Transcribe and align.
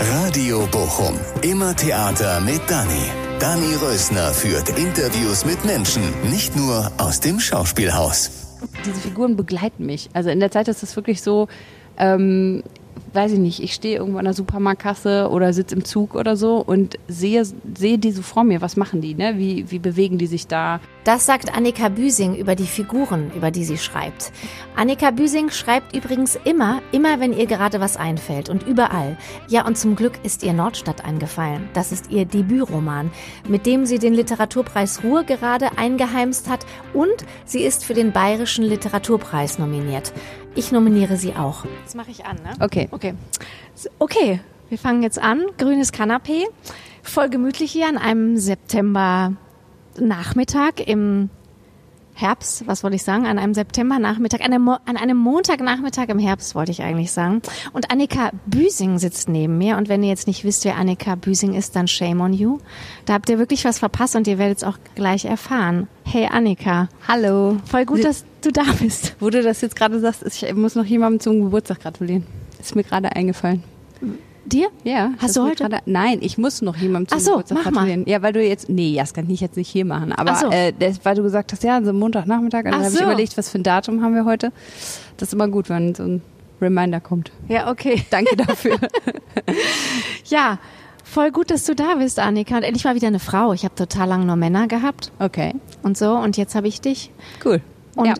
Radio 0.00 0.64
Bochum. 0.70 1.18
Immer 1.42 1.74
Theater 1.74 2.40
mit 2.40 2.60
Dani. 2.68 3.10
Dani 3.40 3.74
Rösner 3.74 4.32
führt 4.32 4.68
Interviews 4.78 5.44
mit 5.44 5.64
Menschen, 5.64 6.02
nicht 6.30 6.54
nur 6.54 6.92
aus 6.98 7.18
dem 7.18 7.40
Schauspielhaus. 7.40 8.30
Diese 8.86 9.00
Figuren 9.00 9.34
begleiten 9.36 9.86
mich. 9.86 10.08
Also 10.12 10.30
in 10.30 10.38
der 10.38 10.52
Zeit 10.52 10.68
ist 10.68 10.84
es 10.84 10.94
wirklich 10.94 11.20
so, 11.20 11.48
ähm, 11.96 12.62
weiß 13.18 13.32
ich 13.32 13.40
nicht, 13.40 13.60
ich 13.60 13.74
stehe 13.74 13.96
irgendwo 13.96 14.20
an 14.20 14.26
der 14.26 14.32
Supermarktkasse 14.32 15.28
oder 15.28 15.52
sitze 15.52 15.74
im 15.74 15.84
Zug 15.84 16.14
oder 16.14 16.36
so 16.36 16.58
und 16.58 17.00
sehe, 17.08 17.42
sehe 17.44 17.98
die 17.98 18.12
so 18.12 18.22
vor 18.22 18.44
mir. 18.44 18.60
Was 18.60 18.76
machen 18.76 19.00
die? 19.00 19.16
Ne? 19.16 19.38
Wie, 19.38 19.68
wie 19.72 19.80
bewegen 19.80 20.18
die 20.18 20.28
sich 20.28 20.46
da? 20.46 20.78
Das 21.02 21.26
sagt 21.26 21.52
Annika 21.52 21.88
Büsing 21.88 22.36
über 22.36 22.54
die 22.54 22.66
Figuren, 22.66 23.32
über 23.34 23.50
die 23.50 23.64
sie 23.64 23.76
schreibt. 23.76 24.30
Annika 24.76 25.10
Büsing 25.10 25.50
schreibt 25.50 25.96
übrigens 25.96 26.38
immer, 26.44 26.80
immer 26.92 27.18
wenn 27.18 27.36
ihr 27.36 27.46
gerade 27.46 27.80
was 27.80 27.96
einfällt 27.96 28.48
und 28.48 28.64
überall. 28.64 29.16
Ja, 29.48 29.66
und 29.66 29.76
zum 29.76 29.96
Glück 29.96 30.12
ist 30.22 30.44
ihr 30.44 30.52
Nordstadt 30.52 31.04
eingefallen. 31.04 31.68
Das 31.74 31.90
ist 31.90 32.12
ihr 32.12 32.24
Debütroman, 32.24 33.10
mit 33.48 33.66
dem 33.66 33.84
sie 33.84 33.98
den 33.98 34.14
Literaturpreis 34.14 35.02
Ruhr 35.02 35.24
gerade 35.24 35.76
eingeheimst 35.76 36.48
hat 36.48 36.64
und 36.94 37.24
sie 37.44 37.62
ist 37.64 37.84
für 37.84 37.94
den 37.94 38.12
Bayerischen 38.12 38.64
Literaturpreis 38.64 39.58
nominiert. 39.58 40.12
Ich 40.54 40.72
nominiere 40.72 41.16
sie 41.16 41.34
auch. 41.34 41.64
Das 41.84 41.94
mache 41.94 42.10
ich 42.10 42.24
an, 42.24 42.36
ne? 42.36 42.52
Okay. 42.60 42.88
Okay. 42.90 43.14
Okay, 43.98 44.40
wir 44.68 44.78
fangen 44.78 45.02
jetzt 45.02 45.20
an. 45.20 45.46
Grünes 45.56 45.92
Kanapee. 45.92 46.46
Voll 47.02 47.30
gemütlich 47.30 47.72
hier 47.72 47.88
an 47.88 47.96
einem 47.96 48.36
September 48.36 49.32
Nachmittag 49.98 50.86
im 50.86 51.30
Herbst, 52.20 52.66
was 52.66 52.82
wollte 52.82 52.96
ich 52.96 53.04
sagen, 53.04 53.26
an 53.26 53.38
einem 53.38 53.54
Septembernachmittag, 53.54 54.40
an 54.40 54.52
einem, 54.52 54.62
Mo 54.62 54.76
an 54.86 54.96
einem 54.96 55.16
Montagnachmittag 55.16 56.08
im 56.08 56.18
Herbst 56.18 56.56
wollte 56.56 56.72
ich 56.72 56.82
eigentlich 56.82 57.12
sagen. 57.12 57.42
Und 57.72 57.92
Annika 57.92 58.32
Büsing 58.46 58.98
sitzt 58.98 59.28
neben 59.28 59.56
mir. 59.56 59.76
Und 59.76 59.88
wenn 59.88 60.02
ihr 60.02 60.08
jetzt 60.08 60.26
nicht 60.26 60.42
wisst, 60.42 60.64
wer 60.64 60.76
Annika 60.76 61.14
Büsing 61.14 61.54
ist, 61.54 61.76
dann 61.76 61.86
shame 61.86 62.20
on 62.20 62.32
you. 62.32 62.58
Da 63.04 63.14
habt 63.14 63.30
ihr 63.30 63.38
wirklich 63.38 63.64
was 63.64 63.78
verpasst 63.78 64.16
und 64.16 64.26
ihr 64.26 64.38
werdet 64.38 64.58
es 64.58 64.64
auch 64.64 64.78
gleich 64.96 65.26
erfahren. 65.26 65.86
Hey 66.04 66.26
Annika. 66.26 66.88
Hallo. 67.06 67.58
Voll 67.64 67.84
gut, 67.84 68.02
dass 68.02 68.24
du 68.40 68.50
da 68.50 68.64
bist. 68.80 69.14
Wo 69.20 69.30
du 69.30 69.40
das 69.40 69.60
jetzt 69.60 69.76
gerade 69.76 70.00
sagst, 70.00 70.24
ich 70.26 70.54
muss 70.54 70.74
noch 70.74 70.84
jemandem 70.84 71.20
zum 71.20 71.40
Geburtstag 71.40 71.80
gratulieren. 71.80 72.26
Ist 72.58 72.74
mir 72.74 72.82
gerade 72.82 73.14
eingefallen. 73.14 73.62
Dir? 74.48 74.68
Ja. 74.84 75.12
Hast 75.18 75.36
du 75.36 75.42
heute? 75.42 75.64
Grade, 75.64 75.82
nein, 75.86 76.18
ich 76.22 76.38
muss 76.38 76.62
noch 76.62 76.76
jemandem 76.76 77.08
zum 77.08 77.18
Ach 77.18 77.22
so, 77.22 77.30
Geburtstag 77.32 77.58
mach 77.58 77.72
gratulieren. 77.72 78.04
Ja, 78.06 78.22
weil 78.22 78.32
du 78.32 78.42
jetzt, 78.42 78.68
nee, 78.68 78.96
das 78.96 79.12
kann 79.12 79.28
ich 79.28 79.40
jetzt 79.40 79.56
nicht 79.56 79.68
hier 79.68 79.84
machen. 79.84 80.12
Aber 80.12 80.34
so. 80.34 80.50
äh, 80.50 80.72
das, 80.78 81.04
weil 81.04 81.16
du 81.16 81.22
gesagt 81.22 81.52
hast, 81.52 81.62
ja, 81.62 81.82
so 81.82 81.92
Montagnachmittag, 81.92 82.64
und 82.64 82.72
dann 82.72 82.80
habe 82.80 82.92
ich 82.92 82.98
so. 82.98 83.04
überlegt, 83.04 83.36
was 83.36 83.50
für 83.50 83.58
ein 83.58 83.62
Datum 83.62 84.02
haben 84.02 84.14
wir 84.14 84.24
heute. 84.24 84.52
Das 85.16 85.28
ist 85.28 85.34
immer 85.34 85.48
gut, 85.48 85.68
wenn 85.68 85.94
so 85.94 86.04
ein 86.04 86.22
Reminder 86.60 87.00
kommt. 87.00 87.30
Ja, 87.48 87.70
okay. 87.70 88.02
Danke 88.10 88.36
dafür. 88.36 88.78
Ja, 90.26 90.58
voll 91.04 91.30
gut, 91.30 91.50
dass 91.50 91.64
du 91.64 91.74
da 91.74 91.94
bist, 91.94 92.18
Annika. 92.18 92.56
Und 92.56 92.62
endlich 92.62 92.84
mal 92.84 92.94
wieder 92.94 93.06
eine 93.06 93.18
Frau. 93.18 93.54
Ich 93.54 93.64
habe 93.64 93.74
total 93.74 94.08
lange 94.08 94.26
nur 94.26 94.36
Männer 94.36 94.68
gehabt 94.68 95.10
okay, 95.18 95.54
und 95.82 95.96
so. 95.96 96.12
Und 96.12 96.36
jetzt 96.36 96.54
habe 96.54 96.68
ich 96.68 96.82
dich. 96.82 97.10
cool. 97.46 97.62
Und 97.96 98.06
ja. 98.06 98.14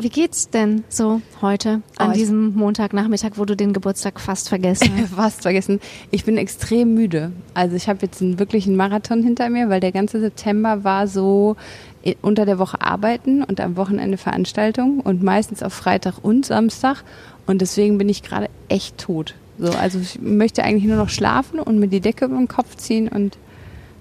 Wie 0.00 0.08
geht's 0.08 0.48
denn 0.50 0.84
so 0.88 1.20
heute 1.42 1.82
an 1.96 2.10
Oh, 2.10 2.12
diesem 2.12 2.54
Montagnachmittag, 2.54 3.32
wo 3.36 3.44
du 3.44 3.54
den 3.56 3.72
Geburtstag 3.72 4.20
fast 4.20 4.48
vergessen 4.48 4.90
hast? 5.00 5.14
Fast 5.14 5.42
vergessen. 5.42 5.80
Ich 6.10 6.24
bin 6.24 6.36
extrem 6.36 6.94
müde. 6.94 7.32
Also 7.54 7.76
ich 7.76 7.88
habe 7.88 7.98
jetzt 8.02 8.20
einen 8.22 8.38
wirklichen 8.38 8.76
Marathon 8.76 9.22
hinter 9.22 9.48
mir, 9.50 9.68
weil 9.68 9.80
der 9.80 9.92
ganze 9.92 10.20
September 10.20 10.84
war 10.84 11.06
so 11.06 11.56
i- 12.04 12.16
unter 12.22 12.46
der 12.46 12.58
Woche 12.58 12.80
arbeiten 12.80 13.42
und 13.44 13.60
am 13.60 13.76
Wochenende 13.76 14.16
Veranstaltungen 14.16 15.00
und 15.00 15.22
meistens 15.22 15.62
auf 15.62 15.72
Freitag 15.74 16.14
und 16.22 16.46
Samstag. 16.46 17.04
Und 17.46 17.60
deswegen 17.60 17.98
bin 17.98 18.08
ich 18.08 18.22
gerade 18.22 18.48
echt 18.68 18.98
tot. 18.98 19.34
So, 19.58 19.70
also 19.72 19.98
ich 19.98 20.20
möchte 20.20 20.62
eigentlich 20.64 20.84
nur 20.84 20.96
noch 20.96 21.10
schlafen 21.10 21.58
und 21.60 21.78
mir 21.78 21.88
die 21.88 22.00
Decke 22.00 22.24
über 22.26 22.36
den 22.36 22.48
Kopf 22.48 22.76
ziehen 22.76 23.08
und 23.08 23.36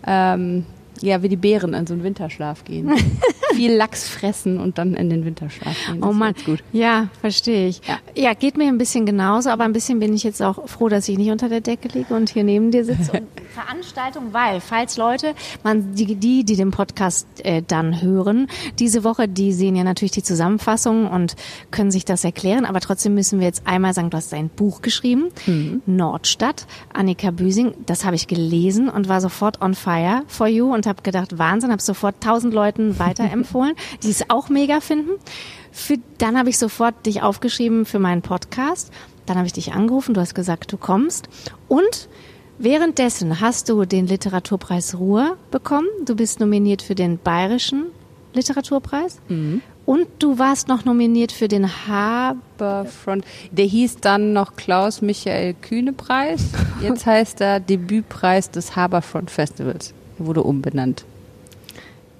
ähm, 0.07 0.65
ja, 1.01 1.21
wie 1.23 1.29
die 1.29 1.35
Bären 1.37 1.73
in 1.73 1.85
so 1.87 1.93
einen 1.93 2.03
Winterschlaf 2.03 2.63
gehen. 2.63 2.91
Viel 3.53 3.73
Lachs 3.73 4.07
fressen 4.07 4.59
und 4.59 4.77
dann 4.77 4.93
in 4.95 5.09
den 5.09 5.25
Winterschlaf 5.25 5.75
gehen. 5.87 6.01
Das 6.01 6.09
Oh 6.09 6.13
Mann, 6.13 6.33
gut. 6.45 6.63
ja, 6.71 7.09
verstehe 7.21 7.67
ich. 7.67 7.81
Ja. 7.87 7.99
Ja. 8.15 8.33
geht 8.33 8.57
mir 8.57 8.67
ein 8.67 8.77
bisschen 8.77 9.05
genauso, 9.05 9.49
aber 9.49 9.63
ein 9.63 9.73
bisschen 9.73 9.99
bin 9.99 10.13
ich 10.13 10.23
jetzt 10.23 10.41
auch 10.41 10.67
froh, 10.69 10.89
dass 10.89 11.07
ich 11.09 11.17
nicht 11.17 11.31
unter 11.31 11.49
der 11.49 11.61
Decke 11.61 11.87
liege 11.89 12.13
und 12.13 12.29
hier 12.29 12.43
neben 12.43 12.71
dir 12.71 12.85
sitze. 12.85 13.11
Und 13.11 13.27
Veranstaltung, 13.59 14.33
weil, 14.33 14.61
falls 14.61 14.95
Leute, 14.95 15.35
man, 15.63 15.93
die, 15.93 16.15
die, 16.15 16.45
die 16.45 16.55
den 16.55 16.71
Podcast 16.71 17.27
äh, 17.43 17.61
dann 17.65 18.01
hören, 18.01 18.47
diese 18.79 19.03
Woche, 19.03 19.27
die 19.27 19.51
sehen 19.51 19.75
ja 19.75 19.83
natürlich 19.83 20.11
die 20.11 20.23
Zusammenfassung 20.23 21.09
und 21.09 21.35
können 21.71 21.91
sich 21.91 22.05
das 22.05 22.23
erklären, 22.23 22.65
aber 22.65 22.79
trotzdem 22.79 23.15
müssen 23.15 23.39
wir 23.39 23.47
jetzt 23.47 23.67
einmal 23.67 23.93
sagen, 23.93 24.09
du 24.09 24.17
hast 24.17 24.33
ein 24.33 24.49
Buch 24.49 24.81
geschrieben, 24.81 25.29
Nordstadt, 25.85 26.67
Annika 26.93 27.31
Büsing, 27.31 27.73
das 27.85 28.05
habe 28.05 28.15
ich 28.15 28.27
gelesen 28.27 28.87
und 28.87 29.09
war 29.09 29.19
sofort 29.19 29.61
on 29.61 29.73
fire 29.73 30.23
for 30.27 30.47
you 30.47 30.73
und 30.73 30.85
habe 30.87 31.01
gedacht, 31.01 31.37
Wahnsinn, 31.37 31.71
habe 31.71 31.81
sofort 31.81 32.21
tausend 32.21 32.53
Leuten 32.53 32.97
weiterempfohlen, 32.97 33.73
die 34.03 34.09
es 34.09 34.29
auch 34.29 34.49
mega 34.49 34.79
finden. 34.79 35.11
Für, 35.71 35.97
dann 36.17 36.37
habe 36.37 36.49
ich 36.49 36.57
sofort 36.57 37.05
dich 37.05 37.21
aufgeschrieben 37.21 37.85
für 37.85 37.99
meinen 37.99 38.21
Podcast. 38.21 38.91
Dann 39.25 39.37
habe 39.37 39.47
ich 39.47 39.53
dich 39.53 39.73
angerufen, 39.73 40.13
du 40.13 40.21
hast 40.21 40.33
gesagt, 40.33 40.71
du 40.71 40.77
kommst. 40.77 41.29
Und 41.67 42.09
währenddessen 42.59 43.39
hast 43.39 43.69
du 43.69 43.85
den 43.85 44.07
Literaturpreis 44.07 44.95
Ruhr 44.95 45.37
bekommen. 45.51 45.87
Du 46.05 46.15
bist 46.15 46.39
nominiert 46.39 46.81
für 46.81 46.95
den 46.95 47.17
Bayerischen 47.17 47.87
Literaturpreis. 48.33 49.19
Und 49.85 50.07
du 50.19 50.37
warst 50.37 50.67
noch 50.67 50.85
nominiert 50.85 51.31
für 51.31 51.47
den 51.47 51.67
Haberfront. 51.87 53.25
Der 53.51 53.65
hieß 53.65 53.97
dann 54.01 54.33
noch 54.33 54.55
Klaus 54.55 55.01
Michael 55.01 55.55
Kühne 55.55 55.93
Preis. 55.93 56.43
Jetzt 56.81 57.07
heißt 57.07 57.41
er 57.41 57.59
Debütpreis 57.59 58.51
des 58.51 58.75
Haberfront 58.75 59.31
Festivals. 59.31 59.95
Er 60.19 60.27
wurde 60.27 60.43
umbenannt. 60.43 61.05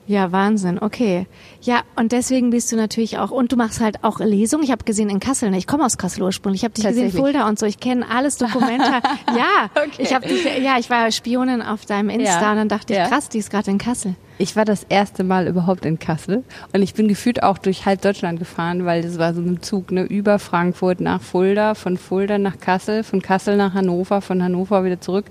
Ja, 0.10 0.32
Wahnsinn, 0.32 0.80
okay. 0.82 1.28
Ja, 1.62 1.82
und 1.96 2.14
deswegen 2.14 2.50
bist 2.50 2.72
du 2.72 2.76
natürlich 2.76 3.20
auch, 3.20 3.30
und 3.30 3.52
du 3.52 3.56
machst 3.56 3.80
halt 3.80 4.04
auch 4.04 4.20
Lesungen. 4.20 4.64
Ich 4.64 4.72
habe 4.72 4.84
gesehen 4.84 5.08
in 5.08 5.20
Kassel, 5.20 5.52
ne? 5.52 5.58
ich 5.60 5.68
komme 5.68 5.86
aus 5.86 6.00
Kassel 6.00 6.24
ursprünglich, 6.24 6.62
ich 6.62 6.64
habe 6.64 6.74
dich 6.74 6.84
gesehen, 6.84 7.04
Tatsächlich? 7.04 7.22
Fulda 7.22 7.48
und 7.48 7.60
so, 7.60 7.68
ich 7.68 7.80
kenne 7.80 8.04
alles 8.10 8.38
Dokumenta. 8.38 9.02
ja, 9.28 9.70
Okay. 9.76 10.00
ich 10.02 10.12
habe 10.12 10.28
dich, 10.28 10.44
ja, 10.64 10.80
ich 10.80 10.90
war 10.90 11.12
Spionin 11.12 11.62
auf 11.62 11.86
deinem 11.86 12.10
Insta 12.10 12.42
Ja, 12.42 12.50
und 12.50 12.58
dann 12.58 12.70
dachte 12.70 12.96
ja. 12.96 13.04
ich, 13.04 13.12
krass, 13.12 13.30
die 13.30 13.38
ist 13.38 13.52
gerade 13.52 13.70
in 13.70 13.78
Kassel. 13.78 14.16
Ich 14.40 14.56
war 14.56 14.66
das 14.66 14.84
erste 14.90 15.24
Mal 15.24 15.48
überhaupt 15.48 15.86
in 15.86 16.00
Kassel 16.00 16.44
und 16.74 16.82
ich 16.82 16.96
bin 16.96 17.08
gefühlt 17.08 17.44
auch 17.44 17.60
durch 17.60 17.86
halb 17.86 18.02
Deutschland 18.02 18.40
gefahren, 18.40 18.86
weil 18.86 19.04
das 19.04 19.20
war 19.20 19.36
so 19.36 19.42
ein 19.42 19.62
Zug 19.62 19.92
ne, 19.92 20.06
über 20.06 20.40
Frankfurt 20.40 21.02
nach 21.02 21.22
Fulda, 21.22 21.76
von 21.76 21.98
Fulda 21.98 22.40
nach 22.40 22.58
Kassel, 22.60 23.04
von 23.04 23.22
Kassel 23.22 23.58
nach 23.58 23.76
Hannover, 23.76 24.22
von 24.22 24.42
Hannover 24.42 24.84
wieder 24.84 25.00
zurück. 25.00 25.26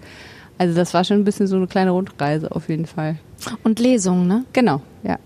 Also 0.58 0.74
das 0.74 0.92
war 0.92 1.04
schon 1.04 1.18
ein 1.18 1.24
bisschen 1.24 1.46
so 1.46 1.56
eine 1.56 1.66
kleine 1.66 1.92
Rundreise 1.92 2.54
auf 2.54 2.68
jeden 2.68 2.86
Fall. 2.86 3.16
Und 3.62 3.78
Lesungen, 3.78 4.26
ne? 4.26 4.44
Genau, 4.52 4.82
ja. 5.02 5.18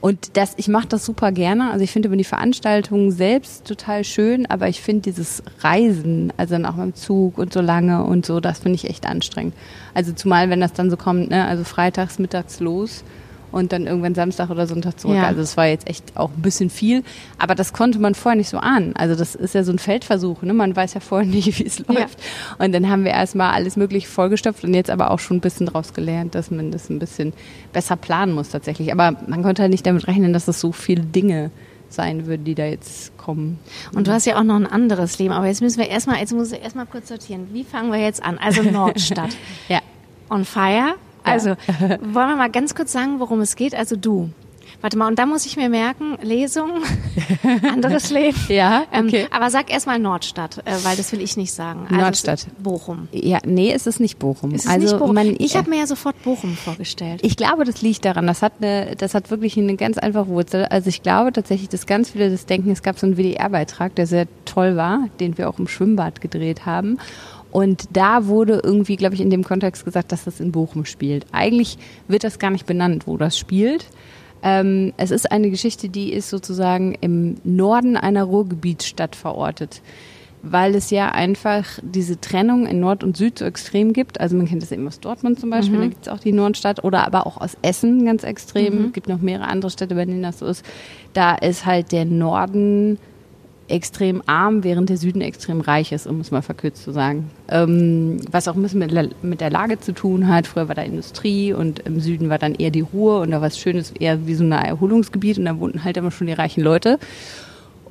Und 0.00 0.36
das, 0.36 0.54
ich 0.56 0.66
mache 0.68 0.88
das 0.88 1.04
super 1.04 1.30
gerne. 1.30 1.70
Also 1.70 1.84
ich 1.84 1.92
finde 1.92 2.08
die 2.08 2.24
Veranstaltungen 2.24 3.12
selbst 3.12 3.64
total 3.64 4.02
schön, 4.02 4.46
aber 4.46 4.68
ich 4.68 4.80
finde 4.82 5.02
dieses 5.02 5.42
Reisen, 5.60 6.32
also 6.36 6.54
dann 6.54 6.66
auch 6.66 6.74
beim 6.74 6.94
Zug 6.94 7.38
und 7.38 7.52
so 7.52 7.60
lange 7.60 8.02
und 8.04 8.26
so, 8.26 8.40
das 8.40 8.58
finde 8.58 8.76
ich 8.76 8.88
echt 8.88 9.06
anstrengend. 9.06 9.54
Also 9.94 10.12
zumal, 10.12 10.50
wenn 10.50 10.60
das 10.60 10.72
dann 10.72 10.90
so 10.90 10.96
kommt, 10.96 11.30
ne, 11.30 11.46
also 11.46 11.64
freitags 11.64 12.18
mittags 12.18 12.60
los 12.60 13.04
und 13.52 13.72
dann 13.72 13.86
irgendwann 13.86 14.14
Samstag 14.14 14.50
oder 14.50 14.66
Sonntag 14.66 14.98
zurück. 15.00 15.16
Ja. 15.16 15.26
Also 15.26 15.40
es 15.40 15.56
war 15.56 15.66
jetzt 15.66 15.88
echt 15.88 16.16
auch 16.16 16.30
ein 16.36 16.42
bisschen 16.42 16.70
viel, 16.70 17.02
aber 17.38 17.54
das 17.54 17.72
konnte 17.72 17.98
man 17.98 18.14
vorher 18.14 18.36
nicht 18.36 18.48
so 18.50 18.58
ahnen. 18.58 18.94
Also 18.96 19.14
das 19.14 19.34
ist 19.34 19.54
ja 19.54 19.64
so 19.64 19.72
ein 19.72 19.78
Feldversuch, 19.78 20.42
ne? 20.42 20.52
Man 20.52 20.74
weiß 20.76 20.94
ja 20.94 21.00
vorher 21.00 21.26
nicht, 21.30 21.58
wie 21.58 21.64
es 21.66 21.78
Ja. 21.78 21.84
läuft. 21.92 22.18
Und 22.58 22.72
dann 22.72 22.88
haben 22.90 23.04
wir 23.04 23.12
erstmal 23.12 23.52
alles 23.54 23.76
mögliche 23.76 24.06
vollgestopft 24.08 24.64
und 24.64 24.74
jetzt 24.74 24.90
aber 24.90 25.10
auch 25.10 25.18
schon 25.18 25.38
ein 25.38 25.40
bisschen 25.40 25.66
draus 25.66 25.94
gelernt, 25.94 26.34
dass 26.34 26.50
man 26.50 26.70
das 26.70 26.90
ein 26.90 26.98
bisschen 26.98 27.32
besser 27.72 27.96
planen 27.96 28.32
muss 28.34 28.50
tatsächlich. 28.50 28.92
Aber 28.92 29.16
man 29.26 29.42
konnte 29.42 29.62
halt 29.62 29.70
nicht 29.70 29.86
damit 29.86 30.06
rechnen, 30.06 30.32
dass 30.32 30.44
das 30.44 30.60
so 30.60 30.72
viele 30.72 31.02
Dinge 31.02 31.50
sein 31.90 32.26
würden, 32.26 32.44
die 32.44 32.54
da 32.54 32.66
jetzt 32.66 33.16
kommen. 33.16 33.58
Und 33.94 34.06
du 34.06 34.12
hast 34.12 34.26
ja 34.26 34.38
auch 34.38 34.42
noch 34.42 34.56
ein 34.56 34.66
anderes 34.66 35.18
Leben, 35.18 35.32
aber 35.32 35.46
jetzt 35.46 35.62
müssen 35.62 35.78
wir 35.78 35.88
erstmal, 35.88 36.18
jetzt 36.18 36.34
muss 36.34 36.52
ich 36.52 36.62
erstmal 36.62 36.84
kurz 36.84 37.08
sortieren. 37.08 37.48
Wie 37.52 37.64
fangen 37.64 37.90
wir 37.90 37.98
jetzt 37.98 38.22
an? 38.22 38.36
Also 38.36 38.62
Nordstadt. 38.70 39.30
Ja. 39.70 39.80
On 40.28 40.44
fire. 40.44 40.96
Also, 41.24 41.50
wollen 41.78 42.28
wir 42.28 42.36
mal 42.36 42.50
ganz 42.50 42.74
kurz 42.74 42.92
sagen, 42.92 43.20
worum 43.20 43.40
es 43.40 43.56
geht? 43.56 43.74
Also 43.74 43.96
du 43.96 44.30
Warte 44.80 44.96
mal, 44.96 45.08
und 45.08 45.18
da 45.18 45.26
muss 45.26 45.44
ich 45.44 45.56
mir 45.56 45.68
merken, 45.68 46.16
Lesung, 46.22 46.70
anderes 47.68 48.10
Leben. 48.10 48.38
Ja, 48.48 48.84
Ähm, 48.92 49.06
okay. 49.06 49.26
aber 49.32 49.50
sag 49.50 49.72
erstmal 49.72 49.98
Nordstadt, 49.98 50.58
äh, 50.58 50.72
weil 50.84 50.96
das 50.96 51.10
will 51.10 51.20
ich 51.20 51.36
nicht 51.36 51.52
sagen. 51.52 51.86
Also 51.88 51.96
Nordstadt. 52.00 52.46
Bochum. 52.62 53.08
Ja, 53.10 53.38
nee, 53.44 53.72
es 53.72 53.88
ist 53.88 53.98
nicht 53.98 54.20
Bochum. 54.20 54.52
Es 54.54 54.66
ist 54.66 54.70
also 54.70 54.86
nicht 54.86 54.98
Bochum. 54.98 55.14
Man, 55.16 55.34
ich 55.38 55.56
habe 55.56 55.68
mir 55.68 55.80
ja 55.80 55.86
sofort 55.88 56.22
Bochum 56.22 56.54
vorgestellt. 56.54 57.20
Ich 57.24 57.36
glaube, 57.36 57.64
das 57.64 57.82
liegt 57.82 58.04
daran. 58.04 58.28
Das 58.28 58.40
hat 58.40 58.52
eine, 58.60 58.94
das 58.96 59.14
hat 59.14 59.30
wirklich 59.30 59.56
eine 59.58 59.74
ganz 59.74 59.98
einfache 59.98 60.28
Wurzel. 60.28 60.66
Also 60.66 60.88
ich 60.88 61.02
glaube 61.02 61.32
tatsächlich, 61.32 61.68
dass 61.68 61.86
ganz 61.86 62.10
viele 62.10 62.30
das 62.30 62.46
denken, 62.46 62.70
es 62.70 62.82
gab 62.84 63.00
so 63.00 63.06
einen 63.06 63.16
WDR-Beitrag, 63.16 63.96
der 63.96 64.06
sehr 64.06 64.28
toll 64.44 64.76
war, 64.76 65.08
den 65.18 65.38
wir 65.38 65.48
auch 65.48 65.58
im 65.58 65.66
Schwimmbad 65.66 66.20
gedreht 66.20 66.66
haben. 66.66 66.98
Und 67.50 67.84
da 67.92 68.26
wurde 68.26 68.60
irgendwie, 68.62 68.96
glaube 68.96 69.14
ich, 69.14 69.20
in 69.20 69.30
dem 69.30 69.44
Kontext 69.44 69.84
gesagt, 69.84 70.12
dass 70.12 70.24
das 70.24 70.40
in 70.40 70.52
Bochum 70.52 70.84
spielt. 70.84 71.26
Eigentlich 71.32 71.78
wird 72.06 72.24
das 72.24 72.38
gar 72.38 72.50
nicht 72.50 72.66
benannt, 72.66 73.06
wo 73.06 73.16
das 73.16 73.38
spielt. 73.38 73.86
Ähm, 74.42 74.92
es 74.96 75.10
ist 75.10 75.32
eine 75.32 75.50
Geschichte, 75.50 75.88
die 75.88 76.12
ist 76.12 76.30
sozusagen 76.30 76.94
im 77.00 77.36
Norden 77.44 77.96
einer 77.96 78.24
Ruhrgebietsstadt 78.24 79.16
verortet 79.16 79.82
weil 80.42 80.74
es 80.74 80.90
ja 80.90 81.10
einfach 81.10 81.64
diese 81.82 82.20
Trennung 82.20 82.66
in 82.66 82.80
Nord 82.80 83.02
und 83.02 83.16
Süd 83.16 83.38
so 83.38 83.44
extrem 83.44 83.92
gibt. 83.92 84.20
Also 84.20 84.36
man 84.36 84.46
kennt 84.46 84.62
das 84.62 84.72
eben 84.72 84.86
aus 84.86 85.00
Dortmund 85.00 85.40
zum 85.40 85.50
Beispiel, 85.50 85.78
da 85.78 85.86
gibt 85.86 86.06
es 86.06 86.12
auch 86.12 86.20
die 86.20 86.32
Nordstadt 86.32 86.84
oder 86.84 87.06
aber 87.06 87.26
auch 87.26 87.40
aus 87.40 87.56
Essen 87.62 88.04
ganz 88.04 88.24
extrem. 88.24 88.86
Es 88.86 88.92
gibt 88.92 89.08
noch 89.08 89.20
mehrere 89.20 89.48
andere 89.48 89.70
Städte, 89.70 89.94
bei 89.94 90.04
denen 90.04 90.22
das 90.22 90.38
so 90.38 90.46
ist. 90.46 90.64
Da 91.12 91.34
ist 91.34 91.66
halt 91.66 91.92
der 91.92 92.04
Norden 92.04 92.98
extrem 93.68 94.22
arm, 94.26 94.64
während 94.64 94.88
der 94.88 94.96
Süden 94.96 95.20
extrem 95.20 95.60
reich 95.60 95.92
ist, 95.92 96.06
um 96.06 96.20
es 96.20 96.30
mal 96.30 96.42
verkürzt 96.42 96.82
zu 96.82 96.92
sagen. 96.92 97.30
Ähm, 97.48 98.20
was 98.30 98.48
auch 98.48 98.54
ein 98.54 98.62
bisschen 98.62 98.78
mit, 98.78 99.22
mit 99.22 99.40
der 99.40 99.50
Lage 99.50 99.78
zu 99.78 99.92
tun 99.92 100.28
hat. 100.28 100.46
Früher 100.46 100.68
war 100.68 100.74
da 100.74 100.82
Industrie 100.82 101.52
und 101.52 101.80
im 101.80 102.00
Süden 102.00 102.30
war 102.30 102.38
dann 102.38 102.54
eher 102.54 102.70
die 102.70 102.80
Ruhe 102.80 103.20
und 103.20 103.30
da 103.30 103.40
war 103.40 103.48
es 103.48 103.58
Schönes, 103.58 103.90
eher 103.92 104.26
wie 104.26 104.34
so 104.34 104.44
ein 104.44 104.52
Erholungsgebiet 104.52 105.38
und 105.38 105.44
da 105.44 105.58
wohnten 105.58 105.84
halt 105.84 105.96
immer 105.96 106.10
schon 106.10 106.26
die 106.26 106.32
reichen 106.32 106.62
Leute. 106.62 106.98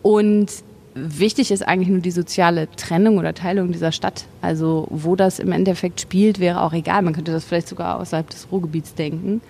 Und 0.01 0.47
wichtig 0.95 1.51
ist 1.51 1.67
eigentlich 1.67 1.89
nur 1.89 1.99
die 1.99 2.11
soziale 2.11 2.67
Trennung 2.75 3.17
oder 3.17 3.33
Teilung 3.33 3.71
dieser 3.71 3.91
Stadt. 3.91 4.25
Also 4.41 4.87
wo 4.89 5.15
das 5.15 5.37
im 5.39 5.51
Endeffekt 5.51 6.01
spielt, 6.01 6.39
wäre 6.39 6.61
auch 6.61 6.73
egal. 6.73 7.03
Man 7.03 7.13
könnte 7.13 7.31
das 7.31 7.45
vielleicht 7.45 7.67
sogar 7.67 7.99
außerhalb 7.99 8.29
des 8.29 8.47
Ruhrgebiets 8.51 8.95
denken. 8.95 9.41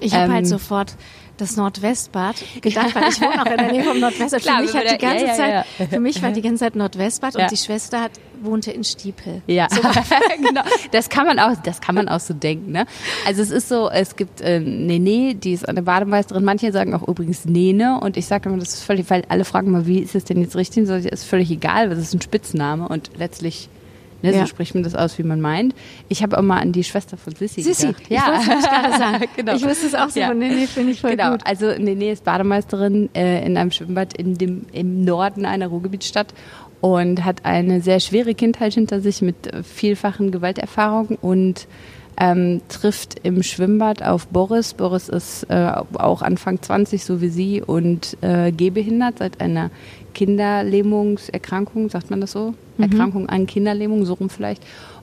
Ich 0.00 0.14
habe 0.14 0.26
Ähm, 0.26 0.32
halt 0.32 0.46
sofort 0.46 0.96
das 1.36 1.56
Nordwestbad 1.56 2.36
gedacht, 2.60 2.94
weil 2.94 3.08
ich 3.08 3.20
wohne 3.20 3.42
auch 3.42 3.46
in 3.46 3.56
der 3.56 3.72
Nähe 3.72 3.84
vom 3.84 4.00
Nordwestbad. 4.00 4.42
Klar, 4.42 4.56
für 4.58 4.62
mich 4.64 4.74
hat 4.74 4.90
die 4.90 4.98
ganze 4.98 5.24
ja, 5.24 5.30
ja, 5.30 5.34
Zeit, 5.34 5.66
ja. 5.78 5.86
für 5.86 6.00
mich 6.00 6.22
war 6.22 6.30
die 6.30 6.42
ganze 6.42 6.64
Zeit 6.64 6.76
Nordwestbad 6.76 7.34
Ja. 7.34 7.44
und 7.44 7.50
die 7.50 7.56
Schwester 7.56 8.00
hat, 8.00 8.12
wohnte 8.40 8.70
in 8.70 8.84
Stiepel. 8.84 9.42
Ja, 9.46 9.68
genau. 10.36 10.62
Das 10.92 11.08
kann 11.08 11.26
man 11.26 11.38
auch, 11.38 11.56
das 11.62 11.80
kann 11.80 11.94
man 11.94 12.08
auch 12.08 12.20
so 12.20 12.34
denken. 12.34 12.72
Ne? 12.72 12.86
Also 13.26 13.42
es 13.42 13.50
ist 13.50 13.68
so, 13.68 13.90
es 13.90 14.16
gibt 14.16 14.40
äh, 14.40 14.60
Nene, 14.60 15.34
die 15.34 15.52
ist 15.52 15.68
eine 15.68 15.82
Bademeisterin. 15.82 16.44
Manche 16.44 16.72
sagen 16.72 16.94
auch 16.94 17.06
übrigens 17.06 17.44
Nene 17.44 18.00
und 18.00 18.16
ich 18.16 18.26
sage 18.26 18.48
immer, 18.48 18.58
das 18.58 18.74
ist 18.74 18.82
völlig, 18.84 19.08
weil 19.10 19.24
alle 19.28 19.44
fragen 19.44 19.70
mal, 19.70 19.86
wie 19.86 20.00
ist 20.00 20.14
es 20.14 20.24
denn 20.24 20.40
jetzt 20.40 20.56
richtig? 20.56 20.86
So, 20.86 20.94
das 20.94 21.06
ist 21.06 21.24
völlig 21.24 21.50
egal, 21.50 21.88
weil 21.88 21.96
das 21.96 22.06
ist 22.06 22.14
ein 22.14 22.20
Spitzname 22.22 22.88
und 22.88 23.10
letztlich. 23.16 23.68
Ne, 24.24 24.32
Ja. 24.34 24.40
So 24.40 24.46
spricht 24.46 24.74
man 24.74 24.82
das 24.82 24.94
aus, 24.94 25.18
wie 25.18 25.22
man 25.22 25.40
meint. 25.40 25.74
Ich 26.08 26.22
habe 26.22 26.38
auch 26.38 26.42
mal 26.42 26.58
an 26.60 26.72
die 26.72 26.82
Schwester 26.82 27.16
von 27.16 27.34
Sissi 27.34 27.62
Sissi, 27.62 27.88
gedacht. 27.88 28.02
ich 28.08 28.18
wollte 28.18 28.58
es 28.58 28.68
gerade 28.68 28.98
sagen. 28.98 29.24
genau. 29.36 29.54
Ich 29.54 29.64
wusste 29.64 29.86
es 29.86 29.94
auch 29.94 30.08
so, 30.08 30.18
Ja. 30.20 30.28
von 30.28 30.38
nee, 30.38 30.66
finde 30.66 30.92
ich 30.92 31.00
voll 31.00 31.10
genau. 31.16 31.32
gut. 31.32 31.40
Also 31.44 31.66
Nene 31.78 32.10
ist 32.10 32.24
Bademeisterin 32.24 33.10
äh, 33.14 33.44
in 33.44 33.56
einem 33.56 33.70
Schwimmbad 33.70 34.16
in 34.16 34.36
dem, 34.38 34.66
im 34.72 35.04
Norden 35.04 35.44
einer 35.46 35.66
Ruhrgebietsstadt 35.68 36.32
und 36.80 37.24
hat 37.24 37.44
eine 37.44 37.80
sehr 37.80 38.00
schwere 38.00 38.34
Kindheit 38.34 38.74
hinter 38.74 39.00
sich 39.00 39.22
mit 39.22 39.46
äh, 39.46 39.62
vielfachen 39.62 40.30
Gewalterfahrungen 40.32 41.16
und 41.20 41.66
ähm, 42.16 42.60
trifft 42.68 43.16
im 43.24 43.42
Schwimmbad 43.42 44.02
auf 44.02 44.28
Boris. 44.28 44.74
Boris 44.74 45.08
ist 45.08 45.44
äh, 45.50 45.72
auch 45.94 46.22
Anfang 46.22 46.62
20, 46.62 47.04
so 47.04 47.20
wie 47.20 47.28
sie, 47.28 47.60
und 47.60 48.16
äh, 48.20 48.52
gehbehindert 48.52 49.18
seit 49.18 49.40
einer 49.40 49.70
Kinderlähmungserkrankung, 50.14 51.90
sagt 51.90 52.10
man 52.10 52.20
das 52.20 52.32
so? 52.32 52.54
Erkrankung 52.78 53.28
an 53.28 53.46
Kinderlähmung, 53.46 54.04
so 54.04 54.14
rum 54.14 54.30
vielleicht. 54.30 54.62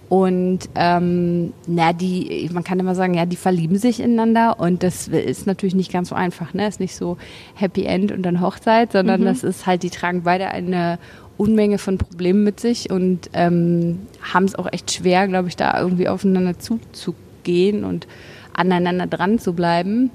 Und 0.09 0.59
ähm, 0.75 1.53
na, 1.67 1.93
die, 1.93 2.49
man 2.51 2.65
kann 2.65 2.81
immer 2.81 2.95
sagen, 2.95 3.13
ja, 3.13 3.25
die 3.25 3.37
verlieben 3.37 3.77
sich 3.77 4.01
ineinander 4.01 4.59
und 4.59 4.83
das 4.83 5.07
ist 5.07 5.47
natürlich 5.47 5.73
nicht 5.73 5.89
ganz 5.89 6.09
so 6.09 6.15
einfach, 6.15 6.53
ne? 6.53 6.67
Ist 6.67 6.81
nicht 6.81 6.97
so 6.97 7.17
Happy 7.55 7.85
End 7.85 8.11
und 8.11 8.23
dann 8.23 8.41
Hochzeit, 8.41 8.91
sondern 8.91 9.23
das 9.23 9.45
ist 9.45 9.65
halt, 9.65 9.83
die 9.83 9.89
tragen 9.89 10.23
beide 10.23 10.49
eine 10.49 10.99
Unmenge 11.37 11.77
von 11.77 11.97
Problemen 11.97 12.43
mit 12.43 12.59
sich 12.59 12.91
und 12.91 13.29
ähm, 13.31 13.99
haben 14.21 14.43
es 14.43 14.55
auch 14.55 14.67
echt 14.71 14.91
schwer, 14.91 15.29
glaube 15.29 15.47
ich, 15.47 15.55
da 15.55 15.79
irgendwie 15.79 16.09
aufeinander 16.09 16.59
zuzugehen 16.59 17.85
und 17.85 18.05
aneinander 18.53 19.07
dran 19.07 19.39
zu 19.39 19.53
bleiben. 19.53 20.11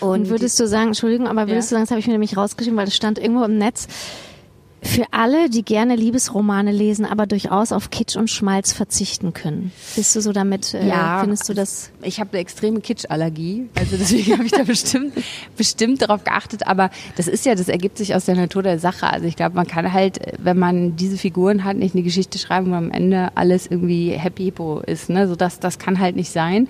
Und 0.00 0.28
würdest 0.28 0.58
du 0.58 0.66
sagen, 0.66 0.88
Entschuldigung, 0.88 1.28
aber 1.28 1.46
würdest 1.48 1.70
Ja. 1.70 1.76
du 1.76 1.78
sagen, 1.78 1.82
das 1.84 1.90
habe 1.90 2.00
ich 2.00 2.06
mir 2.06 2.12
nämlich 2.14 2.36
rausgeschrieben, 2.36 2.78
weil 2.78 2.86
das 2.86 2.96
stand 2.96 3.18
irgendwo 3.18 3.44
im 3.44 3.58
Netz, 3.58 3.86
für 4.82 5.04
alle, 5.10 5.50
die 5.50 5.62
gerne 5.62 5.94
Liebesromane 5.94 6.72
lesen, 6.72 7.04
aber 7.04 7.26
durchaus 7.26 7.70
auf 7.70 7.90
Kitsch 7.90 8.16
und 8.16 8.30
Schmalz 8.30 8.72
verzichten 8.72 9.34
können. 9.34 9.72
Bist 9.94 10.16
du 10.16 10.22
so 10.22 10.32
damit, 10.32 10.72
äh, 10.72 10.90
findest 11.20 11.50
du 11.50 11.52
das? 11.54 11.90
Ich 12.02 12.18
habe 12.18 12.30
eine 12.32 12.40
extreme 12.40 12.80
Kitschallergie, 12.80 13.68
also 13.78 13.96
deswegen 13.98 14.32
habe 14.38 14.44
ich 14.44 14.52
da 14.52 14.62
bestimmt, 14.62 15.12
bestimmt 15.54 16.00
darauf 16.00 16.24
geachtet. 16.24 16.66
Aber 16.66 16.88
das 17.18 17.28
ist 17.28 17.44
ja, 17.44 17.54
das 17.54 17.68
ergibt 17.68 17.98
sich 17.98 18.14
aus 18.14 18.24
der 18.24 18.36
Natur 18.36 18.62
der 18.62 18.78
Sache. 18.78 19.06
Also 19.06 19.26
ich 19.26 19.36
glaube, 19.36 19.54
man 19.54 19.66
kann 19.66 19.92
halt, 19.92 20.18
wenn 20.38 20.58
man 20.58 20.96
diese 20.96 21.18
Figuren 21.18 21.64
hat, 21.64 21.76
nicht 21.76 21.94
eine 21.94 22.02
Geschichte 22.02 22.38
schreiben, 22.38 22.70
wo 22.70 22.74
am 22.74 22.90
Ende 22.90 23.32
alles 23.34 23.66
irgendwie 23.66 24.12
happy 24.12 24.44
hippo 24.44 24.80
ist. 24.80 25.10
Ne? 25.10 25.28
So 25.28 25.36
das, 25.36 25.60
das 25.60 25.78
kann 25.78 25.98
halt 25.98 26.16
nicht 26.16 26.32
sein. 26.32 26.68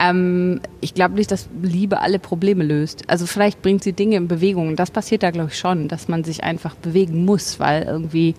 Ähm, 0.00 0.60
ich 0.80 0.94
glaube 0.94 1.14
nicht, 1.14 1.30
dass 1.30 1.48
Liebe 1.62 2.00
alle 2.00 2.18
Probleme 2.18 2.64
löst. 2.64 3.04
Also 3.08 3.26
vielleicht 3.26 3.60
bringt 3.60 3.84
sie 3.84 3.92
Dinge 3.92 4.16
in 4.16 4.28
Bewegung. 4.28 4.74
Das 4.74 4.90
passiert 4.90 5.22
da, 5.22 5.30
glaube 5.30 5.50
ich, 5.50 5.58
schon, 5.58 5.88
dass 5.88 6.08
man 6.08 6.24
sich 6.24 6.42
einfach 6.42 6.74
bewegen 6.74 7.24
muss, 7.24 7.60
weil 7.60 7.82
irgendwie 7.82 8.34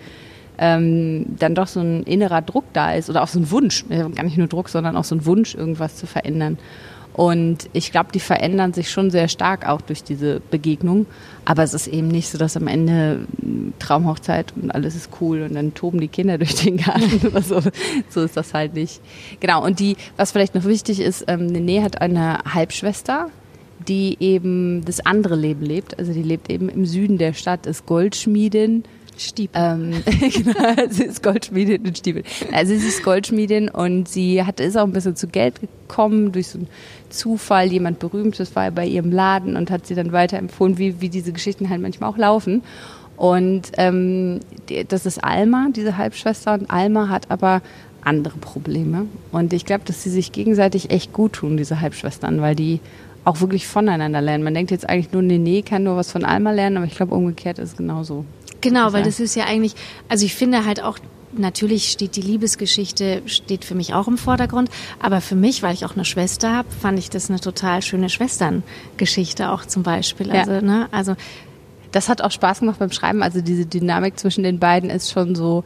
ähm, 0.58 1.26
dann 1.38 1.56
doch 1.56 1.68
so 1.68 1.80
ein 1.80 2.04
innerer 2.04 2.42
Druck 2.42 2.66
da 2.74 2.94
ist 2.94 3.10
oder 3.10 3.22
auch 3.22 3.28
so 3.28 3.40
ein 3.40 3.52
Wunsch, 3.52 3.86
gar 3.90 4.24
nicht 4.24 4.38
nur 4.38 4.48
Druck, 4.48 4.70
sondern 4.70 4.98
auch 4.98 5.04
so 5.04 5.16
ein 5.16 5.26
Wunsch, 5.26 5.56
irgendwas 5.56 5.96
zu 5.96 6.08
verändern. 6.08 6.58
Und 7.14 7.70
ich 7.74 7.92
glaube, 7.92 8.12
die 8.14 8.20
verändern 8.20 8.74
sich 8.74 8.90
schon 8.90 9.12
sehr 9.12 9.28
stark 9.28 9.68
auch 9.68 9.82
durch 9.82 10.04
diese 10.04 10.42
Begegnung. 10.52 11.06
Aber 11.44 11.64
es 11.64 11.74
ist 11.74 11.88
eben 11.88 12.08
nicht 12.08 12.30
so, 12.30 12.38
dass 12.38 12.56
am 12.56 12.68
Ende 12.68 13.28
mh, 13.42 13.74
Traumhochzeit 13.80 14.54
und 14.62 14.72
alles 14.72 14.96
ist 14.96 15.10
cool 15.20 15.42
und 15.42 15.56
dann 15.56 15.74
toben 15.74 16.00
die 16.00 16.08
Kinder 16.08 16.38
durch 16.40 16.56
den 16.56 16.78
Garten 16.78 17.28
oder 17.28 17.42
so. 17.42 17.62
So 18.10 18.22
ist 18.22 18.38
das 18.38 18.54
halt 18.54 18.74
nicht. 18.76 19.02
Genau. 19.40 19.64
Und 19.64 19.80
die, 19.80 19.98
was 20.16 20.32
vielleicht 20.32 20.56
noch 20.56 20.66
wichtig 20.66 21.00
ist, 21.00 21.26
ähm, 21.28 21.48
Nene 21.48 21.84
hat 21.84 22.02
eine 22.02 22.40
Halbschwester, 22.46 23.30
die 23.88 24.18
eben 24.20 24.86
das 24.86 25.06
andere 25.06 25.36
Leben 25.36 25.66
lebt. 25.66 26.00
Also 26.00 26.14
die 26.14 26.24
lebt 26.24 26.50
eben 26.50 26.70
im 26.70 26.86
Süden 26.86 27.18
der 27.18 27.34
Stadt, 27.34 27.66
ist 27.66 27.86
Goldschmiedin. 27.86 28.84
Stieb. 29.18 29.52
Ähm, 29.54 30.04
genau, 30.06 30.90
sie 30.90 31.04
ist 31.04 31.22
Goldschmiedin 31.22 31.86
in 31.86 31.96
Stiebel. 31.96 32.24
Also 32.52 32.76
sie 32.76 32.88
ist 32.88 33.04
Goldschmiedin 33.04 33.70
und 33.70 34.08
sie 34.08 34.44
hat, 34.44 34.60
ist 34.60 34.78
auch 34.78 34.84
ein 34.84 34.94
bisschen 34.94 35.16
zu 35.16 35.28
Geld 35.28 35.60
gekommen 35.62 36.32
durch 36.32 36.48
so 36.48 36.60
einen 36.60 36.68
Zufall. 37.12 37.72
Jemand 37.72 38.00
Berühmtes 38.00 38.56
war 38.56 38.72
bei 38.72 38.86
ihrem 38.86 39.12
Laden 39.12 39.56
und 39.56 39.70
hat 39.70 39.86
sie 39.86 39.96
dann 39.96 40.12
weiterempfohlen, 40.12 40.78
wie, 40.78 41.02
wie 41.02 41.10
diese 41.10 41.32
Geschichten 41.32 41.70
halt 41.70 41.82
manchmal 41.82 42.10
auch 42.10 42.18
laufen. 42.18 42.64
Und 43.18 43.72
ähm, 43.78 44.40
das 44.88 45.06
ist 45.06 45.24
Alma, 45.24 45.68
diese 45.76 45.98
Halbschwester. 45.98 46.54
Und 46.54 46.72
Alma 46.72 47.10
hat 47.10 47.30
aber 47.30 47.62
andere 48.04 48.38
Probleme. 48.38 49.06
Und 49.32 49.54
ich 49.54 49.66
glaube, 49.66 49.84
dass 49.86 50.04
sie 50.04 50.10
sich 50.10 50.32
gegenseitig 50.32 50.90
echt 50.90 51.14
gut 51.14 51.34
tun, 51.34 51.58
diese 51.58 51.82
Halbschwestern, 51.82 52.42
weil 52.42 52.56
die 52.56 52.80
auch 53.24 53.40
wirklich 53.40 53.68
voneinander 53.68 54.22
lernen. 54.22 54.44
Man 54.44 54.54
denkt 54.54 54.72
jetzt 54.72 54.90
eigentlich 54.90 55.12
nur, 55.12 55.22
Nene 55.22 55.62
kann 55.62 55.84
nur 55.84 55.96
was 55.96 56.12
von 56.12 56.26
Alma 56.26 56.52
lernen, 56.52 56.78
aber 56.78 56.86
ich 56.88 56.96
glaube, 56.96 57.14
umgekehrt 57.14 57.60
ist 57.60 57.74
es 57.74 57.78
genauso. 57.78 58.26
Genau, 58.62 58.94
weil 58.94 59.04
das 59.04 59.20
ist 59.20 59.36
ja 59.36 59.46
eigentlich, 59.46 59.76
also 60.10 60.26
ich 60.26 60.36
finde 60.36 60.66
halt 60.66 60.82
auch, 60.84 60.98
natürlich 61.38 61.92
steht 61.92 62.16
die 62.16 62.22
Liebesgeschichte, 62.22 63.22
steht 63.26 63.66
für 63.66 63.76
mich 63.76 63.94
auch 63.94 64.08
im 64.08 64.18
Vordergrund, 64.18 64.70
aber 65.00 65.22
für 65.22 65.36
mich, 65.36 65.64
weil 65.64 65.74
ich 65.74 65.86
auch 65.86 65.96
eine 65.96 66.06
Schwester 66.06 66.56
habe, 66.56 66.68
fand 66.82 67.00
ich 67.00 67.10
das 67.10 67.30
eine 67.30 67.40
total 67.40 67.82
schöne 67.82 68.10
Schwesterngeschichte 68.10 69.52
auch 69.52 69.66
zum 69.66 69.84
Beispiel. 69.84 70.28
Ja. 70.28 70.42
Also, 70.42 70.62
ne, 70.66 70.88
also 70.92 71.16
das 71.92 72.10
hat 72.10 72.22
auch 72.22 72.32
Spaß 72.32 72.60
gemacht 72.60 72.80
beim 72.80 72.92
Schreiben. 72.92 73.22
Also 73.24 73.42
diese 73.42 73.66
Dynamik 73.66 74.18
zwischen 74.20 74.44
den 74.44 74.60
beiden 74.60 74.90
ist 74.90 75.12
schon 75.12 75.36
so, 75.36 75.64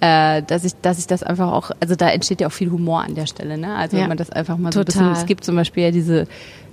äh, 0.00 0.42
dass 0.42 0.64
ich, 0.64 0.72
dass 0.82 0.98
ich 0.98 1.06
das 1.06 1.22
einfach 1.22 1.52
auch, 1.52 1.70
also 1.80 1.94
da 1.94 2.08
entsteht 2.10 2.40
ja 2.40 2.48
auch 2.48 2.52
viel 2.52 2.70
Humor 2.70 3.02
an 3.02 3.14
der 3.14 3.26
Stelle, 3.26 3.58
ne? 3.58 3.74
Also 3.76 3.96
Ja. 3.96 4.02
wenn 4.02 4.08
man 4.08 4.18
das 4.18 4.30
einfach 4.30 4.56
mal 4.56 4.72
so 4.72 4.80
ein 4.80 4.86
Total. 4.86 5.10
bisschen, 5.10 5.22
es 5.22 5.26
gibt 5.26 5.44
zum 5.44 5.56
Beispiel 5.56 5.84
ja 5.84 5.90
diese 5.90 6.26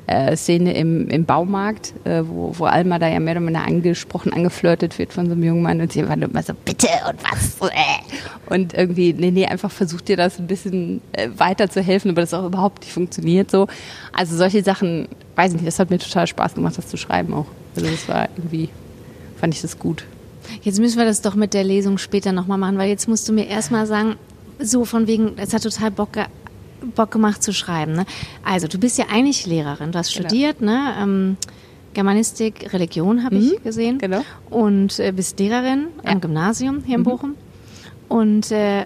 äh, 0.08 0.36
Szene 0.36 0.76
im, 0.76 1.08
im 1.10 1.26
Baumarkt, 1.26 1.94
äh, 2.04 2.24
wo, 2.26 2.54
wo 2.58 2.66
Alma 2.66 3.00
da 3.00 3.08
ja 3.08 3.20
mehr 3.20 3.34
oder 3.34 3.42
minder 3.42 3.66
angesprochen, 3.66 4.34
angeflirtet 4.34 5.00
wird 5.00 5.14
von 5.14 5.26
so 5.26 5.32
einem 5.32 5.44
jungen 5.44 5.64
Mann 5.64 5.82
und 5.82 5.92
sie 5.92 6.02
immer 6.02 6.44
so, 6.44 6.54
bitte 6.66 6.88
und 7.10 7.24
was? 7.24 7.70
Äh. 7.70 8.54
Und 8.54 8.74
irgendwie, 8.74 9.14
nee, 9.14 9.32
nee, 9.32 9.46
einfach 9.46 9.72
versucht 9.72 10.10
ihr 10.10 10.18
das 10.18 10.40
ein 10.40 10.48
bisschen 10.48 11.02
äh, 11.14 11.30
weiter 11.38 11.70
zu 11.70 11.82
helfen, 11.82 12.12
aber 12.12 12.22
das 12.22 12.34
auch 12.34 12.46
überhaupt 12.46 12.82
nicht 12.82 12.94
funktioniert 12.94 13.50
so. 13.50 13.68
Also 14.14 14.36
solche 14.36 14.64
Sachen, 14.64 15.08
weiß 15.36 15.52
ich 15.52 15.62
nicht, 15.62 15.68
das 15.68 15.80
hat 15.80 15.90
mir 15.90 15.98
total 15.98 16.28
Spaß 16.28 16.54
gemacht, 16.54 16.78
das 16.78 16.88
zu 16.88 16.98
schreiben 16.98 17.34
auch. 17.34 17.48
Also 17.76 17.90
das 17.90 18.08
war 18.08 18.30
irgendwie, 18.38 18.70
fand 19.38 19.54
ich 19.54 19.62
das 19.62 19.80
gut. 19.80 20.06
Jetzt 20.62 20.80
müssen 20.80 20.98
wir 20.98 21.06
das 21.06 21.22
doch 21.22 21.36
mit 21.36 21.54
der 21.54 21.64
Lesung 21.64 21.98
später 21.98 22.32
nochmal 22.32 22.58
machen, 22.58 22.78
weil 22.78 22.90
jetzt 22.90 23.08
musst 23.08 23.28
du 23.28 23.34
mir 23.34 23.48
erstmal 23.48 23.88
sagen, 23.88 24.16
so 24.60 24.86
von 24.86 25.08
wegen, 25.08 25.34
es 25.38 25.54
hat 25.54 25.64
total 25.64 25.92
Bock, 25.92 26.14
ge 26.14 26.26
Bock 26.96 27.12
gemacht 27.12 27.42
zu 27.44 27.54
schreiben. 27.54 27.94
Ne? 27.94 28.06
Also, 28.44 28.68
du 28.68 28.78
bist 28.78 28.98
ja 28.98 29.06
eigentlich 29.12 29.46
Lehrerin, 29.46 29.92
du 29.92 29.98
hast 30.00 30.14
Genau. 30.14 30.28
studiert, 30.30 30.62
ne? 30.62 30.94
Ähm, 31.00 31.38
Germanistik, 31.94 32.74
Religion 32.74 33.24
habe 33.24 33.36
ich 33.38 33.64
gesehen. 33.64 33.98
genau. 34.00 34.22
Und 34.50 35.00
äh, 35.00 35.12
bist 35.14 35.40
Lehrerin 35.40 35.88
Ja. 36.04 36.12
am 36.12 36.22
Gymnasium 36.22 36.84
hier 36.86 36.96
in 36.98 37.04
Bochum. 37.04 37.36
Und 38.10 38.52
äh, 38.52 38.86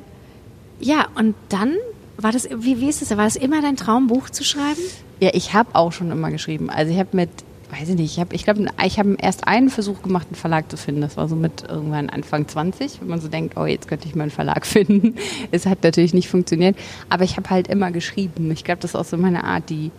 ja, 0.79 1.07
und 1.15 1.35
dann 1.49 1.73
war 2.17 2.31
das, 2.31 2.47
wie, 2.55 2.79
wie 2.79 2.87
ist 2.89 3.01
das? 3.01 3.09
War 3.17 3.25
das 3.25 3.35
immer 3.35 3.61
dein 3.61 3.75
Traum, 3.75 4.07
Buch 4.07 4.29
zu 4.29 4.43
schreiben? 4.43 4.79
Ja, 5.19 5.31
ich 5.33 5.53
habe 5.53 5.73
auch 5.73 5.91
schon 5.91 6.11
immer 6.11 6.29
geschrieben. 6.31 6.69
Also 6.69 6.91
ich 6.93 6.99
habe 6.99 7.09
mit, 7.13 7.29
weiß 7.71 7.89
ich 7.89 7.95
nicht, 7.95 8.13
ich 8.13 8.19
habe, 8.19 8.35
ich 8.35 8.43
glaube, 8.43 8.65
ich 8.85 8.99
habe 8.99 9.15
erst 9.19 9.47
einen 9.47 9.69
Versuch 9.69 10.01
gemacht, 10.01 10.27
einen 10.27 10.35
Verlag 10.35 10.69
zu 10.71 10.77
finden. 10.77 11.01
Das 11.01 11.17
war 11.17 11.27
so 11.27 11.35
mit 11.35 11.63
irgendwann 11.69 12.09
Anfang 12.09 12.47
20, 12.47 13.01
wenn 13.01 13.07
man 13.07 13.21
so 13.21 13.27
denkt, 13.27 13.57
oh, 13.57 13.65
jetzt 13.65 13.87
könnte 13.87 14.07
ich 14.07 14.15
mal 14.15 14.23
einen 14.23 14.31
Verlag 14.31 14.65
finden. 14.65 15.15
Es 15.51 15.65
hat 15.65 15.83
natürlich 15.83 16.13
nicht 16.13 16.29
funktioniert, 16.29 16.75
aber 17.09 17.23
ich 17.23 17.37
habe 17.37 17.49
halt 17.49 17.67
immer 17.67 17.91
geschrieben. 17.91 18.51
Ich 18.51 18.63
glaube, 18.63 18.81
das 18.81 18.91
ist 18.91 18.95
auch 18.95 19.05
so 19.05 19.17
meine 19.17 19.43
Art, 19.43 19.69
die 19.69 19.91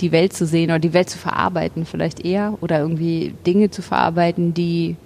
die 0.00 0.12
Welt 0.12 0.34
zu 0.34 0.44
sehen 0.44 0.70
oder 0.70 0.78
die 0.78 0.92
Welt 0.92 1.08
zu 1.08 1.16
verarbeiten 1.16 1.86
vielleicht 1.86 2.22
eher 2.22 2.58
oder 2.60 2.80
irgendwie 2.80 3.34
Dinge 3.46 3.70
zu 3.70 3.80
verarbeiten, 3.80 4.52
die 4.52 4.96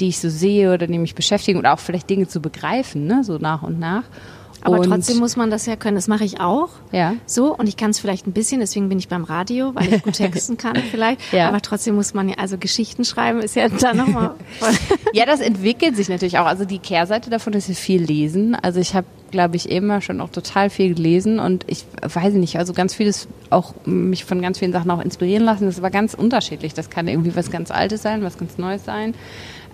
die 0.00 0.08
ich 0.08 0.18
so 0.20 0.28
sehe 0.28 0.72
oder 0.72 0.86
die 0.86 0.98
mich 0.98 1.14
beschäftigen 1.14 1.58
oder 1.58 1.74
auch 1.74 1.78
vielleicht 1.78 2.08
Dinge 2.08 2.28
zu 2.28 2.40
begreifen, 2.40 3.06
ne, 3.06 3.24
so 3.24 3.38
nach 3.38 3.62
und 3.62 3.78
nach. 3.78 4.04
Aber 4.62 4.80
und, 4.80 4.88
trotzdem 4.88 5.18
muss 5.18 5.36
man 5.36 5.50
das 5.50 5.66
ja 5.66 5.76
können. 5.76 5.96
Das 5.96 6.08
mache 6.08 6.24
ich 6.24 6.40
auch. 6.40 6.70
Ja. 6.92 7.14
So, 7.26 7.54
und 7.54 7.68
ich 7.68 7.76
kann 7.76 7.90
es 7.90 7.98
vielleicht 7.98 8.26
ein 8.26 8.32
bisschen, 8.32 8.60
deswegen 8.60 8.88
bin 8.88 8.98
ich 8.98 9.08
beim 9.08 9.24
Radio, 9.24 9.74
weil 9.74 9.92
ich 9.92 10.02
gut 10.02 10.14
texten 10.14 10.56
kann 10.56 10.76
vielleicht. 10.90 11.20
Ja. 11.32 11.48
Aber 11.48 11.60
trotzdem 11.60 11.94
muss 11.94 12.14
man 12.14 12.28
ja, 12.28 12.36
also 12.38 12.58
Geschichten 12.58 13.04
schreiben 13.04 13.40
ist 13.40 13.56
ja 13.56 13.68
dann 13.68 13.96
nochmal. 13.96 14.34
Ja, 15.14 15.24
das 15.24 15.40
entwickelt 15.40 15.96
sich 15.96 16.08
natürlich 16.08 16.38
auch. 16.38 16.46
Also 16.46 16.64
die 16.64 16.78
Kehrseite 16.78 17.30
davon 17.30 17.52
ist 17.54 17.68
ja 17.68 17.74
viel 17.74 18.02
lesen. 18.02 18.54
Also 18.54 18.78
ich 18.78 18.94
habe, 18.94 19.06
glaube 19.30 19.56
ich, 19.56 19.70
immer 19.70 20.00
schon 20.00 20.20
auch 20.20 20.28
total 20.28 20.70
viel 20.70 20.94
gelesen 20.94 21.38
und 21.38 21.64
ich 21.66 21.84
weiß 22.02 22.34
nicht, 22.34 22.58
also 22.58 22.72
ganz 22.72 22.94
vieles 22.94 23.26
auch 23.50 23.74
mich 23.86 24.24
von 24.24 24.42
ganz 24.42 24.58
vielen 24.58 24.72
Sachen 24.72 24.90
auch 24.90 25.00
inspirieren 25.00 25.44
lassen. 25.44 25.64
Das 25.66 25.80
war 25.80 25.90
ganz 25.90 26.14
unterschiedlich. 26.14 26.74
Das 26.74 26.90
kann 26.90 27.08
irgendwie 27.08 27.34
was 27.34 27.50
ganz 27.50 27.70
Altes 27.70 28.02
sein, 28.02 28.22
was 28.22 28.38
ganz 28.38 28.58
Neues 28.58 28.84
sein. 28.84 29.14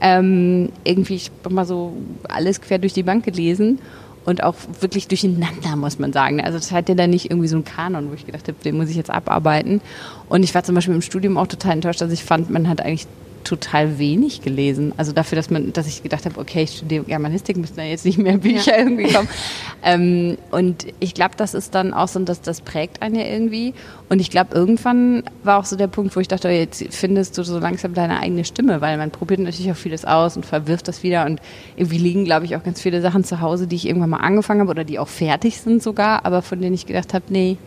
Ähm, 0.00 0.70
irgendwie, 0.84 1.14
ich 1.16 1.30
habe 1.44 1.54
mal 1.54 1.64
so 1.64 1.94
alles 2.28 2.60
quer 2.60 2.78
durch 2.78 2.92
die 2.92 3.02
Bank 3.02 3.24
gelesen 3.24 3.78
und 4.24 4.42
auch 4.42 4.54
wirklich 4.80 5.08
durcheinander, 5.08 5.76
muss 5.76 5.98
man 5.98 6.12
sagen. 6.12 6.40
Also 6.40 6.58
das 6.58 6.72
hat 6.72 6.88
ja 6.88 6.94
dann 6.94 7.10
nicht 7.10 7.30
irgendwie 7.30 7.48
so 7.48 7.56
einen 7.56 7.64
Kanon, 7.64 8.10
wo 8.10 8.14
ich 8.14 8.26
gedacht 8.26 8.48
habe, 8.48 8.58
den 8.64 8.76
muss 8.76 8.88
ich 8.88 8.96
jetzt 8.96 9.10
abarbeiten. 9.10 9.80
Und 10.28 10.42
ich 10.42 10.54
war 10.54 10.64
zum 10.64 10.74
Beispiel 10.74 10.94
im 10.94 11.02
Studium 11.02 11.36
auch 11.36 11.46
total 11.46 11.72
enttäuscht, 11.72 12.00
dass 12.00 12.12
ich 12.12 12.24
fand, 12.24 12.50
man 12.50 12.68
hat 12.68 12.80
eigentlich 12.80 13.06
total 13.44 13.98
wenig 13.98 14.42
gelesen. 14.42 14.92
Also 14.96 15.12
dafür, 15.12 15.36
dass 15.36 15.50
man, 15.50 15.72
dass 15.72 15.86
ich 15.86 16.02
gedacht 16.02 16.24
habe, 16.24 16.40
okay, 16.40 16.62
ich 16.62 16.78
studiere 16.78 17.04
Germanistik, 17.04 17.56
müssen 17.56 17.76
da 17.76 17.82
jetzt 17.82 18.04
nicht 18.04 18.18
mehr 18.18 18.38
Bücher 18.38 18.78
irgendwie 18.78 19.12
kommen. 19.12 19.28
Ähm, 19.86 20.38
und 20.50 20.86
ich 20.98 21.12
glaube, 21.12 21.34
das 21.36 21.52
ist 21.52 21.74
dann 21.74 21.92
auch 21.92 22.08
so, 22.08 22.18
dass 22.20 22.40
das 22.40 22.62
prägt 22.62 23.02
einen 23.02 23.16
ja 23.16 23.26
irgendwie. 23.26 23.74
Und 24.08 24.18
ich 24.18 24.30
glaube, 24.30 24.54
irgendwann 24.54 25.24
war 25.42 25.58
auch 25.58 25.66
so 25.66 25.76
der 25.76 25.88
Punkt, 25.88 26.16
wo 26.16 26.20
ich 26.20 26.28
dachte, 26.28 26.48
oh, 26.48 26.50
jetzt 26.50 26.82
findest 26.94 27.36
du 27.36 27.42
so 27.42 27.58
langsam 27.58 27.92
deine 27.92 28.18
eigene 28.20 28.46
Stimme, 28.46 28.80
weil 28.80 28.96
man 28.96 29.10
probiert 29.10 29.40
natürlich 29.40 29.70
auch 29.70 29.76
vieles 29.76 30.06
aus 30.06 30.36
und 30.36 30.46
verwirft 30.46 30.88
das 30.88 31.02
wieder. 31.02 31.26
Und 31.26 31.40
irgendwie 31.76 31.98
liegen, 31.98 32.24
glaube 32.24 32.46
ich, 32.46 32.56
auch 32.56 32.62
ganz 32.62 32.80
viele 32.80 33.02
Sachen 33.02 33.24
zu 33.24 33.42
Hause, 33.42 33.66
die 33.66 33.76
ich 33.76 33.86
irgendwann 33.86 34.08
mal 34.08 34.20
angefangen 34.20 34.60
habe 34.60 34.70
oder 34.70 34.84
die 34.84 34.98
auch 34.98 35.08
fertig 35.08 35.60
sind 35.60 35.82
sogar, 35.82 36.24
aber 36.24 36.40
von 36.40 36.62
denen 36.62 36.74
ich 36.74 36.86
gedacht 36.86 37.12
habe, 37.12 37.26
nee, 37.28 37.58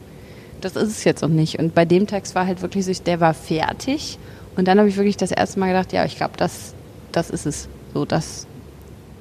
das 0.62 0.76
ist 0.76 0.90
es 0.90 1.04
jetzt 1.04 1.22
noch 1.22 1.30
nicht. 1.30 1.60
Und 1.60 1.76
bei 1.76 1.86
dem 1.86 2.08
Text 2.08 2.36
war 2.36 2.48
halt 2.48 2.62
wirklich 2.62 2.86
so, 2.86 2.92
der 3.04 3.20
war 3.20 3.34
fertig. 3.34 4.18
Und 4.58 4.68
dann 4.68 4.80
habe 4.80 4.90
ich 4.90 4.98
wirklich 4.98 5.18
das 5.18 5.32
erste 5.32 5.60
Mal 5.60 5.68
gedacht, 5.68 5.94
ja, 5.94 6.04
ich 6.04 6.18
glaube, 6.18 6.34
das, 6.36 6.74
das 7.12 7.30
ist 7.30 7.46
es. 7.46 7.70
So, 7.94 8.06
das 8.06 8.48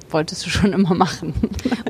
wolltest 0.09 0.45
du 0.45 0.49
schon 0.49 0.73
immer 0.73 0.93
machen. 0.93 1.33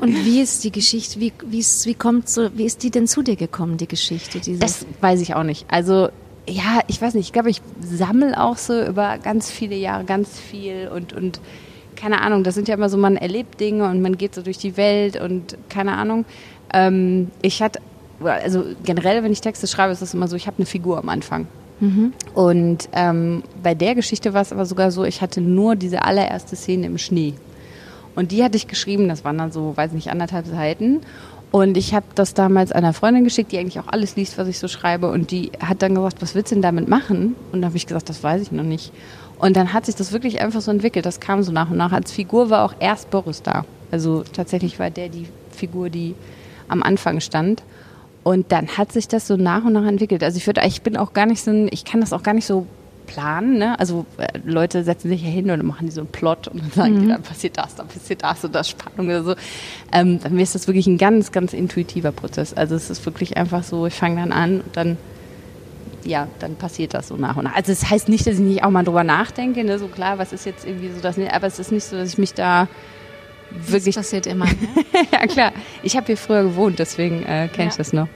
Und 0.00 0.24
wie 0.24 0.40
ist 0.40 0.62
die 0.64 0.70
Geschichte, 0.70 1.18
wie, 1.18 1.32
wie, 1.46 1.58
ist, 1.58 1.86
wie 1.86 1.94
kommt 1.94 2.28
so, 2.28 2.50
wie 2.56 2.64
ist 2.64 2.82
die 2.82 2.90
denn 2.90 3.08
zu 3.08 3.22
dir 3.22 3.36
gekommen, 3.36 3.78
die 3.78 3.88
Geschichte? 3.88 4.38
Diese? 4.38 4.60
Das 4.60 4.86
weiß 5.00 5.20
ich 5.22 5.34
auch 5.34 5.42
nicht. 5.42 5.66
Also, 5.70 6.10
ja, 6.48 6.80
ich 6.86 7.00
weiß 7.00 7.14
nicht. 7.14 7.26
Ich 7.26 7.32
glaube, 7.32 7.50
ich 7.50 7.60
sammle 7.80 8.40
auch 8.40 8.56
so 8.56 8.84
über 8.84 9.18
ganz 9.18 9.50
viele 9.50 9.76
Jahre 9.76 10.04
ganz 10.04 10.38
viel 10.38 10.88
und, 10.88 11.12
und 11.12 11.40
keine 11.96 12.20
Ahnung, 12.20 12.44
das 12.44 12.54
sind 12.54 12.68
ja 12.68 12.74
immer 12.74 12.88
so, 12.88 12.96
man 12.96 13.16
erlebt 13.16 13.60
Dinge 13.60 13.88
und 13.88 14.00
man 14.00 14.16
geht 14.16 14.34
so 14.34 14.42
durch 14.42 14.58
die 14.58 14.76
Welt 14.76 15.20
und 15.20 15.56
keine 15.68 15.92
Ahnung. 15.94 16.26
Ähm, 16.72 17.30
ich 17.42 17.60
hatte, 17.60 17.80
also 18.22 18.64
generell, 18.84 19.24
wenn 19.24 19.32
ich 19.32 19.40
Texte 19.40 19.66
schreibe, 19.66 19.92
ist 19.92 20.02
es 20.02 20.14
immer 20.14 20.28
so, 20.28 20.36
ich 20.36 20.46
habe 20.46 20.58
eine 20.58 20.66
Figur 20.66 20.98
am 20.98 21.08
Anfang. 21.08 21.48
Und 22.34 22.88
ähm, 22.92 23.42
bei 23.62 23.74
der 23.74 23.94
Geschichte 23.94 24.34
war 24.34 24.42
es 24.42 24.52
aber 24.52 24.66
sogar 24.66 24.90
so, 24.90 25.04
ich 25.04 25.20
hatte 25.20 25.40
nur 25.40 25.76
diese 25.76 26.02
allererste 26.02 26.56
Szene 26.56 26.86
im 26.86 26.98
Schnee. 26.98 27.34
Und 28.14 28.32
die 28.32 28.42
hatte 28.42 28.56
ich 28.56 28.66
geschrieben, 28.66 29.08
das 29.08 29.24
waren 29.24 29.38
dann 29.38 29.52
so, 29.52 29.76
weiß 29.76 29.92
nicht, 29.92 30.10
anderthalb 30.10 30.46
Seiten. 30.46 31.00
Und 31.50 31.76
ich 31.76 31.94
habe 31.94 32.06
das 32.14 32.34
damals 32.34 32.72
einer 32.72 32.92
Freundin 32.92 33.24
geschickt, 33.24 33.52
die 33.52 33.58
eigentlich 33.58 33.78
auch 33.78 33.86
alles 33.86 34.16
liest, 34.16 34.36
was 34.36 34.48
ich 34.48 34.58
so 34.58 34.68
schreibe. 34.68 35.10
Und 35.10 35.30
die 35.30 35.52
hat 35.60 35.82
dann 35.82 35.94
gesagt, 35.94 36.20
was 36.20 36.34
willst 36.34 36.50
du 36.50 36.56
denn 36.56 36.62
damit 36.62 36.88
machen? 36.88 37.36
Und 37.52 37.60
dann 37.60 37.66
habe 37.66 37.76
ich 37.76 37.86
gesagt, 37.86 38.08
das 38.08 38.22
weiß 38.22 38.42
ich 38.42 38.52
noch 38.52 38.64
nicht. 38.64 38.92
Und 39.38 39.56
dann 39.56 39.72
hat 39.72 39.86
sich 39.86 39.94
das 39.94 40.12
wirklich 40.12 40.40
einfach 40.40 40.60
so 40.60 40.70
entwickelt. 40.70 41.06
Das 41.06 41.20
kam 41.20 41.42
so 41.42 41.52
nach 41.52 41.70
und 41.70 41.76
nach. 41.76 41.92
Als 41.92 42.12
Figur 42.12 42.50
war 42.50 42.64
auch 42.64 42.74
erst 42.80 43.10
Boris 43.10 43.42
da. 43.42 43.64
Also 43.90 44.24
tatsächlich 44.32 44.78
war 44.78 44.90
der 44.90 45.08
die 45.08 45.26
Figur, 45.50 45.88
die 45.88 46.14
am 46.68 46.82
Anfang 46.82 47.20
stand. 47.20 47.62
Und 48.28 48.52
dann 48.52 48.68
hat 48.76 48.92
sich 48.92 49.08
das 49.08 49.26
so 49.26 49.36
nach 49.38 49.64
und 49.64 49.72
nach 49.72 49.86
entwickelt. 49.86 50.22
Also 50.22 50.36
ich 50.36 50.46
würde, 50.46 50.60
ich 50.66 50.82
bin 50.82 50.98
auch 50.98 51.14
gar 51.14 51.24
nicht 51.24 51.42
so, 51.42 51.50
ein, 51.50 51.66
ich 51.72 51.86
kann 51.86 52.02
das 52.02 52.12
auch 52.12 52.22
gar 52.22 52.34
nicht 52.34 52.44
so 52.44 52.66
planen. 53.06 53.56
Ne? 53.56 53.80
Also 53.80 54.04
äh, 54.18 54.26
Leute 54.44 54.84
setzen 54.84 55.08
sich 55.08 55.22
ja 55.22 55.30
hin 55.30 55.50
und 55.50 55.64
machen 55.64 55.86
die 55.86 55.92
so 55.92 56.02
einen 56.02 56.10
Plot 56.10 56.46
und 56.48 56.60
dann 56.60 56.70
sagen 56.72 57.00
die, 57.00 57.08
dann 57.08 57.22
passiert 57.22 57.56
das, 57.56 57.74
dann 57.76 57.88
passiert 57.88 58.22
das 58.22 58.44
und 58.44 58.54
das 58.54 58.68
Spannung 58.68 59.06
oder 59.06 59.24
so. 59.24 59.34
Ähm, 59.94 60.20
dann 60.22 60.38
ist 60.38 60.54
das 60.54 60.66
wirklich 60.66 60.86
ein 60.86 60.98
ganz, 60.98 61.32
ganz 61.32 61.54
intuitiver 61.54 62.12
Prozess. 62.12 62.52
Also 62.52 62.74
es 62.74 62.90
ist 62.90 63.06
wirklich 63.06 63.38
einfach 63.38 63.62
so, 63.62 63.86
ich 63.86 63.94
fange 63.94 64.16
dann 64.20 64.32
an 64.32 64.60
und 64.60 64.76
dann 64.76 64.98
ja, 66.04 66.28
dann 66.38 66.56
passiert 66.56 66.92
das 66.92 67.08
so 67.08 67.16
nach 67.16 67.38
und 67.38 67.44
nach. 67.44 67.56
Also 67.56 67.72
es 67.72 67.80
das 67.80 67.90
heißt 67.90 68.10
nicht, 68.10 68.26
dass 68.26 68.34
ich 68.34 68.40
nicht 68.40 68.62
auch 68.62 68.68
mal 68.70 68.84
drüber 68.84 69.04
nachdenke, 69.04 69.64
ne? 69.64 69.78
so 69.78 69.88
klar, 69.88 70.18
was 70.18 70.34
ist 70.34 70.44
jetzt 70.44 70.66
irgendwie 70.66 70.90
so 70.90 71.00
das, 71.00 71.16
aber 71.18 71.46
es 71.46 71.58
ist 71.58 71.72
nicht 71.72 71.84
so, 71.84 71.96
dass 71.96 72.10
ich 72.10 72.18
mich 72.18 72.34
da 72.34 72.68
wirklich 73.50 73.94
das 73.94 74.06
passiert 74.06 74.26
immer. 74.26 74.44
Ne? 74.46 74.52
ja, 75.12 75.26
klar. 75.26 75.52
Ich 75.82 75.96
habe 75.96 76.06
hier 76.06 76.16
früher 76.16 76.42
gewohnt, 76.42 76.78
deswegen 76.78 77.22
äh, 77.22 77.48
kenne 77.48 77.68
ich 77.68 77.74
Ja. 77.74 77.78
das 77.78 77.92
noch. 77.92 78.08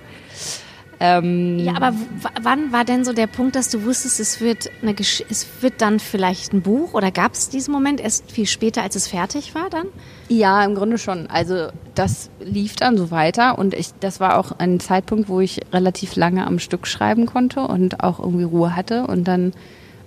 Ähm, 1.05 1.59
Ja, 1.59 1.75
aber 1.75 1.95
wann 2.43 2.71
war 2.71 2.85
denn 2.85 3.05
so 3.05 3.13
der 3.13 3.27
Punkt, 3.27 3.57
dass 3.57 3.69
du 3.71 3.85
wusstest, 3.85 4.21
es 4.21 4.41
wird, 4.41 4.71
eine 4.83 4.95
Gesch 4.95 5.25
es 5.29 5.49
wird 5.61 5.83
dann 5.83 5.99
vielleicht 5.99 6.53
ein 6.53 6.63
Buch? 6.63 6.95
Oder 6.95 7.11
gab 7.11 7.35
es 7.35 7.49
diesen 7.49 7.73
Moment 7.73 8.01
erst 8.01 8.31
viel 8.31 8.47
später, 8.47 8.83
als 8.83 8.95
es 8.95 9.09
fertig 9.09 9.55
war 9.55 9.69
dann? 9.69 9.87
ja, 10.29 10.65
im 10.65 10.75
Grunde 10.75 10.97
schon. 10.97 11.27
Also 11.27 11.69
das 11.95 12.31
lief 12.41 12.77
dann 12.77 12.97
so 12.97 13.11
weiter 13.11 13.59
und 13.59 13.75
ich, 13.75 13.91
das 14.01 14.19
war 14.21 14.39
auch 14.39 14.53
ein 14.53 14.81
Zeitpunkt, 14.81 15.29
wo 15.29 15.41
ich 15.41 15.61
relativ 15.73 16.17
lange 16.17 16.47
am 16.47 16.59
Stück 16.59 16.87
schreiben 16.87 17.27
konnte 17.27 17.61
und 17.61 18.03
auch 18.03 18.19
irgendwie 18.19 18.45
Ruhe 18.45 18.75
hatte 18.75 19.07
und 19.07 19.25
dann 19.25 19.53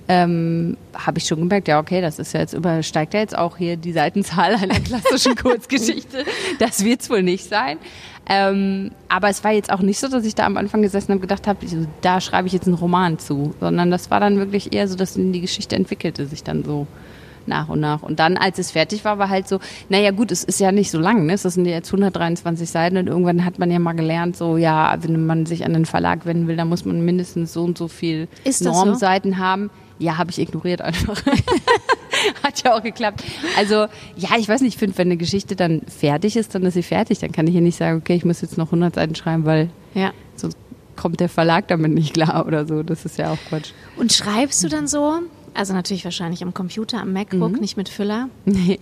ähm, 0.08 0.78
habe 0.94 1.18
ich 1.18 1.26
schon 1.26 1.40
gemerkt, 1.40 1.68
ja 1.68 1.80
okay, 1.80 2.02
das 2.02 2.20
ist 2.20 2.34
ja 2.34 2.40
jetzt 2.40 2.54
übersteigt 2.54 3.14
ja 3.14 3.22
jetzt 3.22 3.38
auch 3.38 3.58
hier 3.58 3.78
die 3.78 3.92
Seitenzahl 3.92 4.56
einer 4.62 4.80
klassischen 4.80 5.36
Kurzgeschichte. 5.36 6.26
Das 6.60 6.84
wird's 6.84 7.10
wohl 7.10 7.24
nicht 7.24 7.50
sein. 7.50 7.78
Ähm, 8.28 8.92
aber 9.08 9.30
es 9.30 9.44
war 9.44 9.52
jetzt 9.52 9.72
auch 9.72 9.82
nicht 9.82 10.00
so, 10.00 10.08
dass 10.08 10.26
ich 10.26 10.34
da 10.34 10.46
am 10.46 10.58
Anfang 10.58 10.82
gesessen 10.82 11.10
habe 11.10 11.16
und 11.16 11.22
gedacht 11.22 11.48
habe, 11.48 11.68
so, 11.68 11.86
da 12.02 12.20
schreibe 12.22 12.48
ich 12.48 12.54
jetzt 12.54 12.66
einen 12.66 12.76
Roman 12.76 13.20
zu, 13.20 13.54
sondern 13.60 13.92
das 13.92 14.10
war 14.10 14.20
dann 14.20 14.38
wirklich 14.38 14.74
eher 14.74 14.88
so, 14.88 14.96
dass 14.96 15.14
die 15.14 15.42
Geschichte 15.42 15.76
entwickelte 15.76 16.26
sich 16.26 16.44
dann 16.44 16.64
so 16.64 16.88
nach 17.48 17.70
und 17.70 17.80
nach. 17.80 18.02
Und 18.02 18.20
dann, 18.20 18.38
als 18.38 18.58
es 18.58 18.72
fertig 18.72 19.06
war, 19.06 19.20
war 19.20 19.30
halt 19.30 19.48
so, 19.48 19.60
naja 19.90 20.12
gut, 20.12 20.32
es 20.32 20.44
ist 20.44 20.60
ja 20.60 20.72
nicht 20.72 20.90
so 20.90 21.00
lang, 21.00 21.28
ne? 21.28 21.34
Es 21.34 21.44
sind 21.44 21.66
jetzt 21.66 21.90
123 21.90 22.70
Seiten 22.70 22.98
und 22.98 23.08
irgendwann 23.08 23.46
hat 23.46 23.60
man 23.60 23.70
ja 23.70 23.78
mal 23.78 23.94
gelernt, 23.94 24.36
so 24.36 24.58
ja, 24.58 24.98
wenn 25.02 25.26
man 25.26 25.46
sich 25.46 25.66
an 25.66 25.74
den 25.74 25.86
Verlag 25.86 26.26
wenden 26.26 26.48
will, 26.48 26.56
dann 26.56 26.70
muss 26.70 26.86
man 26.86 27.04
mindestens 27.06 27.54
so 27.54 27.64
und 27.64 27.78
so 27.78 27.88
viel 27.88 28.28
das 28.44 28.60
so? 28.60 28.72
Normseiten 28.72 29.38
haben. 29.38 29.70
Ja, 30.00 30.18
habe 30.18 30.30
ich 30.32 30.40
ignoriert 30.40 30.82
einfach. 30.82 31.22
Hat 32.44 32.64
ja 32.64 32.74
auch 32.76 32.84
geklappt. 32.84 33.24
Also, 33.58 33.86
ja, 34.16 34.30
ich 34.38 34.48
weiß 34.50 34.62
nicht, 34.62 34.74
ich 34.74 34.78
finde, 34.78 34.98
wenn 34.98 35.08
eine 35.08 35.18
Geschichte 35.18 35.56
dann 35.56 35.82
fertig 35.88 36.36
ist, 36.36 36.54
dann 36.56 36.64
ist 36.64 36.74
sie 36.74 36.84
fertig. 36.84 37.20
Dann 37.20 37.32
kann 37.32 37.48
ich 37.48 37.54
hier 37.54 37.62
nicht 37.62 37.78
sagen, 37.78 38.00
okay, 38.00 38.16
ich 38.16 38.26
muss 38.26 38.42
jetzt 38.42 38.58
noch 38.58 38.68
100 38.68 38.96
Seiten 38.96 39.16
schreiben, 39.16 39.46
weil 39.46 39.70
Ja. 39.94 40.12
sonst 40.36 40.58
kommt 40.96 41.20
der 41.20 41.30
Verlag 41.30 41.68
damit 41.68 41.92
nicht 41.94 42.14
klar 42.14 42.46
oder 42.48 42.66
so. 42.66 42.84
Das 42.84 43.06
ist 43.06 43.18
ja 43.18 43.32
auch 43.32 43.38
Quatsch. 43.50 43.72
Und 43.98 44.12
schreibst 44.14 44.64
du 44.64 44.70
dann 44.70 44.88
so? 44.88 45.20
Also 45.56 45.74
natürlich 45.74 46.04
wahrscheinlich 46.04 46.44
am 46.44 46.54
Computer, 46.54 47.00
am 47.02 47.14
MacBook, 47.14 47.62
nicht 47.62 47.78
mit 47.78 47.88
Füller. 47.90 48.28
Nee. 48.44 48.80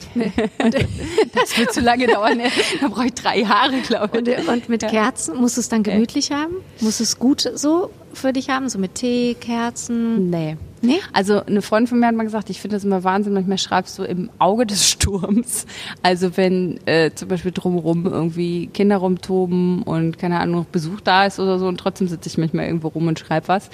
das 1.34 1.58
wird 1.58 1.72
zu 1.72 1.82
lange 1.82 2.08
dauern. 2.08 2.40
Da 2.82 2.88
brauche 2.88 3.06
ich 3.06 3.14
drei 3.14 3.40
Jahre, 3.42 3.80
glaube 3.82 4.18
Und, 4.18 4.28
ich. 4.28 4.48
und 4.48 4.70
mit 4.70 4.82
Kerzen, 4.82 5.38
musst 5.40 5.58
du 5.58 5.62
es 5.62 5.70
dann 5.70 5.84
gemütlich 5.84 6.32
haben? 6.32 6.56
Musst 6.82 7.00
du 7.00 7.04
es 7.04 7.20
gut 7.20 7.50
so 7.56 7.92
für 8.14 8.34
dich 8.34 8.50
haben? 8.50 8.70
So 8.70 8.80
mit 8.80 8.96
Tee, 8.96 9.36
Kerzen? 9.40 10.30
Nee. 10.30 10.58
Nee? 10.82 11.00
Also 11.14 11.42
eine 11.46 11.62
Freundin 11.62 11.88
von 11.88 12.00
mir 12.00 12.08
hat 12.08 12.16
mal 12.16 12.24
gesagt, 12.24 12.50
ich 12.50 12.60
finde 12.60 12.76
das 12.76 12.84
immer 12.84 13.06
Wahnsinn, 13.06 13.32
manchmal 13.34 13.58
schreibst 13.58 13.98
du 13.98 14.04
im 14.04 14.30
Auge 14.38 14.66
des 14.66 14.90
Sturms. 14.90 15.66
Also 16.02 16.36
wenn 16.36 16.78
äh, 16.86 17.12
zum 17.16 17.30
Beispiel 17.30 17.54
drumherum 17.54 18.06
irgendwie 18.06 18.68
Kinder 18.68 18.98
rumtoben 18.98 19.84
und 19.84 20.18
keine 20.20 20.40
Ahnung, 20.42 20.56
noch 20.62 20.66
Besuch 20.66 21.00
da 21.02 21.26
ist 21.26 21.40
oder 21.40 21.58
so 21.58 21.68
und 21.68 21.78
trotzdem 21.78 22.10
sitze 22.10 22.28
ich 22.28 22.38
manchmal 22.38 22.66
irgendwo 22.66 22.90
rum 22.90 23.08
und 23.08 23.18
schreibe 23.18 23.48
was, 23.48 23.70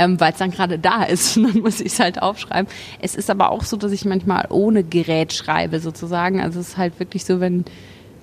ähm, 0.00 0.18
weil 0.18 0.32
es 0.32 0.38
dann 0.38 0.50
gerade 0.50 0.78
da 0.78 1.02
ist 1.04 1.36
und 1.36 1.42
dann 1.54 1.62
muss 1.62 1.80
ich 1.80 1.92
es 1.92 2.00
halt 2.00 2.22
aufschreiben. 2.22 2.70
Es 3.00 3.14
ist 3.14 3.30
aber 3.30 3.50
auch 3.50 3.62
so, 3.62 3.76
dass 3.76 3.92
ich 3.92 4.06
manchmal 4.06 4.46
ohne 4.48 4.82
Gerät 4.82 5.34
schreibe 5.34 5.78
sozusagen. 5.78 6.40
Also 6.40 6.58
es 6.58 6.70
ist 6.70 6.76
halt 6.78 6.98
wirklich 6.98 7.24
so, 7.24 7.38
wenn 7.38 7.64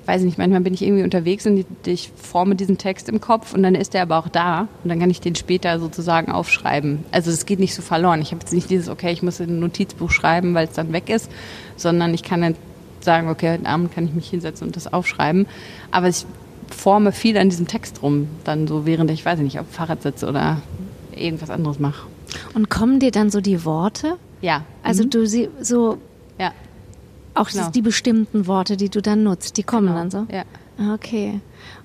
weiß 0.08 0.22
nicht, 0.22 0.38
manchmal 0.38 0.62
bin 0.62 0.74
ich 0.74 0.82
irgendwie 0.82 1.04
unterwegs 1.04 1.46
und 1.46 1.66
ich 1.86 2.12
forme 2.16 2.56
diesen 2.56 2.78
Text 2.78 3.10
im 3.10 3.20
Kopf 3.20 3.54
und 3.54 3.62
dann 3.62 3.76
ist 3.76 3.94
der 3.94 4.04
aber 4.04 4.18
auch 4.18 4.30
da 4.30 4.62
und 4.62 4.90
dann 4.90 5.02
kann 5.02 5.10
ich 5.10 5.20
den 5.20 5.36
später 5.36 5.82
sozusagen 5.82 6.32
aufschreiben. 6.32 7.04
Also 7.12 7.30
es 7.30 7.46
geht 7.46 7.60
nicht 7.60 7.76
so 7.76 7.82
verloren. 7.82 8.22
Ich 8.22 8.32
habe 8.32 8.40
jetzt 8.40 8.54
nicht 8.54 8.70
dieses, 8.70 8.88
okay, 8.88 9.12
ich 9.12 9.22
muss 9.22 9.42
in 9.42 9.50
ein 9.50 9.60
Notizbuch 9.60 10.10
schreiben, 10.10 10.54
weil 10.54 10.68
es 10.68 10.74
dann 10.74 10.94
weg 10.94 11.10
ist, 11.10 11.30
sondern 11.76 12.14
ich 12.14 12.24
kann 12.24 12.42
dann 12.42 12.56
sagen, 13.02 13.28
okay, 13.28 13.52
heute 13.52 13.66
Abend 13.66 13.94
kann 13.94 14.06
ich 14.06 14.14
mich 14.14 14.30
hinsetzen 14.30 14.68
und 14.68 14.78
das 14.78 14.92
aufschreiben. 14.92 15.46
Aber 15.92 16.08
ich 16.08 16.26
forme 16.74 17.12
viel 17.12 17.38
an 17.38 17.50
diesem 17.50 17.68
Text 17.68 18.02
rum, 18.02 18.30
dann 18.46 18.66
so 18.66 18.86
während 18.86 19.12
ich, 19.12 19.26
weiß 19.26 19.40
nicht, 19.40 19.60
auf 19.60 19.68
dem 19.68 19.74
Fahrrad 19.74 20.04
sitze 20.04 20.28
oder 20.28 20.62
irgendwas 21.18 21.50
anderes 21.50 21.80
mache. 21.80 22.08
Und 22.54 22.70
kommen 22.70 23.00
dir 23.00 23.12
dann 23.12 23.30
so 23.30 23.42
die 23.42 23.64
Worte? 23.66 24.18
Ja. 24.42 24.64
Also 24.84 25.04
mhm. 25.04 25.10
du 25.10 25.28
sie 25.28 25.50
so 25.62 25.98
ja. 26.40 26.52
auch 27.34 27.50
Genau. 27.50 27.70
die 27.72 27.82
bestimmten 27.82 28.48
Worte, 28.48 28.78
die 28.78 28.90
du 28.90 29.02
dann 29.02 29.24
nutzt, 29.24 29.58
die 29.58 29.64
kommen 29.64 29.88
Genau. 29.88 29.98
dann 30.00 30.12
so. 30.12 30.28
Ja. 30.32 30.44
Ah, 30.80 30.94
Okay. 30.94 31.40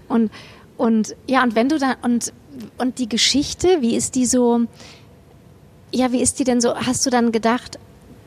Und 0.09 0.31
und 0.77 1.15
ja, 1.27 1.43
und 1.43 1.55
wenn 1.55 1.69
du 1.69 1.79
dann 1.79 1.97
und 2.03 2.33
und 2.79 2.99
die 2.99 3.09
Geschichte, 3.09 3.79
wie 3.81 3.95
ist 3.97 4.15
die 4.15 4.27
so 4.27 4.63
Ja, 5.95 6.11
wie 6.13 6.21
ist 6.23 6.39
die 6.39 6.45
denn 6.45 6.61
so? 6.61 6.75
Hast 6.75 7.05
du 7.07 7.11
dann 7.11 7.33
gedacht, 7.33 7.79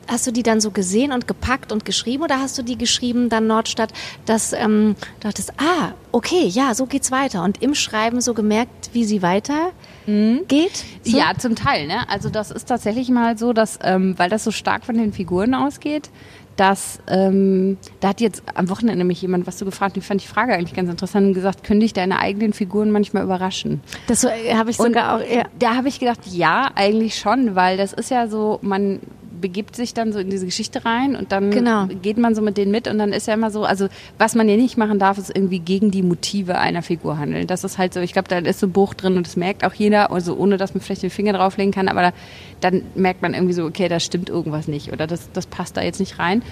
hast 0.08 0.26
du 0.26 0.32
die 0.32 0.42
dann 0.42 0.60
so 0.60 0.70
gesehen 0.70 1.12
und 1.12 1.26
gepackt 1.28 1.72
und 1.72 1.84
geschrieben 1.84 2.22
oder 2.22 2.40
hast 2.40 2.56
du 2.58 2.62
die 2.62 2.78
geschrieben 2.78 3.28
dann 3.28 3.46
Nordstadt, 3.46 3.92
dass 4.24 4.52
ähm, 4.52 4.96
du 5.20 5.28
dachtest, 5.28 5.52
ah, 5.58 5.92
okay, 6.12 6.46
ja, 6.46 6.74
so 6.74 6.86
geht's 6.86 7.10
weiter 7.10 7.42
und 7.44 7.62
im 7.62 7.74
Schreiben 7.74 8.20
so 8.20 8.34
gemerkt, 8.34 8.90
wie 8.92 9.04
sie 9.04 9.22
weiter 9.22 9.72
geht? 10.06 10.84
So? 11.02 11.18
Ja, 11.18 11.32
zum 11.36 11.56
Teil. 11.56 11.88
Ne? 11.88 12.08
Also 12.08 12.28
das 12.28 12.50
ist 12.50 12.66
tatsächlich 12.66 13.08
mal 13.08 13.36
so, 13.36 13.52
dass, 13.52 13.78
ähm, 13.82 14.14
weil 14.16 14.30
das 14.30 14.44
so 14.44 14.52
stark 14.52 14.84
von 14.84 14.96
den 14.96 15.12
Figuren 15.12 15.54
ausgeht, 15.54 16.10
dass 16.56 17.00
ähm, 17.06 17.76
da 18.00 18.08
hat 18.08 18.20
jetzt 18.20 18.42
am 18.54 18.70
Wochenende 18.70 19.04
mich 19.04 19.20
jemand 19.20 19.46
was 19.46 19.58
so 19.58 19.64
gefragt, 19.64 19.96
ich 19.96 20.04
fand 20.04 20.22
die 20.22 20.26
Frage 20.26 20.54
eigentlich 20.54 20.74
ganz 20.74 20.88
interessant 20.88 21.26
und 21.26 21.34
gesagt, 21.34 21.64
können 21.64 21.80
dich 21.80 21.92
deine 21.92 22.18
eigenen 22.18 22.52
Figuren 22.52 22.90
manchmal 22.90 23.24
überraschen? 23.24 23.80
Das 24.06 24.22
so, 24.22 24.28
äh, 24.28 24.54
habe 24.54 24.70
ich 24.70 24.78
Und 24.78 24.86
sogar 24.86 25.16
auch. 25.16 25.20
Ja. 25.20 25.44
da 25.58 25.74
habe 25.74 25.88
ich 25.88 25.98
gedacht, 26.00 26.20
ja, 26.30 26.70
eigentlich 26.74 27.18
schon, 27.18 27.54
weil 27.54 27.76
das 27.76 27.92
ist 27.92 28.10
ja 28.10 28.28
so, 28.28 28.58
man 28.62 29.00
begibt 29.40 29.76
sich 29.76 29.94
dann 29.94 30.12
so 30.12 30.18
in 30.18 30.30
diese 30.30 30.46
Geschichte 30.46 30.84
rein 30.84 31.16
und 31.16 31.32
dann 31.32 31.50
Genau. 31.50 31.86
geht 31.86 32.18
man 32.18 32.34
so 32.34 32.42
mit 32.42 32.56
denen 32.56 32.70
mit 32.70 32.88
und 32.88 32.98
dann 32.98 33.12
ist 33.12 33.26
ja 33.28 33.34
immer 33.34 33.50
so, 33.50 33.64
also 33.64 33.88
was 34.18 34.34
man 34.34 34.48
ja 34.48 34.56
nicht 34.56 34.76
machen 34.76 34.98
darf, 34.98 35.18
ist 35.18 35.34
irgendwie 35.34 35.58
gegen 35.58 35.90
die 35.90 36.02
Motive 36.02 36.58
einer 36.58 36.82
Figur 36.82 37.18
handeln. 37.18 37.46
Das 37.46 37.64
ist 37.64 37.78
halt 37.78 37.94
so, 37.94 38.00
ich 38.00 38.12
glaube, 38.12 38.28
da 38.28 38.38
ist 38.38 38.60
so 38.60 38.66
ein 38.66 38.72
Buch 38.72 38.94
drin 38.94 39.16
und 39.16 39.26
das 39.26 39.36
merkt 39.36 39.64
auch 39.64 39.74
jeder, 39.74 40.10
also 40.10 40.36
ohne 40.36 40.56
dass 40.56 40.74
man 40.74 40.80
vielleicht 40.80 41.02
den 41.02 41.10
Finger 41.10 41.32
drauflegen 41.32 41.72
kann, 41.72 41.88
aber 41.88 42.02
da, 42.02 42.12
dann 42.60 42.82
merkt 42.94 43.22
man 43.22 43.34
irgendwie 43.34 43.54
so, 43.54 43.64
okay, 43.64 43.88
da 43.88 44.00
stimmt 44.00 44.28
irgendwas 44.28 44.68
nicht 44.68 44.92
oder 44.92 45.06
das, 45.06 45.30
das 45.32 45.46
passt 45.46 45.76
da 45.76 45.82
jetzt 45.82 46.00
nicht 46.00 46.18
rein. 46.18 46.42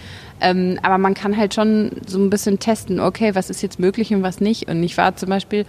Ähm, 0.40 0.78
aber 0.82 0.98
man 0.98 1.14
kann 1.14 1.36
halt 1.36 1.54
schon 1.54 1.90
so 2.06 2.18
ein 2.18 2.30
bisschen 2.30 2.58
testen, 2.58 3.00
okay, 3.00 3.34
was 3.34 3.50
ist 3.50 3.62
jetzt 3.62 3.78
möglich 3.78 4.12
und 4.14 4.22
was 4.22 4.40
nicht. 4.40 4.68
Und 4.68 4.82
ich 4.82 4.96
war 4.96 5.16
zum 5.16 5.28
Beispiel 5.30 5.64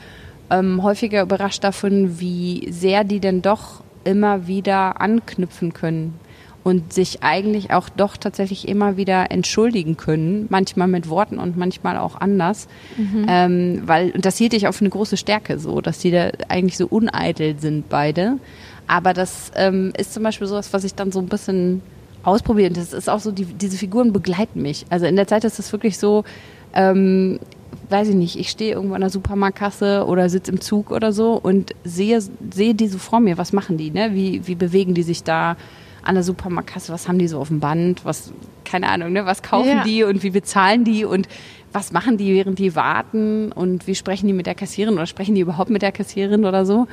ähm, 0.50 0.84
häufiger 0.84 1.22
überrascht 1.22 1.64
davon, 1.64 2.20
wie 2.20 2.68
sehr 2.72 3.04
die 3.04 3.20
denn 3.20 3.42
doch 3.42 3.84
immer 4.04 4.46
wieder 4.48 5.02
anknüpfen 5.02 5.74
können 5.74 6.14
und 6.66 6.94
sich 6.94 7.22
eigentlich 7.22 7.72
auch 7.72 7.90
doch 7.90 8.18
tatsächlich 8.18 8.68
immer 8.68 8.98
wieder 8.98 9.30
entschuldigen 9.30 9.98
können, 9.98 10.48
manchmal 10.50 10.88
mit 10.88 11.10
Worten 11.10 11.38
und 11.38 11.56
manchmal 11.56 11.96
auch 11.96 12.20
anders, 12.20 12.68
ähm, 13.30 13.84
weil 13.86 14.10
und 14.10 14.26
das 14.26 14.38
hielt 14.38 14.52
ich 14.56 14.68
auch 14.68 14.72
für 14.72 14.82
eine 14.82 14.90
große 14.90 15.16
Stärke 15.16 15.60
so, 15.60 15.80
dass 15.80 16.00
die 16.00 16.10
da 16.10 16.32
eigentlich 16.50 16.76
so 16.76 16.88
uneitel 16.88 17.60
sind 17.60 17.88
beide. 17.88 18.40
Aber 18.88 19.14
das 19.14 19.52
ähm, 19.56 19.94
ist 19.96 20.12
zum 20.12 20.24
Beispiel 20.24 20.48
sowas, 20.48 20.74
was 20.74 20.84
ich 20.84 20.96
dann 20.96 21.12
so 21.12 21.20
ein 21.20 21.28
bisschen 21.28 21.84
ausprobiere. 22.24 22.70
Und 22.70 22.78
das 22.78 22.94
ist 22.94 23.12
auch 23.12 23.20
so, 23.20 23.32
die, 23.32 23.46
diese 23.46 23.78
Figuren 23.78 24.12
begleiten 24.12 24.64
mich. 24.64 24.88
Also 24.90 25.06
in 25.06 25.18
der 25.18 25.28
Zeit 25.28 25.44
ist 25.44 25.60
es 25.60 25.72
wirklich 25.72 26.00
so, 26.00 26.24
ähm, 26.74 27.40
weiß 27.92 28.10
ich 28.10 28.16
nicht, 28.16 28.40
ich 28.40 28.50
stehe 28.50 28.74
irgendwo 28.74 28.96
an 28.96 29.02
der 29.02 29.12
Supermarktkasse 29.12 30.04
oder 30.08 30.30
sitze 30.30 30.52
im 30.52 30.62
Zug 30.62 30.90
oder 30.90 31.14
so 31.14 31.34
und 31.34 31.76
sehe, 31.84 32.20
sehe 32.22 32.74
die 32.74 32.88
so 32.88 32.98
vor 32.98 33.20
mir, 33.20 33.38
was 33.38 33.54
machen 33.54 33.78
die, 33.78 33.92
ne? 33.92 34.16
Wie, 34.16 34.48
wie 34.48 34.56
bewegen 34.56 34.96
die 34.96 35.04
sich 35.04 35.22
da 35.22 35.58
an 36.06 36.16
der 36.16 36.24
Supermarktkasse, 36.24 36.94
was 36.94 37.08
haben 37.08 37.20
die 37.20 37.28
so 37.28 37.40
auf 37.40 37.50
dem 37.50 37.60
Band, 37.60 38.06
was, 38.06 38.32
keine 38.64 38.90
Ahnung, 38.90 39.12
ne? 39.12 39.26
Was 39.26 39.42
kaufen 39.44 39.70
Ja. 39.70 39.84
die 39.84 40.04
und 40.04 40.24
wie 40.24 40.30
bezahlen 40.30 40.84
die 40.84 41.04
und 41.06 41.28
was 41.74 41.92
machen 41.92 42.18
die, 42.18 42.34
während 42.34 42.58
die 42.60 42.76
warten 42.76 43.52
und 43.52 43.86
wie 43.88 43.96
sprechen 43.96 44.28
die 44.28 44.34
mit 44.34 44.46
der 44.46 44.56
Kassiererin 44.56 44.96
oder 44.96 45.08
sprechen 45.08 45.36
die 45.36 45.42
überhaupt 45.42 45.70
mit 45.70 45.82
der 45.82 45.92
Kassiererin 45.92 46.46
oder 46.46 46.66
so? 46.66 46.88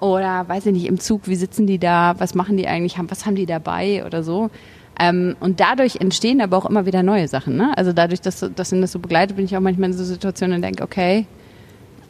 Oder 0.00 0.48
weiß 0.48 0.66
ich 0.66 0.72
nicht, 0.72 0.86
im 0.86 0.98
Zug, 0.98 1.22
wie 1.26 1.36
sitzen 1.36 1.66
die 1.66 1.78
da, 1.78 2.14
was 2.18 2.34
machen 2.34 2.56
die 2.56 2.66
eigentlich, 2.66 2.96
was 3.08 3.26
haben 3.26 3.36
die 3.36 3.46
dabei 3.46 4.04
oder 4.06 4.22
so? 4.22 4.50
Ähm, 4.98 5.36
und 5.40 5.60
dadurch 5.60 5.96
entstehen 5.96 6.40
aber 6.40 6.56
auch 6.56 6.66
immer 6.66 6.86
wieder 6.86 7.02
neue 7.02 7.26
Sachen. 7.28 7.56
Ne? 7.56 7.76
Also 7.76 7.92
dadurch, 7.92 8.20
dass, 8.20 8.44
dass 8.54 8.72
ihn 8.72 8.80
das 8.80 8.92
so 8.92 8.98
begleitet, 8.98 9.36
bin 9.36 9.44
ich 9.44 9.56
auch 9.56 9.60
manchmal 9.60 9.90
in 9.90 9.96
so 9.96 10.04
Situationen 10.04 10.56
und 10.56 10.62
denke, 10.62 10.84
okay, 10.84 11.26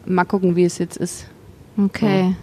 mal 0.07 0.25
gucken, 0.25 0.55
wie 0.55 0.65
es 0.65 0.79
jetzt 0.79 0.97
ist. 0.99 1.27
Okay. 1.79 2.35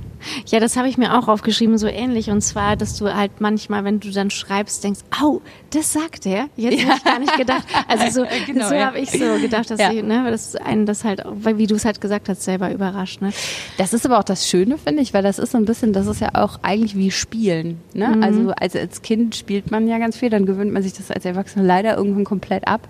Ja, 0.48 0.60
das 0.60 0.78
habe 0.78 0.88
ich 0.88 0.98
mir 0.98 1.18
auch 1.18 1.28
aufgeschrieben, 1.28 1.78
so 1.78 1.88
ähnlich. 1.88 2.30
Und 2.30 2.42
zwar, 2.42 2.76
dass 2.76 2.98
du 2.98 3.14
halt 3.14 3.40
manchmal, 3.40 3.84
wenn 3.84 4.00
du 4.00 4.12
dann 4.12 4.30
schreibst, 4.30 4.84
denkst, 4.84 5.02
au, 5.22 5.42
das 5.72 5.94
sagt 5.94 6.26
er. 6.26 6.48
Jetzt 6.56 6.82
hätte 6.82 6.94
ich 6.98 7.04
gar 7.04 7.20
nicht 7.20 7.38
gedacht. 7.38 7.64
Also 7.88 8.22
so, 8.22 8.28
Genau, 8.46 8.68
so 8.70 8.76
ja. 8.76 8.86
habe 8.88 9.00
ich 9.00 9.12
so 9.12 9.18
gedacht, 9.42 9.70
dass 9.70 9.80
Ja. 9.80 9.92
ich, 9.92 10.04
ne, 10.04 10.30
dass 10.30 10.56
einen 10.56 10.86
das 10.86 11.04
halt, 11.04 11.24
weil 11.26 11.58
wie 11.58 11.68
du 11.68 11.76
es 11.76 11.86
halt 11.86 12.02
gesagt 12.02 12.30
hast, 12.30 12.44
selber 12.44 12.72
überrascht. 12.72 13.22
Ne? 13.22 13.32
Das 13.78 13.94
ist 13.94 14.06
aber 14.06 14.20
auch 14.20 14.24
das 14.24 14.48
Schöne, 14.48 14.78
finde 14.78 15.02
ich, 15.02 15.14
weil 15.14 15.24
das 15.24 15.40
ist 15.40 15.52
so 15.52 15.58
ein 15.58 15.66
bisschen, 15.66 15.94
das 15.94 16.08
ist 16.08 16.22
ja 16.22 16.30
auch 16.34 16.60
eigentlich 16.62 16.96
wie 16.96 17.12
Spielen. 17.12 17.80
Ne? 17.94 18.18
Also 18.22 18.52
als, 18.60 18.76
als 18.76 19.02
Kind 19.02 19.36
spielt 19.36 19.72
man 19.72 19.88
ja 19.88 19.98
ganz 19.98 20.18
viel, 20.18 20.30
dann 20.30 20.46
gewöhnt 20.46 20.72
man 20.74 20.84
sich 20.84 20.94
das 20.94 21.12
als 21.12 21.26
Erwachsener 21.26 21.64
leider 21.64 21.96
irgendwann 21.98 22.24
komplett 22.24 22.68
ab. 22.68 22.88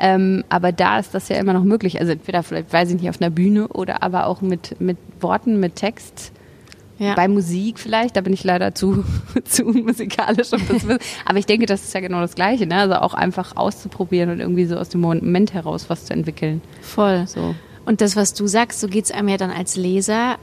Ähm, 0.00 0.44
aber 0.48 0.70
da 0.70 1.00
ist 1.00 1.12
das 1.14 1.28
ja 1.28 1.36
immer 1.36 1.52
noch 1.52 1.64
möglich. 1.64 1.98
Also 2.00 2.12
entweder 2.12 2.42
vielleicht, 2.44 2.72
weiß 2.72 2.90
ich 2.90 3.00
nicht, 3.00 3.10
auf 3.10 3.20
einer 3.20 3.30
Bühne 3.30 3.66
oder 3.68 4.02
aber 4.04 4.26
auch 4.26 4.40
mit, 4.42 4.80
mit 4.80 4.96
Worten, 5.20 5.58
mit 5.58 5.74
Text. 5.76 6.30
Ja. 6.98 7.14
Bei 7.14 7.28
Musik 7.28 7.78
vielleicht, 7.78 8.16
da 8.16 8.20
bin 8.20 8.32
ich 8.32 8.42
leider 8.44 8.74
zu, 8.74 9.04
zu 9.44 9.64
musikalisch. 9.64 10.52
Um 10.52 10.60
das, 10.68 10.84
aber 11.24 11.38
ich 11.38 11.46
denke, 11.46 11.66
das 11.66 11.84
ist 11.84 11.94
ja 11.94 12.00
genau 12.00 12.20
das 12.20 12.34
Gleiche. 12.34 12.66
Ne? 12.66 12.76
Also 12.76 12.94
auch 12.96 13.14
einfach 13.14 13.56
auszuprobieren 13.56 14.30
und 14.30 14.40
irgendwie 14.40 14.66
so 14.66 14.76
aus 14.76 14.88
dem 14.88 15.00
Moment 15.00 15.54
heraus 15.54 15.88
was 15.88 16.06
zu 16.06 16.12
entwickeln. 16.12 16.60
Voll. 16.82 17.26
So. 17.26 17.54
Und 17.88 18.02
das, 18.02 18.16
was 18.16 18.34
du 18.34 18.46
sagst, 18.46 18.80
so 18.80 18.88
geht's 18.88 19.10
einem 19.10 19.28
ja 19.28 19.38
dann 19.38 19.50
als 19.50 19.76
Leserin, 19.76 20.36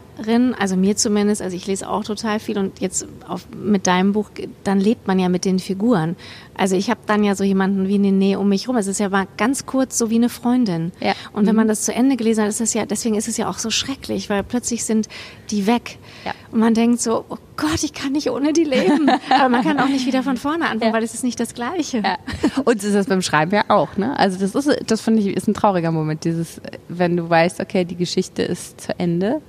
also 0.57 0.75
mir 0.75 0.95
zumindest, 0.95 1.41
also 1.41 1.55
ich 1.55 1.67
lese 1.67 1.89
auch 1.89 2.03
total 2.03 2.39
viel 2.39 2.57
und 2.57 2.79
jetzt 2.79 3.07
auf, 3.27 3.47
mit 3.55 3.85
deinem 3.87 4.13
Buch, 4.13 4.29
dann 4.63 4.79
lebt 4.79 5.07
man 5.07 5.19
ja 5.19 5.29
mit 5.29 5.45
den 5.45 5.59
Figuren. 5.59 6.15
Also 6.57 6.75
ich 6.77 6.89
habe 6.89 7.01
dann 7.05 7.23
ja 7.23 7.35
so 7.35 7.43
jemanden 7.43 7.87
wie 7.89 7.95
eine 7.95 8.13
Nähe 8.13 8.39
um 8.39 8.47
mich 8.47 8.69
rum. 8.69 8.77
Es 8.77 8.87
ist 8.87 8.99
ja 8.99 9.09
mal 9.09 9.27
ganz 9.37 9.65
kurz 9.65 9.97
so 9.97 10.09
wie 10.09 10.15
eine 10.15 10.29
Freundin. 10.29 10.93
Ja. 11.01 11.13
Und 11.33 11.47
wenn 11.47 11.55
man 11.55 11.67
das 11.67 11.81
zu 11.81 11.93
Ende 11.93 12.15
gelesen 12.15 12.43
hat, 12.43 12.49
ist 12.49 12.61
das 12.61 12.73
ja, 12.73 12.85
deswegen 12.85 13.15
ist 13.15 13.27
es 13.27 13.35
ja 13.35 13.49
auch 13.49 13.57
so 13.57 13.69
schrecklich, 13.69 14.29
weil 14.29 14.41
plötzlich 14.43 14.85
sind 14.85 15.09
die 15.51 15.67
weg. 15.67 15.97
Ja. 16.23 16.31
Und 16.51 16.59
man 16.59 16.73
denkt 16.73 17.01
so, 17.01 17.25
oh 17.27 17.37
Gott, 17.57 17.83
ich 17.83 17.93
kann 17.93 18.13
nicht 18.13 18.29
ohne 18.31 18.53
die 18.53 18.63
leben. 18.63 19.09
Aber 19.29 19.49
man 19.49 19.63
kann 19.63 19.79
auch 19.79 19.89
nicht 19.89 20.05
wieder 20.05 20.23
von 20.23 20.37
vorne 20.37 20.63
anfangen, 20.65 20.91
Ja. 20.91 20.93
weil 20.93 21.03
es 21.03 21.13
ist 21.13 21.25
nicht 21.25 21.39
das 21.41 21.53
Gleiche. 21.53 21.97
Ja. 21.97 22.17
Und 22.63 22.81
ist 22.83 22.95
das 22.95 23.07
beim 23.07 23.21
Schreiben 23.21 23.51
ja 23.53 23.65
auch, 23.67 23.97
ne? 23.97 24.17
Also 24.17 24.39
das 24.39 24.55
ist, 24.55 24.79
das 24.89 25.01
finde 25.01 25.21
ich, 25.21 25.35
ist 25.35 25.47
ein 25.49 25.53
trauriger 25.53 25.91
Moment, 25.91 26.23
dieses, 26.23 26.61
wenn 26.87 27.17
du 27.17 27.29
weißt, 27.29 27.59
okay, 27.59 27.83
die 27.83 27.95
Geschichte 27.97 28.43
ist 28.43 28.79
zu 28.79 28.97
Ende, 28.97 29.41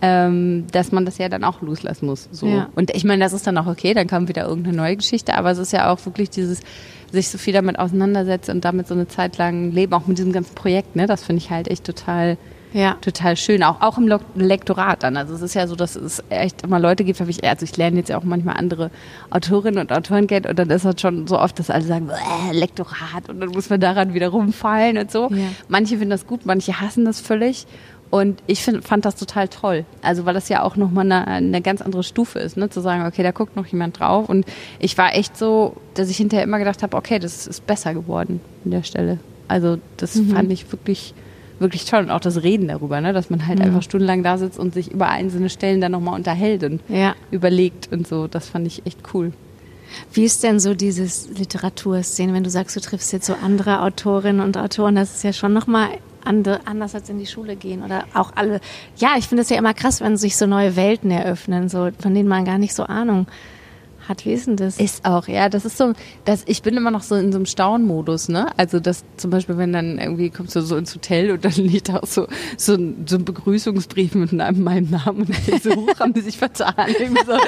ähm, 0.00 0.66
dass 0.72 0.92
man 0.92 1.04
das 1.04 1.18
ja 1.18 1.28
dann 1.28 1.42
auch 1.44 1.60
loslassen 1.60 2.06
muss. 2.06 2.28
So. 2.30 2.46
Ja. 2.46 2.68
Und 2.76 2.94
ich 2.94 3.04
meine, 3.04 3.24
das 3.24 3.32
ist 3.32 3.46
dann 3.46 3.58
auch 3.58 3.66
okay, 3.66 3.94
dann 3.94 4.06
kommt 4.06 4.28
wieder 4.28 4.46
irgendeine 4.46 4.76
neue 4.76 4.96
Geschichte, 4.96 5.34
aber 5.34 5.50
es 5.50 5.58
ist 5.58 5.72
ja 5.72 5.90
auch 5.92 6.04
wirklich 6.06 6.30
dieses, 6.30 6.60
sich 7.10 7.28
so 7.28 7.38
viel 7.38 7.52
damit 7.54 7.78
auseinandersetzen 7.78 8.52
und 8.52 8.64
damit 8.64 8.86
so 8.86 8.94
eine 8.94 9.08
Zeit 9.08 9.38
lang 9.38 9.72
leben, 9.72 9.92
auch 9.94 10.06
mit 10.06 10.18
diesem 10.18 10.32
ganzen 10.32 10.54
Projekt, 10.54 10.94
ne? 10.94 11.06
Das 11.06 11.24
finde 11.24 11.42
ich 11.42 11.50
halt 11.50 11.66
echt 11.68 11.82
total, 11.84 12.36
Ja. 12.74 12.96
total 13.00 13.36
schön. 13.38 13.62
Auch, 13.62 13.80
auch 13.80 13.96
im 13.96 14.12
Lektorat 14.34 15.02
dann. 15.02 15.16
Also 15.16 15.34
es 15.34 15.40
ist 15.40 15.54
ja 15.54 15.66
so, 15.66 15.74
dass 15.74 15.96
es 15.96 16.22
echt 16.28 16.62
immer 16.62 16.78
Leute 16.78 17.02
gibt, 17.04 17.18
ich, 17.20 17.42
also 17.44 17.64
ich 17.64 17.76
lerne 17.78 17.96
jetzt 17.96 18.10
ja 18.10 18.18
auch 18.18 18.24
manchmal 18.24 18.56
andere 18.58 18.90
Autorinnen 19.30 19.80
und 19.80 19.90
Autoren 19.90 20.26
kennen 20.26 20.46
und 20.46 20.58
dann 20.58 20.68
ist 20.70 20.84
das 20.84 21.00
schon 21.00 21.26
so 21.26 21.38
oft, 21.40 21.58
dass 21.58 21.70
alle 21.70 21.84
sagen, 21.84 22.08
"Bäh, 22.08 22.56
Lektorat 22.56 23.28
und 23.30 23.40
dann 23.40 23.48
muss 23.48 23.70
man 23.70 23.80
daran 23.80 24.12
wieder 24.14 24.28
rumfallen 24.28 24.98
und 24.98 25.10
so. 25.10 25.28
Ja. 25.30 25.46
Manche 25.68 25.94
finden 25.96 26.10
das 26.10 26.26
gut, 26.26 26.44
manche 26.44 26.78
hassen 26.80 27.04
das 27.06 27.20
völlig. 27.20 27.66
Und 28.10 28.42
ich 28.46 28.62
find, 28.62 28.84
fand 28.84 29.04
das 29.04 29.16
total 29.16 29.48
toll. 29.48 29.84
Also 30.00 30.24
weil 30.24 30.32
das 30.34 30.48
ja 30.48 30.62
auch 30.62 30.76
nochmal 30.76 31.04
eine, 31.04 31.26
eine 31.26 31.60
ganz 31.60 31.82
andere 31.82 32.02
Stufe 32.02 32.38
ist, 32.38 32.56
ne? 32.56 32.70
zu 32.70 32.80
sagen, 32.80 33.04
okay, 33.06 33.22
da 33.22 33.32
guckt 33.32 33.54
noch 33.54 33.66
jemand 33.66 34.00
drauf. 34.00 34.28
Und 34.28 34.46
ich 34.78 34.96
war 34.96 35.14
echt 35.14 35.36
so, 35.36 35.76
dass 35.94 36.08
ich 36.08 36.16
hinterher 36.16 36.44
immer 36.44 36.58
gedacht 36.58 36.82
habe, 36.82 36.96
okay, 36.96 37.18
das 37.18 37.46
ist 37.46 37.66
besser 37.66 37.92
geworden 37.92 38.40
an 38.64 38.70
der 38.70 38.82
Stelle. 38.82 39.18
Also 39.46 39.78
das 39.98 40.18
fand 40.32 40.50
ich 40.52 40.70
wirklich, 40.72 41.12
wirklich 41.58 41.84
toll. 41.84 42.00
Und 42.04 42.10
auch 42.10 42.20
das 42.20 42.42
Reden 42.42 42.68
darüber, 42.68 43.00
ne? 43.02 43.12
dass 43.12 43.28
man 43.28 43.46
halt 43.46 43.60
einfach 43.60 43.82
stundenlang 43.82 44.22
da 44.22 44.38
sitzt 44.38 44.58
und 44.58 44.72
sich 44.72 44.90
über 44.90 45.08
einzelne 45.08 45.50
Stellen 45.50 45.80
dann 45.82 45.92
nochmal 45.92 46.14
unterhält 46.14 46.64
und 46.64 46.80
Ja. 46.88 47.14
überlegt 47.30 47.90
und 47.92 48.06
so. 48.06 48.26
Das 48.26 48.48
fand 48.48 48.66
ich 48.66 48.86
echt 48.86 49.00
cool. 49.12 49.32
Wie 50.12 50.24
ist 50.24 50.42
denn 50.44 50.60
so 50.60 50.74
dieses 50.74 51.28
Literaturszene, 51.38 52.32
wenn 52.34 52.44
du 52.44 52.50
sagst, 52.50 52.76
du 52.76 52.80
triffst 52.80 53.12
jetzt 53.12 53.26
so 53.26 53.34
andere 53.42 53.82
Autorinnen 53.82 54.40
und 54.42 54.56
Autoren, 54.56 54.94
das 54.94 55.14
ist 55.16 55.24
ja 55.24 55.32
schon 55.32 55.52
nochmal 55.52 55.88
ande, 56.28 56.60
anders 56.66 56.94
als 56.94 57.08
in 57.08 57.18
die 57.18 57.26
Schule 57.26 57.56
gehen 57.56 57.82
oder 57.82 58.04
auch 58.14 58.32
alle. 58.34 58.60
Ja, 58.96 59.16
ich 59.16 59.26
finde 59.26 59.42
es 59.42 59.48
ja 59.48 59.56
immer 59.56 59.74
krass, 59.74 60.00
wenn 60.00 60.16
sich 60.16 60.36
so 60.36 60.46
neue 60.46 60.76
Welten 60.76 61.10
eröffnen, 61.10 61.68
so 61.68 61.90
von 61.98 62.14
denen 62.14 62.28
man 62.28 62.44
gar 62.44 62.58
nicht 62.58 62.74
so 62.74 62.84
Ahnung 62.84 63.26
hat. 63.26 63.57
Wie 64.24 64.32
ist 64.32 64.48
das? 64.56 64.78
Ist 64.78 65.04
auch, 65.04 65.28
ja, 65.28 65.48
das 65.48 65.64
ist 65.64 65.76
so, 65.76 65.92
das, 66.24 66.42
ich 66.46 66.62
bin 66.62 66.76
immer 66.76 66.90
noch 66.90 67.02
so 67.02 67.14
in 67.14 67.32
so 67.32 67.38
einem 67.38 67.46
Staunmodus, 67.46 68.28
ne? 68.28 68.48
Also 68.56 68.80
das 68.80 69.04
zum 69.16 69.30
Beispiel, 69.30 69.58
wenn 69.58 69.72
dann 69.72 69.98
irgendwie 69.98 70.30
kommst 70.30 70.56
du 70.56 70.60
so 70.60 70.76
ins 70.76 70.94
Hotel 70.94 71.30
und 71.30 71.44
dann 71.44 71.52
liegt 71.56 71.90
auch 71.90 72.06
so, 72.06 72.26
so, 72.56 72.74
ein, 72.74 73.04
so 73.06 73.16
ein 73.16 73.24
Begrüßungsbrief 73.24 74.14
mit 74.14 74.32
einem, 74.32 74.62
meinem 74.62 74.90
Namen 74.90 75.22
und 75.26 75.30
ich 75.30 75.62
so, 75.62 75.74
hoch, 75.74 76.00
haben 76.00 76.14
die 76.14 76.20
sich 76.20 76.38
vertan. 76.38 76.74
So, 77.26 77.32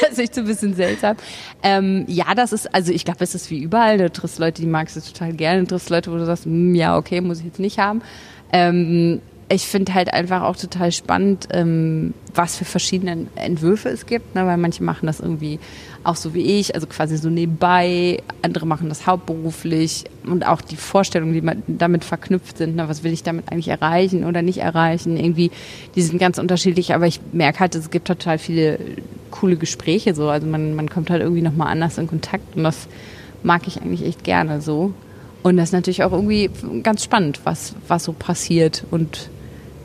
das 0.00 0.12
ist 0.12 0.18
echt 0.18 0.34
so 0.34 0.40
ein 0.40 0.46
bisschen 0.46 0.74
seltsam. 0.74 1.16
Ähm, 1.62 2.04
ja, 2.08 2.34
das 2.34 2.52
ist, 2.52 2.72
also 2.74 2.92
ich 2.92 3.04
glaube, 3.04 3.22
es 3.22 3.34
ist 3.34 3.50
wie 3.50 3.60
überall, 3.60 3.98
du 3.98 4.10
triffst 4.10 4.38
Leute, 4.38 4.62
die 4.62 4.68
magst 4.68 4.96
du 4.96 5.00
total 5.00 5.32
gerne, 5.32 5.62
du 5.62 5.68
triffst 5.68 5.90
Leute, 5.90 6.10
wo 6.10 6.16
du 6.16 6.26
sagst, 6.26 6.44
hm, 6.44 6.74
ja, 6.74 6.96
okay, 6.96 7.20
muss 7.20 7.40
ich 7.40 7.46
jetzt 7.46 7.60
nicht 7.60 7.78
haben. 7.78 8.02
Ähm, 8.52 9.20
ich 9.52 9.66
finde 9.66 9.94
halt 9.94 10.14
einfach 10.14 10.42
auch 10.42 10.56
total 10.56 10.92
spannend, 10.92 11.48
ähm, 11.52 12.14
was 12.34 12.56
für 12.56 12.64
verschiedene 12.64 13.26
Entwürfe 13.34 13.88
es 13.88 14.06
gibt, 14.06 14.36
ne? 14.36 14.46
weil 14.46 14.56
manche 14.56 14.84
machen 14.84 15.06
das 15.06 15.18
irgendwie 15.18 15.58
auch 16.02 16.16
so 16.16 16.32
wie 16.34 16.40
ich, 16.58 16.74
also 16.74 16.86
quasi 16.86 17.16
so 17.18 17.28
nebenbei, 17.28 18.22
andere 18.42 18.66
machen 18.66 18.88
das 18.88 19.06
hauptberuflich 19.06 20.04
und 20.24 20.46
auch 20.46 20.60
die 20.62 20.76
Vorstellungen, 20.76 21.34
die 21.34 21.76
damit 21.78 22.04
verknüpft 22.04 22.58
sind, 22.58 22.76
ne? 22.76 22.88
was 22.88 23.04
will 23.04 23.12
ich 23.12 23.22
damit 23.22 23.50
eigentlich 23.52 23.68
erreichen 23.68 24.24
oder 24.24 24.40
nicht 24.42 24.58
erreichen, 24.58 25.16
irgendwie, 25.16 25.50
die 25.94 26.02
sind 26.02 26.18
ganz 26.18 26.38
unterschiedlich, 26.38 26.94
aber 26.94 27.06
ich 27.06 27.20
merke 27.32 27.60
halt, 27.60 27.74
es 27.74 27.90
gibt 27.90 28.06
total 28.06 28.38
viele 28.38 28.78
coole 29.30 29.56
Gespräche 29.56 30.14
so, 30.14 30.28
also 30.28 30.46
man, 30.46 30.74
man 30.74 30.88
kommt 30.88 31.10
halt 31.10 31.22
irgendwie 31.22 31.42
nochmal 31.42 31.68
anders 31.68 31.98
in 31.98 32.06
Kontakt 32.06 32.56
und 32.56 32.64
das 32.64 32.88
mag 33.42 33.66
ich 33.66 33.80
eigentlich 33.80 34.04
echt 34.04 34.24
gerne 34.24 34.60
so. 34.60 34.92
Und 35.42 35.56
das 35.56 35.70
ist 35.70 35.72
natürlich 35.72 36.02
auch 36.04 36.12
irgendwie 36.12 36.50
ganz 36.82 37.02
spannend, 37.02 37.40
was, 37.44 37.74
was 37.88 38.04
so 38.04 38.12
passiert 38.12 38.84
und 38.90 39.30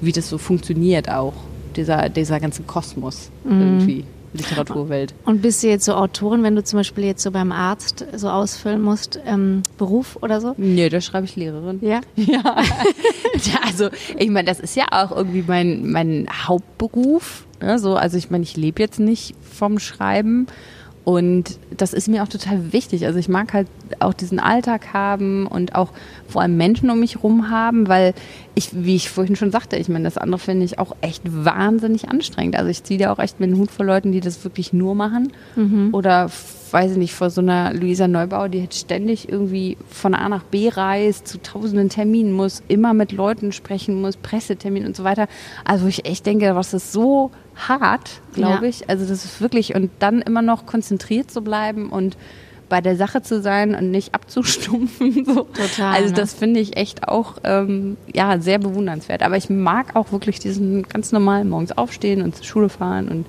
wie 0.01 0.12
das 0.12 0.30
so 0.30 0.38
funktioniert 0.38 1.10
auch, 1.10 1.34
dieser, 1.75 2.10
dieser 2.10 2.39
ganze 2.39 2.63
Kosmos 2.63 3.30
mhm. 3.43 3.62
irgendwie. 3.62 4.04
Literaturwelt. 4.36 5.13
Und 5.26 5.41
bist 5.41 5.63
du 5.63 5.67
jetzt 5.67 5.86
so 5.86 5.93
Autorin, 5.93 6.43
wenn 6.43 6.56
du 6.56 6.63
zum 6.63 6.78
Beispiel 6.78 7.06
jetzt 7.06 7.24
so 7.24 7.32
beim 7.32 7.52
Arzt 7.52 8.06
so 8.15 8.30
ausfüllen 8.30 8.82
musst, 8.82 9.19
ähm, 9.26 9.63
Beruf 9.78 10.17
oder 10.21 10.41
so? 10.41 10.54
Nee, 10.58 10.89
da 10.89 11.02
schreibe 11.02 11.26
ich 11.26 11.36
Lehrerin. 11.36 11.80
Ja? 11.82 12.02
Ja. 12.15 12.63
ja 13.36 13.60
also, 13.65 13.89
ich 14.17 14.30
meine, 14.30 14.48
das 14.48 14.60
ist 14.60 14.76
ja 14.76 14.86
auch 14.91 15.12
irgendwie 15.12 15.43
mein, 15.45 15.89
mein 15.89 16.28
Hauptberuf. 16.48 17.45
Ne? 17.62 17.78
So, 17.78 17.95
also 17.95 18.17
ich 18.17 18.30
meine, 18.30 18.43
ich 18.43 18.58
lebe 18.58 18.82
jetzt 18.82 19.00
nicht 19.00 19.36
vom 19.41 19.80
Schreiben. 19.80 20.48
Und 21.05 21.59
das 21.77 21.93
ist 21.93 22.07
mir 22.07 22.23
auch 22.23 22.27
total 22.27 22.73
wichtig. 22.73 23.05
Also 23.05 23.19
ich 23.19 23.29
mag 23.29 23.53
halt 23.53 23.67
auch 23.99 24.13
diesen 24.13 24.39
Alltag 24.39 24.91
haben 24.91 25.45
und 25.45 25.75
auch 25.75 25.89
vor 26.27 26.41
allem 26.41 26.57
Menschen 26.57 26.89
um 26.89 26.99
mich 26.99 27.21
rum 27.21 27.51
haben, 27.51 27.87
weil 27.87 28.15
ich, 28.55 28.69
wie 28.73 28.95
ich 28.95 29.11
vorhin 29.11 29.35
schon 29.35 29.51
sagte, 29.51 29.75
ich 29.75 29.87
meine, 29.87 30.05
das 30.05 30.17
andere 30.17 30.39
finde 30.39 30.65
ich 30.65 30.79
auch 30.79 30.95
echt 31.01 31.21
wahnsinnig 31.25 32.09
anstrengend. 32.09 32.57
Also 32.57 32.71
ich 32.71 32.83
ziehe 32.83 32.99
da 32.99 33.13
auch 33.13 33.19
echt 33.19 33.39
mit 33.39 33.51
den 33.51 33.59
Hut 33.59 33.69
vor 33.69 33.85
Leuten, 33.85 34.11
die 34.13 34.19
das 34.19 34.43
wirklich 34.43 34.73
nur 34.73 34.95
machen. 34.95 35.31
Mhm. 35.55 35.89
Oder 35.93 36.31
weiß 36.71 36.93
ich 36.93 36.97
nicht, 36.97 37.13
vor 37.13 37.29
so 37.29 37.39
einer 37.39 37.71
Luisa 37.71 38.07
Neubauer, 38.07 38.49
die 38.49 38.57
jetzt 38.57 38.79
ständig 38.79 39.29
irgendwie 39.29 39.77
von 39.87 40.15
A 40.15 40.27
nach 40.27 40.43
B 40.43 40.69
reist, 40.69 41.27
zu 41.27 41.39
tausenden 41.39 41.89
Terminen 41.89 42.33
muss, 42.33 42.63
immer 42.67 42.95
mit 42.95 43.11
Leuten 43.11 43.51
sprechen 43.51 44.01
muss, 44.01 44.17
Pressetermine 44.17 44.87
und 44.87 44.95
so 44.95 45.03
weiter. 45.03 45.27
Also 45.65 45.85
ich 45.85 46.05
echt 46.05 46.25
denke, 46.25 46.55
was 46.55 46.73
ist 46.73 46.91
so 46.91 47.29
hart, 47.55 48.21
glaube 48.33 48.63
ja. 48.65 48.69
ich. 48.69 48.89
Also 48.89 49.05
das 49.05 49.25
ist 49.25 49.41
wirklich, 49.41 49.75
und 49.75 49.91
dann 49.99 50.21
immer 50.21 50.41
noch 50.41 50.65
konzentriert 50.65 51.31
zu 51.31 51.41
bleiben 51.41 51.89
und 51.89 52.17
bei 52.67 52.81
der 52.81 52.95
Sache 52.95 53.21
zu 53.21 53.41
sein 53.41 53.75
und 53.75 53.91
nicht 53.91 54.13
abzustumpfen. 54.13 55.25
So. 55.25 55.43
Total. 55.43 55.93
Also 55.95 56.13
das 56.13 56.33
finde 56.33 56.59
ich 56.59 56.77
echt 56.77 57.07
auch 57.07 57.35
ähm, 57.43 57.97
ja, 58.13 58.39
sehr 58.39 58.59
bewundernswert. 58.59 59.23
Aber 59.23 59.37
ich 59.37 59.49
mag 59.49 59.95
auch 59.95 60.11
wirklich 60.11 60.39
diesen 60.39 60.83
ganz 60.83 61.11
normalen 61.11 61.49
morgens 61.49 61.71
aufstehen 61.71 62.21
und 62.21 62.35
zur 62.35 62.45
Schule 62.45 62.69
fahren 62.69 63.07
und 63.07 63.25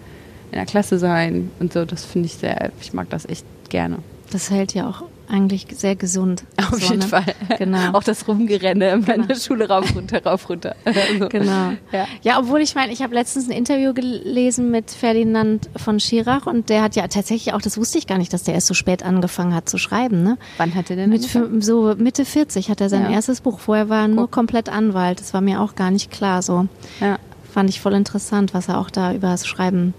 in 0.50 0.58
der 0.58 0.66
Klasse 0.66 0.98
sein 0.98 1.50
und 1.58 1.72
so. 1.72 1.84
Das 1.84 2.04
finde 2.04 2.26
ich 2.26 2.34
sehr, 2.34 2.70
ich 2.80 2.92
mag 2.92 3.08
das 3.10 3.26
echt 3.26 3.46
gerne. 3.68 3.98
Das 4.30 4.50
hält 4.50 4.74
ja 4.74 4.88
auch 4.88 5.02
eigentlich 5.28 5.66
sehr 5.74 5.96
gesund. 5.96 6.44
Auf 6.56 6.80
so, 6.80 6.92
jeden? 6.92 7.02
Fall. 7.02 7.24
Genau. 7.58 7.92
Auch 7.92 8.04
das 8.04 8.26
Rumgerenne 8.26 8.90
in 8.90 9.04
genau. 9.04 9.26
der 9.26 9.34
Schule 9.36 9.68
rauf, 9.68 9.94
runter, 9.94 10.22
rauf, 10.24 10.48
runter. 10.48 10.74
Also, 10.84 11.28
genau. 11.28 11.72
Ja. 11.92 12.06
ja, 12.22 12.38
obwohl 12.38 12.60
ich 12.60 12.74
meine, 12.74 12.92
ich 12.92 13.02
habe 13.02 13.14
letztens 13.14 13.48
ein 13.48 13.52
Interview 13.52 13.92
gelesen 13.92 14.70
mit 14.70 14.90
Ferdinand 14.90 15.68
von 15.76 16.00
Schirach 16.00 16.46
und 16.46 16.68
der 16.68 16.82
hat 16.82 16.96
ja 16.96 17.06
tatsächlich 17.08 17.54
auch, 17.54 17.60
das 17.60 17.76
wusste 17.78 17.98
ich 17.98 18.06
gar 18.06 18.18
nicht, 18.18 18.32
dass 18.32 18.44
der 18.44 18.54
erst 18.54 18.66
so 18.66 18.74
spät 18.74 19.02
angefangen 19.02 19.54
hat 19.54 19.68
zu 19.68 19.78
schreiben. 19.78 20.22
Ne? 20.22 20.38
Wann 20.56 20.74
hat 20.74 20.90
er 20.90 20.96
denn 20.96 21.10
mit 21.10 21.22
So 21.22 21.94
Mitte 21.96 22.24
40 22.24 22.70
hat 22.70 22.80
er 22.80 22.88
sein 22.88 23.02
ja. 23.02 23.10
erstes 23.10 23.40
Buch. 23.40 23.60
Vorher 23.60 23.88
war 23.88 24.02
er 24.02 24.08
nur 24.08 24.30
komplett 24.30 24.68
Anwalt. 24.68 25.20
Das 25.20 25.34
war 25.34 25.40
mir 25.40 25.60
auch 25.60 25.74
gar 25.74 25.90
nicht 25.90 26.10
klar 26.10 26.42
so. 26.42 26.66
Ja. 27.00 27.18
Fand 27.52 27.70
ich 27.70 27.80
voll 27.80 27.94
interessant, 27.94 28.54
was 28.54 28.68
er 28.68 28.78
auch 28.78 28.90
da 28.90 29.14
über 29.14 29.28
das 29.28 29.46
Schreiben. 29.46 29.94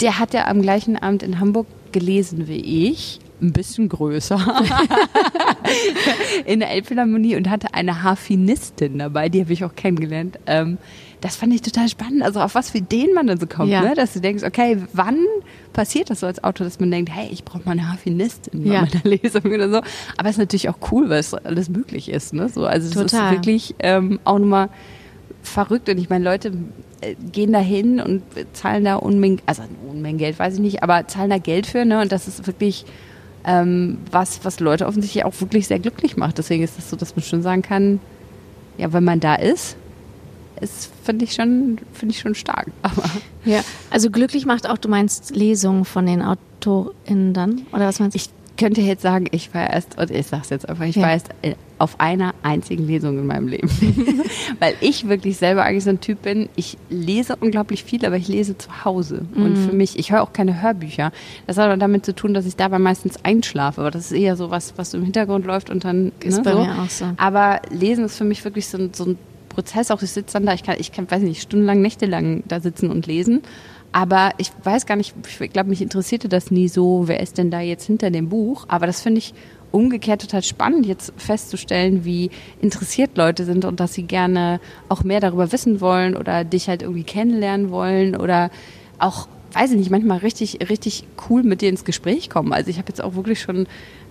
Der 0.00 0.18
hat 0.18 0.34
ja 0.34 0.46
am 0.46 0.62
gleichen 0.62 0.96
Abend 0.96 1.22
in 1.22 1.40
Hamburg 1.40 1.66
gelesen 1.92 2.46
wie 2.48 2.90
ich 2.90 3.20
ein 3.40 3.52
bisschen 3.52 3.88
größer 3.88 4.38
in 6.46 6.60
der 6.60 6.70
Elbphilharmonie 6.70 7.36
und 7.36 7.50
hatte 7.50 7.74
eine 7.74 8.02
Harfinistin 8.02 8.98
dabei, 8.98 9.28
die 9.28 9.40
habe 9.40 9.52
ich 9.52 9.64
auch 9.64 9.74
kennengelernt. 9.74 10.38
Ähm, 10.46 10.78
das 11.20 11.36
fand 11.36 11.52
ich 11.54 11.62
total 11.62 11.88
spannend, 11.88 12.22
also 12.22 12.40
auf 12.40 12.54
was 12.54 12.70
für 12.70 12.78
Ideen 12.78 13.14
man 13.14 13.26
dann 13.26 13.40
so 13.40 13.46
kommt, 13.46 13.70
ja. 13.70 13.80
ne? 13.82 13.94
dass 13.94 14.12
du 14.12 14.20
denkst, 14.20 14.44
okay, 14.44 14.78
wann 14.92 15.18
passiert 15.72 16.10
das 16.10 16.20
so 16.20 16.26
als 16.26 16.44
Autor, 16.44 16.64
dass 16.64 16.78
man 16.78 16.90
denkt, 16.90 17.10
hey, 17.12 17.28
ich 17.30 17.44
brauche 17.44 17.62
mal 17.64 17.72
eine 17.72 17.90
Harfinistin 17.90 18.66
ja. 18.66 18.82
bei 18.82 18.88
meiner 18.88 19.16
Lesung 19.22 19.44
oder 19.44 19.70
so. 19.70 19.76
Aber 20.16 20.28
es 20.28 20.36
ist 20.36 20.38
natürlich 20.38 20.68
auch 20.68 20.78
cool, 20.92 21.08
weil 21.08 21.20
es 21.20 21.34
alles 21.34 21.68
möglich 21.68 22.10
ist. 22.10 22.32
Ne? 22.32 22.48
So, 22.48 22.66
also 22.66 22.88
es 22.88 23.12
ist 23.12 23.30
wirklich 23.30 23.74
ähm, 23.80 24.20
auch 24.24 24.38
nochmal 24.38 24.68
verrückt 25.42 25.88
und 25.88 25.98
ich 25.98 26.10
meine, 26.10 26.24
Leute 26.24 26.52
äh, 27.00 27.14
gehen 27.32 27.52
da 27.52 27.60
hin 27.60 28.00
und 28.00 28.22
zahlen 28.52 28.84
da 28.84 28.96
Unmengen, 28.96 29.40
also 29.46 29.62
Unmengen 29.88 30.18
Geld, 30.18 30.38
weiß 30.38 30.54
ich 30.54 30.60
nicht, 30.60 30.82
aber 30.82 31.06
zahlen 31.06 31.30
da 31.30 31.38
Geld 31.38 31.66
für, 31.66 31.84
ne? 31.84 32.00
Und 32.00 32.12
das 32.12 32.28
ist 32.28 32.46
wirklich 32.46 32.84
ähm, 33.46 33.98
was, 34.10 34.44
was 34.44 34.60
Leute 34.60 34.86
offensichtlich 34.86 35.24
auch 35.24 35.40
wirklich 35.40 35.68
sehr 35.68 35.78
glücklich 35.78 36.16
macht. 36.16 36.38
Deswegen 36.38 36.62
ist 36.62 36.72
es 36.72 36.76
das 36.76 36.90
so, 36.90 36.96
dass 36.96 37.16
man 37.16 37.22
schon 37.22 37.42
sagen 37.42 37.62
kann, 37.62 38.00
ja, 38.76 38.92
wenn 38.92 39.04
man 39.04 39.20
da 39.20 39.36
ist, 39.36 39.76
ist 40.60 40.90
finde 41.04 41.24
ich 41.24 41.34
schon 41.34 41.78
finde 41.92 42.14
ich 42.14 42.20
schon 42.20 42.34
stark. 42.34 42.66
Aber 42.82 43.04
ja, 43.44 43.62
also 43.90 44.10
glücklich 44.10 44.46
macht 44.46 44.68
auch, 44.68 44.78
du 44.78 44.88
meinst 44.88 45.34
Lesungen 45.34 45.84
von 45.84 46.06
den 46.06 46.22
AutorInnen 46.22 47.32
dann 47.32 47.62
oder 47.72 47.86
was 47.86 48.00
meinst 48.00 48.16
du? 48.16 48.18
Ich 48.18 48.30
könnte 48.56 48.80
jetzt 48.80 49.02
sagen, 49.02 49.26
ich 49.30 49.54
war 49.54 49.70
erst, 49.70 49.98
und 49.98 50.10
ich 50.10 50.26
sag's 50.26 50.50
jetzt 50.50 50.68
einfach, 50.68 50.84
ich 50.84 50.96
ja. 50.96 51.02
war 51.02 51.10
erst 51.10 51.28
äh, 51.42 51.54
auf 51.78 52.00
einer 52.00 52.34
einzigen 52.42 52.86
Lesung 52.86 53.18
in 53.18 53.26
meinem 53.26 53.48
Leben. 53.48 53.68
Weil 54.60 54.74
ich 54.80 55.08
wirklich 55.08 55.36
selber 55.36 55.64
eigentlich 55.64 55.84
so 55.84 55.90
ein 55.90 56.00
Typ 56.00 56.22
bin, 56.22 56.48
ich 56.56 56.78
lese 56.88 57.36
unglaublich 57.36 57.84
viel, 57.84 58.04
aber 58.06 58.16
ich 58.16 58.28
lese 58.28 58.56
zu 58.56 58.84
Hause. 58.84 59.26
Mhm. 59.34 59.42
Und 59.44 59.56
für 59.56 59.72
mich, 59.72 59.98
ich 59.98 60.12
höre 60.12 60.22
auch 60.22 60.32
keine 60.32 60.62
Hörbücher. 60.62 61.12
Das 61.46 61.58
hat 61.58 61.66
aber 61.66 61.76
damit 61.76 62.06
zu 62.06 62.14
tun, 62.14 62.34
dass 62.34 62.46
ich 62.46 62.56
dabei 62.56 62.78
meistens 62.78 63.16
einschlafe. 63.24 63.80
Aber 63.80 63.90
das 63.90 64.10
ist 64.10 64.18
eher 64.18 64.36
so 64.36 64.50
was, 64.50 64.76
was 64.76 64.94
im 64.94 65.02
Hintergrund 65.02 65.44
läuft 65.44 65.70
und 65.70 65.84
dann. 65.84 66.12
Ist 66.20 66.38
ne, 66.38 66.42
bei 66.42 66.52
so. 66.52 66.58
mir 66.64 66.82
auch 66.82 66.90
so. 66.90 67.04
Aber 67.16 67.60
Lesen 67.70 68.04
ist 68.04 68.16
für 68.16 68.24
mich 68.24 68.42
wirklich 68.44 68.66
so, 68.68 68.78
so 68.92 69.04
ein 69.04 69.18
Prozess. 69.48 69.90
Auch 69.90 70.02
ich 70.02 70.10
sitze 70.10 70.34
dann 70.34 70.46
da, 70.46 70.54
ich 70.54 70.62
kann, 70.62 70.76
ich 70.78 70.92
kann, 70.92 71.10
weiß 71.10 71.22
nicht, 71.22 71.42
stundenlang, 71.42 71.82
nächtelang 71.82 72.42
da 72.48 72.60
sitzen 72.60 72.90
und 72.90 73.06
lesen. 73.06 73.42
Aber 73.92 74.32
ich 74.36 74.52
weiß 74.62 74.86
gar 74.86 74.96
nicht, 74.96 75.14
ich 75.40 75.52
glaube, 75.52 75.70
mich 75.70 75.80
interessierte 75.80 76.28
das 76.28 76.50
nie 76.50 76.68
so, 76.68 77.08
wer 77.08 77.20
ist 77.20 77.38
denn 77.38 77.50
da 77.50 77.60
jetzt 77.60 77.86
hinter 77.86 78.10
dem 78.10 78.28
Buch. 78.28 78.66
Aber 78.68 78.86
das 78.86 79.00
finde 79.00 79.18
ich 79.18 79.32
umgekehrt 79.76 80.22
total 80.22 80.42
spannend, 80.42 80.86
jetzt 80.86 81.12
festzustellen, 81.16 82.04
wie 82.04 82.30
interessiert 82.60 83.16
Leute 83.16 83.44
sind 83.44 83.64
und 83.64 83.78
dass 83.78 83.94
sie 83.94 84.04
gerne 84.04 84.60
auch 84.88 85.04
mehr 85.04 85.20
darüber 85.20 85.52
wissen 85.52 85.80
wollen 85.80 86.16
oder 86.16 86.44
dich 86.44 86.68
halt 86.68 86.82
irgendwie 86.82 87.04
kennenlernen 87.04 87.70
wollen 87.70 88.16
oder 88.16 88.50
auch 88.98 89.28
weiß 89.52 89.70
ich 89.70 89.78
nicht, 89.78 89.90
manchmal 89.90 90.18
richtig, 90.18 90.68
richtig 90.68 91.04
cool 91.28 91.42
mit 91.42 91.62
dir 91.62 91.70
ins 91.70 91.84
Gespräch 91.84 92.28
kommen. 92.28 92.52
Also 92.52 92.68
ich 92.68 92.76
habe 92.76 92.88
jetzt 92.88 93.02
auch 93.02 93.14
wirklich 93.14 93.40
schon 93.40 93.66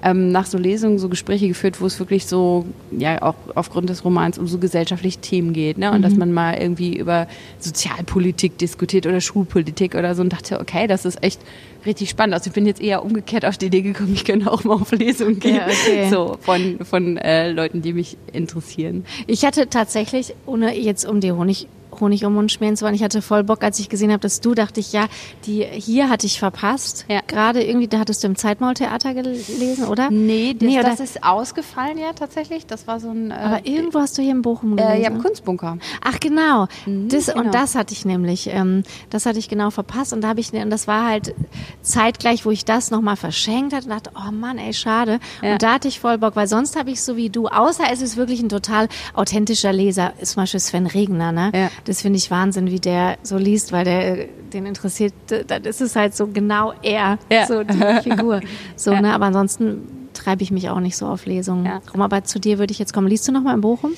ähm, 0.06 0.32
nach 0.32 0.46
so 0.46 0.60
Lesungen 0.60 1.00
so 1.00 1.10
Gespräche 1.10 1.48
geführt, 1.48 1.82
wo 1.82 1.88
es 1.88 1.98
wirklich 1.98 2.28
so, 2.28 2.66
ja, 2.92 3.24
auch 3.24 3.34
aufgrund 3.56 3.90
des 3.90 4.06
Romans 4.06 4.38
um 4.38 4.48
so 4.48 4.60
gesellschaftliche 4.60 5.20
Themen 5.20 5.52
geht, 5.52 5.80
ne? 5.80 5.90
Und 5.92 5.98
mhm. 5.98 6.02
dass 6.04 6.16
man 6.16 6.32
mal 6.32 6.54
irgendwie 6.62 6.96
über 6.96 7.28
Sozialpolitik 7.60 8.60
diskutiert 8.60 9.08
oder 9.08 9.20
Schulpolitik 9.20 9.96
oder 9.96 10.14
so 10.14 10.22
und 10.22 10.32
dachte, 10.32 10.60
okay, 10.60 10.86
das 10.86 11.06
ist 11.06 11.24
echt 11.24 11.42
richtig 11.88 12.12
spannend. 12.12 12.36
Also 12.36 12.50
ich 12.50 12.54
bin 12.54 12.68
jetzt 12.68 12.82
eher 12.82 13.04
umgekehrt 13.04 13.46
auf 13.46 13.58
die 13.58 13.66
Idee 13.66 13.82
gekommen, 13.82 14.14
ich 14.14 14.26
könnte 14.26 14.52
auch 14.52 14.64
mal 14.64 14.76
auf 14.76 14.92
Lesungen 14.92 15.40
gehen. 15.40 15.56
Ja, 15.56 15.66
okay. 15.66 16.10
So 16.12 16.38
von, 16.40 16.78
von 16.86 17.18
äh, 17.18 17.52
Leuten, 17.52 17.82
die 17.82 17.94
mich 17.94 18.16
interessieren. 18.32 19.06
Ich 19.26 19.44
hatte 19.44 19.70
tatsächlich, 19.70 20.36
ohne 20.46 20.78
jetzt 20.78 21.08
um 21.08 21.20
die 21.20 21.32
Honig 21.32 21.68
Honig 22.02 22.26
um 22.26 22.34
Mund 22.34 22.52
schmieren 22.52 22.76
zu 22.76 22.86
wollen. 22.86 22.96
Ich 22.96 23.04
hatte 23.04 23.22
voll 23.22 23.44
Bock, 23.44 23.64
als 23.64 23.80
ich 23.80 23.90
gesehen 23.90 24.12
habe, 24.12 24.20
dass 24.20 24.42
du, 24.42 24.54
dachte 24.54 24.80
ich, 24.80 24.94
ja, 24.94 25.08
die 25.46 25.64
hier 25.64 26.10
hatte 26.10 26.26
ich 26.26 26.40
verpasst. 26.40 27.06
Ja. 27.10 27.22
Gerade 27.28 27.64
irgendwie, 27.64 27.88
da 27.88 28.00
hattest 28.00 28.24
du 28.24 28.28
im 28.28 28.36
Zeitmaultheater 28.36 29.14
gelesen, 29.14 29.86
oder? 29.86 30.10
Nee, 30.10 30.56
das, 30.58 30.68
nee, 30.68 30.80
oder? 30.80 30.90
das 30.90 31.00
ist 31.00 31.24
ausgefallen 31.24 31.98
ja 31.98 32.14
tatsächlich. 32.14 32.66
Das 32.66 32.88
war 32.88 33.00
so 33.00 33.10
ein. 33.10 33.32
Äh, 33.32 33.36
Aber 33.36 33.66
irgendwo 33.66 34.00
hast 34.00 34.18
du 34.18 34.22
hier 34.22 34.32
in 34.32 34.42
Bochum 34.42 34.76
gelesen. 34.76 34.94
Äh, 34.94 35.02
ja, 35.02 35.10
im 35.10 35.20
Kunstbunker. 35.20 35.78
Ach 36.04 36.20
genau. 36.20 36.68
Mhm, 36.86 37.10
das, 37.10 37.28
genau. 37.28 37.42
Und 37.42 37.54
das 37.54 37.76
hatte 37.76 37.94
ich 37.94 38.06
nämlich, 38.06 38.48
ähm, 38.48 38.84
das 39.10 39.26
hatte 39.26 39.40
ich 39.40 39.50
genau 39.50 39.70
verpasst. 39.70 40.14
Und 40.14 40.22
da 40.22 40.30
habe 40.30 40.40
ich, 40.40 40.54
und 40.54 40.70
das 40.70 40.88
war 40.88 41.08
halt 41.08 41.34
zeitgleich, 41.82 42.46
wo 42.46 42.52
ich 42.52 42.66
das 42.66 42.92
nochmal 42.92 43.16
verschenkt 43.16 43.74
hatte 43.74 43.86
und 43.86 43.92
dachte, 43.92 44.12
oh 44.16 44.32
Mann, 44.32 44.58
ey, 44.58 44.74
schade. 44.74 45.20
Ja. 45.42 45.54
Und 45.54 45.64
da 45.64 45.74
hatte 45.74 45.88
ich 45.88 46.00
voll 46.00 46.18
Bock, 46.18 46.36
weil 46.36 46.48
sonst 46.48 46.78
habe 46.78 46.92
ich 46.92 47.02
so 47.02 47.16
wie 47.16 47.30
du, 47.30 47.48
außer 47.48 47.84
es 47.92 48.02
ist 48.02 48.18
wirklich 48.18 48.42
ein 48.42 48.50
total 48.50 48.88
authentischer 49.14 49.74
Leser, 49.74 50.14
ist 50.20 50.34
zum 50.34 50.44
Beispiel 50.44 50.60
Sven 50.60 50.88
Regner, 50.88 51.32
ne? 51.32 51.52
Ja 51.54 51.70
Das 51.86 52.02
finde 52.02 52.18
ich 52.18 52.30
Wahnsinn, 52.32 52.72
wie 52.72 52.80
der 52.80 53.18
so 53.24 53.38
liest, 53.38 53.72
weil 53.72 53.86
der 53.86 54.26
den 54.54 54.66
interessiert, 54.66 55.14
dann 55.48 55.64
ist 55.64 55.82
es 55.82 55.96
halt 55.96 56.16
so 56.16 56.28
genau 56.28 56.74
er, 56.82 57.18
Ja. 57.32 57.46
so 57.46 57.64
die 57.64 57.78
Figur. 58.04 58.42
So, 58.76 58.92
Ja. 58.94 59.02
ne, 59.02 59.14
aber 59.14 59.26
ansonsten 59.26 60.08
treibe 60.14 60.44
ich 60.44 60.50
mich 60.52 60.70
auch 60.70 60.80
nicht 60.80 60.98
so 60.98 61.06
auf 61.08 61.26
Lesungen 61.26 61.66
Ja. 61.66 61.82
rum. 61.94 62.02
Aber 62.02 62.24
zu 62.24 62.40
dir 62.40 62.58
würde 62.60 62.72
ich 62.72 62.80
jetzt 62.80 62.94
kommen. 62.94 63.08
Liest 63.08 63.28
du 63.28 63.32
noch 63.32 63.42
mal 63.44 63.54
in 63.54 63.62
Bochum? 63.62 63.92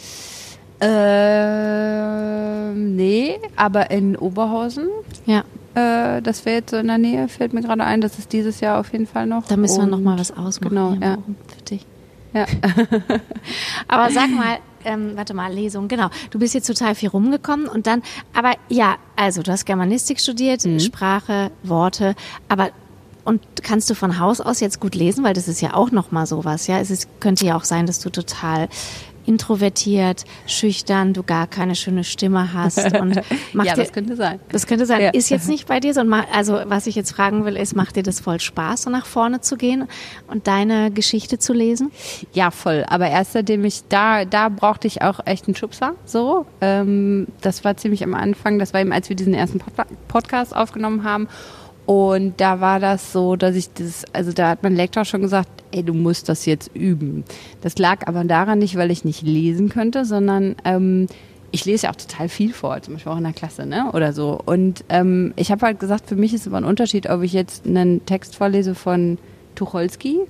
Ähm, 1.58 2.96
nee, 2.96 3.40
aber 3.56 3.90
in 3.92 4.16
Oberhausen, 4.16 4.88
Ja, 5.26 5.44
äh, 5.76 6.22
das 6.22 6.46
wäre 6.46 6.58
jetzt 6.58 6.72
so 6.72 6.78
in 6.78 6.88
der 6.88 6.98
Nähe, 6.98 7.28
fällt 7.28 7.54
mir 7.54 7.62
gerade 7.62 7.84
ein, 7.84 8.02
das 8.02 8.20
ist 8.20 8.32
dieses 8.34 8.60
Jahr 8.60 8.80
auf 8.80 8.92
jeden 8.92 9.08
Fall 9.08 9.26
noch. 9.28 9.46
da 9.48 9.58
müssen 9.58 9.78
wir 9.78 9.84
Und- 9.86 9.90
noch 9.92 10.00
mal 10.00 10.20
was 10.20 10.32
ausmachen. 10.36 10.70
Genau, 10.76 10.94
ja. 11.02 11.18
Für 11.56 11.62
dich. 11.64 11.86
Ja. 12.34 12.46
Aber 13.88 14.12
sag 14.12 14.30
mal, 14.30 14.58
ähm, 14.86 15.12
warte 15.16 15.34
mal, 15.34 15.52
Lesung, 15.54 15.88
genau. 15.88 16.10
Du 16.32 16.40
bist 16.40 16.54
jetzt 16.54 16.68
total 16.68 16.96
viel 16.96 17.10
rumgekommen 17.10 17.68
und 17.68 17.88
dann, 17.88 18.02
aber 18.34 18.54
ja, 18.70 18.96
also 19.16 19.42
du 19.42 19.52
hast 19.52 19.66
Germanistik 19.66 20.20
studiert, 20.20 20.66
Mhm. 20.66 20.80
Sprache, 20.80 21.52
Worte, 21.64 22.16
aber 22.50 22.70
und 23.24 23.42
kannst 23.62 23.90
du 23.90 23.94
von 23.94 24.20
Haus 24.20 24.40
aus 24.40 24.62
jetzt 24.62 24.80
gut 24.80 24.96
lesen, 24.96 25.24
weil 25.26 25.34
das 25.34 25.50
ist 25.50 25.60
ja 25.60 25.74
auch 25.74 25.92
noch 25.92 26.12
mal 26.12 26.26
sowas, 26.26 26.68
ja. 26.68 26.80
Es 26.80 26.90
ist, 26.90 27.20
könnte 27.20 27.46
ja 27.46 27.58
auch 27.58 27.66
sein, 27.66 27.86
dass 27.86 28.00
du 28.00 28.10
total 28.10 28.70
introvertiert, 29.28 30.26
schüchtern, 30.48 31.14
du 31.14 31.24
gar 31.24 31.48
keine 31.48 31.76
schöne 31.76 32.04
Stimme 32.04 32.54
hast 32.54 32.98
und 32.98 33.22
macht 33.54 33.68
ja, 33.68 33.74
dir, 33.74 33.84
das 33.84 33.92
könnte 33.92 34.16
sein. 34.16 34.40
das 34.52 34.66
könnte 34.66 34.86
sein. 34.86 35.02
Ja. 35.02 35.10
Ist 35.10 35.30
jetzt 35.30 35.48
nicht 35.50 35.68
bei 35.68 35.80
dir 35.80 35.94
so. 35.94 36.02
Also, 36.34 36.60
was 36.66 36.88
ich 36.88 36.96
jetzt 36.96 37.12
fragen 37.12 37.46
will, 37.46 37.56
ist, 37.58 37.76
macht 37.76 37.96
dir 37.96 38.04
das 38.04 38.20
voll 38.20 38.40
Spaß, 38.40 38.84
so 38.84 38.90
nach 38.90 39.06
vorne 39.06 39.42
zu 39.42 39.58
gehen 39.58 39.88
und 40.28 40.48
deine 40.48 40.92
Geschichte 40.92 41.38
zu 41.40 41.54
lesen? 41.54 41.92
Ja, 42.34 42.52
voll. 42.52 42.86
Aber 42.88 43.10
erst 43.10 43.34
seitdem 43.34 43.66
ich 43.66 43.84
da, 43.90 44.26
da 44.26 44.50
brauchte 44.50 44.88
ich 44.88 45.02
auch 45.02 45.20
echt 45.26 45.48
einen 45.48 45.56
Schubser. 45.56 45.94
So, 46.06 46.46
ähm, 46.62 47.28
das 47.42 47.64
war 47.64 47.78
ziemlich 47.78 48.04
am 48.04 48.14
Anfang. 48.14 48.60
Das 48.60 48.74
war 48.74 48.82
eben, 48.82 48.94
als 48.94 49.10
wir 49.10 49.16
diesen 49.16 49.34
ersten 49.34 49.60
Pod 49.60 49.74
Podcast 50.08 50.56
aufgenommen 50.56 51.04
haben. 51.04 51.28
Und 51.88 52.42
da 52.42 52.60
war 52.60 52.82
das 52.82 53.14
so, 53.14 53.38
dass 53.38 53.56
ich 53.56 53.72
das, 53.74 54.04
also 54.12 54.34
da 54.34 54.50
hat 54.50 54.62
mein 54.62 54.76
Lektor 54.76 55.06
schon 55.06 55.22
gesagt, 55.22 55.50
ey, 55.72 55.84
du 55.84 55.94
musst 55.94 56.28
das 56.28 56.46
jetzt 56.46 56.70
üben. 56.76 57.24
Das 57.62 57.78
lag 57.78 58.06
aber 58.08 58.26
daran 58.26 58.60
nicht, 58.60 58.76
weil 58.76 58.92
ich 58.92 59.06
nicht 59.06 59.22
lesen 59.22 59.70
könnte, 59.70 60.04
sondern 60.04 60.58
ähm, 60.66 61.08
ich 61.52 61.64
lese 61.64 61.86
ja 61.86 61.92
auch 61.92 61.96
total 61.96 62.28
viel 62.28 62.52
vor, 62.52 62.82
zum 62.82 62.96
Beispiel 62.96 63.14
auch 63.14 63.18
in 63.18 63.24
der 63.24 63.32
Klasse, 63.32 63.66
ne? 63.66 63.90
Oder 63.94 64.12
so. 64.12 64.38
Und 64.46 64.84
ähm, 64.90 65.32
ich 65.38 65.50
habe 65.50 65.66
halt 65.66 65.80
gesagt, 65.80 66.10
für 66.10 66.18
mich 66.18 66.34
ist 66.34 66.46
immer 66.46 66.58
ein 66.58 66.66
Unterschied, 66.66 67.10
ob 67.10 67.24
ich 67.24 67.32
jetzt 67.32 67.66
einen 67.66 68.06
Text 68.06 68.36
vorlese 68.36 68.76
von 68.76 69.18
Tucholsky 69.58 70.22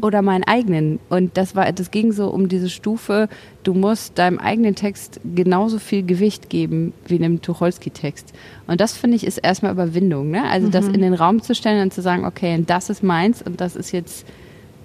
oder 0.00 0.22
meinen 0.22 0.44
eigenen. 0.44 1.00
Und 1.10 1.36
das 1.36 1.54
war, 1.54 1.70
das 1.70 1.90
ging 1.90 2.12
so 2.12 2.28
um 2.28 2.48
diese 2.48 2.70
Stufe, 2.70 3.28
du 3.62 3.74
musst 3.74 4.18
deinem 4.18 4.38
eigenen 4.38 4.74
Text 4.74 5.20
genauso 5.34 5.78
viel 5.78 6.02
Gewicht 6.02 6.48
geben 6.48 6.94
wie 7.06 7.16
einem 7.16 7.42
Tucholsky-Text. 7.42 8.32
Und 8.66 8.80
das 8.80 8.96
finde 8.96 9.16
ich 9.16 9.26
ist 9.26 9.36
erstmal 9.38 9.72
Überwindung, 9.72 10.30
ne? 10.30 10.44
Also 10.44 10.68
das 10.68 10.88
in 10.88 11.02
den 11.02 11.12
Raum 11.12 11.42
zu 11.42 11.54
stellen 11.54 11.82
und 11.82 11.92
zu 11.92 12.00
sagen, 12.00 12.24
okay, 12.24 12.54
und 12.54 12.70
das 12.70 12.88
ist 12.88 13.02
meins 13.02 13.42
und 13.42 13.60
das 13.60 13.76
ist 13.76 13.92
jetzt 13.92 14.26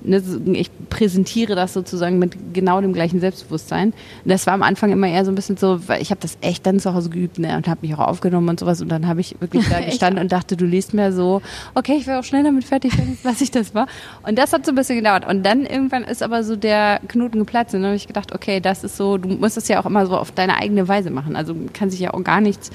ne, 0.07 0.21
ich 0.53 0.69
präsentiere 0.89 1.55
das 1.55 1.73
sozusagen 1.73 2.19
mit 2.19 2.53
genau 2.53 2.81
dem 2.81 2.93
gleichen 2.93 3.19
Selbstbewusstsein. 3.19 3.87
Und 3.89 4.31
das 4.31 4.47
war 4.47 4.53
am 4.53 4.63
Anfang 4.63 4.91
immer 4.91 5.07
eher 5.07 5.25
so 5.25 5.31
ein 5.31 5.35
bisschen 5.35 5.57
so, 5.57 5.87
weil 5.87 6.01
ich 6.01 6.11
habe 6.11 6.21
das 6.21 6.37
echt 6.41 6.65
dann 6.65 6.79
zu 6.79 6.93
Hause 6.93 7.09
geübt 7.09 7.39
ne, 7.39 7.55
und 7.57 7.67
habe 7.67 7.81
mich 7.81 7.93
auch 7.95 8.07
aufgenommen 8.07 8.49
und 8.49 8.59
sowas. 8.59 8.81
Und 8.81 8.89
dann 8.89 9.07
habe 9.07 9.21
ich 9.21 9.35
wirklich 9.39 9.67
da 9.69 9.79
gestanden 9.85 10.21
und 10.23 10.31
dachte, 10.31 10.57
du 10.57 10.65
liest 10.65 10.93
mir 10.93 11.11
so, 11.11 11.41
okay, 11.73 11.95
ich 11.97 12.07
wäre 12.07 12.19
auch 12.19 12.23
schnell 12.23 12.43
damit 12.43 12.63
fertig, 12.63 12.93
lasse 13.23 13.43
ich 13.43 13.51
das 13.51 13.73
mal. 13.73 13.87
Und 14.23 14.37
das 14.37 14.53
hat 14.53 14.65
so 14.65 14.71
ein 14.71 14.75
bisschen 14.75 14.97
gedauert. 14.97 15.27
Und 15.27 15.43
dann 15.43 15.65
irgendwann 15.65 16.03
ist 16.03 16.23
aber 16.23 16.43
so 16.43 16.55
der 16.55 16.99
Knoten 17.07 17.39
geplatzt. 17.39 17.73
Und 17.73 17.81
dann 17.81 17.89
habe 17.89 17.97
ich 17.97 18.07
gedacht, 18.07 18.33
okay, 18.33 18.59
das 18.59 18.83
ist 18.83 18.97
so, 18.97 19.17
du 19.17 19.29
musst 19.29 19.57
es 19.57 19.67
ja 19.67 19.81
auch 19.81 19.85
immer 19.85 20.05
so 20.05 20.17
auf 20.17 20.31
deine 20.31 20.57
eigene 20.57 20.87
Weise 20.87 21.09
machen. 21.09 21.35
Also 21.35 21.55
kann 21.73 21.89
sich 21.89 21.99
ja 21.99 22.13
auch 22.13 22.23
gar 22.23 22.41
nichts 22.41 22.71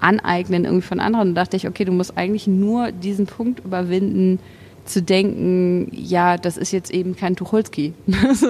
aneignen 0.00 0.64
irgendwie 0.64 0.86
von 0.86 1.00
anderen. 1.00 1.28
Und 1.28 1.34
da 1.34 1.42
dachte 1.42 1.56
ich, 1.56 1.66
okay, 1.66 1.84
du 1.84 1.92
musst 1.92 2.16
eigentlich 2.16 2.46
nur 2.46 2.92
diesen 2.92 3.26
Punkt 3.26 3.64
überwinden, 3.64 4.38
zu 4.84 5.02
denken, 5.02 5.90
ja, 5.92 6.36
das 6.36 6.56
ist 6.56 6.72
jetzt 6.72 6.90
eben 6.90 7.16
kein 7.16 7.36
Tucholsky. 7.36 7.94
so. 8.34 8.48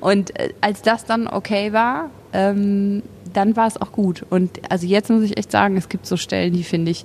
Und 0.00 0.38
äh, 0.38 0.52
als 0.60 0.82
das 0.82 1.04
dann 1.04 1.26
okay 1.28 1.72
war, 1.72 2.10
ähm, 2.32 3.02
dann 3.32 3.56
war 3.56 3.66
es 3.66 3.80
auch 3.80 3.92
gut. 3.92 4.24
Und 4.30 4.60
also 4.70 4.86
jetzt 4.86 5.10
muss 5.10 5.22
ich 5.22 5.36
echt 5.36 5.52
sagen, 5.52 5.76
es 5.76 5.88
gibt 5.88 6.06
so 6.06 6.16
Stellen, 6.16 6.52
die 6.52 6.64
finde 6.64 6.90
ich 6.90 7.04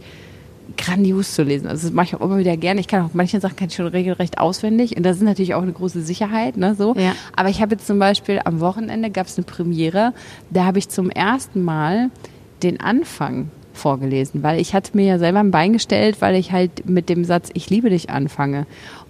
grandios 0.78 1.34
zu 1.34 1.44
lesen. 1.44 1.68
Also 1.68 1.88
das 1.88 1.94
mache 1.94 2.08
ich 2.08 2.16
auch 2.16 2.22
immer 2.22 2.38
wieder 2.38 2.58
gerne. 2.58 2.80
Ich 2.80 2.88
kann 2.88 3.06
auch 3.06 3.10
manche 3.14 3.40
Sachen 3.40 3.56
kann 3.56 3.68
ich 3.68 3.76
schon 3.76 3.88
regelrecht 3.88 4.38
auswendig 4.38 4.98
und 4.98 5.04
das 5.04 5.18
ist 5.18 5.24
natürlich 5.24 5.54
auch 5.54 5.62
eine 5.62 5.74
große 5.74 6.02
Sicherheit, 6.02 6.58
ne, 6.58 6.76
so. 6.76 6.96
Ja. 6.96 7.14
Aber 7.36 7.50
ich 7.50 7.62
habe 7.62 7.76
jetzt 7.76 7.86
zum 7.86 8.00
Beispiel 8.00 8.42
am 8.44 8.60
Wochenende 8.60 9.10
gab 9.10 9.28
es 9.28 9.38
eine 9.38 9.46
Premiere, 9.46 10.14
da 10.50 10.66
habe 10.66 10.80
ich 10.80 10.90
zum 10.90 11.10
ersten 11.10 11.64
Mal 11.64 12.10
den 12.64 12.80
Anfang 12.80 13.52
vorgelesen, 13.74 14.44
weil 14.44 14.60
ich 14.60 14.74
hatte 14.74 14.96
mir 14.96 15.06
ja 15.06 15.20
selber 15.20 15.40
ein 15.40 15.52
Bein 15.52 15.74
gestellt, 15.74 16.18
weil 16.20 16.36
ich 16.36 16.52
halt 16.52 16.88
mit 16.88 17.10
dem 17.10 17.26
Satz 17.26 17.50
Ich 17.54 17.70
liebe 17.70 17.90
dich 17.90 18.10
anfange. 18.10 18.66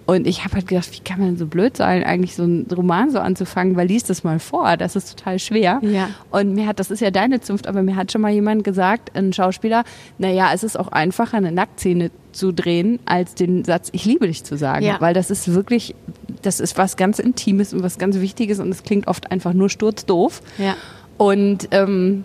Und 0.06 0.26
ich 0.26 0.44
habe 0.44 0.56
halt 0.56 0.66
gedacht, 0.66 0.90
wie 0.92 1.00
kann 1.00 1.18
man 1.18 1.28
denn 1.28 1.38
so 1.38 1.46
blöd 1.46 1.76
sein, 1.78 2.04
eigentlich 2.04 2.34
so 2.34 2.42
einen 2.42 2.66
Roman 2.70 3.10
so 3.10 3.20
anzufangen, 3.20 3.74
weil 3.76 3.88
liest 3.88 4.10
das 4.10 4.22
mal 4.22 4.38
vor, 4.38 4.76
das 4.76 4.96
ist 4.96 5.16
total 5.16 5.38
schwer. 5.38 5.80
Ja. 5.82 6.10
Und 6.30 6.54
mir 6.54 6.66
hat, 6.66 6.78
das 6.78 6.90
ist 6.90 7.00
ja 7.00 7.10
deine 7.10 7.40
Zunft, 7.40 7.66
aber 7.66 7.82
mir 7.82 7.96
hat 7.96 8.12
schon 8.12 8.20
mal 8.20 8.30
jemand 8.30 8.64
gesagt, 8.64 9.16
ein 9.16 9.32
Schauspieler, 9.32 9.84
naja, 10.18 10.50
es 10.52 10.62
ist 10.62 10.78
auch 10.78 10.88
einfacher, 10.88 11.38
eine 11.38 11.52
Nacktszene 11.52 12.10
zu 12.32 12.52
drehen, 12.52 12.98
als 13.06 13.34
den 13.34 13.64
Satz 13.64 13.88
Ich 13.92 14.04
liebe 14.04 14.26
dich 14.26 14.44
zu 14.44 14.58
sagen. 14.58 14.84
Ja. 14.84 15.00
Weil 15.00 15.14
das 15.14 15.30
ist 15.30 15.54
wirklich, 15.54 15.94
das 16.42 16.60
ist 16.60 16.76
was 16.76 16.96
ganz 16.98 17.18
Intimes 17.18 17.72
und 17.72 17.82
was 17.82 17.96
ganz 17.96 18.18
Wichtiges 18.18 18.60
und 18.60 18.68
es 18.70 18.82
klingt 18.82 19.06
oft 19.06 19.30
einfach 19.30 19.54
nur 19.54 19.70
sturzdoof. 19.70 20.42
Ja. 20.58 20.76
Und 21.16 21.68
ähm, 21.70 22.24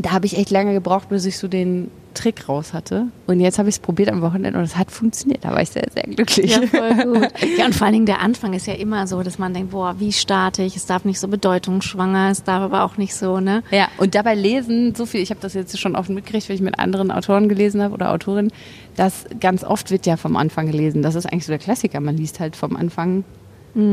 da 0.00 0.12
habe 0.12 0.26
ich 0.26 0.36
echt 0.36 0.50
lange 0.50 0.72
gebraucht, 0.72 1.08
bis 1.08 1.24
ich 1.24 1.38
so 1.38 1.48
den 1.48 1.90
Trick 2.14 2.48
raus 2.48 2.72
hatte. 2.72 3.06
Und 3.26 3.40
jetzt 3.40 3.58
habe 3.58 3.68
ich 3.68 3.76
es 3.76 3.78
probiert 3.78 4.10
am 4.10 4.22
Wochenende 4.22 4.58
und 4.58 4.64
es 4.64 4.76
hat 4.76 4.90
funktioniert. 4.90 5.44
Da 5.44 5.52
war 5.52 5.62
ich 5.62 5.70
sehr, 5.70 5.86
sehr 5.92 6.04
glücklich. 6.04 6.50
Ja, 6.50 6.62
voll 6.62 6.94
gut. 6.94 7.28
Ja, 7.58 7.66
und 7.66 7.74
vor 7.74 7.86
allen 7.86 7.94
Dingen 7.94 8.06
der 8.06 8.20
Anfang 8.20 8.52
ist 8.52 8.66
ja 8.66 8.74
immer 8.74 9.06
so, 9.06 9.22
dass 9.22 9.38
man 9.38 9.54
denkt, 9.54 9.70
boah, 9.70 9.96
wie 9.98 10.12
starte 10.12 10.62
ich? 10.62 10.76
Es 10.76 10.86
darf 10.86 11.04
nicht 11.04 11.18
so 11.18 11.28
bedeutungsschwanger, 11.28 12.30
es 12.30 12.44
darf 12.44 12.62
aber 12.62 12.84
auch 12.84 12.96
nicht 12.96 13.14
so, 13.14 13.40
ne? 13.40 13.62
Ja, 13.70 13.88
und 13.98 14.14
dabei 14.14 14.34
lesen, 14.34 14.94
so 14.94 15.06
viel, 15.06 15.20
ich 15.20 15.30
habe 15.30 15.40
das 15.40 15.54
jetzt 15.54 15.78
schon 15.78 15.96
oft 15.96 16.10
mitgekriegt, 16.10 16.48
wenn 16.48 16.56
ich 16.56 16.62
mit 16.62 16.78
anderen 16.78 17.10
Autoren 17.10 17.48
gelesen 17.48 17.82
habe 17.82 17.94
oder 17.94 18.12
Autorinnen, 18.12 18.52
dass 18.96 19.26
ganz 19.40 19.64
oft 19.64 19.90
wird 19.90 20.06
ja 20.06 20.16
vom 20.16 20.36
Anfang 20.36 20.66
gelesen. 20.66 21.02
Das 21.02 21.14
ist 21.14 21.26
eigentlich 21.26 21.46
so 21.46 21.52
der 21.52 21.58
Klassiker. 21.58 22.00
Man 22.00 22.16
liest 22.16 22.40
halt 22.40 22.56
vom 22.56 22.76
Anfang 22.76 23.24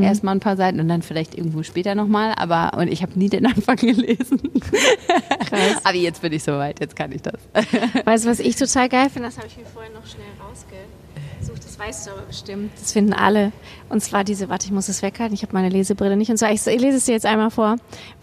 erstmal 0.04 0.36
ein 0.36 0.40
paar 0.40 0.58
Seiten 0.58 0.80
und 0.80 0.88
dann 0.88 1.02
vielleicht 1.02 1.38
irgendwo 1.38 1.64
später 1.64 1.96
nochmal. 1.96 2.34
Aber 2.38 2.78
und 2.78 2.88
ich 2.88 3.02
habe 3.02 3.18
nie 3.18 3.30
den 3.30 3.46
Anfang 3.46 3.78
gelesen. 3.78 4.40
Krass. 5.50 5.82
aber 5.84 5.96
jetzt 5.96 6.22
bin 6.22 6.34
ich 6.34 6.44
soweit, 6.44 6.80
jetzt 6.80 6.96
kann 6.96 7.12
ich 7.12 7.22
das. 7.22 7.40
Weißt 8.06 8.26
du, 8.26 8.30
was 8.30 8.40
ich 8.40 8.56
total 8.56 8.90
geil 8.90 9.10
finde? 9.10 9.30
Das 9.30 9.38
habe 9.38 9.48
ich 9.48 9.58
mir 9.58 9.66
vorhin 9.66 9.94
noch 9.94 10.06
schnell 10.06 10.26
rausgesucht. 10.42 11.64
Das 11.66 11.80
weißt 11.80 12.08
du 12.08 12.12
aber 12.12 12.22
bestimmt. 12.22 12.72
Das 12.80 12.94
finden 12.94 13.14
alle. 13.14 13.52
Und 13.90 14.02
zwar 14.02 14.24
diese, 14.24 14.48
warte, 14.48 14.66
ich 14.66 14.72
muss 14.72 14.88
es 14.88 15.02
weghalten. 15.02 15.34
Ich 15.34 15.42
habe 15.42 15.54
meine 15.54 15.70
Lesebrille 15.70 16.16
nicht. 16.16 16.32
Und 16.32 16.38
zwar, 16.38 16.52
ich, 16.52 16.66
ich 16.66 16.82
lese 16.82 16.98
es 16.98 17.06
dir 17.06 17.12
jetzt 17.12 17.26
einmal 17.26 17.52
vor. 17.52 17.76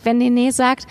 Wenn 0.03 0.19
Nene 0.19 0.53
sagt, 0.53 0.87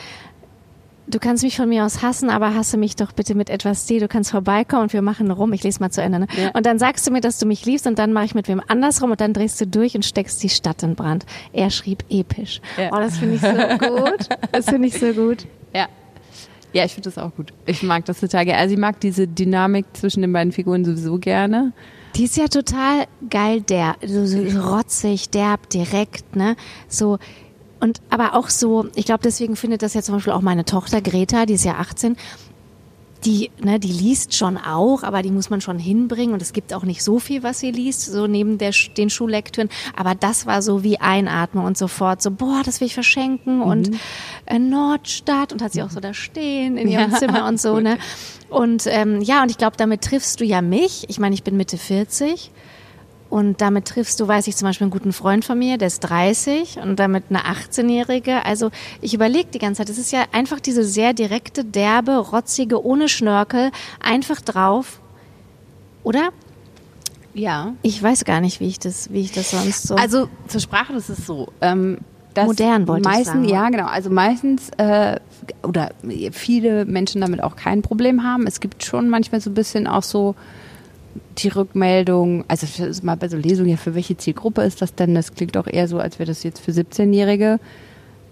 du 1.08 1.20
kannst 1.20 1.44
mich 1.44 1.58
von 1.58 1.70
mir 1.70 1.86
aus 1.86 2.02
hassen, 2.02 2.30
aber 2.30 2.56
hasse 2.56 2.78
mich 2.78 2.96
doch 2.96 3.12
bitte 3.12 3.36
mit 3.36 3.50
etwas 3.50 3.84
Stil. 3.84 4.00
Du 4.00 4.08
kannst 4.08 4.32
vorbeikommen 4.32 4.84
und 4.84 4.94
wir 4.94 5.02
machen 5.02 5.30
rum. 5.32 5.54
Ich 5.54 5.64
lese 5.64 5.80
mal 5.80 5.92
zu 5.92 6.02
Ende. 6.02 6.20
Ne? 6.20 6.28
Ja. 6.38 6.52
Und 6.52 6.66
dann 6.66 6.80
sagst 6.80 7.06
du 7.08 7.12
mir, 7.12 7.22
dass 7.22 7.40
du 7.40 7.46
mich 7.46 7.66
liebst 7.66 7.88
und 7.88 8.00
dann 8.00 8.14
mache 8.14 8.26
ich 8.26 8.36
mit 8.36 8.48
wem 8.48 8.62
anders 8.68 9.02
rum 9.02 9.12
und 9.12 9.22
dann 9.22 9.34
drehst 9.34 9.60
du 9.62 9.68
durch 9.68 9.96
und 9.96 10.06
steckst 10.06 10.42
die 10.44 10.50
Stadt 10.50 10.84
in 10.84 10.96
Brand. 10.96 11.26
Er 11.54 11.70
schrieb 11.70 12.04
episch. 12.10 12.62
Ja. 12.78 12.90
Oh, 12.92 12.98
das 12.98 13.18
finde 13.18 13.36
ich 13.36 13.42
so 13.42 13.48
gut. 13.50 14.30
Das 14.52 14.66
finde 14.66 14.88
ich 14.88 14.98
so 14.98 15.14
gut. 15.14 15.46
Ja. 15.74 15.88
Ja, 16.74 16.86
ich 16.86 16.94
finde 16.94 17.10
das 17.10 17.18
auch 17.18 17.36
gut. 17.36 17.52
Ich 17.66 17.84
mag 17.84 18.06
das 18.06 18.20
total 18.20 18.46
gerne. 18.46 18.60
Also 18.60 18.74
ich 18.74 18.80
mag 18.80 19.00
diese 19.00 19.28
Dynamik 19.28 19.86
zwischen 19.94 20.22
den 20.22 20.32
beiden 20.32 20.54
Figuren 20.54 20.86
sowieso 20.86 21.18
gerne. 21.18 21.74
Die 22.16 22.26
ist 22.26 22.38
ja 22.38 22.48
total 22.48 23.06
geil, 23.30 23.62
der, 23.62 23.96
so, 24.06 24.26
so 24.26 24.40
rotzig, 24.60 25.30
derb, 25.30 25.70
direkt, 25.70 26.36
ne? 26.36 26.56
So. 26.88 27.20
Und 27.82 28.00
aber 28.10 28.36
auch 28.36 28.50
so, 28.50 28.88
ich 28.96 29.06
glaube, 29.06 29.22
deswegen 29.24 29.56
findet 29.56 29.82
das 29.82 29.96
ja 29.96 30.02
zum 30.02 30.16
Beispiel 30.16 30.34
auch 30.34 30.42
meine 30.42 30.66
Tochter 30.66 31.02
Greta, 31.02 31.46
die 31.48 31.56
ist 31.56 31.66
ja 31.66 31.78
18, 31.80 32.16
die, 33.26 33.52
ne, 33.62 33.80
die 33.80 33.92
liest 33.92 34.36
schon 34.36 34.58
auch, 34.58 35.04
aber 35.04 35.22
die 35.22 35.32
muss 35.32 35.50
man 35.50 35.62
schon 35.62 35.80
hinbringen 35.80 36.34
und 36.34 36.42
es 36.42 36.54
gibt 36.54 36.74
auch 36.74 36.84
nicht 36.84 37.04
so 37.04 37.20
viel, 37.20 37.44
was 37.44 37.60
sie 37.60 37.72
liest, 37.72 38.06
so 38.06 38.28
neben 38.28 38.58
der, 38.58 38.72
den 38.98 39.10
Schullektüren. 39.10 39.70
Aber 39.96 40.16
das 40.16 40.46
war 40.46 40.62
so 40.62 40.84
wie 40.84 41.00
Einatmen 41.00 41.64
und 41.64 41.78
sofort 41.78 42.22
so, 42.22 42.32
boah, 42.32 42.62
das 42.64 42.82
will 42.82 42.88
ich 42.88 42.94
verschenken 42.94 43.62
und 43.62 43.92
äh, 44.46 44.60
Nordstadt 44.60 45.54
und 45.54 45.62
hat 45.62 45.74
sie 45.74 45.84
auch 45.84 45.92
so 45.92 46.00
da 46.00 46.14
stehen 46.14 46.78
in 46.78 46.88
ihrem 46.88 47.12
Ja, 47.12 47.18
Zimmer 47.18 47.46
und 47.48 47.60
so, 47.60 47.80
ne? 47.80 47.98
Und 48.50 48.86
ähm, 48.88 49.22
ja, 49.22 49.44
und 49.44 49.52
ich 49.52 49.58
glaube, 49.58 49.78
damit 49.78 50.02
triffst 50.02 50.40
du 50.40 50.44
ja 50.44 50.62
mich. 50.62 51.06
Ich 51.10 51.20
meine, 51.20 51.36
ich 51.36 51.44
bin 51.44 51.58
Mitte 51.58 51.78
40 51.78 52.52
und 53.32 53.62
damit 53.62 53.86
triffst 53.86 54.20
du, 54.20 54.28
weiß 54.28 54.46
ich 54.48 54.58
zum 54.58 54.68
Beispiel, 54.68 54.84
einen 54.86 54.92
guten 54.92 55.14
Freund 55.14 55.46
von 55.46 55.58
mir, 55.58 55.78
der 55.78 55.88
ist 55.88 56.02
30 56.02 56.80
und 56.84 56.98
damit 56.98 57.24
eine 57.30 57.40
18-Jährige. 57.40 58.46
Also 58.46 58.72
ich 59.00 59.14
überlege 59.14 59.48
die 59.54 59.58
ganze 59.58 59.80
Zeit, 59.80 59.90
es 59.90 59.98
ist 59.98 60.12
ja 60.12 60.26
einfach 60.34 60.60
diese 60.60 60.84
sehr 60.84 61.14
direkte, 61.14 61.64
derbe, 61.64 62.18
rotzige, 62.18 62.86
ohne 62.86 63.08
Schnörkel, 63.08 63.72
einfach 64.02 64.42
drauf. 64.42 65.00
Oder? 66.04 66.32
Ja. 67.34 67.74
Ich 67.84 68.04
weiß 68.04 68.26
gar 68.26 68.42
nicht, 68.42 68.60
wie 68.60 68.68
ich 68.68 68.80
das, 68.80 69.14
wie 69.14 69.22
ich 69.22 69.32
das 69.32 69.52
sonst 69.52 69.88
so. 69.88 69.96
Also 69.96 70.28
zur 70.50 70.60
Sprache, 70.60 70.92
das 70.92 71.10
ist 71.10 71.26
so. 71.26 71.54
Ähm, 71.62 72.00
Modern 72.36 72.86
wollte 72.86 73.10
ich 73.10 73.16
meisten, 73.16 73.46
sagen. 73.46 73.46
Ja, 73.46 73.70
genau. 73.70 73.88
Also 73.88 74.10
meistens 74.10 74.72
äh, 74.78 75.22
oder 75.64 75.92
viele 76.34 76.84
Menschen 76.84 77.22
damit 77.22 77.42
auch 77.42 77.56
kein 77.56 77.82
Problem 77.82 78.24
haben. 78.24 78.46
Es 78.46 78.60
gibt 78.60 78.84
schon 78.84 79.08
manchmal 79.08 79.40
so 79.40 79.50
ein 79.50 79.54
bisschen 79.54 79.88
auch 79.88 80.04
so 80.04 80.36
die 81.38 81.50
Rückmeldung, 81.50 82.46
also 82.48 82.66
das 82.66 82.80
ist 82.80 83.04
mal 83.04 83.16
bei 83.16 83.28
so 83.28 83.38
Lesungen, 83.38 83.70
ja, 83.70 83.78
für 83.78 83.96
welche 83.96 84.18
Zielgruppe 84.18 84.62
ist 84.62 84.82
das 84.82 84.96
denn? 84.96 85.16
Das 85.16 85.34
klingt 85.34 85.56
doch 85.56 85.68
eher 85.68 85.88
so, 85.88 86.00
als 86.00 86.20
wäre 86.20 86.28
das 86.28 86.44
jetzt 86.44 86.60
für 86.60 86.72
17-Jährige. 86.72 87.60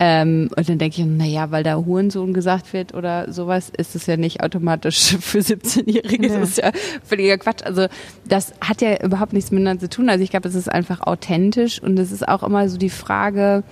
Ähm, 0.02 0.50
und 0.56 0.70
dann 0.70 0.78
denke 0.78 1.02
ich, 1.02 1.08
naja, 1.08 1.52
weil 1.52 1.64
da 1.64 1.76
Hurensohn 1.76 2.34
gesagt 2.34 2.72
wird 2.72 2.94
oder 2.94 3.34
sowas, 3.34 3.70
ist 3.76 3.96
es 3.96 4.06
ja 4.06 4.16
nicht 4.16 4.42
automatisch 4.42 5.18
für 5.20 5.40
17-Jährige. 5.40 6.28
Ja. 6.28 6.40
Das 6.40 6.50
ist 6.50 6.58
ja 6.58 6.72
völliger 7.04 7.38
Quatsch. 7.38 7.64
Also 7.64 7.88
das 8.26 8.54
hat 8.62 8.82
ja 8.82 9.04
überhaupt 9.04 9.34
nichts 9.34 9.52
miteinander 9.52 9.82
zu 9.82 9.90
tun. 9.90 10.10
Also 10.10 10.24
ich 10.24 10.30
glaube, 10.30 10.48
es 10.48 10.56
ist 10.56 10.72
einfach 10.72 11.02
authentisch 11.02 11.84
und 11.84 12.00
es 12.00 12.14
ist 12.14 12.28
auch 12.28 12.44
immer 12.44 12.70
so 12.70 12.78
die 12.78 12.90
Frage, 12.90 13.64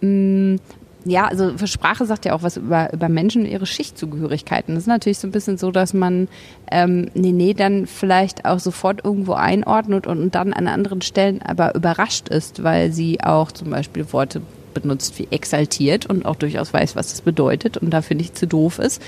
mh, 0.00 0.56
ja, 1.04 1.26
also 1.26 1.56
für 1.56 1.66
Sprache 1.66 2.04
sagt 2.04 2.24
ja 2.26 2.34
auch 2.34 2.42
was 2.42 2.56
über, 2.56 2.92
über 2.92 3.08
Menschen 3.08 3.42
und 3.42 3.48
ihre 3.48 3.66
Schichtzugehörigkeiten. 3.66 4.74
Das 4.74 4.84
ist 4.84 4.88
natürlich 4.88 5.18
so 5.18 5.26
ein 5.26 5.30
bisschen 5.32 5.56
so, 5.56 5.70
dass 5.70 5.94
man 5.94 6.28
ähm, 6.70 7.10
Nene 7.14 7.54
dann 7.54 7.86
vielleicht 7.86 8.44
auch 8.44 8.58
sofort 8.58 9.04
irgendwo 9.04 9.32
einordnet 9.32 10.06
und, 10.06 10.20
und 10.20 10.34
dann 10.34 10.52
an 10.52 10.66
anderen 10.66 11.00
Stellen 11.00 11.40
aber 11.42 11.74
überrascht 11.74 12.28
ist, 12.28 12.62
weil 12.62 12.92
sie 12.92 13.20
auch 13.22 13.50
zum 13.52 13.70
Beispiel 13.70 14.12
Worte 14.12 14.42
benutzt 14.74 15.18
wie 15.18 15.28
exaltiert 15.30 16.06
und 16.06 16.24
auch 16.24 16.36
durchaus 16.36 16.72
weiß, 16.72 16.96
was 16.96 17.10
das 17.10 17.22
bedeutet 17.22 17.76
und 17.76 17.90
dafür 17.90 18.16
nicht 18.16 18.38
zu 18.38 18.46
doof 18.46 18.78
ist. 18.78 19.02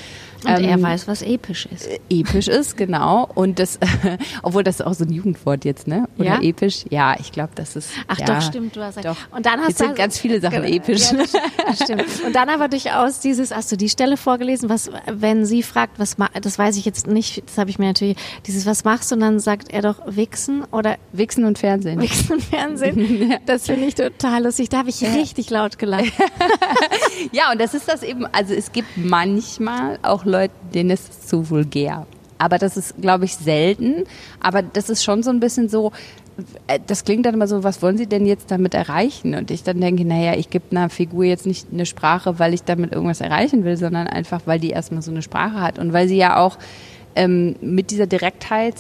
Und 0.44 0.50
er 0.50 0.60
Ähm, 0.60 0.82
weiß, 0.82 1.06
was 1.08 1.22
episch 1.22 1.66
ist. 1.66 1.88
episch 2.10 2.48
ist, 2.48 2.76
genau. 2.76 3.28
Und 3.34 3.58
das, 3.58 3.78
obwohl 4.42 4.64
das 4.64 4.80
ist 4.80 4.86
auch 4.86 4.94
so 4.94 5.04
ein 5.04 5.12
Jugendwort 5.12 5.64
jetzt, 5.64 5.86
ne? 5.86 6.08
Oder 6.18 6.26
Ja? 6.26 6.40
episch? 6.40 6.84
Ja, 6.90 7.14
ich 7.18 7.32
glaube, 7.32 7.50
das 7.54 7.76
ist. 7.76 7.90
Ach 8.08 8.18
ja, 8.18 8.26
doch, 8.26 8.42
stimmt, 8.42 8.74
du 8.76 8.82
hast 8.82 8.96
recht. 8.96 9.06
Doch. 9.06 9.16
Und 9.30 9.46
dann 9.46 9.60
hast 9.60 9.68
Jetzt 9.68 9.80
du 9.80 9.84
sind 9.86 9.96
ganz 9.96 10.18
viele 10.18 10.40
Sachen 10.40 10.64
episch. 10.64 11.12
Ja, 11.12 11.18
das, 11.18 11.32
das 11.32 11.78
stimmt. 11.84 12.04
Und 12.26 12.34
dann 12.34 12.48
aber 12.48 12.68
durchaus 12.68 13.20
dieses, 13.20 13.54
hast 13.54 13.70
du 13.70 13.76
die 13.76 13.88
Stelle 13.88 14.16
vorgelesen, 14.16 14.68
was, 14.68 14.90
wenn 15.06 15.44
sie 15.46 15.62
fragt, 15.62 15.98
was, 15.98 16.16
das 16.40 16.58
weiß 16.58 16.76
ich 16.76 16.84
jetzt 16.84 17.06
nicht, 17.06 17.42
das 17.46 17.58
habe 17.58 17.70
ich 17.70 17.78
mir 17.78 17.86
natürlich, 17.86 18.16
dieses, 18.46 18.66
was 18.66 18.84
machst 18.84 19.10
du? 19.10 19.14
Und 19.14 19.20
dann 19.20 19.38
sagt 19.40 19.72
er 19.72 19.82
doch 19.82 19.96
Wichsen 20.06 20.64
oder 20.72 20.96
Wichsen 21.12 21.44
und 21.44 21.58
Fernsehen. 21.58 22.00
Wichsen 22.00 22.32
und 22.32 22.42
Fernsehen. 22.44 23.32
Das 23.46 23.66
finde 23.66 23.86
ich 23.86 23.94
total 23.94 24.44
lustig. 24.44 24.68
Da 24.68 24.78
habe 24.78 24.90
ich 24.90 25.02
richtig 25.02 25.50
laut 25.50 25.78
gelacht. 25.78 26.12
Ja, 27.32 27.52
und 27.52 27.60
das 27.60 27.74
ist 27.74 27.88
das 27.88 28.02
eben, 28.02 28.26
also 28.26 28.54
es 28.54 28.72
gibt 28.72 28.88
manchmal 28.96 29.98
auch 30.02 30.24
Leute, 30.24 30.31
denen 30.74 30.90
ist 30.90 31.10
es 31.10 31.26
zu 31.26 31.48
vulgär. 31.50 32.06
Aber 32.38 32.58
das 32.58 32.76
ist, 32.76 33.00
glaube 33.00 33.24
ich, 33.24 33.36
selten. 33.36 34.04
Aber 34.40 34.62
das 34.62 34.90
ist 34.90 35.04
schon 35.04 35.22
so 35.22 35.30
ein 35.30 35.38
bisschen 35.38 35.68
so, 35.68 35.92
äh, 36.66 36.80
das 36.86 37.04
klingt 37.04 37.24
dann 37.24 37.34
immer 37.34 37.46
so, 37.46 37.62
was 37.62 37.82
wollen 37.82 37.96
Sie 37.96 38.06
denn 38.06 38.26
jetzt 38.26 38.50
damit 38.50 38.74
erreichen? 38.74 39.34
Und 39.34 39.50
ich 39.50 39.62
dann 39.62 39.80
denke, 39.80 40.04
naja, 40.04 40.34
ich 40.34 40.50
gebe 40.50 40.64
einer 40.70 40.90
Figur 40.90 41.24
jetzt 41.24 41.46
nicht 41.46 41.68
eine 41.72 41.86
Sprache, 41.86 42.38
weil 42.38 42.54
ich 42.54 42.64
damit 42.64 42.92
irgendwas 42.92 43.20
erreichen 43.20 43.64
will, 43.64 43.76
sondern 43.76 44.08
einfach, 44.08 44.40
weil 44.44 44.58
die 44.58 44.70
erstmal 44.70 45.02
so 45.02 45.10
eine 45.10 45.22
Sprache 45.22 45.60
hat. 45.60 45.78
Und 45.78 45.92
weil 45.92 46.08
sie 46.08 46.16
ja 46.16 46.38
auch 46.38 46.58
ähm, 47.14 47.56
mit 47.60 47.90
dieser 47.90 48.06
Direktheit 48.06 48.74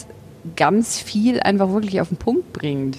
ganz 0.56 0.98
viel 0.98 1.40
einfach 1.40 1.70
wirklich 1.70 2.00
auf 2.00 2.08
den 2.08 2.16
Punkt 2.16 2.52
bringt. 2.52 2.98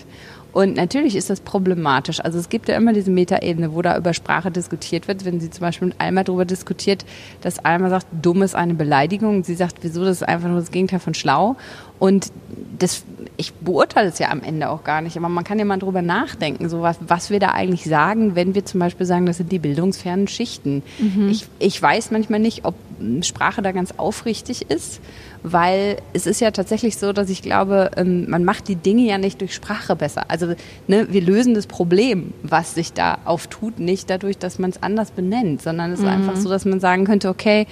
Und 0.53 0.75
natürlich 0.75 1.15
ist 1.15 1.29
das 1.31 1.39
problematisch. 1.39 2.19
Also 2.19 2.37
es 2.37 2.47
gibt 2.47 2.69
ja 2.69 2.77
immer 2.77 2.93
diese 2.93 3.09
Metaebene, 3.09 3.73
wo 3.73 3.81
da 3.81 3.97
über 3.97 4.13
Sprache 4.13 4.51
diskutiert 4.51 5.07
wird. 5.07 5.25
Wenn 5.25 5.39
sie 5.39 5.49
zum 5.49 5.61
Beispiel 5.61 5.87
mit 5.89 5.99
Alma 5.99 6.23
darüber 6.23 6.45
diskutiert, 6.45 7.05
dass 7.41 7.59
Alma 7.65 7.89
sagt, 7.89 8.05
dumm 8.21 8.43
ist 8.43 8.55
eine 8.55 8.75
Beleidigung. 8.75 9.37
Und 9.37 9.45
sie 9.47 9.55
sagt, 9.55 9.77
wieso, 9.81 10.05
das 10.05 10.17
ist 10.17 10.23
einfach 10.23 10.47
nur 10.47 10.59
das 10.59 10.69
Gegenteil 10.69 10.99
von 10.99 11.15
schlau. 11.15 11.55
Und 11.97 12.31
das, 12.77 13.03
ich 13.37 13.53
beurteile 13.53 14.09
es 14.09 14.19
ja 14.19 14.29
am 14.29 14.41
Ende 14.41 14.69
auch 14.69 14.83
gar 14.83 15.01
nicht. 15.01 15.17
Aber 15.17 15.27
man 15.27 15.43
kann 15.43 15.57
ja 15.57 15.65
mal 15.65 15.79
drüber 15.79 16.03
nachdenken, 16.03 16.69
so 16.69 16.81
was, 16.81 16.97
was 16.99 17.31
wir 17.31 17.39
da 17.39 17.49
eigentlich 17.49 17.85
sagen, 17.85 18.35
wenn 18.35 18.53
wir 18.53 18.63
zum 18.63 18.79
Beispiel 18.79 19.07
sagen, 19.07 19.25
das 19.25 19.37
sind 19.37 19.51
die 19.51 19.59
bildungsfernen 19.59 20.27
Schichten. 20.27 20.83
Ich, 21.31 21.47
ich 21.57 21.81
weiß 21.81 22.11
manchmal 22.11 22.39
nicht, 22.39 22.65
ob 22.65 22.75
Sprache 23.21 23.61
da 23.61 23.71
ganz 23.71 23.93
aufrichtig 23.97 24.69
ist, 24.69 25.01
weil 25.43 25.97
es 26.13 26.25
ist 26.25 26.39
ja 26.39 26.51
tatsächlich 26.51 26.97
so, 26.97 27.11
dass 27.13 27.29
ich 27.29 27.41
glaube, 27.41 27.91
ähm, 27.97 28.29
man 28.29 28.45
macht 28.45 28.67
die 28.69 28.77
Dinge 28.77 29.03
ja 29.03 29.17
nicht 29.17 29.41
durch 29.41 29.53
Sprache 29.53 29.95
besser. 29.95 30.25
Also 30.29 30.55
ne, 30.87 31.07
wir 31.09 31.21
lösen 31.21 31.53
das 31.53 31.67
Problem, 31.67 32.33
was 32.43 32.73
sich 32.73 32.93
da 32.93 33.19
auftut, 33.25 33.79
nicht 33.79 34.09
dadurch, 34.09 34.37
dass 34.37 34.57
man 34.57 34.69
es 34.69 34.81
anders 34.81 35.11
benennt, 35.11 35.61
sondern 35.61 35.91
es 35.91 35.99
ist 35.99 36.05
einfach 36.05 36.37
so, 36.37 36.49
dass 36.49 36.65
man 36.65 36.79
sagen 36.79 37.05
könnte, 37.05 37.29
okay, 37.29 37.67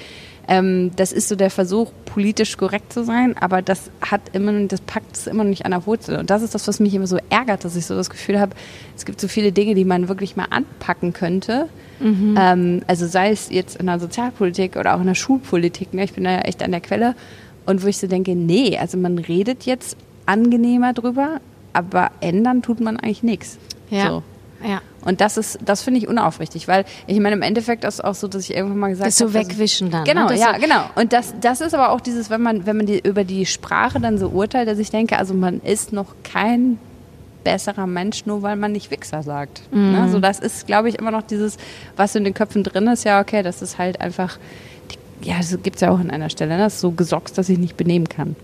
ähm, 0.48 0.92
das 0.96 1.14
ist 1.14 1.30
so 1.30 1.36
der 1.36 1.50
Versuch, 1.50 1.92
politisch 2.06 2.58
korrekt 2.58 2.92
zu 2.92 3.06
sein, 3.06 3.38
aber 3.38 3.62
das 3.62 3.90
hat 4.02 4.22
immer, 4.34 4.52
das 4.68 4.82
packt 4.82 5.16
es 5.16 5.28
immer 5.28 5.44
noch 5.44 5.50
nicht 5.50 5.66
an 5.66 5.72
der 5.72 5.86
Wurzel. 5.86 6.18
Und 6.18 6.30
das 6.30 6.42
ist 6.42 6.54
das, 6.54 6.68
was 6.68 6.80
mich 6.82 6.94
immer 6.94 7.08
so 7.08 7.18
ärgert, 7.30 7.64
dass 7.64 7.76
ich 7.76 7.86
so 7.86 7.96
das 7.96 8.10
Gefühl 8.10 8.40
habe, 8.40 8.54
es 8.98 9.06
gibt 9.06 9.22
so 9.22 9.30
viele 9.30 9.52
Dinge, 9.54 9.76
die 9.76 9.86
man 9.86 10.10
wirklich 10.10 10.36
mal 10.36 10.48
anpacken 10.50 11.14
könnte. 11.14 11.70
Ähm, 12.38 12.82
also 12.88 13.08
sei 13.08 13.32
es 13.32 13.50
jetzt 13.50 13.78
in 13.78 13.86
der 13.86 14.00
Sozialpolitik 14.00 14.76
oder 14.76 14.96
auch 14.96 15.00
in 15.00 15.08
der 15.08 15.16
Schulpolitik. 15.16 15.94
Ne? 15.94 16.04
Ich 16.04 16.14
bin 16.14 16.24
da 16.24 16.32
ja 16.32 16.40
echt 16.40 16.64
an 16.64 16.72
der 16.72 16.82
Quelle. 16.82 17.16
Und 17.72 17.84
wo 17.84 17.88
ich 17.88 17.98
so 17.98 18.08
denke, 18.08 18.36
nee, 18.36 18.78
also 18.78 18.98
man 18.98 19.18
redet 19.18 19.66
jetzt 19.66 19.98
angenehmer 20.26 20.94
drüber, 20.94 21.40
aber 21.74 22.12
ändern 22.20 22.62
tut 22.62 22.80
man 22.82 22.98
eigentlich 22.98 23.24
nichts. 23.24 23.58
Ja. 23.90 24.08
So. 24.10 24.24
Ja. 24.68 24.82
Und 25.04 25.22
das 25.22 25.38
ist, 25.38 25.58
das 25.66 25.82
finde 25.82 26.00
ich 26.00 26.08
unaufrichtig, 26.08 26.68
weil 26.68 26.86
ich 27.08 27.20
meine, 27.20 27.36
im 27.36 27.42
Endeffekt 27.42 27.84
ist 27.84 27.96
es 27.96 28.02
auch 28.02 28.14
so, 28.14 28.28
dass 28.28 28.44
ich 28.44 28.56
irgendwann 28.56 28.78
mal 28.78 28.90
gesagt 28.90 29.08
Das 29.08 29.18
so 29.18 29.26
habe, 29.26 29.40
dass- 29.40 29.50
wegwischen 29.50 29.90
dann. 29.90 30.04
Genau, 30.04 30.28
ne? 30.28 30.38
Ja, 30.38 30.58
genau. 30.60 30.84
Und 30.96 31.14
das, 31.14 31.34
das 31.42 31.62
ist 31.62 31.74
aber 31.74 31.90
auch 31.92 32.02
dieses, 32.02 32.30
wenn 32.30 32.42
man, 32.42 32.68
wenn 32.68 32.78
man 32.78 32.86
die, 32.86 33.00
über 33.00 33.24
die 33.24 33.48
Sprache 33.48 34.00
dann 34.00 34.20
so 34.20 34.28
urteilt, 34.28 34.68
dass 34.68 34.78
ich 34.78 34.92
denke, 34.92 35.18
also 35.18 35.34
man 35.34 35.60
ist 35.62 35.92
noch 35.94 36.14
kein 36.24 36.78
besserer 37.44 37.88
Mensch, 37.88 38.28
nur 38.28 38.44
weil 38.44 38.56
man 38.56 38.72
nicht 38.74 38.92
Wichser 38.92 39.24
sagt. 39.24 39.62
Mhm. 39.72 39.92
Ne? 39.94 40.10
So, 40.12 40.20
das 40.20 40.40
ist, 40.40 40.68
glaube 40.68 40.90
ich, 40.90 41.00
immer 41.00 41.10
noch 41.10 41.24
dieses, 41.24 41.58
was 41.96 42.14
in 42.14 42.24
den 42.24 42.36
Köpfen 42.36 42.64
drin 42.64 42.86
ist, 42.86 43.04
ja, 43.04 43.20
okay, 43.20 43.42
das 43.42 43.64
ist 43.64 43.80
halt 43.80 44.00
einfach, 44.00 44.38
ja, 45.24 45.38
das 45.38 45.58
gibt 45.64 45.76
es 45.76 45.82
ja 45.82 45.92
auch 45.92 46.00
an 46.00 46.10
einer 46.10 46.30
Stelle, 46.30 46.58
ne? 46.58 46.64
das 46.64 46.76
ist 46.76 46.82
so 46.82 46.92
gesockst, 46.92 47.38
dass 47.38 47.50
ich 47.50 47.58
nicht 47.58 47.78
benehmen 47.78 48.10
kann. 48.10 48.36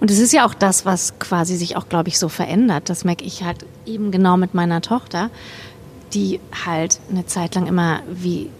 Und 0.00 0.10
es 0.10 0.18
ist 0.18 0.32
ja 0.32 0.46
auch 0.46 0.54
das, 0.54 0.84
was 0.84 1.18
quasi 1.18 1.56
sich 1.56 1.76
auch, 1.76 1.88
glaube 1.88 2.08
ich, 2.08 2.18
so 2.18 2.28
verändert. 2.28 2.88
Das 2.88 3.04
merke 3.04 3.24
ich 3.24 3.42
halt 3.44 3.64
eben 3.86 4.10
genau 4.10 4.36
mit 4.36 4.54
meiner 4.54 4.80
Tochter, 4.80 5.30
die 6.14 6.40
halt 6.64 7.00
eine 7.10 7.26
Zeit 7.26 7.54
lang 7.54 7.66
immer 7.66 8.00
wie 8.10 8.50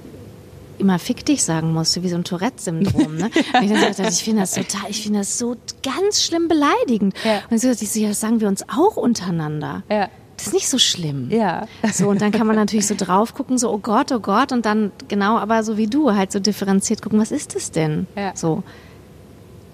immer 0.79 0.98
fick 0.98 1.24
dich 1.24 1.42
sagen 1.42 1.72
musste, 1.72 2.03
wie 2.03 2.09
so 2.09 2.16
ein 2.16 2.24
Tourette-Syndrom. 2.24 3.16
Ne? 3.16 3.31
Und 3.55 3.64
ich 3.64 3.98
ich 3.98 4.22
finde 4.22 4.42
das 4.42 4.53
total, 4.53 4.88
ich 4.88 5.03
finde 5.03 5.20
das 5.20 5.38
so 5.38 5.57
ganz 5.83 6.22
schlimm 6.22 6.48
beleidigend. 6.48 7.14
Ja. 7.24 7.42
Und 7.51 7.61
so, 7.61 7.68
ich 7.68 7.90
so, 7.90 8.01
ja, 8.01 8.09
das 8.09 8.20
sagen 8.20 8.40
wir 8.40 8.48
uns 8.48 8.64
auch 8.68 8.96
untereinander. 8.96 9.83
Ja. 9.90 10.09
Das 10.38 10.46
ist 10.46 10.53
nicht 10.53 10.68
so 10.68 10.79
schlimm. 10.79 11.31
Ja. 11.31 11.66
So, 11.92 12.09
und 12.09 12.22
dann 12.22 12.31
kann 12.31 12.46
man 12.46 12.55
natürlich 12.55 12.87
so 12.87 12.94
drauf 12.96 13.35
gucken, 13.35 13.59
so, 13.59 13.72
oh 13.72 13.79
Gott, 13.79 14.12
oh 14.12 14.20
Gott, 14.20 14.53
und 14.53 14.64
dann 14.64 14.92
genau, 15.09 15.37
aber 15.37 15.64
so 15.64 15.77
wie 15.77 15.88
du, 15.88 16.14
halt 16.14 16.31
so 16.31 16.38
differenziert 16.38 17.03
gucken, 17.03 17.18
was 17.20 17.33
ist 17.33 17.57
das 17.57 17.72
denn? 17.72 18.07
Ja. 18.16 18.33
So. 18.37 18.62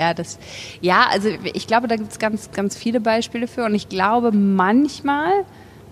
Ja, 0.00 0.14
das, 0.14 0.38
ja, 0.81 1.07
also 1.11 1.29
ich 1.53 1.66
glaube, 1.66 1.87
da 1.87 1.96
gibt 1.96 2.11
es 2.11 2.18
ganz, 2.18 2.50
ganz 2.50 2.77
viele 2.77 3.00
Beispiele 3.00 3.46
für 3.46 3.64
und 3.64 3.74
ich 3.74 3.88
glaube 3.90 4.33
manchmal, 4.33 5.44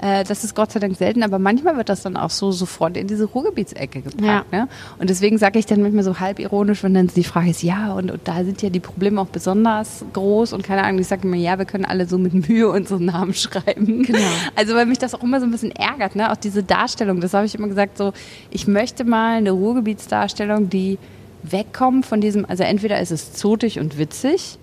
äh, 0.02 0.24
das 0.24 0.42
ist 0.42 0.56
Gott 0.56 0.72
sei 0.72 0.80
Dank 0.80 0.96
selten, 0.96 1.22
aber 1.22 1.38
manchmal 1.38 1.76
wird 1.76 1.88
das 1.88 2.02
dann 2.02 2.16
auch 2.16 2.30
so 2.30 2.50
sofort 2.50 2.96
in 2.96 3.06
diese 3.06 3.24
Ruhrgebietsecke 3.24 4.02
gepackt. 4.02 4.20
Ja. 4.20 4.44
Ne? 4.50 4.68
Und 4.98 5.08
deswegen 5.08 5.38
sage 5.38 5.60
ich 5.60 5.66
dann 5.66 5.80
manchmal 5.80 6.02
so 6.02 6.18
halb 6.18 6.40
ironisch, 6.40 6.82
wenn 6.82 6.92
dann 6.92 7.06
die 7.06 7.22
Frage 7.22 7.50
ist, 7.50 7.62
ja, 7.62 7.92
und, 7.92 8.10
und 8.10 8.20
da 8.24 8.42
sind 8.44 8.60
ja 8.62 8.68
die 8.68 8.80
Probleme 8.80 9.20
auch 9.20 9.28
besonders 9.28 10.04
groß 10.12 10.54
und 10.54 10.64
keine 10.64 10.82
Ahnung, 10.82 11.00
ich 11.00 11.06
sage 11.06 11.26
immer, 11.26 11.36
ja, 11.36 11.56
wir 11.56 11.66
können 11.66 11.84
alle 11.84 12.06
so 12.06 12.18
mit 12.18 12.48
Mühe 12.48 12.68
unseren 12.68 13.04
Namen 13.04 13.32
schreiben. 13.34 14.02
Genau. 14.02 14.18
Also 14.56 14.74
weil 14.74 14.86
mich 14.86 14.98
das 14.98 15.14
auch 15.14 15.22
immer 15.22 15.38
so 15.38 15.46
ein 15.46 15.52
bisschen 15.52 15.70
ärgert, 15.70 16.16
ne? 16.16 16.32
auch 16.32 16.36
diese 16.36 16.64
Darstellung, 16.64 17.20
das 17.20 17.32
habe 17.32 17.46
ich 17.46 17.54
immer 17.54 17.68
gesagt, 17.68 17.96
so, 17.96 18.12
ich 18.50 18.66
möchte 18.66 19.04
mal 19.04 19.36
eine 19.36 19.52
Ruhrgebietsdarstellung, 19.52 20.68
die 20.68 20.98
wegkommt 21.44 22.06
von 22.06 22.20
diesem, 22.20 22.44
also 22.44 22.64
entweder 22.64 23.00
ist 23.00 23.12
es 23.12 23.34
zotig 23.34 23.78
und 23.78 23.98
witzig, 23.98 24.58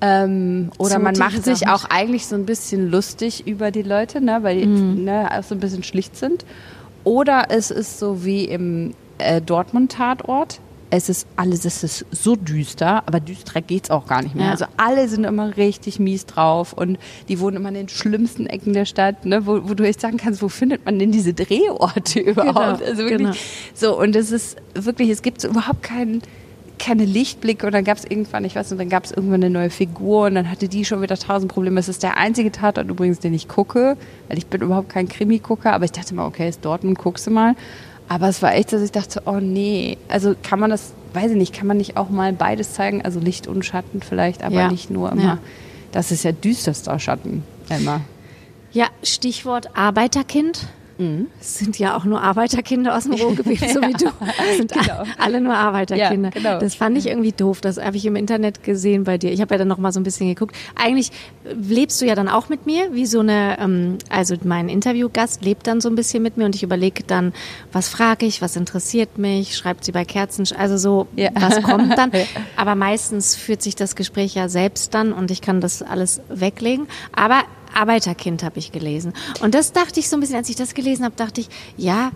ähm, 0.00 0.70
oder 0.78 0.98
man 0.98 1.14
Zotig 1.14 1.32
macht 1.32 1.44
sich 1.44 1.68
auch 1.68 1.84
eigentlich 1.84 2.26
so 2.26 2.34
ein 2.34 2.46
bisschen 2.46 2.90
lustig 2.90 3.46
über 3.46 3.70
die 3.70 3.82
Leute, 3.82 4.20
ne, 4.20 4.38
weil 4.42 4.60
die 4.60 4.66
ne, 4.66 5.28
auch 5.30 5.42
so 5.42 5.54
ein 5.54 5.60
bisschen 5.60 5.82
schlicht 5.82 6.16
sind. 6.16 6.44
Oder 7.04 7.46
es 7.50 7.70
ist 7.70 7.98
so 7.98 8.24
wie 8.24 8.44
im 8.44 8.94
äh, 9.18 9.40
Dortmund-Tatort. 9.40 10.60
Es 10.92 11.08
ist 11.08 11.28
alles, 11.36 11.64
es 11.64 11.84
ist 11.84 12.04
so 12.10 12.34
düster, 12.34 13.04
aber 13.06 13.20
düsterer 13.20 13.60
geht's 13.60 13.90
auch 13.90 14.06
gar 14.06 14.22
nicht 14.22 14.34
mehr. 14.34 14.46
Ja. 14.46 14.50
Also 14.50 14.64
alle 14.76 15.06
sind 15.08 15.22
immer 15.22 15.56
richtig 15.56 16.00
mies 16.00 16.26
drauf 16.26 16.72
und 16.72 16.98
die 17.28 17.38
wohnen 17.38 17.58
immer 17.58 17.68
in 17.68 17.76
den 17.76 17.88
schlimmsten 17.88 18.48
Ecken 18.48 18.72
der 18.72 18.86
Stadt, 18.86 19.24
ne, 19.24 19.46
wo, 19.46 19.68
wo 19.68 19.74
du 19.74 19.84
echt 19.86 20.00
sagen 20.00 20.16
kannst, 20.16 20.42
wo 20.42 20.48
findet 20.48 20.84
man 20.84 20.98
denn 20.98 21.12
diese 21.12 21.32
Drehorte 21.32 22.18
überhaupt? 22.20 22.82
also 22.82 23.04
wirklich 23.04 23.18
genau. 23.18 23.32
so 23.72 24.00
und 24.00 24.16
es 24.16 24.32
ist 24.32 24.56
wirklich, 24.74 25.10
es 25.10 25.22
gibt 25.22 25.40
so 25.40 25.48
überhaupt 25.48 25.84
keinen 25.84 26.22
keine 26.80 27.04
Lichtblicke 27.04 27.66
und 27.66 27.72
dann 27.72 27.84
gab 27.84 27.98
es 27.98 28.04
irgendwann, 28.04 28.44
ich 28.44 28.56
weiß 28.56 28.70
nicht, 28.70 28.80
dann 28.80 28.88
gab 28.88 29.04
es 29.04 29.12
irgendwann 29.12 29.44
eine 29.44 29.50
neue 29.50 29.70
Figur 29.70 30.26
und 30.26 30.34
dann 30.34 30.50
hatte 30.50 30.66
die 30.68 30.84
schon 30.84 31.02
wieder 31.02 31.16
tausend 31.16 31.52
Probleme. 31.52 31.78
Es 31.78 31.88
ist 31.88 32.02
der 32.02 32.16
einzige 32.16 32.50
Tatort 32.50 32.88
übrigens, 32.88 33.20
den 33.20 33.34
ich 33.34 33.46
gucke, 33.46 33.96
weil 34.28 34.38
ich 34.38 34.46
bin 34.46 34.62
überhaupt 34.62 34.88
kein 34.88 35.06
Krimi-Gucker, 35.08 35.72
aber 35.72 35.84
ich 35.84 35.92
dachte 35.92 36.14
mal, 36.14 36.26
okay, 36.26 36.48
ist 36.48 36.64
Dortmund, 36.64 36.98
guckst 36.98 37.26
du 37.26 37.30
mal. 37.30 37.54
Aber 38.08 38.28
es 38.28 38.42
war 38.42 38.54
echt, 38.54 38.72
dass 38.72 38.82
ich 38.82 38.90
dachte, 38.90 39.22
oh 39.26 39.38
nee, 39.40 39.96
also 40.08 40.34
kann 40.42 40.58
man 40.58 40.70
das, 40.70 40.94
weiß 41.12 41.30
ich 41.30 41.36
nicht, 41.36 41.52
kann 41.54 41.68
man 41.68 41.76
nicht 41.76 41.96
auch 41.96 42.08
mal 42.10 42.32
beides 42.32 42.72
zeigen, 42.74 43.02
also 43.02 43.20
Licht 43.20 43.46
und 43.46 43.64
Schatten 43.64 44.00
vielleicht, 44.02 44.42
aber 44.42 44.56
Ja. 44.56 44.68
nicht 44.70 44.90
nur 44.90 45.12
immer. 45.12 45.22
Ja. 45.22 45.38
Das 45.92 46.10
ist 46.10 46.24
ja 46.24 46.32
düsterster 46.32 46.98
Schatten, 46.98 47.44
immer. 47.68 48.00
Ja, 48.72 48.86
Stichwort 49.02 49.76
Arbeiterkind. 49.76 50.66
Es 51.40 51.58
sind 51.58 51.78
ja 51.78 51.96
auch 51.96 52.04
nur 52.04 52.20
Arbeiterkinder 52.22 52.96
aus 52.96 53.04
dem 53.04 53.14
Ruhrgebiet, 53.14 53.60
so 53.72 53.80
wie 53.80 53.92
du. 53.92 54.06
Es 54.50 54.56
sind 54.58 54.72
genau. 54.72 55.04
alle 55.18 55.40
nur 55.40 55.54
Arbeiterkinder. 55.54 56.28
Ja, 56.28 56.34
genau. 56.34 56.60
Das 56.60 56.74
fand 56.74 56.98
ich 56.98 57.06
irgendwie 57.06 57.32
doof. 57.32 57.60
Das 57.60 57.78
habe 57.78 57.96
ich 57.96 58.04
im 58.06 58.16
Internet 58.16 58.62
gesehen 58.62 59.04
bei 59.04 59.18
dir. 59.18 59.32
Ich 59.32 59.40
habe 59.40 59.54
ja 59.54 59.58
dann 59.58 59.68
noch 59.68 59.78
mal 59.78 59.92
so 59.92 60.00
ein 60.00 60.02
bisschen 60.02 60.28
geguckt. 60.28 60.54
Eigentlich 60.74 61.10
lebst 61.44 62.00
du 62.00 62.06
ja 62.06 62.14
dann 62.14 62.28
auch 62.28 62.48
mit 62.48 62.66
mir, 62.66 62.92
wie 62.94 63.06
so 63.06 63.20
eine, 63.20 63.58
ähm, 63.60 63.98
also 64.08 64.36
mein 64.44 64.68
Interviewgast 64.68 65.44
lebt 65.44 65.66
dann 65.66 65.80
so 65.80 65.88
ein 65.88 65.94
bisschen 65.94 66.22
mit 66.22 66.36
mir 66.36 66.44
und 66.44 66.54
ich 66.54 66.62
überlege 66.62 67.02
dann, 67.04 67.32
was 67.72 67.88
frage 67.88 68.26
ich, 68.26 68.42
was 68.42 68.56
interessiert 68.56 69.18
mich, 69.18 69.56
schreibt 69.56 69.84
sie 69.84 69.92
bei 69.92 70.04
Kerzen, 70.04 70.46
also 70.56 70.76
so, 70.76 71.06
Ja. 71.16 71.30
was 71.34 71.62
kommt 71.62 71.96
dann. 71.96 72.10
Aber 72.56 72.74
meistens 72.74 73.36
führt 73.36 73.62
sich 73.62 73.74
das 73.76 73.96
Gespräch 73.96 74.34
ja 74.34 74.48
selbst 74.48 74.94
dann 74.94 75.12
und 75.12 75.30
ich 75.30 75.40
kann 75.40 75.60
das 75.60 75.82
alles 75.82 76.20
weglegen. 76.28 76.86
Aber 77.14 77.42
Arbeiterkind 77.74 78.42
habe 78.42 78.58
ich 78.58 78.72
gelesen. 78.72 79.12
Und 79.40 79.54
das 79.54 79.72
dachte 79.72 80.00
ich 80.00 80.08
so 80.08 80.16
ein 80.16 80.20
bisschen, 80.20 80.36
als 80.36 80.48
ich 80.48 80.56
das 80.56 80.74
gelesen 80.74 81.04
habe, 81.04 81.14
dachte 81.16 81.40
ich, 81.40 81.48
ja, 81.76 82.12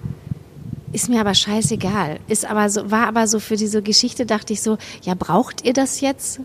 ist 0.92 1.08
mir 1.08 1.20
aber 1.20 1.34
scheißegal. 1.34 2.20
Ist 2.28 2.48
aber 2.48 2.70
so, 2.70 2.90
war 2.90 3.08
aber 3.08 3.26
so 3.26 3.40
für 3.40 3.56
diese 3.56 3.82
Geschichte, 3.82 4.26
dachte 4.26 4.52
ich 4.52 4.62
so, 4.62 4.78
ja, 5.02 5.14
braucht 5.14 5.64
ihr 5.64 5.72
das 5.72 6.00
jetzt? 6.00 6.40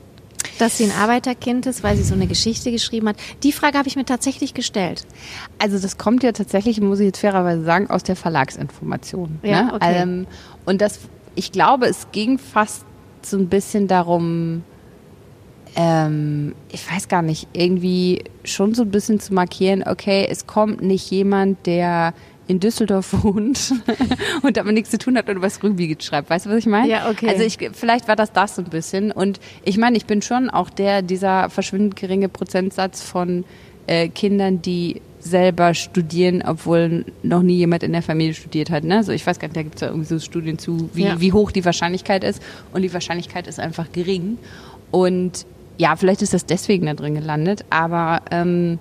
Dass 0.58 0.78
sie 0.78 0.86
ein 0.86 0.92
Arbeiterkind 0.92 1.66
ist, 1.68 1.84
weil 1.84 1.96
sie 1.96 2.04
so 2.04 2.16
eine 2.16 2.26
Geschichte 2.26 2.72
geschrieben 2.72 3.10
hat. 3.10 3.18
Die 3.44 3.52
Frage 3.52 3.78
habe 3.78 3.88
ich 3.88 3.96
mir 3.96 4.06
tatsächlich 4.06 4.54
gestellt. 4.54 5.06
Also 5.60 5.78
das 5.78 5.98
kommt 5.98 6.24
ja 6.24 6.32
tatsächlich, 6.32 6.82
muss 6.82 7.00
ich 7.00 7.06
jetzt 7.06 7.20
fairerweise 7.20 7.64
sagen, 7.64 7.90
aus 7.90 8.04
der 8.04 8.16
Verlagsinformation. 8.16 9.40
Ja, 9.44 9.64
ne? 9.64 9.74
okay. 9.76 10.02
ähm, 10.02 10.28
und 10.66 10.82
das, 10.82 11.00
ich 11.36 11.52
glaube, 11.52 11.86
es 11.86 12.08
ging 12.12 12.40
fast 12.40 12.86
so 13.22 13.38
ein 13.38 13.50
bisschen 13.50 13.88
darum, 13.88 14.64
ähm, 15.76 16.56
ich 16.72 16.90
weiß 16.92 17.08
gar 17.08 17.22
nicht, 17.22 17.48
irgendwie 17.54 18.24
schon 18.44 18.74
so 18.74 18.84
ein 18.84 18.92
bisschen 18.92 19.20
zu 19.20 19.34
markieren, 19.34 19.84
okay, 19.86 20.28
es 20.30 20.48
kommt 20.48 20.82
nicht 20.82 21.10
jemand, 21.12 21.66
der 21.66 22.14
in 22.48 22.60
Düsseldorf 22.60 23.14
wohnt 23.24 23.74
und 24.42 24.58
aber 24.58 24.72
nichts 24.72 24.90
zu 24.90 24.98
tun 24.98 25.18
hat 25.18 25.30
und 25.30 25.38
über 25.38 25.46
das 25.48 25.62
Ruhrgebiet 25.62 26.04
schreibt. 26.04 26.30
Weißt 26.30 26.46
du, 26.48 26.50
was 26.50 26.58
ich 26.58 26.66
meine? 26.66 26.90
Ja, 26.90 27.10
okay. 27.10 27.30
Also 27.30 27.44
ich, 27.44 27.58
vielleicht 27.74 28.08
war 28.08 28.16
das 28.16 28.34
das 28.34 28.56
so 28.56 28.64
ein 28.64 28.70
bisschen. 28.70 29.12
Und 29.12 29.40
ich 29.64 29.78
meine, 29.78 29.96
ich 29.98 30.06
bin 30.06 30.22
schon 30.22 30.50
auch 30.50 30.70
der, 30.70 31.02
dieser 31.04 31.50
verschwindend 31.50 31.96
geringe 31.96 32.28
Prozentsatz 32.28 33.04
von 33.04 33.46
äh, 33.86 34.08
Kindern, 34.10 34.62
die 34.62 35.02
selber 35.20 35.74
studieren, 35.74 36.42
obwohl 36.46 37.06
noch 37.24 37.42
nie 37.44 37.58
jemand 37.58 37.84
in 37.84 37.92
der 37.92 38.02
Familie 38.02 38.34
studiert 38.34 38.70
hat. 38.72 38.84
Ne? 38.84 38.98
Also 38.98 39.12
ich 39.12 39.28
weiß 39.28 39.38
gar 39.38 39.50
nicht, 39.50 39.58
da 39.58 39.64
gibt 39.64 39.76
es 39.76 39.82
ja 39.82 39.90
irgendwie 39.90 40.08
so 40.08 40.18
Studien 40.18 40.58
zu, 40.58 40.90
wie, 40.94 41.04
Ja. 41.04 41.20
wie 41.22 41.34
hoch 41.34 41.52
die 41.52 41.66
Wahrscheinlichkeit 41.66 42.24
ist. 42.24 42.42
Und 42.74 42.82
die 42.82 42.94
Wahrscheinlichkeit 42.94 43.46
ist 43.46 43.60
einfach 43.60 43.92
gering. 43.92 44.38
Und 44.92 45.46
ja, 45.80 45.96
vielleicht 45.96 46.22
ist 46.22 46.34
das 46.34 46.46
deswegen 46.46 46.88
da 46.88 46.94
drin 46.94 47.16
gelandet, 47.16 47.64
aber 47.70 48.22
ähm, 48.32 48.80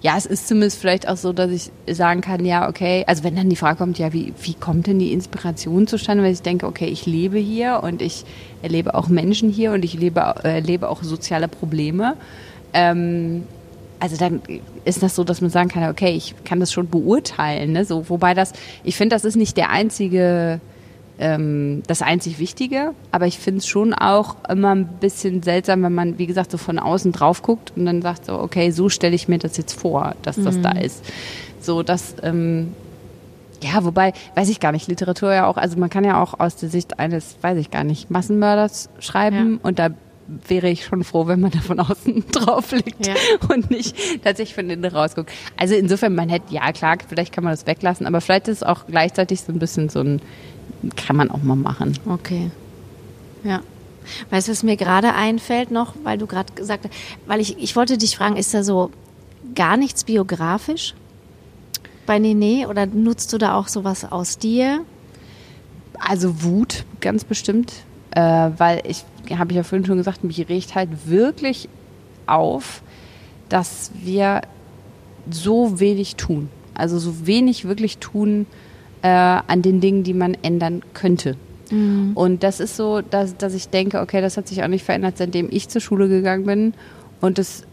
ja, 0.00 0.16
es 0.16 0.24
ist 0.24 0.48
zumindest 0.48 0.78
vielleicht 0.78 1.06
auch 1.06 1.18
so, 1.18 1.34
dass 1.34 1.50
ich 1.50 1.70
sagen 1.94 2.22
kann, 2.22 2.46
ja, 2.46 2.70
okay, 2.70 3.04
also 3.06 3.22
wenn 3.22 3.36
dann 3.36 3.50
die 3.50 3.56
Frage 3.56 3.76
kommt, 3.76 3.98
ja, 3.98 4.14
wie, 4.14 4.32
wie 4.40 4.54
kommt 4.54 4.86
denn 4.86 4.98
die 4.98 5.12
Inspiration 5.12 5.86
zustande, 5.86 6.24
weil 6.24 6.32
ich 6.32 6.40
denke, 6.40 6.66
okay, 6.66 6.86
ich 6.86 7.04
lebe 7.04 7.36
hier 7.36 7.80
und 7.82 8.00
ich 8.00 8.24
erlebe 8.62 8.94
auch 8.94 9.08
Menschen 9.08 9.50
hier 9.50 9.72
und 9.72 9.84
ich 9.84 9.92
lebe, 9.92 10.20
äh, 10.42 10.54
erlebe 10.54 10.88
auch 10.88 11.02
soziale 11.02 11.48
Probleme. 11.48 12.16
Ähm, 12.72 13.44
also 14.00 14.16
dann 14.16 14.40
ist 14.86 15.02
das 15.02 15.16
so, 15.16 15.24
dass 15.24 15.42
man 15.42 15.50
sagen 15.50 15.68
kann, 15.68 15.90
okay, 15.90 16.12
ich 16.12 16.34
kann 16.44 16.60
das 16.60 16.72
schon 16.72 16.88
beurteilen, 16.88 17.72
ne? 17.72 17.84
So, 17.84 18.08
wobei 18.08 18.32
das, 18.32 18.54
ich 18.84 18.96
finde, 18.96 19.16
das 19.16 19.26
ist 19.26 19.36
nicht 19.36 19.58
der 19.58 19.68
einzige, 19.68 20.60
ähm, 21.18 21.82
das 21.86 22.00
einzig 22.02 22.38
Wichtige, 22.38 22.92
aber 23.10 23.26
ich 23.26 23.38
finde 23.38 23.58
es 23.58 23.66
schon 23.66 23.92
auch 23.94 24.36
immer 24.48 24.74
ein 24.74 24.86
bisschen 24.86 25.42
seltsam, 25.42 25.82
wenn 25.82 25.94
man, 25.94 26.18
wie 26.18 26.26
gesagt, 26.26 26.50
so 26.50 26.58
von 26.58 26.78
außen 26.78 27.12
drauf 27.12 27.42
guckt 27.42 27.72
und 27.76 27.86
dann 27.86 28.02
sagt 28.02 28.26
so, 28.26 28.38
okay, 28.38 28.70
so 28.70 28.88
stelle 28.88 29.14
ich 29.14 29.28
mir 29.28 29.38
das 29.38 29.56
jetzt 29.56 29.72
vor, 29.78 30.14
dass 30.22 30.36
das 30.36 30.60
da 30.60 30.70
ist. 30.72 31.04
So, 31.60 31.82
dass, 31.82 32.14
ähm, 32.22 32.72
ja, 33.62 33.84
wobei, 33.84 34.12
weiß 34.36 34.48
ich 34.48 34.60
gar 34.60 34.70
nicht, 34.70 34.86
Literatur 34.86 35.34
ja 35.34 35.46
auch, 35.48 35.56
also 35.56 35.76
man 35.78 35.90
kann 35.90 36.04
ja 36.04 36.22
auch 36.22 36.38
aus 36.38 36.54
der 36.54 36.68
Sicht 36.68 37.00
eines, 37.00 37.36
weiß 37.40 37.58
ich 37.58 37.72
gar 37.72 37.82
nicht, 37.82 38.10
Massenmörders 38.10 38.88
schreiben 39.00 39.54
Ja. 39.54 39.58
und 39.68 39.78
da 39.80 39.88
wäre 40.46 40.68
ich 40.68 40.84
schon 40.84 41.02
froh, 41.04 41.26
wenn 41.26 41.40
man 41.40 41.50
da 41.50 41.58
von 41.58 41.80
außen 41.80 42.24
drauf 42.32 42.70
liegt 42.70 43.06
Ja. 43.06 43.14
und 43.52 43.70
nicht 43.70 43.96
tatsächlich 44.22 44.54
von 44.54 44.70
innen 44.70 44.84
rausguckt. 44.84 45.30
Also 45.56 45.74
insofern, 45.74 46.14
man 46.14 46.28
hätte, 46.28 46.54
ja 46.54 46.70
klar, 46.70 46.98
vielleicht 47.08 47.32
kann 47.32 47.42
man 47.42 47.52
das 47.54 47.66
weglassen, 47.66 48.06
aber 48.06 48.20
vielleicht 48.20 48.46
ist 48.46 48.58
es 48.58 48.62
auch 48.62 48.86
gleichzeitig 48.86 49.40
so 49.40 49.50
ein 49.52 49.58
bisschen 49.58 49.88
so 49.88 50.00
ein, 50.00 50.20
kann 50.96 51.16
man 51.16 51.30
auch 51.30 51.42
mal 51.42 51.56
machen. 51.56 51.98
Okay. 52.06 52.50
Ja. 53.44 53.60
Weißt 54.30 54.48
du, 54.48 54.52
was 54.52 54.62
mir 54.62 54.76
gerade 54.76 55.14
einfällt 55.14 55.70
noch, 55.70 55.94
weil 56.02 56.18
du 56.18 56.26
gerade 56.26 56.52
gesagt 56.54 56.84
hast, 56.84 56.94
weil 57.26 57.40
ich, 57.40 57.58
ich 57.58 57.76
wollte 57.76 57.98
dich 57.98 58.16
fragen, 58.16 58.36
ist 58.36 58.54
da 58.54 58.62
so 58.62 58.90
gar 59.54 59.76
nichts 59.76 60.04
biografisch 60.04 60.94
bei 62.06 62.18
Nene 62.18 62.68
oder 62.68 62.86
nutzt 62.86 63.32
du 63.32 63.38
da 63.38 63.54
auch 63.54 63.68
sowas 63.68 64.10
aus 64.10 64.38
dir? 64.38 64.80
Also 65.98 66.42
Wut, 66.42 66.84
ganz 67.00 67.24
bestimmt, 67.24 67.72
äh, 68.12 68.20
weil 68.56 68.82
ich, 68.86 69.04
habe 69.36 69.50
ich 69.50 69.56
ja 69.56 69.62
vorhin 69.62 69.84
schon 69.84 69.98
gesagt, 69.98 70.24
mich 70.24 70.48
regt 70.48 70.74
halt 70.74 70.88
wirklich 71.06 71.68
auf, 72.26 72.82
dass 73.48 73.90
wir 73.94 74.42
so 75.30 75.80
wenig 75.80 76.16
tun. 76.16 76.48
Also 76.74 76.98
so 76.98 77.26
wenig 77.26 77.66
wirklich 77.66 77.98
tun 77.98 78.46
äh, 79.02 79.08
an 79.08 79.62
den 79.62 79.80
Dingen, 79.80 80.02
die 80.02 80.14
man 80.14 80.34
ändern 80.42 80.82
könnte. 80.94 81.36
Und 82.14 82.42
das 82.42 82.60
ist 82.60 82.76
so, 82.76 83.02
dass, 83.02 83.36
dass 83.36 83.54
ich 83.54 83.68
denke, 83.68 84.00
okay, 84.00 84.20
das 84.20 84.36
hat 84.36 84.48
sich 84.48 84.62
auch 84.62 84.68
nicht 84.68 84.84
verändert, 84.84 85.18
seitdem 85.18 85.48
ich 85.50 85.68
zur 85.68 85.80
Schule 85.80 86.08
gegangen 86.08 86.46
bin. 86.46 86.74
Und 87.20 87.38
das, 87.38 87.64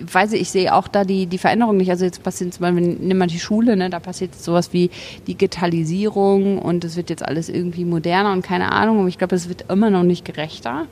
weiß 0.00 0.32
ich, 0.32 0.42
ich 0.42 0.50
sehe 0.50 0.74
auch 0.74 0.88
da 0.88 1.04
die, 1.04 1.26
die 1.26 1.38
Veränderung 1.38 1.76
nicht. 1.76 1.90
Also 1.90 2.04
jetzt 2.04 2.22
passiert 2.22 2.54
zum 2.54 2.62
Beispiel, 2.62 2.96
nimm 3.00 3.18
mal 3.18 3.26
die 3.26 3.38
Schule, 3.38 3.76
ne, 3.76 3.90
da 3.90 4.00
passiert 4.00 4.32
jetzt 4.32 4.44
sowas 4.44 4.72
wie 4.72 4.90
Digitalisierung 5.28 6.58
und 6.58 6.84
es 6.84 6.96
wird 6.96 7.10
jetzt 7.10 7.24
alles 7.24 7.48
irgendwie 7.48 7.84
moderner 7.84 8.32
und 8.32 8.42
keine 8.42 8.72
Ahnung. 8.72 9.00
Aber 9.00 9.08
ich 9.08 9.18
glaube, 9.18 9.36
es 9.36 9.48
wird 9.48 9.66
immer 9.70 9.90
noch 9.90 10.02
nicht 10.02 10.24
gerechter. 10.24 10.86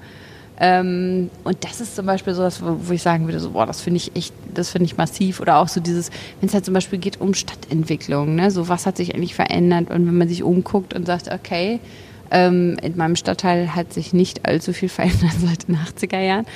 Ähm, 0.61 1.30
und 1.44 1.64
das 1.64 1.80
ist 1.80 1.94
zum 1.94 2.06
Beispiel 2.06 2.34
sowas, 2.34 2.61
wo, 2.62 2.76
wo 2.80 2.92
ich 2.92 3.02
sagen 3.02 3.26
würde, 3.26 3.38
so, 3.38 3.50
boah, 3.50 3.66
das 3.66 3.80
finde 3.80 3.98
ich 3.98 4.16
echt, 4.16 4.34
das 4.52 4.70
finde 4.70 4.86
ich 4.86 4.96
massiv. 4.96 5.40
Oder 5.40 5.59
auch 5.59 5.68
so 5.68 5.80
dieses, 5.80 6.11
wenn 6.40 6.48
es 6.48 6.54
halt 6.54 6.64
zum 6.64 6.74
Beispiel 6.74 6.98
geht 6.98 7.20
um 7.20 7.34
Stadtentwicklung, 7.34 8.34
ne, 8.34 8.50
so 8.50 8.68
was 8.68 8.86
hat 8.86 8.96
sich 8.96 9.14
eigentlich 9.14 9.34
verändert 9.34 9.90
und 9.90 10.06
wenn 10.06 10.18
man 10.18 10.28
sich 10.28 10.42
umguckt 10.42 10.94
und 10.94 11.06
sagt, 11.06 11.30
okay, 11.32 11.78
ähm, 12.30 12.76
in 12.82 12.96
meinem 12.96 13.16
Stadtteil 13.16 13.74
hat 13.74 13.92
sich 13.92 14.12
nicht 14.12 14.46
allzu 14.46 14.72
viel 14.72 14.88
verändert 14.88 15.34
seit 15.38 15.68
den 15.68 15.76
80er 15.76 16.20
Jahren. 16.20 16.46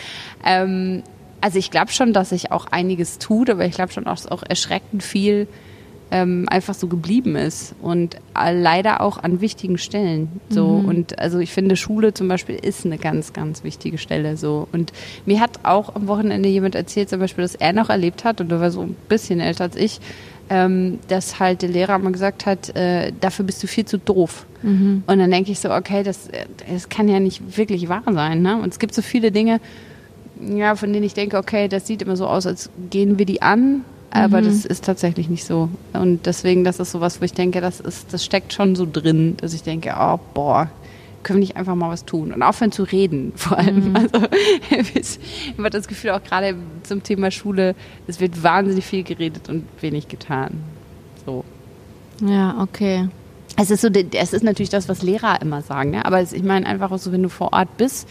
Ähm, 0.44 1.03
also 1.40 1.59
ich 1.59 1.70
glaube 1.70 1.92
schon, 1.92 2.12
dass 2.12 2.30
sich 2.30 2.50
auch 2.50 2.66
einiges 2.70 3.18
tut, 3.18 3.50
aber 3.50 3.64
ich 3.64 3.74
glaube 3.74 3.92
schon, 3.92 4.05
dass 4.05 4.26
auch 4.26 4.42
erschreckend 4.48 5.03
viel 5.03 5.48
ähm, 6.12 6.46
einfach 6.48 6.74
so 6.74 6.86
geblieben 6.86 7.34
ist 7.34 7.74
und 7.80 8.16
äh, 8.38 8.52
leider 8.54 9.00
auch 9.00 9.16
an 9.16 9.40
wichtigen 9.40 9.78
Stellen. 9.78 10.28
So 10.50 10.66
und 10.86 11.18
also 11.18 11.38
ich 11.38 11.52
finde 11.52 11.74
Schule 11.74 12.12
zum 12.12 12.28
Beispiel 12.28 12.54
ist 12.54 12.84
eine 12.84 12.98
ganz 12.98 13.32
ganz 13.32 13.64
wichtige 13.64 13.96
Stelle 13.96 14.36
so 14.36 14.68
und 14.72 14.92
mir 15.24 15.40
hat 15.40 15.60
auch 15.62 15.96
am 15.96 16.06
Wochenende 16.06 16.50
jemand 16.50 16.74
erzählt 16.74 17.08
zum 17.08 17.18
Beispiel, 17.18 17.42
dass 17.42 17.54
er 17.54 17.72
noch 17.72 17.88
erlebt 17.88 18.24
hat 18.24 18.40
und 18.42 18.52
er 18.52 18.60
war 18.60 18.70
so 18.70 18.82
ein 18.82 18.94
bisschen 19.08 19.40
älter 19.40 19.64
als 19.64 19.76
ich, 19.76 20.00
ähm, 20.50 20.98
dass 21.08 21.40
halt 21.40 21.62
der 21.62 21.70
Lehrer 21.70 21.98
mal 21.98 22.12
gesagt 22.12 22.44
hat, 22.44 22.76
äh, 22.76 23.10
dafür 23.18 23.46
bist 23.46 23.62
du 23.62 23.66
viel 23.66 23.86
zu 23.86 23.96
doof. 23.96 24.44
Und 25.06 25.18
dann 25.18 25.30
denke 25.30 25.50
ich 25.50 25.60
so, 25.60 25.72
okay, 25.72 26.02
das, 26.02 26.28
äh, 26.28 26.44
das 26.70 26.88
kann 26.88 27.08
ja 27.08 27.20
nicht 27.20 27.56
wirklich 27.56 27.88
wahr 27.88 28.02
sein. 28.12 28.42
Ne? 28.42 28.56
Und 28.56 28.72
es 28.72 28.78
gibt 28.78 28.94
so 28.94 29.02
viele 29.02 29.32
Dinge, 29.32 29.60
ja, 30.40 30.74
von 30.74 30.92
denen 30.92 31.04
ich 31.04 31.14
denke, 31.14 31.38
okay, 31.38 31.68
das 31.68 31.86
sieht 31.86 32.02
immer 32.02 32.16
so 32.16 32.26
aus, 32.26 32.46
als 32.46 32.70
gehen 32.90 33.18
wir 33.18 33.26
die 33.26 33.40
an, 33.40 33.84
aber 34.14 34.42
das 34.42 34.66
ist 34.66 34.84
tatsächlich 34.84 35.30
nicht 35.30 35.44
so. 35.44 35.70
Und 35.94 36.26
deswegen, 36.26 36.64
das 36.64 36.78
ist 36.78 36.92
sowas, 36.92 37.20
wo 37.20 37.24
ich 37.24 37.32
denke, 37.32 37.62
das 37.62 37.80
ist, 37.80 38.12
das 38.12 38.22
steckt 38.24 38.52
schon 38.52 38.76
so 38.76 38.86
drin, 38.90 39.38
dass 39.38 39.54
ich 39.54 39.62
denke, 39.62 39.94
oh 39.98 40.18
boah, 40.34 40.68
können 41.22 41.38
wir 41.38 41.46
nicht 41.46 41.56
einfach 41.56 41.74
mal 41.74 41.88
was 41.88 42.04
tun 42.04 42.32
und 42.32 42.42
aufhören 42.42 42.72
zu 42.72 42.82
reden, 42.82 43.32
vor 43.36 43.58
allem. 43.58 43.96
Also 43.96 44.26
ich 44.94 45.18
habe 45.56 45.70
das 45.70 45.88
Gefühl 45.88 46.10
auch 46.10 46.22
gerade 46.22 46.56
zum 46.82 47.02
Thema 47.02 47.30
Schule, 47.30 47.74
es 48.06 48.20
wird 48.20 48.42
wahnsinnig 48.42 48.84
viel 48.84 49.02
geredet 49.02 49.48
und 49.48 49.64
wenig 49.80 50.08
getan. 50.08 50.62
So. 51.24 51.44
Ja, 52.20 52.60
okay. 52.60 53.08
Es 53.56 53.70
ist 53.70 53.80
so, 53.80 53.88
es 53.88 54.32
ist 54.34 54.44
natürlich 54.44 54.70
das, 54.70 54.88
was 54.88 55.02
Lehrer 55.02 55.40
immer 55.40 55.62
sagen, 55.62 55.90
ne? 55.90 56.04
aber 56.04 56.20
ich 56.22 56.42
meine 56.42 56.66
einfach 56.66 56.90
auch 56.90 56.98
so, 56.98 57.12
wenn 57.12 57.22
du 57.22 57.28
vor 57.30 57.52
Ort 57.52 57.76
bist, 57.78 58.08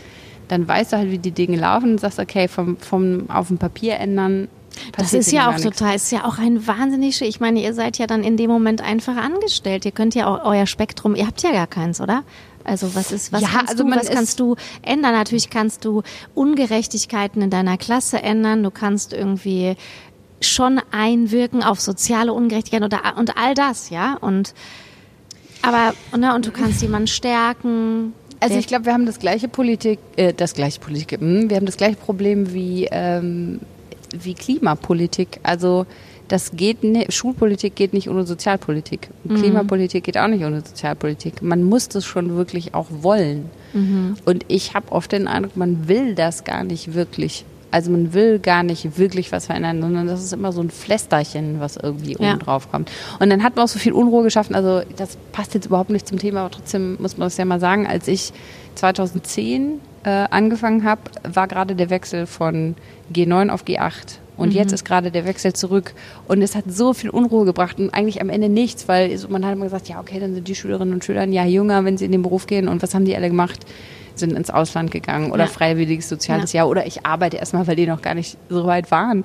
dann 0.47 0.67
weißt 0.67 0.93
du 0.93 0.97
halt, 0.97 1.11
wie 1.11 1.19
die 1.19 1.31
Dinge 1.31 1.57
laufen 1.57 1.91
und 1.91 1.99
sagst, 1.99 2.19
okay, 2.19 2.47
vom, 2.47 2.77
vom 2.77 3.29
auf 3.29 3.47
dem 3.47 3.57
Papier 3.57 3.97
ändern. 3.97 4.47
Das 4.97 5.13
ist 5.13 5.31
ja 5.31 5.49
auch 5.49 5.59
total, 5.59 5.95
ist 5.95 6.11
ja 6.11 6.25
auch 6.25 6.37
ein 6.37 6.65
wahnsinnig, 6.65 7.21
ich 7.21 7.39
meine, 7.39 7.61
ihr 7.61 7.73
seid 7.73 7.97
ja 7.97 8.07
dann 8.07 8.23
in 8.23 8.37
dem 8.37 8.49
Moment 8.49 8.81
einfach 8.81 9.15
angestellt. 9.17 9.85
Ihr 9.85 9.91
könnt 9.91 10.15
ja 10.15 10.27
auch 10.27 10.45
euer 10.45 10.65
Spektrum, 10.65 11.15
ihr 11.15 11.27
habt 11.27 11.41
ja 11.43 11.51
gar 11.51 11.67
keins, 11.67 12.01
oder? 12.01 12.23
Also 12.63 12.93
was 12.95 13.11
ist, 13.11 13.31
was 13.33 13.41
Ja, 13.41 13.49
kannst 13.49 13.71
also 13.71 13.83
du, 13.83 13.91
was 13.91 14.09
kannst 14.09 14.39
du 14.39 14.55
ändern? 14.81 15.13
Natürlich 15.13 15.49
kannst 15.49 15.85
du 15.85 16.03
Ungerechtigkeiten 16.35 17.41
in 17.41 17.49
deiner 17.49 17.77
Klasse 17.77 18.21
ändern. 18.21 18.63
Du 18.63 18.71
kannst 18.71 19.13
irgendwie 19.13 19.75
schon 20.41 20.81
einwirken 20.91 21.63
auf 21.63 21.79
soziale 21.79 22.33
Ungerechtigkeiten 22.33 22.85
oder 22.85 23.17
und 23.17 23.37
all 23.37 23.53
das, 23.53 23.89
ja. 23.89 24.17
Und 24.19 24.53
aber 25.61 25.93
ne, 26.17 26.33
und 26.35 26.47
du 26.47 26.51
kannst 26.51 26.81
jemanden 26.81 27.07
stärken. 27.07 28.13
Also 28.39 28.57
ich 28.57 28.65
glaube, 28.65 28.85
wir 28.85 28.93
haben 28.93 29.05
das 29.05 29.19
gleiche 29.19 29.47
Politik, 29.47 29.99
äh, 30.15 30.33
das 30.33 30.55
gleiche 30.55 30.79
Politik, 30.79 31.19
hm, 31.19 31.49
wir 31.49 31.57
haben 31.57 31.67
das 31.67 31.77
gleiche 31.77 31.95
Problem 31.95 32.53
wie, 32.53 32.87
ähm, 32.91 33.59
wie 34.17 34.33
Klimapolitik. 34.33 35.39
Also 35.43 35.85
das 36.27 36.51
geht 36.51 36.83
nicht, 36.83 37.11
Schulpolitik 37.13 37.75
geht 37.75 37.93
nicht 37.93 38.09
ohne 38.09 38.25
Sozialpolitik. 38.25 39.09
Und 39.25 39.35
Klimapolitik 39.39 40.03
geht 40.05 40.17
auch 40.17 40.27
nicht 40.27 40.43
ohne 40.45 40.61
Sozialpolitik. 40.61 41.41
Man 41.41 41.63
muss 41.63 41.89
das 41.89 42.05
schon 42.05 42.35
wirklich 42.37 42.73
auch 42.73 42.87
wollen. 42.89 43.49
Und 44.25 44.45
ich 44.49 44.73
habe 44.73 44.91
oft 44.91 45.11
den 45.11 45.27
Eindruck, 45.27 45.55
man 45.57 45.87
will 45.87 46.13
das 46.15 46.43
gar 46.43 46.63
nicht 46.63 46.93
wirklich. 46.93 47.45
Also 47.73 47.89
man 47.89 48.13
will 48.13 48.37
gar 48.39 48.63
nicht 48.63 48.97
wirklich 48.97 49.31
was 49.31 49.45
verändern, 49.45 49.81
sondern 49.81 50.05
das 50.07 50.21
ist 50.21 50.33
immer 50.33 50.51
so 50.51 50.59
ein 50.61 50.69
Flästerchen, 50.69 51.61
was 51.61 51.77
irgendwie 51.77 52.17
Ja. 52.19 52.31
oben 52.31 52.39
drauf 52.39 52.69
kommt. 52.69 52.91
Und 53.19 53.29
dann 53.29 53.43
hat 53.43 53.55
man 53.55 53.63
auch 53.63 53.69
so 53.69 53.79
viel 53.79 53.93
Unruhe 53.93 54.23
geschaffen. 54.23 54.55
Also 54.55 54.81
das 54.97 55.17
passt 55.31 55.53
jetzt 55.53 55.67
überhaupt 55.67 55.89
nicht 55.89 56.05
zum 56.05 56.17
Thema, 56.19 56.41
aber 56.41 56.51
trotzdem 56.51 56.97
muss 57.01 57.17
man 57.17 57.27
das 57.27 57.37
ja 57.37 57.45
mal 57.45 57.61
sagen. 57.61 57.87
Als 57.87 58.09
ich 58.09 58.33
2010 58.75 59.79
äh, 60.03 60.09
angefangen 60.09 60.83
habe, 60.83 61.01
war 61.33 61.47
gerade 61.47 61.75
der 61.75 61.89
Wechsel 61.89 62.25
von 62.25 62.75
G9 63.13 63.49
auf 63.49 63.63
G8. 63.63 64.19
Und 64.37 64.53
jetzt 64.53 64.71
ist 64.71 64.85
gerade 64.85 65.11
der 65.11 65.25
Wechsel 65.25 65.53
zurück. 65.53 65.93
Und 66.27 66.41
es 66.41 66.55
hat 66.55 66.63
so 66.67 66.93
viel 66.93 67.11
Unruhe 67.11 67.45
gebracht 67.45 67.79
und 67.79 67.93
eigentlich 67.93 68.21
am 68.21 68.29
Ende 68.29 68.49
nichts, 68.49 68.87
weil 68.87 69.15
man 69.29 69.45
hat 69.45 69.53
immer 69.53 69.65
gesagt, 69.65 69.87
ja, 69.87 69.99
okay, 69.99 70.19
dann 70.19 70.33
sind 70.33 70.47
die 70.47 70.55
Schülerinnen 70.55 70.95
und 70.95 71.05
Schüler 71.05 71.21
ein 71.21 71.33
Jahr 71.33 71.45
jünger, 71.45 71.85
wenn 71.85 71.97
sie 71.97 72.05
in 72.05 72.11
den 72.11 72.23
Beruf 72.23 72.47
gehen. 72.47 72.67
Und 72.67 72.81
was 72.81 72.95
haben 72.95 73.05
die 73.05 73.15
alle 73.15 73.27
gemacht? 73.27 73.65
Sind 74.15 74.33
ins 74.33 74.49
Ausland 74.49 74.91
gegangen 74.91 75.31
oder 75.31 75.45
Ja. 75.45 75.49
freiwilliges 75.49 76.09
soziales 76.09 76.53
Ja. 76.53 76.59
Jahr 76.61 76.69
oder 76.69 76.85
ich 76.85 77.05
arbeite 77.05 77.37
erstmal, 77.37 77.65
weil 77.67 77.75
die 77.75 77.87
noch 77.87 78.01
gar 78.01 78.13
nicht 78.13 78.37
so 78.49 78.65
weit 78.65 78.91
waren. 78.91 79.23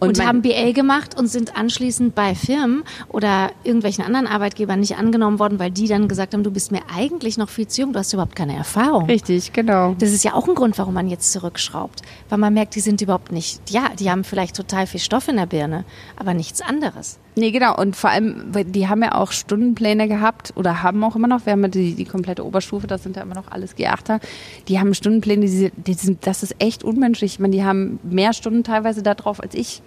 Und, 0.00 0.16
mein- 0.18 0.26
haben 0.26 0.42
BA 0.42 0.72
gemacht 0.72 1.18
und 1.18 1.26
sind 1.26 1.56
anschließend 1.56 2.14
bei 2.14 2.34
Firmen 2.34 2.82
oder 3.08 3.50
irgendwelchen 3.64 4.04
anderen 4.04 4.26
Arbeitgebern 4.26 4.80
nicht 4.80 4.96
angenommen 4.96 5.38
worden, 5.38 5.58
weil 5.58 5.70
die 5.70 5.86
dann 5.86 6.08
gesagt 6.08 6.32
haben, 6.34 6.42
du 6.44 6.50
bist 6.50 6.72
mir 6.72 6.80
eigentlich 6.94 7.36
noch 7.36 7.48
viel 7.50 7.66
zu 7.68 7.82
jung, 7.82 7.92
du 7.92 7.98
hast 7.98 8.12
überhaupt 8.12 8.34
keine 8.36 8.56
Erfahrung. 8.56 9.04
Richtig, 9.06 9.52
genau. 9.52 9.94
Das 9.98 10.10
ist 10.12 10.24
ja 10.24 10.34
auch 10.34 10.48
ein 10.48 10.54
Grund, 10.54 10.78
warum 10.78 10.94
man 10.94 11.08
jetzt 11.08 11.32
zurückschraubt. 11.32 12.00
Weil 12.30 12.38
man 12.38 12.54
merkt, 12.54 12.74
die 12.74 12.80
sind 12.80 13.00
überhaupt 13.02 13.32
nicht, 13.32 13.70
ja, 13.70 13.90
die 13.98 14.10
haben 14.10 14.24
vielleicht 14.24 14.56
total 14.56 14.86
viel 14.86 15.00
Stoff 15.00 15.28
in 15.28 15.36
der 15.36 15.46
Birne, 15.46 15.84
aber 16.16 16.32
nichts 16.32 16.62
anderes. 16.62 17.18
Nee, 17.34 17.50
genau. 17.50 17.74
Und 17.76 17.96
vor 17.96 18.10
allem, 18.10 18.52
die 18.52 18.88
haben 18.88 19.02
ja 19.02 19.14
auch 19.14 19.32
Stundenpläne 19.32 20.06
gehabt 20.06 20.52
oder 20.54 20.82
haben 20.82 21.02
auch 21.02 21.16
immer 21.16 21.28
noch. 21.28 21.46
Wir 21.46 21.54
haben 21.54 21.62
ja 21.62 21.68
die, 21.68 21.94
die 21.94 22.04
komplette 22.04 22.44
Oberstufe, 22.44 22.86
das 22.86 23.02
sind 23.02 23.16
ja 23.16 23.22
immer 23.22 23.34
noch 23.34 23.50
alles 23.50 23.76
G8er. 23.76 24.20
Die 24.68 24.78
haben 24.78 24.92
Stundenpläne, 24.92 25.46
die, 25.46 25.72
die 25.74 25.94
sind, 25.94 26.26
das 26.26 26.42
ist 26.42 26.56
echt 26.58 26.84
unmenschlich. 26.84 27.34
Ich 27.34 27.38
meine, 27.38 27.56
die 27.56 27.64
haben 27.64 27.98
mehr 28.02 28.34
Stunden 28.34 28.64
teilweise 28.64 29.02
da 29.02 29.14
drauf 29.14 29.42
als 29.42 29.54
ich. 29.54 29.80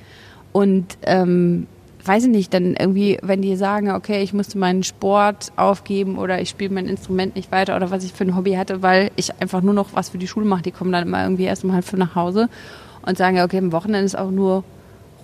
Und 0.53 0.97
ähm, 1.03 1.67
weiß 2.03 2.23
ich 2.23 2.29
nicht, 2.29 2.53
dann 2.53 2.75
irgendwie, 2.75 3.19
wenn 3.21 3.43
die 3.43 3.55
sagen, 3.55 3.91
okay, 3.91 4.23
ich 4.23 4.33
musste 4.33 4.57
meinen 4.57 4.83
Sport 4.83 5.51
aufgeben 5.55 6.17
oder 6.17 6.41
ich 6.41 6.49
spiele 6.49 6.73
mein 6.73 6.87
Instrument 6.87 7.35
nicht 7.35 7.51
weiter 7.51 7.75
oder 7.75 7.91
was 7.91 8.03
ich 8.03 8.13
für 8.13 8.23
ein 8.23 8.35
Hobby 8.35 8.53
hatte, 8.53 8.81
weil 8.81 9.11
ich 9.15 9.39
einfach 9.39 9.61
nur 9.61 9.73
noch 9.73 9.89
was 9.93 10.09
für 10.09 10.17
die 10.17 10.27
Schule 10.27 10.45
mache, 10.45 10.63
die 10.63 10.71
kommen 10.71 10.91
dann 10.91 11.07
immer 11.07 11.23
irgendwie 11.23 11.43
erst 11.43 11.63
um 11.63 11.73
halb 11.73 11.85
fünf 11.85 11.99
nach 11.99 12.15
Hause 12.15 12.49
und 13.03 13.17
sagen, 13.17 13.39
okay, 13.41 13.57
am 13.57 13.71
Wochenende 13.71 14.05
ist 14.05 14.17
auch 14.17 14.31
nur 14.31 14.63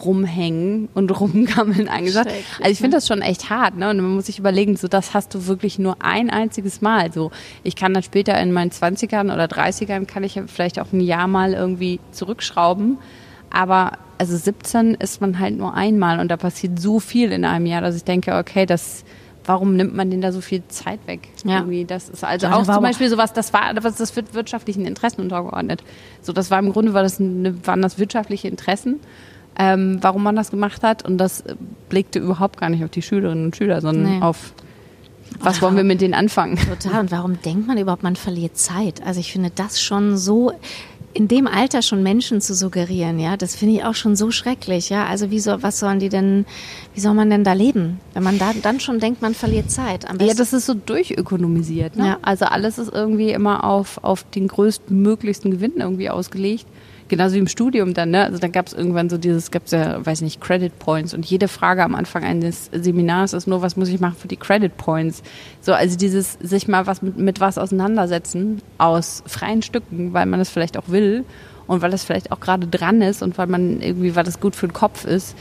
rumhängen 0.04 0.90
und 0.94 1.20
rumgammeln 1.20 1.88
angesagt. 1.88 2.32
Also 2.60 2.72
ich 2.72 2.80
finde 2.80 2.98
das 2.98 3.08
schon 3.08 3.22
echt 3.22 3.50
hart, 3.50 3.78
ne? 3.78 3.90
Und 3.90 3.98
man 3.98 4.16
muss 4.16 4.28
sich 4.28 4.40
überlegen, 4.40 4.78
so 4.78 4.88
das 4.88 5.14
hast 5.14 5.34
du 5.34 5.48
wirklich 5.48 5.80
nur 5.80 5.98
ein 6.00 6.30
einziges 6.30 6.82
Mal. 6.82 7.12
So 7.12 7.32
ich 7.64 7.76
kann 7.76 7.94
dann 7.94 8.04
später 8.04 8.40
in 8.40 8.52
meinen 8.52 8.72
20ern 8.72 9.34
oder 9.34 9.46
30ern 9.46 10.06
kann 10.06 10.24
ich 10.24 10.40
vielleicht 10.48 10.80
auch 10.80 10.92
ein 10.94 11.02
Jahr 11.02 11.28
mal 11.28 11.54
irgendwie 11.54 12.00
zurückschrauben. 12.12 12.98
Aber 13.50 13.94
also 14.18 14.38
17 14.38 14.96
ist 14.96 15.22
man 15.22 15.40
halt 15.40 15.58
nur 15.58 15.74
einmal 15.74 16.20
und 16.20 16.30
da 16.30 16.38
passiert 16.38 16.80
so 16.80 17.00
viel 17.00 17.32
in 17.32 17.44
einem 17.44 17.66
Jahr, 17.66 17.82
dass 17.82 17.96
ich 17.96 18.04
denke, 18.04 18.38
okay, 18.38 18.66
das 18.66 19.04
Warum 19.46 19.76
nimmt 19.76 19.96
man 19.96 20.10
denen 20.10 20.22
da 20.22 20.32
so 20.32 20.42
viel 20.42 20.62
Zeit 20.68 21.00
weg? 21.08 21.28
Ja. 21.44 21.60
Irgendwie, 21.60 21.86
das 21.86 22.10
ist 22.10 22.24
also 22.24 22.48
Ja, 22.48 22.56
auch 22.56 22.64
zum 22.64 22.82
Beispiel 22.82 23.10
sowas, 23.10 23.34
das 23.34 23.54
war, 23.54 23.74
was 23.82 23.96
das 23.96 24.16
wird 24.16 24.34
wirtschaftlichen 24.34 24.86
Interessen 24.86 25.22
untergeordnet. 25.22 25.84
So, 26.22 26.32
das 26.32 26.52
war 26.52 26.60
im 26.60 26.72
Grunde 26.72 26.94
war 26.94 27.02
das 27.02 27.20
eine, 27.20 27.66
waren 27.66 27.82
das 27.82 27.98
wirtschaftliche 27.98 28.48
Interessen, 28.48 29.00
ähm, 29.58 29.98
warum 30.02 30.24
man 30.24 30.36
das 30.36 30.52
gemacht 30.52 30.84
hat 30.84 31.04
und 31.06 31.18
das 31.18 31.44
blickte 31.90 32.20
überhaupt 32.20 32.60
gar 32.60 32.70
nicht 32.70 32.84
auf 32.84 32.90
die 32.90 33.02
Schülerinnen 33.02 33.46
und 33.46 33.56
Schüler, 33.56 33.82
sondern 33.82 34.20
Nee. 34.20 34.22
auf 34.22 34.54
was 35.40 35.62
wollen 35.62 35.78
wir 35.78 35.84
mit 35.86 36.02
denen 36.02 36.14
anfangen? 36.14 36.58
Total. 36.82 37.00
Und 37.00 37.12
warum 37.12 37.42
denkt 37.42 37.66
man 37.66 37.78
überhaupt, 37.78 38.04
man 38.04 38.16
verliert 38.18 38.58
Zeit? 38.58 39.02
Also 39.06 39.20
ich 39.22 39.32
finde 39.32 39.50
das 39.54 39.82
schon 39.82 40.18
so, 40.18 40.52
in 41.14 41.28
dem 41.28 41.48
Alter 41.48 41.82
schon 41.82 42.04
Menschen 42.04 42.42
zu 42.42 42.54
suggerieren, 42.54 43.20
ja, 43.20 43.38
das 43.38 43.56
finde 43.56 43.76
ich 43.76 43.84
auch 43.84 43.96
schon 43.96 44.16
so 44.16 44.32
schrecklich, 44.32 44.90
ja. 44.90 45.06
Also 45.06 45.32
wie 45.32 45.40
soll, 45.40 45.62
was 45.64 45.80
sollen 45.80 46.00
die 46.00 46.10
denn, 46.10 46.46
wie 46.94 47.00
soll 47.00 47.14
man 47.14 47.30
denn 47.30 47.44
da 47.44 47.54
leben? 47.54 48.00
Wenn 48.14 48.24
man 48.24 48.40
da 48.40 48.52
dann 48.62 48.80
schon 48.80 49.00
denkt, 49.00 49.22
man 49.22 49.34
verliert 49.34 49.72
Zeit. 49.72 50.10
Am 50.10 50.20
Ja, 50.20 50.34
das 50.34 50.54
ist 50.54 50.66
so 50.66 50.74
durchökonomisiert. 50.74 51.96
Ne? 51.96 52.08
Ja. 52.08 52.18
Also 52.22 52.46
alles 52.46 52.78
ist 52.78 52.92
irgendwie 52.94 53.32
immer 53.32 53.64
auf, 53.64 54.04
auf 54.04 54.24
den 54.24 54.48
größtmöglichsten 54.48 55.52
Gewinn 55.52 55.74
irgendwie 55.78 56.10
ausgelegt. 56.10 56.66
Genauso 57.12 57.36
wie 57.36 57.40
im 57.40 57.48
Studium 57.48 57.94
dann, 57.94 58.12
ne? 58.12 58.24
Also 58.24 58.38
da 58.38 58.48
gab 58.48 58.68
es 58.68 58.74
irgendwann 58.74 59.10
so 59.10 59.18
dieses, 59.18 59.52
gab 59.52 59.66
es 59.66 59.72
ja, 59.72 60.06
weiß 60.06 60.22
nicht, 60.22 60.40
Credit 60.40 60.80
Points 60.80 61.14
und 61.14 61.26
jede 61.26 61.50
Frage 61.50 61.84
am 61.84 61.94
Anfang 61.94 62.24
eines 62.24 62.70
Seminars 62.72 63.34
ist 63.34 63.48
nur, 63.48 63.62
was 63.62 63.76
muss 63.76 63.90
ich 63.90 64.00
machen 64.00 64.16
für 64.18 64.30
die 64.30 64.38
Credit 64.38 64.78
Points? 64.78 65.22
So, 65.60 65.74
also 65.74 65.98
dieses 65.98 66.38
sich 66.40 66.70
mal 66.70 66.88
was 66.88 67.02
mit, 67.02 67.18
mit 67.18 67.42
was 67.42 67.58
auseinandersetzen 67.58 68.62
aus 68.78 69.24
freien 69.28 69.62
Stücken, 69.62 70.14
weil 70.14 70.26
man 70.26 70.40
es 70.40 70.50
vielleicht 70.50 70.78
auch 70.78 70.88
will 70.88 71.26
und 71.68 71.82
weil 71.82 71.94
es 71.94 72.06
vielleicht 72.06 72.32
auch 72.32 72.40
gerade 72.40 72.66
dran 72.68 73.02
ist 73.02 73.22
und 73.22 73.38
weil 73.38 73.48
man 73.48 73.82
irgendwie, 73.82 74.16
weil 74.16 74.24
das 74.24 74.40
gut 74.40 74.56
für 74.56 74.68
den 74.68 74.74
Kopf 74.74 75.04
ist. 75.04 75.36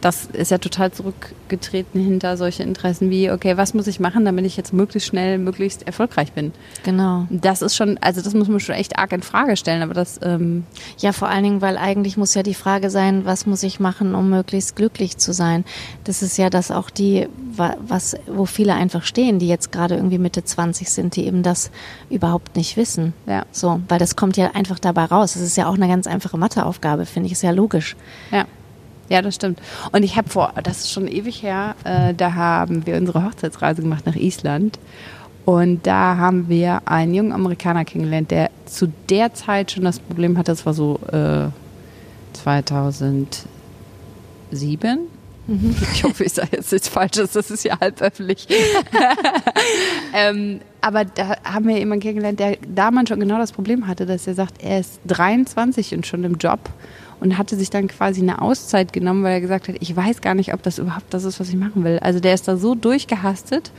Das 0.00 0.26
ist 0.32 0.50
ja 0.50 0.58
total 0.58 0.92
zurückgetreten 0.92 2.00
hinter 2.00 2.36
solche 2.36 2.62
Interessen 2.62 3.10
wie, 3.10 3.30
okay, 3.30 3.56
was 3.56 3.74
muss 3.74 3.86
ich 3.86 3.98
machen, 4.00 4.24
damit 4.24 4.44
ich 4.44 4.56
jetzt 4.56 4.72
möglichst 4.72 5.08
schnell, 5.08 5.38
möglichst 5.38 5.86
erfolgreich 5.86 6.32
bin? 6.32 6.52
genau. 6.84 7.26
Das 7.30 7.62
ist 7.62 7.74
schon, 7.76 7.98
also 8.00 8.20
das 8.20 8.34
muss 8.34 8.48
man 8.48 8.60
schon 8.60 8.74
echt 8.74 8.98
arg 8.98 9.12
in 9.12 9.22
Frage 9.22 9.56
stellen, 9.56 9.82
aber 9.82 9.94
das, 9.94 10.20
ähm, 10.22 10.64
Ja, 10.98 11.12
vor 11.12 11.28
allen 11.28 11.42
Dingen, 11.44 11.60
weil 11.62 11.76
eigentlich 11.78 12.16
muss 12.16 12.34
ja 12.34 12.42
die 12.42 12.54
Frage 12.54 12.90
sein, 12.90 13.24
was 13.24 13.46
muss 13.46 13.62
ich 13.62 13.80
machen, 13.80 14.14
um 14.14 14.28
möglichst 14.30 14.76
glücklich 14.76 15.16
zu 15.16 15.32
sein? 15.32 15.64
Das 16.04 16.22
ist 16.22 16.36
ja 16.38 16.50
das 16.50 16.70
auch 16.70 16.90
die, 16.90 17.28
wa- 17.56 17.76
was, 17.80 18.16
wo 18.26 18.44
viele 18.46 18.74
einfach 18.74 19.02
stehen, 19.04 19.38
die 19.38 19.48
jetzt 19.48 19.72
gerade 19.72 19.96
irgendwie 19.96 20.18
Mitte 20.18 20.44
20 20.44 20.90
sind, 20.90 21.16
die 21.16 21.26
eben 21.26 21.42
das 21.42 21.70
überhaupt 22.10 22.54
nicht 22.56 22.76
wissen. 22.76 23.12
Ja. 23.26 23.44
So, 23.50 23.80
weil 23.88 23.98
das 23.98 24.14
kommt 24.16 24.36
ja 24.36 24.50
einfach 24.52 24.78
dabei 24.78 25.04
raus. 25.04 25.32
Das 25.32 25.42
ist 25.42 25.56
ja 25.56 25.66
auch 25.68 25.74
eine 25.74 25.88
ganz 25.88 26.06
einfache 26.06 26.36
Matheaufgabe, 26.36 27.06
finde 27.06 27.26
ich, 27.26 27.32
ist 27.32 27.42
ja 27.42 27.50
logisch. 27.50 27.96
ja. 28.30 28.44
Ja, 29.08 29.22
das 29.22 29.34
stimmt. 29.36 29.60
Und 29.92 30.02
ich 30.02 30.16
habe 30.16 30.28
vor, 30.28 30.52
das 30.62 30.80
ist 30.80 30.92
schon 30.92 31.06
ewig 31.08 31.42
her, 31.42 31.74
äh, 31.84 32.12
da 32.14 32.34
haben 32.34 32.86
wir 32.86 32.96
unsere 32.96 33.24
Hochzeitsreise 33.24 33.82
gemacht 33.82 34.06
nach 34.06 34.16
Island. 34.16 34.78
Und 35.44 35.86
da 35.86 36.16
haben 36.16 36.48
wir 36.48 36.82
einen 36.86 37.14
jungen 37.14 37.32
Amerikaner 37.32 37.84
kennengelernt, 37.84 38.32
der 38.32 38.50
zu 38.64 38.92
der 39.08 39.32
Zeit 39.32 39.70
schon 39.70 39.84
das 39.84 40.00
Problem 40.00 40.36
hatte, 40.36 40.50
das 40.50 40.66
war 40.66 40.74
so 40.74 40.98
äh, 41.12 41.46
2007. 42.32 43.46
Ich 45.94 46.02
hoffe, 46.02 46.24
ich 46.24 46.32
sage 46.32 46.56
jetzt 46.56 46.72
nichts 46.72 46.88
Falsches, 46.88 47.30
das 47.32 47.52
ist 47.52 47.64
ja 47.64 47.78
halb 47.78 48.02
öffentlich. 48.02 48.48
ähm, 50.14 50.60
aber 50.80 51.04
da 51.04 51.36
haben 51.44 51.68
wir 51.68 51.78
jemanden 51.78 52.02
kennengelernt, 52.02 52.40
der 52.40 52.58
damals 52.66 53.08
schon 53.10 53.20
genau 53.20 53.38
das 53.38 53.52
Problem 53.52 53.86
hatte, 53.86 54.06
dass 54.06 54.26
er 54.26 54.34
sagt, 54.34 54.60
er 54.60 54.80
ist 54.80 54.98
23 55.06 55.94
und 55.94 56.04
schon 56.04 56.24
im 56.24 56.34
Job 56.34 56.58
und 57.20 57.38
hatte 57.38 57.56
sich 57.56 57.70
dann 57.70 57.88
quasi 57.88 58.20
eine 58.20 58.42
Auszeit 58.42 58.92
genommen, 58.92 59.22
weil 59.24 59.34
er 59.34 59.40
gesagt 59.40 59.68
hat, 59.68 59.76
ich 59.80 59.94
weiß 59.96 60.20
gar 60.20 60.34
nicht, 60.34 60.52
ob 60.54 60.62
das 60.62 60.78
überhaupt 60.78 61.12
das 61.14 61.24
ist, 61.24 61.40
was 61.40 61.48
ich 61.48 61.56
machen 61.56 61.84
will. 61.84 61.98
Also 62.00 62.20
der 62.20 62.34
ist 62.34 62.46
da 62.48 62.56
so 62.56 62.74
durchgehastet, 62.74 63.70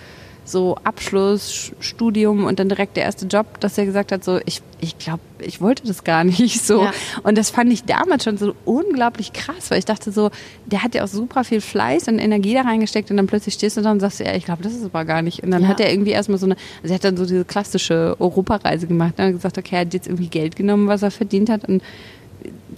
so 0.43 0.77
Abschluss, 0.85 1.51
Sch- 1.51 1.71
Studium 1.81 2.45
und 2.45 2.57
dann 2.59 2.69
direkt 2.69 2.95
der 2.95 3.03
erste 3.03 3.25
Job, 3.25 3.59
dass 3.59 3.77
er 3.77 3.85
gesagt 3.85 4.13
hat, 4.13 4.23
so 4.23 4.39
ich, 4.45 4.61
ich 4.79 4.97
glaube, 4.97 5.19
ich 5.39 5.59
wollte 5.59 5.85
das 5.85 6.05
gar 6.05 6.23
nicht 6.23 6.61
so. 6.65 6.83
Ja. 6.83 6.91
Und 7.23 7.37
das 7.37 7.49
fand 7.49 7.71
ich 7.73 7.83
damals 7.83 8.23
schon 8.23 8.37
so 8.37 8.55
unglaublich 8.63 9.33
krass, 9.33 9.69
weil 9.69 9.79
ich 9.79 9.83
dachte 9.85 10.13
so, 10.13 10.31
der 10.65 10.83
hat 10.83 10.95
ja 10.95 11.03
auch 11.03 11.07
super 11.09 11.43
viel 11.43 11.59
Fleiß 11.59 12.07
und 12.07 12.17
Energie 12.19 12.53
da 12.53 12.61
reingesteckt 12.61 13.11
und 13.11 13.17
dann 13.17 13.27
plötzlich 13.27 13.55
stehst 13.55 13.75
du 13.75 13.81
da 13.81 13.91
und 13.91 13.99
sagst, 13.99 14.21
ja, 14.21 14.33
ich 14.35 14.45
glaube, 14.45 14.63
das 14.63 14.71
ist 14.73 14.85
aber 14.85 15.03
gar 15.03 15.21
nicht. 15.21 15.43
Und 15.43 15.51
dann 15.51 15.63
Ja. 15.63 15.67
hat 15.67 15.81
er 15.81 15.91
irgendwie 15.91 16.11
erstmal 16.11 16.37
so 16.39 16.45
eine, 16.45 16.55
also 16.81 16.93
er 16.93 16.95
hat 16.95 17.03
dann 17.03 17.17
so 17.17 17.25
diese 17.25 17.43
klassische 17.43 18.15
Europareise 18.17 18.87
gemacht 18.87 19.17
ne, 19.17 19.27
und 19.27 19.33
gesagt, 19.33 19.57
okay, 19.57 19.75
er 19.75 19.81
hat 19.81 19.93
jetzt 19.93 20.07
irgendwie 20.07 20.29
Geld 20.29 20.55
genommen, 20.55 20.87
was 20.87 21.03
er 21.03 21.11
verdient 21.11 21.49
hat 21.49 21.67
und 21.67 21.83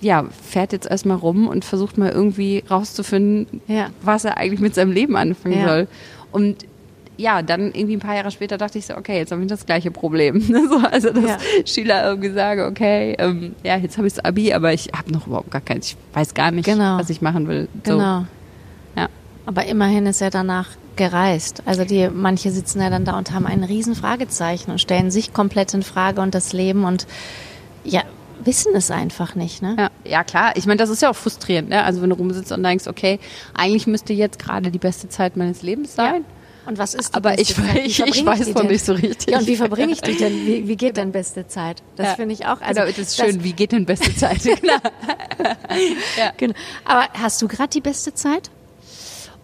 ja, 0.02 0.26
fährt 0.44 0.72
jetzt 0.74 0.90
erstmal 0.90 1.18
rum 1.18 1.48
und 1.48 1.66
versucht 1.66 1.98
mal 1.98 2.10
irgendwie 2.10 2.64
rauszufinden, 2.70 3.62
Ja. 3.68 3.88
was 4.02 4.26
er 4.26 4.38
eigentlich 4.38 4.60
mit 4.62 4.76
seinem 4.76 4.92
Leben 4.92 5.16
anfangen 5.18 5.60
Ja. 5.60 5.68
soll. 5.68 5.88
Und 6.32 6.66
ja, 7.18 7.42
dann 7.42 7.74
irgendwie 7.74 7.98
ein 7.98 8.00
paar 8.00 8.16
Jahre 8.16 8.32
später 8.32 8.58
dachte 8.58 8.78
ich 8.78 8.86
so, 8.86 8.96
okay, 8.96 9.18
jetzt 9.18 9.34
habe 9.34 9.42
ich 9.42 9.50
das 9.50 9.66
gleiche 9.66 9.92
Problem. 9.92 10.40
so, 10.70 10.78
also, 10.90 11.10
dass 11.12 11.26
Ja. 11.26 11.38
Schüler 11.66 12.06
irgendwie 12.08 12.30
sagen, 12.32 12.62
okay, 12.62 13.16
ähm, 13.20 13.56
ja, 13.64 13.76
jetzt 13.76 13.98
habe 13.98 14.08
ich 14.08 14.14
das 14.14 14.24
Abi, 14.24 14.54
aber 14.54 14.72
ich 14.74 14.90
habe 14.98 15.12
noch 15.12 15.28
überhaupt 15.28 15.52
gar 15.52 15.60
keins, 15.60 15.88
ich 15.88 15.98
weiß 16.14 16.34
gar 16.34 16.52
nicht, 16.52 16.66
Genau. 16.66 16.98
was 16.98 17.10
ich 17.10 17.22
machen 17.22 17.48
will. 17.50 17.68
So. 17.86 17.92
Genau. 17.98 18.26
Ja. 18.96 19.10
Aber 19.46 19.66
immerhin 19.66 20.06
ist 20.06 20.22
er 20.22 20.30
danach 20.30 20.70
gereist. 20.96 21.62
Also 21.66 21.84
die, 21.84 22.10
manche 22.10 22.52
sitzen 22.52 22.80
ja 22.82 22.90
dann 22.90 23.04
da 23.04 23.18
und 23.18 23.34
haben 23.34 23.46
ein 23.46 23.64
riesen 23.66 23.96
Fragezeichen 23.96 24.72
und 24.72 24.80
stellen 24.80 25.12
sich 25.12 25.34
komplett 25.34 25.74
in 25.74 25.84
Frage 25.84 26.22
und 26.22 26.34
das 26.36 26.54
Leben 26.54 26.86
und 26.86 27.06
ja, 27.84 28.04
wissen 28.44 28.74
es 28.76 28.92
einfach 28.92 29.36
nicht, 29.36 29.62
ne? 29.62 29.76
Ja, 29.78 29.90
ja 30.04 30.24
klar. 30.24 30.54
Ich 30.56 30.66
meine, 30.66 30.78
das 30.78 30.90
ist 30.90 31.02
ja 31.02 31.10
auch 31.10 31.16
frustrierend, 31.16 31.70
ne? 31.70 31.84
Also 31.84 32.02
wenn 32.02 32.10
du 32.10 32.16
rumsitzt 32.16 32.52
und 32.52 32.64
denkst, 32.64 32.88
okay, 32.88 33.20
eigentlich 33.54 33.88
müsste 33.88 34.14
jetzt 34.14 34.40
gerade 34.40 34.72
die 34.72 34.80
beste 34.80 35.10
Zeit 35.10 35.38
meines 35.38 35.62
Lebens 35.62 35.96
sein. 35.96 36.26
Und 36.66 36.78
was 36.78 36.94
ist 36.94 37.10
die 37.10 37.18
Aber 37.18 37.32
beste 37.36 37.42
ich- 37.42 37.56
Zeit? 37.56 37.76
Wie 37.76 37.80
ich- 37.88 38.00
ich 38.00 38.26
weiß 38.26 38.54
noch 38.54 38.64
nicht 38.64 38.86
so 38.86 38.94
richtig. 38.94 39.30
Ja, 39.32 39.40
und 39.40 39.48
wie 39.48 39.56
verbringe 39.56 39.92
ich 39.92 40.02
die 40.02 40.16
denn? 40.18 40.34
Wie, 40.46 40.68
wie 40.68 40.76
geht 40.76 40.98
denn 40.98 41.12
beste 41.12 41.48
Zeit? 41.48 41.82
Das 41.96 42.08
Ja. 42.08 42.16
finde 42.16 42.34
ich 42.34 42.46
auch. 42.46 42.62
Also, 42.62 42.82
genau, 42.82 42.86
das 42.88 42.98
ist 43.00 43.18
schön. 43.18 43.44
Wie 43.44 43.54
geht 43.54 43.72
denn 43.72 43.86
beste 43.86 44.16
Zeit? 44.16 44.40
Klar. 44.62 44.82
Genau. 46.38 46.54
Aber 46.86 47.08
hast 47.14 47.42
du 47.42 47.48
gerade 47.48 47.70
die 47.70 47.82
beste 47.82 48.14
Zeit? 48.14 48.50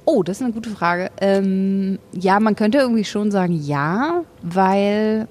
Oh, 0.07 0.21
das 0.21 0.37
ist 0.37 0.43
eine 0.43 0.53
gute 0.53 0.69
Frage. 0.69 1.09
Ähm, 1.19 1.97
ja, 2.13 2.39
man 2.39 2.55
könnte 2.55 2.77
irgendwie 2.77 3.05
schon 3.05 3.31
sagen, 3.31 3.59
ja, 3.65 4.23
weil 4.43 5.27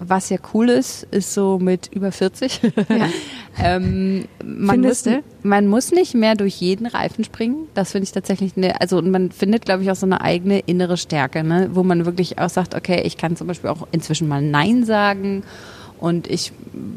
was 0.00 0.30
ja 0.30 0.38
cool 0.54 0.68
ist, 0.68 1.06
ist 1.10 1.34
so 1.34 1.58
mit 1.58 1.88
über 1.92 2.12
40. 2.12 2.60
Ja. 2.62 3.08
ähm, 3.62 4.26
man, 4.44 4.80
muss, 4.80 5.04
man 5.42 5.66
muss 5.66 5.92
nicht 5.92 6.14
mehr 6.14 6.34
durch 6.34 6.56
jeden 6.56 6.86
Reifen 6.86 7.24
springen. 7.24 7.68
Das 7.74 7.92
finde 7.92 8.04
ich 8.04 8.12
tatsächlich 8.12 8.56
eine, 8.56 8.80
also 8.80 9.00
man 9.02 9.30
findet, 9.30 9.64
glaube 9.64 9.82
ich, 9.82 9.90
auch 9.90 9.96
so 9.96 10.06
eine 10.06 10.20
eigene 10.20 10.60
innere 10.60 10.96
Stärke, 10.96 11.44
ne? 11.44 11.70
wo 11.72 11.82
man 11.82 12.06
wirklich 12.06 12.38
auch 12.38 12.50
sagt, 12.50 12.74
okay, 12.74 13.02
ich 13.04 13.16
kann 13.16 13.36
zum 13.36 13.46
Beispiel 13.46 13.70
auch 13.70 13.86
inzwischen 13.92 14.28
mal 14.28 14.42
Nein 14.42 14.84
sagen 14.84 15.42
und 15.98 16.28
ich 16.28 16.52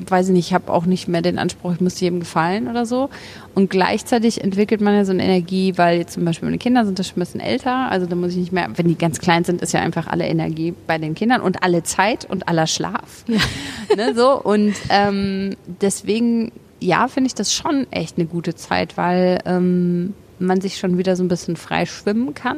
weiß 0.08 0.30
nicht, 0.30 0.48
ich 0.48 0.54
habe 0.54 0.72
auch 0.72 0.86
nicht 0.86 1.08
mehr 1.08 1.22
den 1.22 1.40
Anspruch, 1.40 1.74
ich 1.74 1.82
muss 1.82 2.00
jedem 2.00 2.20
gefallen 2.20 2.68
oder 2.68 2.86
so. 2.86 3.10
Und 3.56 3.70
gleichzeitig 3.70 4.44
entwickelt 4.44 4.82
man 4.82 4.94
ja 4.94 5.06
so 5.06 5.12
eine 5.12 5.24
Energie, 5.24 5.78
weil 5.78 6.00
jetzt 6.00 6.14
zum 6.14 6.24
Beispiel 6.26 6.48
meine 6.48 6.58
Kinder 6.58 6.86
sind 6.86 7.00
da 7.00 7.04
schon 7.04 7.18
ein 7.18 7.22
bisschen 7.22 7.40
älter. 7.40 7.90
Also 7.92 8.06
da 8.06 8.16
muss 8.16 8.32
ich 8.32 8.38
nicht 8.38 8.52
mehr, 8.52 8.70
wenn 8.76 8.88
die 8.88 8.98
ganz 8.98 9.20
klein 9.20 9.44
sind, 9.44 9.62
ist 9.62 9.74
ja 9.74 9.82
einfach 9.82 10.08
alle 10.08 10.26
Energie 10.26 10.74
bei 10.88 10.98
den 10.98 11.16
Kindern 11.16 11.42
und 11.42 11.64
alle 11.64 11.84
Zeit 11.84 12.26
und 12.30 12.48
aller 12.48 12.68
Schlaf. 12.68 13.26
Ja. 13.28 13.40
ne, 13.96 14.14
so. 14.16 14.42
Und 14.42 14.76
ähm, 14.90 15.56
deswegen, 15.82 16.52
ja, 16.80 17.08
finde 17.08 17.28
ich 17.28 17.36
das 17.36 17.54
schon 17.54 17.88
echt 17.92 18.18
eine 18.18 18.28
gute 18.28 18.56
Zeit, 18.56 18.98
weil 18.98 19.40
ähm, 19.46 20.14
man 20.40 20.62
sich 20.62 20.78
schon 20.78 20.98
wieder 20.98 21.16
so 21.16 21.24
ein 21.24 21.28
bisschen 21.28 21.56
frei 21.56 21.86
schwimmen 21.86 22.34
kann 22.34 22.58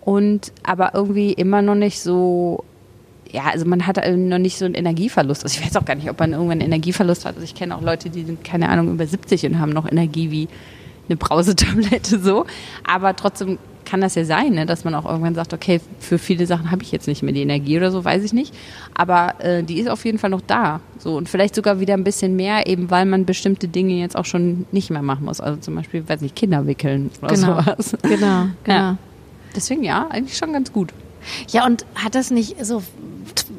und 0.00 0.52
aber 0.62 0.94
irgendwie 0.94 1.32
immer 1.32 1.62
noch 1.62 1.74
nicht 1.74 2.00
so 2.00 2.64
ja, 3.30 3.44
also 3.52 3.66
man 3.66 3.86
hat 3.86 3.96
noch 3.96 4.38
nicht 4.38 4.56
so 4.56 4.64
einen 4.64 4.74
Energieverlust. 4.74 5.44
Also 5.44 5.58
ich 5.58 5.64
weiß 5.64 5.76
auch 5.76 5.84
gar 5.84 5.94
nicht, 5.94 6.08
ob 6.08 6.18
man 6.18 6.32
irgendwann 6.32 6.60
einen 6.60 6.72
Energieverlust 6.72 7.24
hat. 7.24 7.34
Also 7.34 7.44
ich 7.44 7.54
kenne 7.54 7.76
auch 7.76 7.82
Leute, 7.82 8.08
die 8.10 8.24
sind, 8.24 8.42
keine 8.42 8.68
Ahnung, 8.68 8.92
über 8.92 9.06
70 9.06 9.44
und 9.46 9.58
haben 9.58 9.72
noch 9.72 9.90
Energie 9.90 10.30
wie 10.30 10.48
eine 11.08 11.16
Brausetablette 11.16 12.18
so. 12.22 12.46
Aber 12.86 13.14
trotzdem 13.16 13.58
kann 13.84 14.00
das 14.02 14.14
ja 14.14 14.24
sein, 14.24 14.52
ne, 14.52 14.66
dass 14.66 14.84
man 14.84 14.94
auch 14.94 15.06
irgendwann 15.06 15.34
sagt, 15.34 15.54
okay, 15.54 15.80
für 15.98 16.18
viele 16.18 16.46
Sachen 16.46 16.70
habe 16.70 16.82
ich 16.82 16.92
jetzt 16.92 17.08
nicht 17.08 17.22
mehr 17.22 17.32
die 17.32 17.40
Energie 17.40 17.78
oder 17.78 17.90
so, 17.90 18.04
weiß 18.04 18.22
ich 18.22 18.34
nicht. 18.34 18.54
Aber 18.94 19.34
äh, 19.38 19.62
die 19.62 19.78
ist 19.78 19.88
auf 19.88 20.04
jeden 20.04 20.18
Fall 20.18 20.28
noch 20.28 20.42
da. 20.42 20.80
So 20.98 21.16
und 21.16 21.28
vielleicht 21.28 21.54
sogar 21.54 21.80
wieder 21.80 21.94
ein 21.94 22.04
bisschen 22.04 22.36
mehr, 22.36 22.66
eben 22.66 22.90
weil 22.90 23.06
man 23.06 23.24
bestimmte 23.24 23.66
Dinge 23.66 23.94
jetzt 23.94 24.14
auch 24.14 24.26
schon 24.26 24.66
nicht 24.72 24.90
mehr 24.90 25.02
machen 25.02 25.24
muss. 25.24 25.40
Also 25.40 25.58
zum 25.60 25.74
Beispiel, 25.74 26.06
weiß 26.06 26.20
nicht, 26.20 26.36
Kinder 26.36 26.66
wickeln 26.66 27.10
oder 27.22 27.34
genau. 27.34 27.60
sowas. 27.60 27.96
Genau, 28.02 28.46
genau. 28.64 28.76
Ja. 28.76 28.98
Deswegen 29.56 29.82
ja, 29.82 30.06
eigentlich 30.08 30.36
schon 30.36 30.52
ganz 30.52 30.70
gut. 30.70 30.92
Ja, 31.50 31.66
und 31.66 31.84
hat 31.94 32.14
das 32.14 32.30
nicht 32.30 32.64
so 32.64 32.82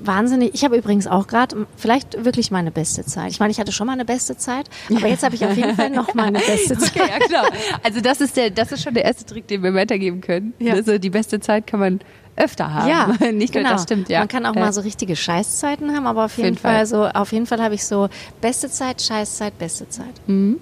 wahnsinnig. 0.04 0.54
Ich 0.54 0.64
habe 0.64 0.78
übrigens 0.78 1.08
auch 1.08 1.28
gerade 1.28 1.68
vielleicht 1.76 2.24
wirklich 2.26 2.52
meine 2.52 2.72
beste 2.72 3.06
Zeit. 3.06 3.32
Ich 3.32 3.40
meine, 3.40 3.52
ich 3.52 3.60
hatte 3.60 3.72
schon 3.72 3.88
mal 3.88 3.94
eine 3.94 4.06
beste 4.06 4.38
Zeit, 4.38 4.70
aber 4.90 5.08
jetzt 5.08 5.24
habe 5.24 5.36
ich 5.36 5.46
auf 5.46 5.56
jeden 5.56 5.76
Fall 5.76 5.90
noch 5.90 6.14
mal 6.14 6.28
eine 6.28 6.40
beste 6.40 6.78
Zeit. 6.78 6.90
Okay, 6.90 7.10
ja, 7.10 7.20
klar. 7.20 7.52
Also 7.84 8.02
das 8.02 8.20
ist 8.20 8.36
der, 8.36 8.50
das 8.50 8.72
ist 8.72 8.84
schon 8.84 8.94
der 8.94 9.06
erste 9.06 9.26
Trick, 9.26 9.48
den 9.48 9.62
wir 9.62 9.74
weitergeben 9.74 10.22
können. 10.22 10.54
Ja. 10.60 10.74
Also 10.74 10.98
die 10.98 11.10
beste 11.10 11.40
Zeit 11.40 11.68
kann 11.68 11.80
man 11.80 12.00
öfter 12.36 12.74
haben. 12.74 12.90
Ja, 12.90 13.32
nicht 13.32 13.54
genau. 13.54 13.70
nur 13.70 13.76
das 13.76 13.84
stimmt. 13.84 14.10
Ja. 14.10 14.20
Man 14.20 14.28
kann 14.28 14.46
auch 14.46 14.56
mal 14.56 14.74
so 14.74 14.82
richtige 14.82 15.16
Scheißzeiten 15.16 15.96
haben, 15.96 16.08
aber 16.08 16.26
auf 16.26 16.38
jeden, 16.38 16.48
jeden 16.48 16.58
Fall, 16.58 16.78
Fall, 16.78 16.86
so 16.86 17.06
auf 17.06 17.32
jeden 17.32 17.46
Fall 17.46 17.62
habe 17.62 17.76
ich 17.76 17.86
so 17.86 18.10
beste 18.42 18.70
Zeit, 18.70 19.02
Scheißzeit, 19.02 19.58
beste 19.60 19.88
Zeit. 19.90 20.14
Mhm. 20.28 20.60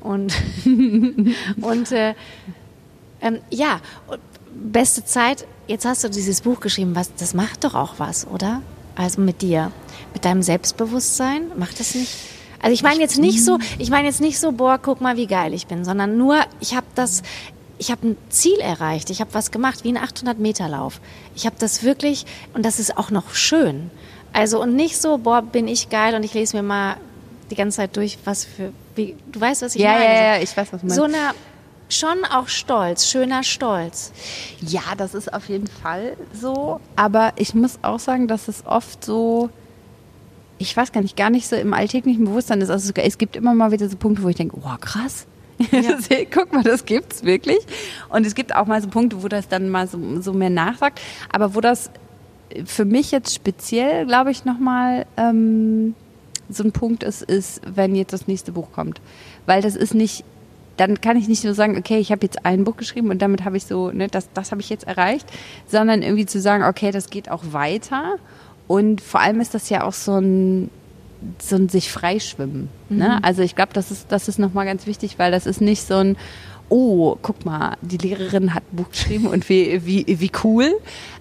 Und 0.00 0.34
und 1.60 1.92
äh, 1.92 2.14
ähm, 3.20 3.38
ja, 3.50 3.80
beste 4.54 5.04
Zeit. 5.04 5.46
Jetzt 5.70 5.84
hast 5.84 6.02
du 6.02 6.10
dieses 6.10 6.40
Buch 6.40 6.58
geschrieben, 6.58 6.96
was 6.96 7.14
das 7.14 7.32
macht 7.32 7.62
doch 7.62 7.76
auch 7.76 7.94
was, 7.98 8.26
oder? 8.26 8.60
Also 8.96 9.20
mit 9.20 9.40
dir, 9.40 9.70
mit 10.12 10.24
deinem 10.24 10.42
Selbstbewusstsein, 10.42 11.42
macht 11.56 11.78
das 11.78 11.94
nicht? 11.94 12.12
Also 12.60 12.74
ich 12.74 12.82
meine 12.82 12.98
jetzt 12.98 13.20
nicht 13.20 13.44
so, 13.44 13.56
ich 13.78 13.88
meine 13.88 14.08
jetzt 14.08 14.20
nicht 14.20 14.40
so, 14.40 14.50
boah, 14.50 14.80
guck 14.82 15.00
mal, 15.00 15.16
wie 15.16 15.28
geil 15.28 15.54
ich 15.54 15.68
bin, 15.68 15.84
sondern 15.84 16.18
nur, 16.18 16.40
ich 16.58 16.74
habe 16.74 16.88
das, 16.96 17.22
ich 17.78 17.92
habe 17.92 18.04
ein 18.04 18.16
Ziel 18.30 18.58
erreicht, 18.58 19.10
ich 19.10 19.20
habe 19.20 19.32
was 19.32 19.52
gemacht, 19.52 19.84
wie 19.84 19.92
ein 19.92 19.96
800 19.96 20.40
Meter 20.40 20.68
Lauf. 20.68 21.00
Ich 21.36 21.46
habe 21.46 21.54
das 21.60 21.84
wirklich, 21.84 22.26
und 22.52 22.66
das 22.66 22.80
ist 22.80 22.98
auch 22.98 23.12
noch 23.12 23.36
schön. 23.36 23.92
Also 24.32 24.60
und 24.60 24.74
nicht 24.74 25.00
so, 25.00 25.18
boah, 25.18 25.40
bin 25.40 25.68
ich 25.68 25.88
geil 25.88 26.16
und 26.16 26.24
ich 26.24 26.34
lese 26.34 26.56
mir 26.56 26.64
mal 26.64 26.96
die 27.48 27.54
ganze 27.54 27.76
Zeit 27.76 27.96
durch, 27.96 28.18
was 28.24 28.44
für, 28.44 28.72
wie, 28.96 29.14
du 29.30 29.40
weißt, 29.40 29.62
was 29.62 29.76
ich 29.76 29.82
ja, 29.82 29.92
meine. 29.92 30.04
Ja, 30.04 30.34
ja, 30.34 30.42
ich 30.42 30.56
weiß, 30.56 30.72
was 30.72 30.80
du 30.80 30.86
meinst. 30.88 30.96
So 30.96 31.04
eine 31.04 31.32
schon 31.90 32.24
auch 32.24 32.48
stolz, 32.48 33.06
schöner 33.06 33.42
Stolz. 33.42 34.12
Ja, 34.60 34.82
das 34.96 35.14
ist 35.14 35.32
auf 35.32 35.48
jeden 35.48 35.66
Fall 35.66 36.16
so. 36.32 36.80
Aber 36.96 37.32
ich 37.36 37.54
muss 37.54 37.78
auch 37.82 37.98
sagen, 37.98 38.28
dass 38.28 38.48
es 38.48 38.66
oft 38.66 39.04
so, 39.04 39.50
ich 40.58 40.76
weiß 40.76 40.92
gar 40.92 41.02
nicht, 41.02 41.16
gar 41.16 41.30
nicht 41.30 41.48
so 41.48 41.56
im 41.56 41.74
alltäglichen 41.74 42.24
Bewusstsein 42.24 42.60
ist. 42.60 42.70
Also 42.70 42.92
es 42.94 43.18
gibt 43.18 43.36
immer 43.36 43.54
mal 43.54 43.72
wieder 43.72 43.88
so 43.88 43.96
Punkte, 43.96 44.22
wo 44.22 44.28
ich 44.28 44.36
denke, 44.36 44.56
oh 44.56 44.76
krass. 44.80 45.26
Ja. 45.70 45.98
Guck 46.30 46.52
mal, 46.52 46.62
das 46.62 46.84
gibt's 46.84 47.24
wirklich. 47.24 47.58
Und 48.08 48.26
es 48.26 48.34
gibt 48.34 48.54
auch 48.54 48.66
mal 48.66 48.80
so 48.80 48.88
Punkte, 48.88 49.22
wo 49.22 49.28
das 49.28 49.48
dann 49.48 49.68
mal 49.68 49.86
so, 49.86 50.20
so 50.20 50.32
mehr 50.32 50.50
nachsagt. 50.50 51.00
Aber 51.32 51.54
wo 51.54 51.60
das 51.60 51.90
für 52.64 52.84
mich 52.84 53.10
jetzt 53.10 53.34
speziell, 53.34 54.06
glaube 54.06 54.30
ich, 54.30 54.44
nochmal 54.44 55.06
ähm, 55.16 55.94
so 56.48 56.64
ein 56.64 56.72
Punkt 56.72 57.02
ist, 57.02 57.22
ist, 57.22 57.60
wenn 57.66 57.94
jetzt 57.94 58.12
das 58.12 58.26
nächste 58.26 58.52
Buch 58.52 58.72
kommt. 58.72 59.00
Weil 59.46 59.62
das 59.62 59.76
ist 59.76 59.94
nicht 59.94 60.24
dann 60.80 61.00
kann 61.02 61.18
ich 61.18 61.28
nicht 61.28 61.44
nur 61.44 61.52
sagen, 61.52 61.76
okay, 61.76 61.98
ich 61.98 62.10
habe 62.10 62.22
jetzt 62.22 62.46
ein 62.46 62.64
Buch 62.64 62.76
geschrieben 62.78 63.10
und 63.10 63.20
damit 63.20 63.44
habe 63.44 63.58
ich 63.58 63.66
so, 63.66 63.90
ne, 63.90 64.08
das, 64.08 64.32
das 64.32 64.50
habe 64.50 64.62
ich 64.62 64.70
jetzt 64.70 64.86
erreicht, 64.86 65.28
sondern 65.66 66.00
irgendwie 66.00 66.24
zu 66.24 66.40
sagen, 66.40 66.64
okay, 66.64 66.90
das 66.90 67.10
geht 67.10 67.30
auch 67.30 67.44
weiter. 67.50 68.16
Und 68.66 69.02
vor 69.02 69.20
allem 69.20 69.42
ist 69.42 69.52
das 69.52 69.68
ja 69.68 69.84
auch 69.84 69.92
so 69.92 70.16
ein, 70.16 70.70
so 71.38 71.56
ein 71.56 71.68
sich 71.68 71.92
freischwimmen. 71.92 72.70
Ne? 72.88 73.18
Mhm. 73.18 73.24
Also 73.24 73.42
ich 73.42 73.54
glaube, 73.54 73.74
das 73.74 73.90
ist, 73.90 74.10
das 74.10 74.26
ist 74.26 74.38
nochmal 74.38 74.64
ganz 74.64 74.86
wichtig, 74.86 75.18
weil 75.18 75.30
das 75.30 75.44
ist 75.44 75.60
nicht 75.60 75.86
so 75.86 75.96
ein, 75.96 76.16
oh, 76.70 77.16
guck 77.20 77.44
mal, 77.44 77.76
die 77.82 77.98
Lehrerin 77.98 78.54
hat 78.54 78.62
ein 78.72 78.76
Buch 78.76 78.90
geschrieben 78.90 79.26
und 79.26 79.50
wie, 79.50 79.84
wie, 79.84 80.06
wie 80.08 80.32
cool, 80.44 80.72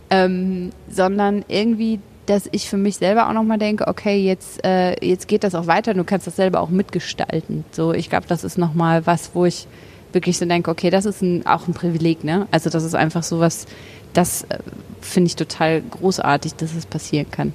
ähm, 0.10 0.70
sondern 0.90 1.44
irgendwie 1.50 2.00
dass 2.30 2.48
ich 2.52 2.70
für 2.70 2.78
mich 2.78 2.98
selber 2.98 3.28
auch 3.28 3.34
nochmal 3.34 3.58
denke, 3.58 3.88
okay, 3.88 4.18
jetzt, 4.24 4.64
äh, 4.64 5.04
jetzt 5.04 5.28
geht 5.28 5.44
das 5.44 5.56
auch 5.56 5.66
weiter, 5.66 5.96
du 5.96 6.04
kannst 6.04 6.28
das 6.28 6.36
selber 6.36 6.62
auch 6.62 6.70
mitgestalten. 6.70 7.66
So, 7.72 7.92
ich 7.92 8.10
glaube, 8.10 8.28
das 8.28 8.44
ist 8.44 8.58
nochmal 8.58 9.08
was, 9.08 9.32
wo 9.34 9.46
ich 9.46 9.68
wirklich 10.14 10.38
so 10.38 10.46
denke, 10.46 10.70
okay, 10.70 10.92
das 10.92 11.06
ist 11.06 11.22
ein, 11.22 11.46
auch 11.48 11.68
ein 11.68 11.74
Privileg, 11.74 12.24
ne? 12.24 12.48
Also 12.52 12.70
das 12.70 12.84
ist 12.84 12.94
einfach 12.94 13.24
so 13.24 13.40
was, 13.40 13.66
das 14.14 14.44
äh, 14.44 14.60
finde 15.02 15.28
ich 15.28 15.36
total 15.36 15.82
großartig, 15.82 16.54
dass 16.56 16.76
es 16.76 16.86
passieren 16.86 17.32
kann. 17.32 17.54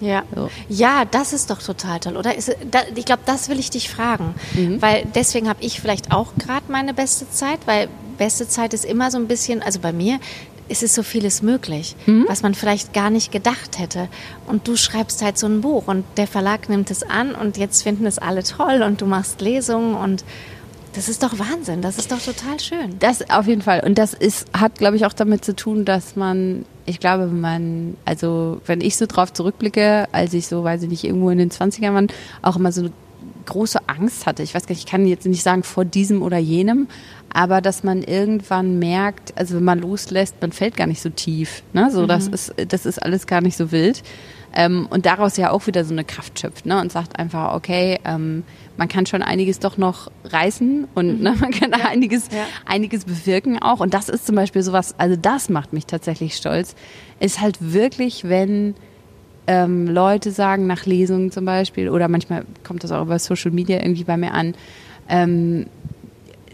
Ja. 0.00 0.24
So. 0.34 0.50
ja, 0.68 1.04
das 1.10 1.32
ist 1.32 1.50
doch 1.50 1.62
total 1.62 2.00
toll, 2.00 2.16
oder? 2.16 2.36
Ist, 2.36 2.54
da, 2.70 2.80
ich 2.94 3.04
glaube, 3.04 3.22
das 3.26 3.48
will 3.48 3.58
ich 3.58 3.70
dich 3.70 3.90
fragen, 3.90 4.34
mhm. 4.54 4.80
weil 4.80 5.06
deswegen 5.14 5.48
habe 5.48 5.62
ich 5.62 5.80
vielleicht 5.80 6.12
auch 6.12 6.34
gerade 6.38 6.66
meine 6.68 6.92
beste 6.94 7.30
Zeit, 7.30 7.60
weil 7.66 7.88
beste 8.18 8.48
Zeit 8.48 8.72
ist 8.72 8.84
immer 8.84 9.10
so 9.10 9.18
ein 9.18 9.26
bisschen, 9.26 9.62
also 9.62 9.80
bei 9.80 9.92
mir 9.92 10.18
es 10.68 10.82
ist 10.82 10.94
so 10.94 11.02
vieles 11.02 11.42
möglich, 11.42 11.96
mhm. 12.06 12.24
was 12.28 12.42
man 12.42 12.54
vielleicht 12.54 12.92
gar 12.92 13.10
nicht 13.10 13.32
gedacht 13.32 13.78
hätte. 13.78 14.08
Und 14.46 14.68
du 14.68 14.76
schreibst 14.76 15.22
halt 15.22 15.38
so 15.38 15.46
ein 15.46 15.60
Buch 15.60 15.86
und 15.86 16.04
der 16.16 16.26
Verlag 16.26 16.68
nimmt 16.68 16.90
es 16.90 17.02
an 17.02 17.34
und 17.34 17.56
jetzt 17.56 17.82
finden 17.82 18.06
es 18.06 18.18
alle 18.18 18.42
toll 18.42 18.82
und 18.82 19.00
du 19.00 19.06
machst 19.06 19.40
Lesungen 19.40 19.94
und 19.94 20.24
das 20.94 21.10
ist 21.10 21.22
doch 21.22 21.38
Wahnsinn, 21.38 21.82
das 21.82 21.98
ist 21.98 22.10
doch 22.10 22.20
total 22.20 22.58
schön. 22.58 22.98
Das 22.98 23.28
auf 23.30 23.46
jeden 23.46 23.60
Fall. 23.60 23.82
Und 23.84 23.98
das 23.98 24.14
ist, 24.14 24.46
hat, 24.54 24.76
glaube 24.76 24.96
ich, 24.96 25.04
auch 25.04 25.12
damit 25.12 25.44
zu 25.44 25.54
tun, 25.54 25.84
dass 25.84 26.16
man, 26.16 26.64
ich 26.86 27.00
glaube, 27.00 27.26
man, 27.26 27.98
also 28.06 28.62
wenn 28.64 28.80
ich 28.80 28.96
so 28.96 29.04
drauf 29.04 29.30
zurückblicke, 29.30 30.08
als 30.12 30.32
ich 30.32 30.46
so, 30.46 30.64
weiß 30.64 30.82
ich 30.82 30.88
nicht, 30.88 31.04
irgendwo 31.04 31.28
in 31.28 31.36
den 31.36 31.50
20ern 31.50 31.92
war, 31.92 32.02
auch 32.40 32.56
immer 32.56 32.72
so 32.72 32.88
große 33.46 33.88
Angst 33.88 34.26
hatte. 34.26 34.42
Ich 34.42 34.54
weiß 34.54 34.66
gar 34.66 34.72
nicht, 34.72 34.84
ich 34.84 34.90
kann 34.90 35.06
jetzt 35.06 35.26
nicht 35.26 35.42
sagen 35.42 35.62
vor 35.62 35.84
diesem 35.84 36.22
oder 36.22 36.38
jenem, 36.38 36.88
aber 37.32 37.60
dass 37.60 37.84
man 37.84 38.02
irgendwann 38.02 38.78
merkt, 38.78 39.36
also 39.36 39.56
wenn 39.56 39.64
man 39.64 39.78
loslässt, 39.78 40.36
man 40.40 40.52
fällt 40.52 40.76
gar 40.76 40.86
nicht 40.86 41.00
so 41.00 41.10
tief. 41.10 41.62
Ne? 41.72 41.90
So, 41.90 42.02
mhm. 42.02 42.08
das 42.08 42.28
ist, 42.28 42.54
das 42.68 42.86
ist 42.86 43.02
alles 43.02 43.26
gar 43.26 43.40
nicht 43.40 43.56
so 43.56 43.72
wild. 43.72 44.02
Ähm, 44.54 44.86
und 44.88 45.04
daraus 45.04 45.36
ja 45.36 45.50
auch 45.50 45.66
wieder 45.66 45.84
so 45.84 45.92
eine 45.92 46.04
Kraft 46.04 46.40
schöpft 46.40 46.64
ne? 46.64 46.80
und 46.80 46.90
sagt 46.90 47.18
einfach, 47.18 47.54
okay, 47.54 48.00
ähm, 48.04 48.42
man 48.78 48.88
kann 48.88 49.04
schon 49.04 49.22
einiges 49.22 49.58
doch 49.58 49.76
noch 49.76 50.10
reißen 50.24 50.88
und 50.94 51.18
mhm. 51.18 51.22
ne, 51.22 51.36
man 51.40 51.50
kann 51.50 51.70
ja. 51.72 51.86
einiges, 51.86 52.28
ja. 52.30 52.46
einiges 52.64 53.04
bewirken 53.04 53.60
auch. 53.60 53.80
Und 53.80 53.92
das 53.92 54.08
ist 54.08 54.26
zum 54.26 54.36
Beispiel 54.36 54.62
sowas, 54.62 54.94
also 54.98 55.16
das 55.16 55.48
macht 55.48 55.72
mich 55.72 55.86
tatsächlich 55.86 56.36
stolz, 56.36 56.74
ist 57.20 57.40
halt 57.40 57.58
wirklich, 57.60 58.24
wenn 58.24 58.74
ähm, 59.46 59.86
Leute 59.86 60.30
sagen 60.30 60.66
nach 60.66 60.86
Lesungen 60.86 61.30
zum 61.30 61.44
Beispiel, 61.44 61.88
oder 61.88 62.08
manchmal 62.08 62.44
kommt 62.64 62.84
das 62.84 62.92
auch 62.92 63.02
über 63.02 63.18
Social 63.18 63.50
Media 63.50 63.80
irgendwie 63.80 64.04
bei 64.04 64.16
mir 64.16 64.32
an, 64.32 64.54
ähm, 65.08 65.66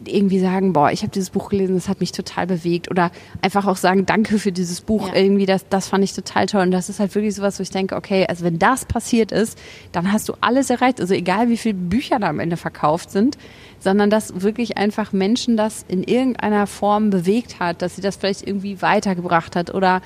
irgendwie 0.06 0.40
sagen, 0.40 0.72
boah, 0.72 0.90
ich 0.90 1.02
habe 1.02 1.12
dieses 1.12 1.30
Buch 1.30 1.50
gelesen, 1.50 1.74
das 1.74 1.88
hat 1.88 2.00
mich 2.00 2.12
total 2.12 2.46
bewegt 2.46 2.90
oder 2.90 3.10
einfach 3.40 3.66
auch 3.66 3.76
sagen, 3.76 4.06
danke 4.06 4.38
für 4.38 4.52
dieses 4.52 4.80
Buch, 4.80 5.08
ja. 5.08 5.14
irgendwie, 5.14 5.46
das, 5.46 5.68
das 5.68 5.88
fand 5.88 6.04
ich 6.04 6.12
total 6.12 6.46
toll 6.46 6.62
und 6.62 6.70
das 6.70 6.88
ist 6.88 7.00
halt 7.00 7.14
wirklich 7.14 7.34
sowas, 7.34 7.58
wo 7.58 7.62
ich 7.62 7.70
denke, 7.70 7.96
okay, 7.96 8.26
also 8.28 8.44
wenn 8.44 8.58
das 8.58 8.84
passiert 8.84 9.32
ist, 9.32 9.58
dann 9.92 10.12
hast 10.12 10.28
du 10.28 10.34
alles 10.40 10.70
erreicht, 10.70 11.00
also 11.00 11.14
egal 11.14 11.48
wie 11.48 11.56
viele 11.56 11.74
Bücher 11.74 12.18
da 12.18 12.28
am 12.28 12.40
Ende 12.40 12.56
verkauft 12.56 13.10
sind, 13.10 13.38
sondern 13.78 14.10
dass 14.10 14.42
wirklich 14.42 14.76
einfach 14.76 15.12
Menschen 15.12 15.56
das 15.56 15.84
in 15.88 16.02
irgendeiner 16.02 16.66
Form 16.66 17.10
bewegt 17.10 17.60
hat, 17.60 17.82
dass 17.82 17.96
sie 17.96 18.02
das 18.02 18.16
vielleicht 18.16 18.46
irgendwie 18.46 18.80
weitergebracht 18.82 19.56
hat 19.56 19.74
oder 19.74 20.02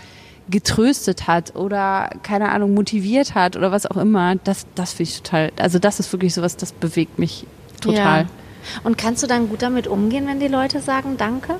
getröstet 0.49 1.27
hat 1.27 1.57
oder 1.57 2.11
keine 2.23 2.51
Ahnung 2.51 2.75
motiviert 2.75 3.35
hat 3.35 3.57
oder 3.57 3.73
was 3.73 3.85
auch 3.87 3.97
immer, 3.97 4.37
das 4.37 4.67
das 4.75 4.93
finde 4.93 5.11
ich 5.11 5.23
total, 5.23 5.53
also 5.59 5.79
das 5.79 5.99
ist 6.01 6.13
wirklich 6.13 6.35
sowas, 6.35 6.57
das 6.57 6.73
bewegt 6.73 7.19
mich 7.19 7.47
total. 7.81 8.23
Ja. 8.23 8.27
Und 8.85 8.97
kannst 8.99 9.23
du 9.23 9.27
dann 9.27 9.49
gut 9.49 9.63
damit 9.63 9.87
umgehen, 9.89 10.27
wenn 10.27 10.39
die 10.41 10.49
Leute 10.49 10.81
sagen 10.81 11.17
Danke? 11.17 11.57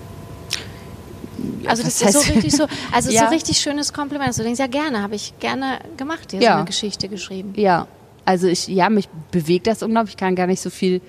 Also 1.67 1.83
das 1.83 2.01
was 2.03 2.15
ist 2.15 2.15
so 2.15 2.21
heißt- 2.21 2.35
richtig 2.37 2.57
so, 2.57 2.67
also 2.93 3.11
Ja. 3.13 3.25
so 3.25 3.29
richtig 3.29 3.59
schönes 3.59 3.93
Kompliment. 3.93 4.29
Also 4.29 4.43
Du 4.43 4.45
denkst 4.45 4.61
ja 4.61 4.67
gerne, 4.69 5.03
habe 5.03 5.15
ich 5.17 5.35
gerne 5.41 5.79
gemacht, 5.97 6.33
dir 6.33 6.39
so 6.39 6.45
Ja. 6.45 6.57
eine 6.57 6.65
Geschichte 6.65 7.09
geschrieben. 7.09 7.53
Ja, 7.57 7.87
also 8.25 8.47
ich, 8.47 8.67
ja, 8.69 8.89
mich 8.89 9.09
bewegt 9.31 9.67
das 9.67 9.83
unglaublich. 9.83 10.15
Ich 10.15 10.17
kann 10.17 10.35
gar 10.37 10.47
nicht 10.47 10.61
so 10.61 10.71
viel 10.71 11.01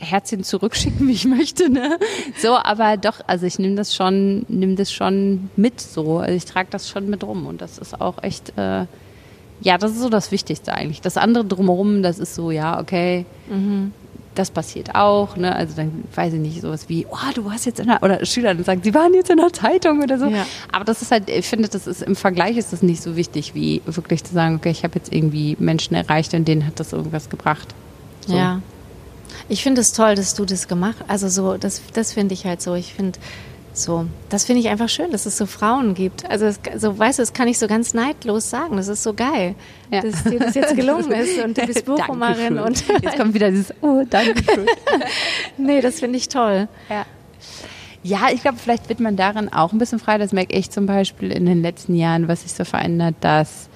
Herzchen 0.00 0.42
zurückschicken, 0.42 1.06
wie 1.08 1.12
ich 1.12 1.26
möchte, 1.26 1.70
ne? 1.70 1.98
So, 2.38 2.56
aber 2.56 2.96
doch, 2.96 3.20
also 3.26 3.46
ich 3.46 3.58
nehme 3.58 3.76
das 3.76 3.94
schon, 3.94 4.44
nehme 4.48 4.74
das 4.74 4.92
schon 4.92 5.50
mit 5.56 5.80
so. 5.80 6.18
Also 6.18 6.34
ich 6.34 6.46
trage 6.46 6.68
das 6.70 6.88
schon 6.88 7.08
mit 7.08 7.22
rum 7.22 7.46
und 7.46 7.60
das 7.60 7.78
ist 7.78 8.00
auch 8.00 8.22
echt, 8.22 8.56
äh, 8.58 8.86
ja, 9.62 9.76
das 9.78 9.92
ist 9.92 10.00
so 10.00 10.08
das 10.08 10.32
Wichtigste 10.32 10.72
eigentlich. 10.72 11.00
Das 11.02 11.16
andere 11.16 11.44
drumherum, 11.44 12.02
das 12.02 12.18
ist 12.18 12.34
so, 12.34 12.50
ja, 12.50 12.80
okay. 12.80 13.26
Das 14.34 14.50
passiert 14.50 14.94
auch, 14.94 15.36
ne? 15.36 15.54
Also 15.54 15.74
dann 15.76 16.04
weiß 16.14 16.32
ich 16.32 16.40
nicht, 16.40 16.62
sowas 16.62 16.88
wie, 16.88 17.04
oh, 17.10 17.32
du 17.34 17.44
warst 17.44 17.66
jetzt 17.66 17.78
in 17.78 17.88
der, 17.88 18.02
oder 18.02 18.24
Schüler 18.24 18.54
dann 18.54 18.64
sagen, 18.64 18.80
sie 18.82 18.94
waren 18.94 19.12
jetzt 19.12 19.28
in 19.28 19.36
der 19.36 19.52
Zeitung 19.52 20.02
oder 20.02 20.18
so. 20.18 20.26
Ja. 20.28 20.46
Aber 20.72 20.84
das 20.84 21.02
ist 21.02 21.10
halt, 21.10 21.28
ich 21.28 21.46
finde, 21.46 21.68
das 21.68 21.86
ist 21.86 22.02
im 22.02 22.16
Vergleich 22.16 22.56
ist 22.56 22.72
das 22.72 22.82
nicht 22.82 23.02
so 23.02 23.16
wichtig, 23.16 23.54
wie 23.54 23.82
wirklich 23.84 24.24
zu 24.24 24.32
sagen, 24.32 24.54
okay, 24.54 24.70
ich 24.70 24.82
habe 24.82 24.94
jetzt 24.94 25.12
irgendwie 25.12 25.56
Menschen 25.58 25.94
erreicht 25.94 26.32
und 26.32 26.48
denen 26.48 26.66
hat 26.66 26.80
das 26.80 26.92
irgendwas 26.94 27.28
gebracht. 27.28 27.74
So. 28.26 28.36
Ja. 28.36 28.62
Ich 29.50 29.62
finde 29.62 29.80
es 29.80 29.92
toll, 29.92 30.14
dass 30.14 30.34
du 30.34 30.44
das 30.44 30.68
gemacht 30.68 30.96
Also 31.08 31.28
so, 31.28 31.56
das, 31.58 31.82
das 31.92 32.12
finde 32.12 32.34
ich 32.34 32.46
halt 32.46 32.62
so. 32.62 32.74
Ich 32.74 32.94
finde 32.94 33.18
so, 33.72 34.06
das 34.28 34.44
finde 34.44 34.60
ich 34.60 34.68
einfach 34.68 34.88
schön, 34.88 35.10
dass 35.10 35.26
es 35.26 35.36
so 35.36 35.46
Frauen 35.46 35.94
gibt. 35.94 36.28
Also 36.30 36.46
es, 36.46 36.60
so, 36.76 36.98
weißt 36.98 37.18
du, 37.18 37.22
das 37.22 37.32
kann 37.32 37.48
ich 37.48 37.58
so 37.58 37.66
ganz 37.66 37.92
neidlos 37.92 38.48
sagen. 38.48 38.76
Das 38.76 38.88
ist 38.88 39.02
so 39.02 39.12
geil, 39.12 39.54
Ja. 39.90 40.02
dass 40.02 40.24
dir 40.24 40.38
das 40.38 40.54
jetzt 40.54 40.74
gelungen 40.76 41.10
ist 41.12 41.38
und 41.42 41.58
du 41.58 41.66
bist 41.66 41.84
Bochumerin 41.86 42.58
und 42.58 42.84
jetzt 43.02 43.16
kommt 43.16 43.34
wieder 43.34 43.50
dieses, 43.50 43.74
oh, 43.80 44.02
danke 44.08 44.42
schön. 44.44 44.66
nee, 45.58 45.80
das 45.80 46.00
finde 46.00 46.18
ich 46.18 46.28
toll. 46.28 46.68
Ja. 46.88 47.04
Ja, 48.02 48.28
ich 48.32 48.40
glaube, 48.42 48.56
vielleicht 48.58 48.88
wird 48.88 49.00
man 49.00 49.16
darin 49.16 49.52
auch 49.52 49.72
ein 49.72 49.78
bisschen 49.78 49.98
frei. 49.98 50.16
Das 50.16 50.32
merke 50.32 50.56
ich 50.56 50.70
zum 50.70 50.86
Beispiel 50.86 51.30
in 51.32 51.44
den 51.44 51.60
letzten 51.60 51.94
Jahren, 51.94 52.28
was 52.28 52.42
sich 52.42 52.52
so 52.54 52.64
verändert, 52.64 53.16
dass 53.20 53.68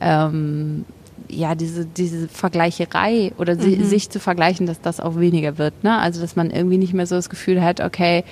ähm, 0.00 0.84
ja 1.30 1.54
diese, 1.54 1.86
diese 1.86 2.28
Vergleicherei 2.28 3.32
oder 3.38 3.56
si 3.56 3.82
sich 3.84 4.10
zu 4.10 4.20
vergleichen, 4.20 4.66
dass 4.66 4.80
das 4.80 5.00
auch 5.00 5.18
weniger 5.18 5.58
wird. 5.58 5.84
Ne? 5.84 5.96
Also 5.98 6.20
dass 6.20 6.36
man 6.36 6.50
irgendwie 6.50 6.78
nicht 6.78 6.94
mehr 6.94 7.06
so 7.06 7.14
das 7.14 7.30
Gefühl 7.30 7.62
hat, 7.62 7.80
okay, 7.80 8.24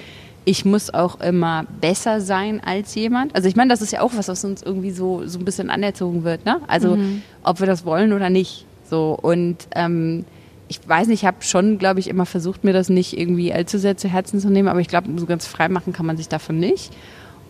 ich 0.44 0.64
muss 0.64 0.92
auch 0.92 1.20
immer 1.20 1.66
besser 1.80 2.20
sein 2.20 2.62
als 2.64 2.94
jemand. 2.94 3.34
Also 3.34 3.48
ich 3.48 3.56
meine, 3.56 3.70
das 3.70 3.82
ist 3.82 3.92
ja 3.92 4.00
auch 4.00 4.12
was, 4.16 4.28
was 4.28 4.44
uns 4.44 4.62
irgendwie 4.62 4.90
so, 4.90 5.26
so 5.26 5.38
ein 5.38 5.44
bisschen 5.44 5.68
anerzogen 5.68 6.24
wird. 6.24 6.46
Ne? 6.46 6.60
Also 6.66 6.98
ob 7.42 7.60
wir 7.60 7.66
das 7.66 7.84
wollen 7.84 8.12
oder 8.12 8.30
nicht. 8.30 8.64
So 8.88 9.18
und 9.20 9.56
ähm, 9.74 10.24
ich 10.68 10.80
weiß 10.86 11.08
nicht, 11.08 11.22
ich 11.22 11.26
habe 11.26 11.38
schon, 11.40 11.78
glaube 11.78 12.00
ich, 12.00 12.08
immer 12.08 12.26
versucht, 12.26 12.64
mir 12.64 12.72
das 12.72 12.88
nicht 12.88 13.18
irgendwie 13.18 13.52
allzu 13.52 13.78
sehr 13.78 13.96
zu 13.96 14.08
Herzen 14.08 14.38
zu 14.38 14.50
nehmen, 14.50 14.68
aber 14.68 14.80
ich 14.80 14.88
glaube, 14.88 15.08
so 15.16 15.26
ganz 15.26 15.46
frei 15.46 15.68
machen 15.68 15.92
kann 15.92 16.06
man 16.06 16.16
sich 16.16 16.28
davon 16.28 16.58
nicht. 16.58 16.92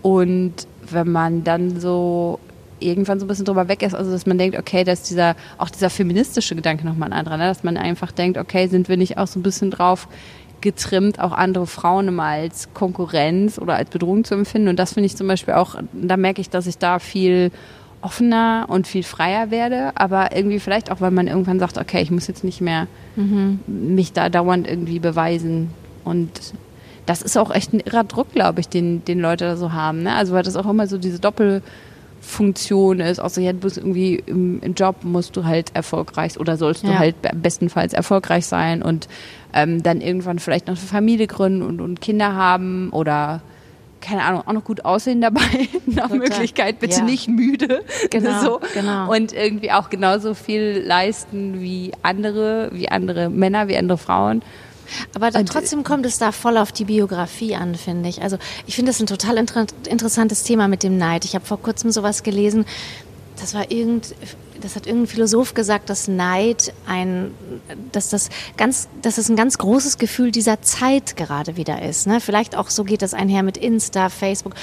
Und 0.02 0.54
wenn 0.90 1.10
man 1.10 1.44
dann 1.44 1.80
so 1.80 2.38
irgendwann 2.80 3.18
so 3.18 3.24
ein 3.24 3.28
bisschen 3.28 3.44
drüber 3.44 3.68
weg 3.68 3.82
ist, 3.82 3.94
also 3.94 4.10
dass 4.10 4.26
man 4.26 4.38
denkt, 4.38 4.58
okay, 4.58 4.84
dass 4.84 5.02
dieser, 5.02 5.36
auch 5.58 5.70
dieser 5.70 5.90
feministische 5.90 6.54
Gedanke 6.54 6.86
nochmal 6.86 7.10
ein 7.10 7.18
anderer, 7.18 7.36
ne? 7.36 7.46
dass 7.46 7.64
man 7.64 7.76
einfach 7.76 8.12
denkt, 8.12 8.38
okay, 8.38 8.66
sind 8.68 8.88
wir 8.88 8.96
nicht 8.96 9.18
auch 9.18 9.26
so 9.26 9.38
ein 9.38 9.42
bisschen 9.42 9.70
drauf 9.70 10.08
getrimmt, 10.60 11.20
auch 11.20 11.32
andere 11.32 11.66
Frauen 11.66 12.08
immer 12.08 12.24
als 12.24 12.72
Konkurrenz 12.74 13.58
oder 13.58 13.76
als 13.76 13.90
Bedrohung 13.90 14.24
zu 14.24 14.34
empfinden. 14.34 14.68
Und 14.68 14.78
das 14.78 14.94
finde 14.94 15.06
ich 15.06 15.16
zum 15.16 15.28
Beispiel 15.28 15.54
auch, 15.54 15.76
da 15.92 16.16
merke 16.16 16.40
ich, 16.40 16.50
dass 16.50 16.66
ich 16.66 16.78
da 16.78 16.98
viel 16.98 17.52
offener 18.00 18.66
und 18.68 18.86
viel 18.86 19.02
freier 19.02 19.50
werde, 19.50 19.92
aber 19.94 20.34
irgendwie 20.34 20.60
vielleicht 20.60 20.90
auch, 20.90 21.00
weil 21.00 21.10
man 21.10 21.26
irgendwann 21.26 21.58
sagt, 21.58 21.78
okay, 21.78 22.00
ich 22.00 22.10
muss 22.10 22.28
jetzt 22.28 22.44
nicht 22.44 22.60
mehr 22.60 22.86
mich 23.66 24.12
da 24.12 24.28
dauernd 24.28 24.68
irgendwie 24.68 25.00
beweisen 25.00 25.70
und 26.04 26.30
das 27.06 27.22
ist 27.22 27.38
auch 27.38 27.50
echt 27.50 27.72
ein 27.72 27.80
irrer 27.80 28.04
Druck, 28.04 28.32
glaube 28.32 28.60
ich, 28.60 28.68
den, 28.68 29.04
den 29.04 29.18
Leute 29.18 29.46
da 29.46 29.56
so 29.56 29.72
haben. 29.72 30.02
Ne? 30.02 30.14
Also 30.14 30.34
weil 30.34 30.42
das 30.42 30.56
auch 30.56 30.68
immer 30.68 30.86
so 30.86 30.98
diese 30.98 31.18
Doppelfunktion 32.28 33.00
ist. 33.00 33.18
Außer 33.20 33.40
du 33.40 33.54
bist 33.54 33.78
irgendwie 33.78 34.22
im, 34.26 34.60
im 34.60 34.74
Job 34.74 34.96
musst 35.02 35.36
du 35.36 35.44
halt 35.44 35.74
erfolgreich 35.74 36.38
oder 36.38 36.56
sollst 36.56 36.84
du 36.84 36.88
Ja. 36.88 36.98
halt 36.98 37.20
be- 37.22 37.30
bestenfalls 37.34 37.92
erfolgreich 37.92 38.46
sein 38.46 38.82
und 38.82 39.08
ähm, 39.54 39.82
dann 39.82 40.00
irgendwann 40.00 40.38
vielleicht 40.38 40.66
noch 40.66 40.76
eine 40.76 40.86
Familie 40.86 41.26
gründen 41.26 41.62
und, 41.62 41.80
und 41.80 42.00
Kinder 42.00 42.34
haben 42.34 42.90
oder 42.90 43.40
keine 44.00 44.22
Ahnung, 44.22 44.42
auch 44.46 44.52
noch 44.52 44.62
gut 44.62 44.84
aussehen 44.84 45.20
dabei, 45.20 45.40
nach 45.86 46.04
Total. 46.04 46.18
Möglichkeit, 46.18 46.78
bitte 46.78 46.98
Ja. 46.98 47.04
nicht 47.04 47.28
müde. 47.28 47.82
Genau, 48.10 48.40
so. 48.44 48.60
genau. 48.74 49.10
Und 49.12 49.32
irgendwie 49.32 49.72
auch 49.72 49.90
genauso 49.90 50.34
viel 50.34 50.82
leisten 50.86 51.60
wie 51.60 51.90
andere, 52.02 52.68
wie 52.72 52.88
andere 52.88 53.28
Männer, 53.28 53.66
wie 53.66 53.76
andere 53.76 53.98
Frauen. 53.98 54.42
Aber 55.14 55.30
dann 55.30 55.42
Und- 55.42 55.48
trotzdem 55.48 55.84
kommt 55.84 56.06
es 56.06 56.18
da 56.18 56.32
voll 56.32 56.56
auf 56.56 56.72
die 56.72 56.84
Biografie 56.84 57.54
an, 57.54 57.74
finde 57.74 58.08
ich. 58.08 58.22
Also 58.22 58.38
ich 58.66 58.74
finde 58.74 58.90
das 58.90 59.00
ein 59.00 59.06
total 59.06 59.36
inter 59.38 59.66
interessantes 59.88 60.42
Thema 60.42 60.68
mit 60.68 60.82
dem 60.82 60.96
Neid. 60.98 61.24
Ich 61.24 61.34
habe 61.34 61.44
vor 61.44 61.60
kurzem 61.60 61.90
sowas 61.90 62.22
gelesen. 62.22 62.64
Das 63.40 63.54
war 63.54 63.70
irgend, 63.70 64.14
das 64.60 64.74
hat 64.74 64.86
irgendein 64.86 65.06
Philosoph 65.06 65.54
gesagt, 65.54 65.90
dass 65.90 66.08
Neid 66.08 66.72
ein, 66.86 67.32
dass 67.92 68.08
das 68.08 68.30
ganz, 68.56 68.88
dass 69.02 69.16
es 69.18 69.28
ein 69.28 69.36
ganz 69.36 69.58
großes 69.58 69.98
Gefühl 69.98 70.32
dieser 70.32 70.60
Zeit 70.62 71.16
gerade 71.16 71.56
wieder 71.56 71.80
ist. 71.82 72.06
Ne? 72.08 72.20
Vielleicht 72.20 72.56
auch 72.56 72.68
so 72.68 72.82
geht 72.82 73.00
das 73.02 73.14
einher 73.14 73.44
mit 73.44 73.56
Insta, 73.56 74.08
Facebook, 74.08 74.54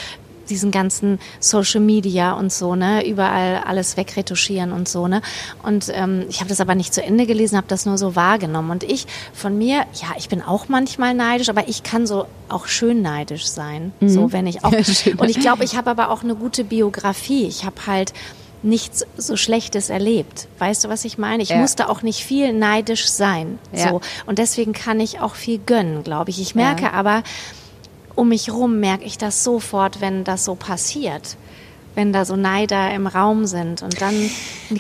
diesen 0.50 0.72
ganzen 0.72 1.20
Social 1.40 1.82
Media 1.82 2.34
und 2.34 2.52
so, 2.52 2.76
ne, 2.76 3.08
überall 3.08 3.62
alles 3.66 3.98
wegretuschieren 3.98 4.72
und 4.72 4.88
so, 4.88 5.08
ne. 5.08 5.22
Und 5.64 5.92
ähm, 5.94 6.26
ich 6.30 6.40
habe 6.40 6.50
das 6.50 6.60
aber 6.62 6.76
nicht 6.76 6.94
zu 6.94 7.04
Ende 7.04 7.26
gelesen, 7.26 7.58
habe 7.58 7.68
das 7.68 7.86
nur 7.86 7.98
so 7.98 8.16
wahrgenommen. 8.16 8.72
Und 8.72 8.84
ich 8.84 9.08
von 9.34 9.58
mir, 9.58 9.86
ja, 9.94 10.10
ich 10.18 10.30
bin 10.30 10.42
auch 10.42 10.68
manchmal 10.68 11.14
neidisch, 11.14 11.50
aber 11.50 11.68
ich 11.68 11.84
kann 11.84 12.06
so 12.08 12.26
auch 12.50 12.68
schön 12.68 13.02
neidisch 13.02 13.48
sein, 13.48 13.92
so 14.02 14.32
wenn 14.32 14.48
ich 14.48 14.64
auch. 14.64 14.72
Und 15.18 15.30
ich 15.30 15.40
glaube, 15.40 15.64
ich 15.64 15.76
habe 15.76 15.90
aber 15.90 16.10
auch 16.10 16.24
eine 16.24 16.36
gute 16.36 16.64
Biografie. 16.64 17.46
Ich 17.48 17.66
habe 17.66 17.76
halt 17.88 18.14
nichts 18.64 19.06
so 19.18 19.36
Schlechtes 19.38 19.90
erlebt. 19.92 20.48
Weißt 20.58 20.84
du, 20.84 20.90
was 20.90 21.06
ich 21.06 21.18
meine? 21.20 21.44
Ich 21.44 21.50
Ja. 21.50 21.58
musste 21.58 21.88
auch 21.88 22.02
nicht 22.02 22.24
viel 22.24 22.52
neidisch 22.52 23.08
sein. 23.08 23.60
Ja. 23.72 23.90
So. 23.90 24.02
Und 24.26 24.40
deswegen 24.40 24.74
kann 24.74 25.00
ich 25.00 25.20
auch 25.20 25.36
viel 25.36 25.60
gönnen, 25.60 26.04
glaube 26.04 26.32
ich. 26.32 26.42
Ich 26.42 26.56
merke 26.56 26.84
Ja. 26.84 26.94
aber, 26.94 27.22
um 28.16 28.30
mich 28.30 28.52
rum 28.52 28.80
merke 28.80 29.06
ich 29.06 29.18
das 29.18 29.44
sofort, 29.44 30.02
wenn 30.02 30.24
das 30.24 30.46
so 30.46 30.56
passiert. 30.56 31.38
Wenn 31.94 32.12
da 32.12 32.26
so 32.26 32.36
Neider 32.36 32.94
im 32.94 33.08
Raum 33.08 33.46
sind. 33.46 33.82
Und 33.82 34.02
dann 34.02 34.30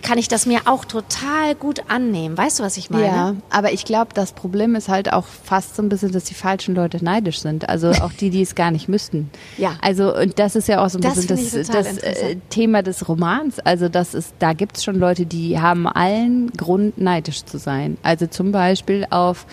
kann 0.01 0.17
ich 0.17 0.27
das 0.27 0.45
mir 0.45 0.63
auch 0.65 0.83
total 0.83 1.55
gut 1.55 1.83
annehmen. 1.87 2.37
Weißt 2.37 2.59
du, 2.59 2.63
was 2.63 2.75
ich 2.75 2.89
meine? 2.89 3.05
Ja, 3.05 3.35
aber 3.49 3.71
ich 3.71 3.85
glaube, 3.85 4.09
das 4.13 4.33
Problem 4.33 4.75
ist 4.75 4.89
halt 4.89 5.13
auch 5.13 5.23
fast 5.25 5.77
so 5.77 5.81
ein 5.81 5.87
bisschen, 5.87 6.11
dass 6.11 6.25
die 6.25 6.33
falschen 6.33 6.75
Leute 6.75 7.01
neidisch 7.01 7.39
sind. 7.39 7.69
Also 7.69 7.91
auch 7.91 8.11
die, 8.11 8.31
die 8.31 8.41
es 8.41 8.53
gar 8.55 8.71
nicht 8.71 8.89
müssten. 8.89 9.29
Ja. 9.57 9.77
Also 9.81 10.13
und 10.13 10.37
das 10.37 10.57
ist 10.57 10.67
ja 10.67 10.83
auch 10.83 10.89
so 10.89 10.97
ein 10.97 11.01
Das 11.01 11.25
bisschen 11.25 11.65
das, 11.67 11.67
das 11.67 11.97
äh. 11.99 12.35
Thema 12.49 12.83
des 12.83 13.07
Romans. 13.07 13.59
Also 13.59 13.87
das 13.87 14.13
ist, 14.13 14.33
da 14.39 14.51
gibt 14.51 14.75
es 14.75 14.83
schon 14.83 14.99
Leute, 14.99 15.25
die 15.25 15.57
haben 15.57 15.87
allen 15.87 16.51
Grund 16.51 16.97
neidisch 16.97 17.45
zu 17.45 17.57
sein. 17.57 17.97
Also 18.03 18.27
zum 18.27 18.51
Beispiel 18.51 19.07
auf 19.09 19.45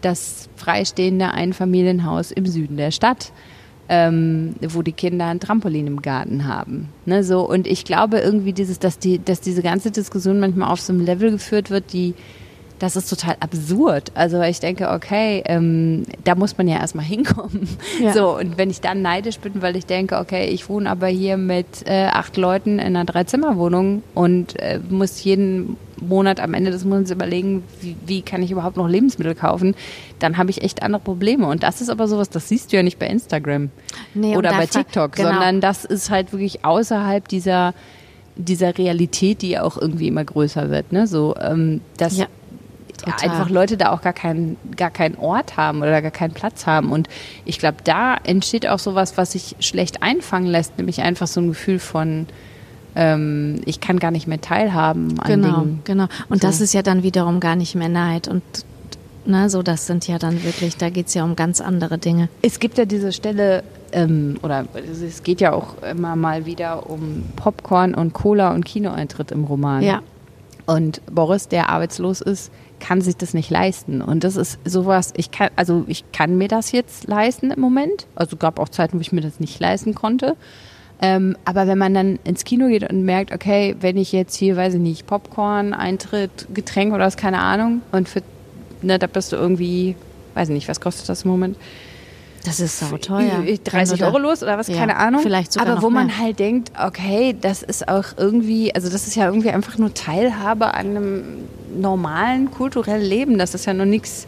das 0.00 0.48
freistehende 0.56 1.30
Einfamilienhaus 1.32 2.30
im 2.30 2.46
Süden 2.46 2.76
der 2.76 2.90
Stadt. 2.90 3.32
Ähm, 3.90 4.54
wo 4.60 4.82
die 4.82 4.92
Kinder 4.92 5.28
ein 5.28 5.40
Trampolin 5.40 5.86
im 5.86 6.02
Garten 6.02 6.46
haben. 6.46 6.90
Ne, 7.06 7.24
so, 7.24 7.48
und 7.48 7.66
ich 7.66 7.86
glaube 7.86 8.18
irgendwie 8.18 8.52
dieses, 8.52 8.78
dass 8.78 8.98
die, 8.98 9.18
dass 9.18 9.40
diese 9.40 9.62
ganze 9.62 9.90
Diskussion 9.90 10.40
manchmal 10.40 10.70
auf 10.70 10.82
so 10.82 10.92
einem 10.92 11.00
Level 11.00 11.30
geführt 11.30 11.70
wird, 11.70 11.94
die, 11.94 12.12
das 12.78 12.96
ist 12.96 13.08
total 13.08 13.36
absurd. 13.40 14.12
Also 14.14 14.40
ich 14.42 14.60
denke, 14.60 14.90
okay, 14.90 15.42
ähm, 15.46 16.04
da 16.24 16.34
muss 16.34 16.56
man 16.56 16.68
ja 16.68 16.78
erstmal 16.78 17.04
hinkommen. 17.04 17.68
Ja. 18.00 18.12
So, 18.12 18.36
und 18.38 18.58
wenn 18.58 18.70
ich 18.70 18.80
dann 18.80 19.02
neidisch 19.02 19.38
bin, 19.38 19.60
weil 19.60 19.74
ich 19.74 19.86
denke, 19.86 20.18
okay, 20.18 20.46
ich 20.48 20.68
wohne 20.68 20.88
aber 20.88 21.08
hier 21.08 21.36
mit 21.36 21.86
äh, 21.86 22.06
acht 22.06 22.36
Leuten 22.36 22.78
in 22.78 22.96
einer 22.96 23.04
Dreizimmerwohnung 23.04 24.02
und 24.14 24.58
äh, 24.60 24.78
muss 24.88 25.24
jeden 25.24 25.76
Monat 26.00 26.38
am 26.38 26.54
Ende 26.54 26.70
des 26.70 26.84
Monats 26.84 27.10
überlegen, 27.10 27.64
wie, 27.80 27.96
wie 28.06 28.22
kann 28.22 28.42
ich 28.42 28.50
überhaupt 28.50 28.76
noch 28.76 28.88
Lebensmittel 28.88 29.34
kaufen, 29.34 29.74
dann 30.18 30.36
habe 30.36 30.50
ich 30.50 30.62
echt 30.62 30.82
andere 30.82 31.00
Probleme. 31.02 31.46
Und 31.46 31.62
das 31.62 31.80
ist 31.80 31.88
aber 31.88 32.06
sowas, 32.06 32.30
das 32.30 32.48
siehst 32.48 32.72
du 32.72 32.76
ja 32.76 32.82
nicht 32.82 32.98
bei 32.98 33.06
Instagram 33.06 33.70
Nee, 34.14 34.36
oder 34.36 34.50
bei 34.50 34.66
TikTok, 34.66 35.12
genau. 35.12 35.30
sondern 35.30 35.60
das 35.60 35.84
ist 35.84 36.10
halt 36.10 36.32
wirklich 36.32 36.64
außerhalb 36.64 37.26
dieser 37.26 37.74
dieser 38.38 38.78
Realität, 38.78 39.42
die 39.42 39.50
ja 39.50 39.64
auch 39.64 39.76
irgendwie 39.76 40.06
immer 40.06 40.24
größer 40.24 40.70
wird, 40.70 40.92
ne? 40.92 41.08
So, 41.08 41.34
ähm, 41.40 41.80
dass 41.96 42.16
Ja, 42.16 42.26
ja, 43.06 43.14
einfach 43.22 43.48
Leute 43.50 43.76
da 43.76 43.90
auch 43.92 44.02
gar 44.02 44.12
keinen 44.12 44.56
gar 44.76 44.90
keinen 44.90 45.16
Ort 45.16 45.56
haben 45.56 45.80
oder 45.82 46.02
gar 46.02 46.10
keinen 46.10 46.32
Platz 46.34 46.66
haben. 46.66 46.90
Und 46.92 47.08
ich 47.44 47.58
glaube, 47.58 47.78
da 47.84 48.16
entsteht 48.24 48.66
auch 48.68 48.78
sowas, 48.78 49.16
was 49.16 49.32
sich 49.32 49.56
schlecht 49.60 50.02
einfangen 50.02 50.48
lässt, 50.48 50.76
nämlich 50.78 51.02
einfach 51.02 51.26
so 51.26 51.40
ein 51.40 51.48
Gefühl 51.48 51.78
von 51.78 52.26
ähm, 52.96 53.60
ich 53.64 53.80
kann 53.80 53.98
gar 53.98 54.10
nicht 54.10 54.26
mehr 54.26 54.40
teilhaben 54.40 55.20
an 55.20 55.26
Genau, 55.42 55.60
Dingen. 55.60 55.80
genau. 55.84 56.06
Und 56.28 56.42
So. 56.42 56.48
das 56.48 56.60
ist 56.60 56.72
ja 56.74 56.82
dann 56.82 57.02
wiederum 57.02 57.38
gar 57.40 57.54
nicht 57.56 57.74
mehr 57.74 57.88
Neid. 57.88 58.28
Und 58.28 58.42
ne, 59.24 59.48
so, 59.50 59.62
das 59.62 59.86
sind 59.86 60.08
ja 60.08 60.18
dann 60.18 60.42
wirklich, 60.42 60.76
da 60.76 60.90
geht's 60.90 61.14
ja 61.14 61.22
um 61.24 61.36
ganz 61.36 61.60
andere 61.60 61.98
Dinge. 61.98 62.28
Es 62.42 62.58
gibt 62.58 62.78
ja 62.78 62.86
diese 62.86 63.12
Stelle, 63.12 63.62
ähm, 63.92 64.38
oder 64.42 64.64
es- 64.74 65.02
es 65.02 65.22
geht 65.22 65.40
ja 65.40 65.52
auch 65.52 65.80
immer 65.82 66.16
mal 66.16 66.46
wieder 66.46 66.88
um 66.90 67.24
Popcorn 67.36 67.94
und 67.94 68.14
Cola 68.14 68.52
und 68.52 68.64
Kinoeintritt 68.64 69.30
im 69.32 69.44
Roman. 69.44 69.82
Ja. 69.82 70.00
Und 70.66 71.00
Boris, 71.06 71.48
der 71.48 71.68
arbeitslos 71.68 72.20
ist, 72.20 72.50
kann 72.80 73.00
sich 73.00 73.16
das 73.16 73.34
nicht 73.34 73.50
leisten. 73.50 74.02
Und 74.02 74.24
das 74.24 74.36
ist 74.36 74.58
sowas, 74.64 75.12
ich 75.16 75.30
kann, 75.30 75.50
also 75.56 75.84
ich 75.86 76.04
kann 76.12 76.38
mir 76.38 76.48
das 76.48 76.72
jetzt 76.72 77.06
leisten 77.08 77.50
im 77.50 77.60
Moment. 77.60 78.06
Also 78.14 78.36
gab 78.36 78.58
auch 78.58 78.68
Zeiten, 78.68 78.98
wo 78.98 79.00
ich 79.00 79.12
mir 79.12 79.20
das 79.20 79.40
nicht 79.40 79.58
leisten 79.60 79.94
konnte. 79.94 80.36
Ähm, 81.00 81.36
aber 81.44 81.66
wenn 81.66 81.78
man 81.78 81.94
dann 81.94 82.18
ins 82.24 82.44
Kino 82.44 82.66
geht 82.68 82.90
und 82.90 83.04
merkt, 83.04 83.32
okay, 83.32 83.76
wenn 83.80 83.96
ich 83.96 84.12
jetzt 84.12 84.34
hier, 84.34 84.56
weiß 84.56 84.74
ich 84.74 84.80
nicht, 84.80 85.06
Popcorn, 85.06 85.72
Eintritt, 85.72 86.48
Getränk 86.52 86.92
oder 86.92 87.04
was, 87.04 87.16
keine 87.16 87.38
Ahnung, 87.38 87.82
und 87.92 88.08
für, 88.08 88.22
ne, 88.82 88.98
da 88.98 89.06
bist 89.06 89.30
du 89.30 89.36
irgendwie, 89.36 89.94
weiß 90.34 90.48
ich 90.48 90.54
nicht, 90.54 90.68
was 90.68 90.80
kostet 90.80 91.08
das 91.08 91.22
im 91.22 91.30
Moment? 91.30 91.56
Das 92.48 92.60
ist 92.60 92.80
so 92.80 92.96
teuer. 92.96 93.44
30 93.64 94.02
Euro 94.04 94.18
los 94.18 94.42
oder 94.42 94.56
was, 94.58 94.68
Ja, 94.68 94.76
keine 94.76 94.96
Ahnung. 94.96 95.20
vielleicht 95.22 95.52
sogar 95.52 95.68
Aber 95.68 95.82
wo 95.82 95.90
man 95.90 96.06
mehr. 96.06 96.18
halt 96.18 96.38
denkt, 96.38 96.72
okay, 96.82 97.36
das 97.40 97.62
ist 97.62 97.88
auch 97.88 98.04
irgendwie, 98.16 98.74
also 98.74 98.88
das 98.88 99.06
ist 99.06 99.14
ja 99.16 99.26
irgendwie 99.26 99.50
einfach 99.50 99.76
nur 99.78 99.92
Teilhabe 99.92 100.72
an 100.74 100.86
einem 100.96 101.22
normalen 101.78 102.50
kulturellen 102.50 103.02
Leben. 103.04 103.38
Das 103.38 103.54
ist 103.54 103.66
ja 103.66 103.74
nur 103.74 103.86
nichts 103.86 104.26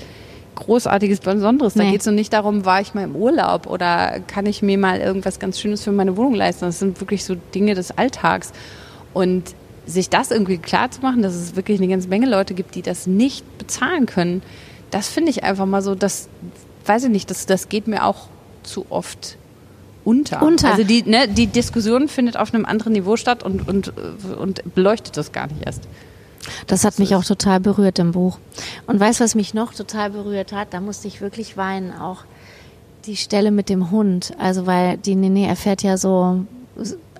Großartiges, 0.56 1.20
Besonderes. 1.20 1.74
Da 1.74 1.84
Nee. 1.84 1.92
geht 1.92 2.00
es 2.00 2.06
nur 2.06 2.14
nicht 2.14 2.32
darum, 2.32 2.64
war 2.66 2.80
ich 2.82 2.92
mal 2.92 3.04
im 3.04 3.16
Urlaub 3.16 3.66
oder 3.66 4.20
kann 4.26 4.44
ich 4.44 4.60
mir 4.60 4.76
mal 4.76 4.98
irgendwas 5.00 5.38
ganz 5.38 5.58
Schönes 5.58 5.82
für 5.82 5.92
meine 5.92 6.16
Wohnung 6.18 6.34
leisten. 6.34 6.66
Das 6.66 6.78
sind 6.80 7.00
wirklich 7.00 7.24
so 7.24 7.34
Dinge 7.54 7.74
des 7.74 7.96
Alltags. 7.96 8.52
Und 9.14 9.54
sich 9.86 10.10
das 10.10 10.30
irgendwie 10.30 10.58
klar 10.58 10.90
zu 10.90 11.00
machen, 11.00 11.22
dass 11.22 11.34
es 11.34 11.56
wirklich 11.56 11.80
eine 11.80 11.88
ganze 11.88 12.08
Menge 12.08 12.26
Leute 12.28 12.52
gibt, 12.54 12.74
die 12.74 12.82
das 12.82 13.06
nicht 13.06 13.44
bezahlen 13.58 14.04
können, 14.06 14.42
das 14.90 15.08
finde 15.08 15.30
ich 15.30 15.42
einfach 15.44 15.66
mal 15.66 15.82
so, 15.82 15.94
das 15.94 16.28
weiß 16.90 17.04
ich 17.04 17.10
nicht, 17.10 17.30
das, 17.30 17.46
das 17.46 17.68
geht 17.68 17.86
mir 17.86 18.04
auch 18.04 18.26
zu 18.64 18.84
oft 18.90 19.36
unter. 20.04 20.42
Unter. 20.42 20.72
Also 20.72 20.82
die, 20.82 21.04
ne, 21.04 21.28
die 21.28 21.46
Diskussion 21.46 22.08
findet 22.08 22.36
auf 22.36 22.52
einem 22.52 22.64
anderen 22.64 22.94
Niveau 22.94 23.16
statt 23.16 23.44
und, 23.44 23.68
und, 23.68 23.92
und 24.36 24.74
beleuchtet 24.74 25.16
das 25.16 25.30
gar 25.30 25.46
nicht 25.46 25.64
erst. 25.64 25.82
Das 26.66 26.84
hat 26.84 26.98
mich 26.98 27.14
auch 27.14 27.22
total 27.22 27.60
berührt 27.60 28.00
im 28.00 28.10
Buch. 28.10 28.38
Und 28.88 28.98
weißt 28.98 29.20
du, 29.20 29.24
was 29.24 29.36
mich 29.36 29.54
noch 29.54 29.72
total 29.72 30.10
berührt 30.10 30.52
hat? 30.52 30.74
Da 30.74 30.80
musste 30.80 31.06
ich 31.06 31.20
wirklich 31.20 31.56
weinen 31.56 31.92
auch. 31.92 32.24
Die 33.06 33.16
Stelle 33.16 33.52
mit 33.52 33.68
dem 33.68 33.92
Hund. 33.92 34.32
Also, 34.38 34.66
weil 34.66 34.96
die 34.96 35.14
Nene 35.14 35.46
erfährt 35.46 35.82
ja 35.84 35.96
so, 35.96 36.44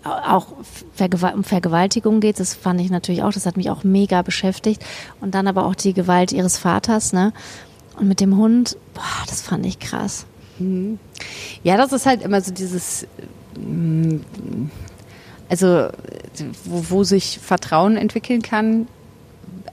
auch 0.05 0.47
um 1.35 1.45
Vergewaltigung 1.45 2.18
geht. 2.21 2.41
Das 2.41 2.55
fand 2.55 2.81
ich 2.81 2.91
natürlich 2.91 3.23
auch, 3.23 3.33
das 3.33 3.47
hat 3.47 3.57
mich 3.57 3.71
auch 3.71 3.85
mega 3.85 4.23
beschäftigt. 4.23 4.85
Und 5.21 5.35
dann 5.37 5.47
aber 5.47 5.64
auch 5.64 5.77
die 5.77 5.93
Gewalt 5.93 6.33
ihres 6.33 6.59
Vaters, 6.59 7.12
ne? 7.12 7.33
Und 8.01 8.09
mit 8.09 8.20
dem 8.20 8.36
Hund, 8.36 8.76
boah, 8.94 9.03
das 9.28 9.42
fand 9.42 9.66
ich 9.66 9.78
krass. 9.78 10.24
Ja, 11.62 11.76
das 11.76 11.92
ist 11.92 12.07
halt 12.07 12.22
immer 12.22 12.40
so 12.40 12.53
dieses, 12.53 13.07
mm, 13.59 14.16
also 15.48 15.88
wo, 16.64 16.84
wo 16.90 17.05
sich 17.05 17.38
Vertrauen 17.42 17.96
entwickeln 17.96 18.42
kann. 18.42 18.88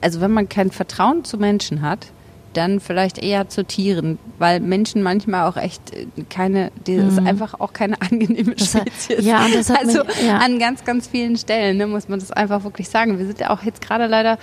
Also 0.00 0.20
wenn 0.20 0.30
man 0.30 0.48
kein 0.48 0.70
Vertrauen 0.70 1.24
zu 1.24 1.36
Menschen 1.38 1.82
hat, 1.82 2.06
dann 2.54 2.80
vielleicht 2.80 3.18
eher 3.18 3.48
zu 3.50 3.64
Tieren, 3.64 4.18
weil 4.38 4.60
Menschen 4.60 5.02
manchmal 5.02 5.46
auch 5.48 5.56
echt 5.58 5.92
äh, 5.94 6.06
keine, 6.30 6.72
die 6.86 6.94
ist 6.94 7.18
einfach 7.18 7.60
auch 7.60 7.72
keine 7.74 8.00
angenehme 8.10 8.50
Mhm. 8.52 8.56
Das 8.56 8.70
Spezies. 8.70 9.24
ja, 9.24 9.46
das 9.52 9.68
hat 9.68 9.80
also 9.86 10.04
mich- 10.04 10.22
ja. 10.26 10.38
an 10.38 10.58
ganz, 10.58 10.84
ganz 10.84 11.06
vielen 11.06 11.36
Stellen 11.36 11.76
ne, 11.76 11.86
muss 11.86 12.08
man 12.08 12.18
das 12.18 12.30
einfach 12.32 12.64
wirklich 12.64 12.88
sagen. 12.88 13.18
Wir 13.18 13.26
sind 13.26 13.38
ja 13.40 13.50
auch 13.50 13.62
jetzt 13.62 13.80
gerade 13.82 14.06
leider 14.06 14.38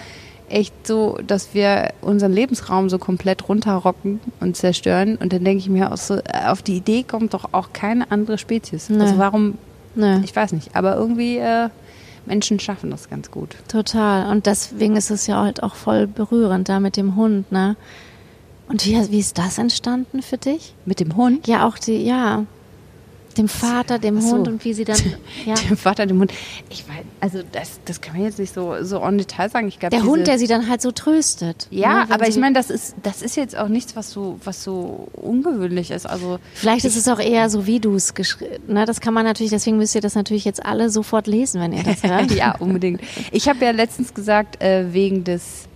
echt 0.49 0.87
so, 0.87 1.17
dass 1.25 1.53
wir 1.53 1.91
unseren 2.01 2.31
Lebensraum 2.33 2.89
so 2.89 2.97
komplett 2.97 3.47
runterrocken 3.49 4.19
und 4.39 4.55
zerstören. 4.55 5.15
Und 5.17 5.33
dann 5.33 5.43
denke 5.43 5.59
ich 5.59 5.69
mir 5.69 5.91
auch 5.91 5.97
so, 5.97 6.15
äh, 6.15 6.21
auf 6.47 6.61
die 6.61 6.77
Idee 6.77 7.03
kommt 7.03 7.33
doch 7.33 7.49
auch 7.51 7.69
keine 7.73 8.11
andere 8.11 8.37
Spezies. 8.37 8.89
Nee. 8.89 9.01
Also 9.01 9.17
warum, 9.17 9.57
Ne. 9.95 10.21
ich 10.25 10.35
weiß 10.35 10.51
nicht, 10.51 10.75
aber 10.75 10.95
irgendwie 10.97 11.37
äh, 11.37 11.69
Menschen 12.25 12.59
schaffen 12.59 12.91
das 12.91 13.09
ganz 13.09 13.31
gut. 13.31 13.55
Total. 13.67 14.29
Und 14.31 14.45
deswegen 14.45 14.95
ist 14.97 15.09
es 15.09 15.25
ja 15.27 15.41
halt 15.41 15.63
auch 15.63 15.75
voll 15.75 16.05
berührend 16.07 16.67
da 16.69 16.79
mit 16.79 16.97
dem 16.97 17.15
Hund, 17.15 17.51
ne? 17.51 17.75
Und 18.67 18.83
wie, 18.85 18.95
wie 19.11 19.19
ist 19.19 19.37
das 19.37 19.59
entstanden 19.59 20.23
für 20.23 20.37
dich? 20.39 20.73
Mit 20.85 20.99
dem 20.99 21.15
Hund, 21.15 21.47
Ja, 21.47 21.67
auch 21.67 21.77
die, 21.77 22.03
ja, 22.03 22.45
dem 23.37 23.47
Vater, 23.47 23.99
dem 23.99 24.19
so. 24.21 24.31
Hund 24.31 24.47
und 24.47 24.65
wie 24.65 24.73
sie 24.73 24.85
dann, 24.85 24.97
ja. 25.45 25.55
dem 25.55 25.77
Vater, 25.77 26.05
dem 26.05 26.19
Hund. 26.19 26.33
Ich 26.69 26.87
weiß, 26.87 27.03
also 27.19 27.39
das, 27.51 27.79
das 27.85 28.01
kann 28.01 28.15
man 28.15 28.23
jetzt 28.23 28.39
nicht 28.39 28.53
so, 28.53 28.83
so 28.83 28.99
en 28.99 29.17
Detail 29.17 29.49
sagen. 29.49 29.67
Ich 29.67 29.79
glaub, 29.79 29.91
Der 29.91 30.03
Hund, 30.03 30.27
der 30.27 30.39
sie 30.39 30.47
dann 30.47 30.69
halt 30.69 30.81
so 30.81 30.91
tröstet. 30.91 31.67
Ja, 31.71 32.05
ne, 32.05 32.11
aber 32.13 32.27
ich 32.27 32.37
meine, 32.37 32.53
das 32.53 32.69
ist, 32.69 32.95
das 33.03 33.21
ist 33.21 33.35
jetzt 33.35 33.57
auch 33.57 33.67
nichts, 33.67 33.95
was 33.95 34.11
so, 34.11 34.39
was 34.43 34.63
so 34.63 35.07
ungewöhnlich 35.13 35.91
ist. 35.91 36.05
Also 36.05 36.39
Vielleicht 36.53 36.85
ist 36.85 36.95
es 36.95 37.07
auch 37.07 37.19
eher 37.19 37.49
so, 37.49 37.65
wie 37.65 37.79
du 37.79 37.95
es 37.95 38.13
geschrieben, 38.13 38.61
ne, 38.67 38.85
das 38.85 39.01
kann 39.01 39.13
man 39.13 39.25
natürlich, 39.25 39.51
deswegen 39.51 39.77
müsst 39.77 39.95
ihr 39.95 40.01
das 40.01 40.15
natürlich 40.15 40.45
jetzt 40.45 40.65
alle 40.65 40.89
sofort 40.89 41.27
lesen, 41.27 41.61
wenn 41.61 41.73
ihr 41.73 41.83
das 41.83 42.03
hört. 42.09 42.31
ja, 42.31 42.55
unbedingt. 42.57 43.01
Ich 43.31 43.47
habe 43.49 43.63
ja 43.63 43.71
letztens 43.71 44.13
gesagt, 44.13 44.61
äh, 44.61 44.93
wegen 44.93 45.23
des, 45.23 45.67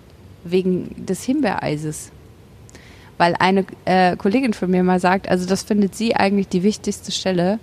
wegen 0.44 1.06
des 1.06 1.24
Himbeereises. 1.24 2.12
Weil 3.20 3.36
eine 3.38 3.66
äh, 3.84 4.16
Kollegin 4.16 4.54
von 4.54 4.72
mir 4.72 4.82
mal 4.82 5.00
sagt, 5.00 5.30
also 5.30 5.46
das 5.46 5.64
findet 5.64 5.94
sie 5.94 6.16
eigentlich 6.16 6.48
die 6.48 6.64
wichtigste 6.64 7.12
Stelle, 7.12 7.60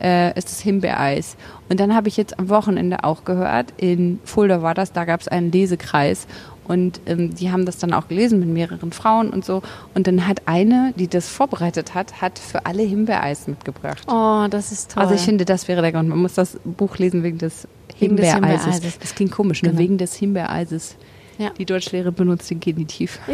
äh, 0.00 0.36
ist 0.36 0.48
das 0.48 0.60
Himbeereis. 0.60 1.36
Und 1.68 1.78
dann 1.78 1.94
habe 1.94 2.08
ich 2.08 2.16
jetzt 2.16 2.38
am 2.38 2.48
Wochenende 2.48 3.04
auch 3.04 3.24
gehört, 3.26 3.74
in 3.76 4.18
Fulda 4.24 4.62
war 4.62 4.72
das, 4.74 4.92
da 4.92 5.04
gab 5.04 5.20
es 5.20 5.28
einen 5.28 5.52
Lesekreis. 5.52 6.26
Und 6.66 7.02
ähm, 7.04 7.34
die 7.34 7.52
haben 7.52 7.66
das 7.66 7.76
dann 7.76 7.92
auch 7.92 8.08
gelesen 8.08 8.40
mit 8.40 8.48
mehreren 8.48 8.92
Frauen 8.92 9.28
und 9.28 9.44
so. 9.44 9.60
Und 9.94 10.06
dann 10.06 10.26
hat 10.26 10.40
eine, 10.46 10.94
die 10.96 11.08
das 11.08 11.28
vorbereitet 11.28 11.94
hat, 11.94 12.22
hat 12.22 12.38
für 12.38 12.64
alle 12.64 12.82
Himbeereis 12.82 13.46
mitgebracht. 13.46 14.04
Oh, 14.08 14.46
das 14.48 14.72
ist 14.72 14.92
toll. 14.92 15.02
Also 15.02 15.14
ich 15.14 15.20
finde, 15.20 15.44
das 15.44 15.68
wäre 15.68 15.82
der 15.82 15.92
Grund. 15.92 16.08
Man 16.08 16.18
muss 16.18 16.32
das 16.32 16.58
Buch 16.64 16.96
lesen 16.96 17.22
wegen 17.22 17.36
des 17.36 17.68
Himbeereises. 17.94 18.64
Himbeereises. 18.64 18.98
Das 19.00 19.14
klingt 19.14 19.32
komisch, 19.32 19.62
ne? 19.62 19.68
Genau. 19.68 19.80
Wegen 19.82 19.98
des 19.98 20.14
Himbeereises. 20.14 20.96
Ja. 21.36 21.50
Die 21.50 21.66
Deutschlehre 21.66 22.12
benutzt 22.12 22.50
den 22.50 22.60
Genitiv. 22.60 23.18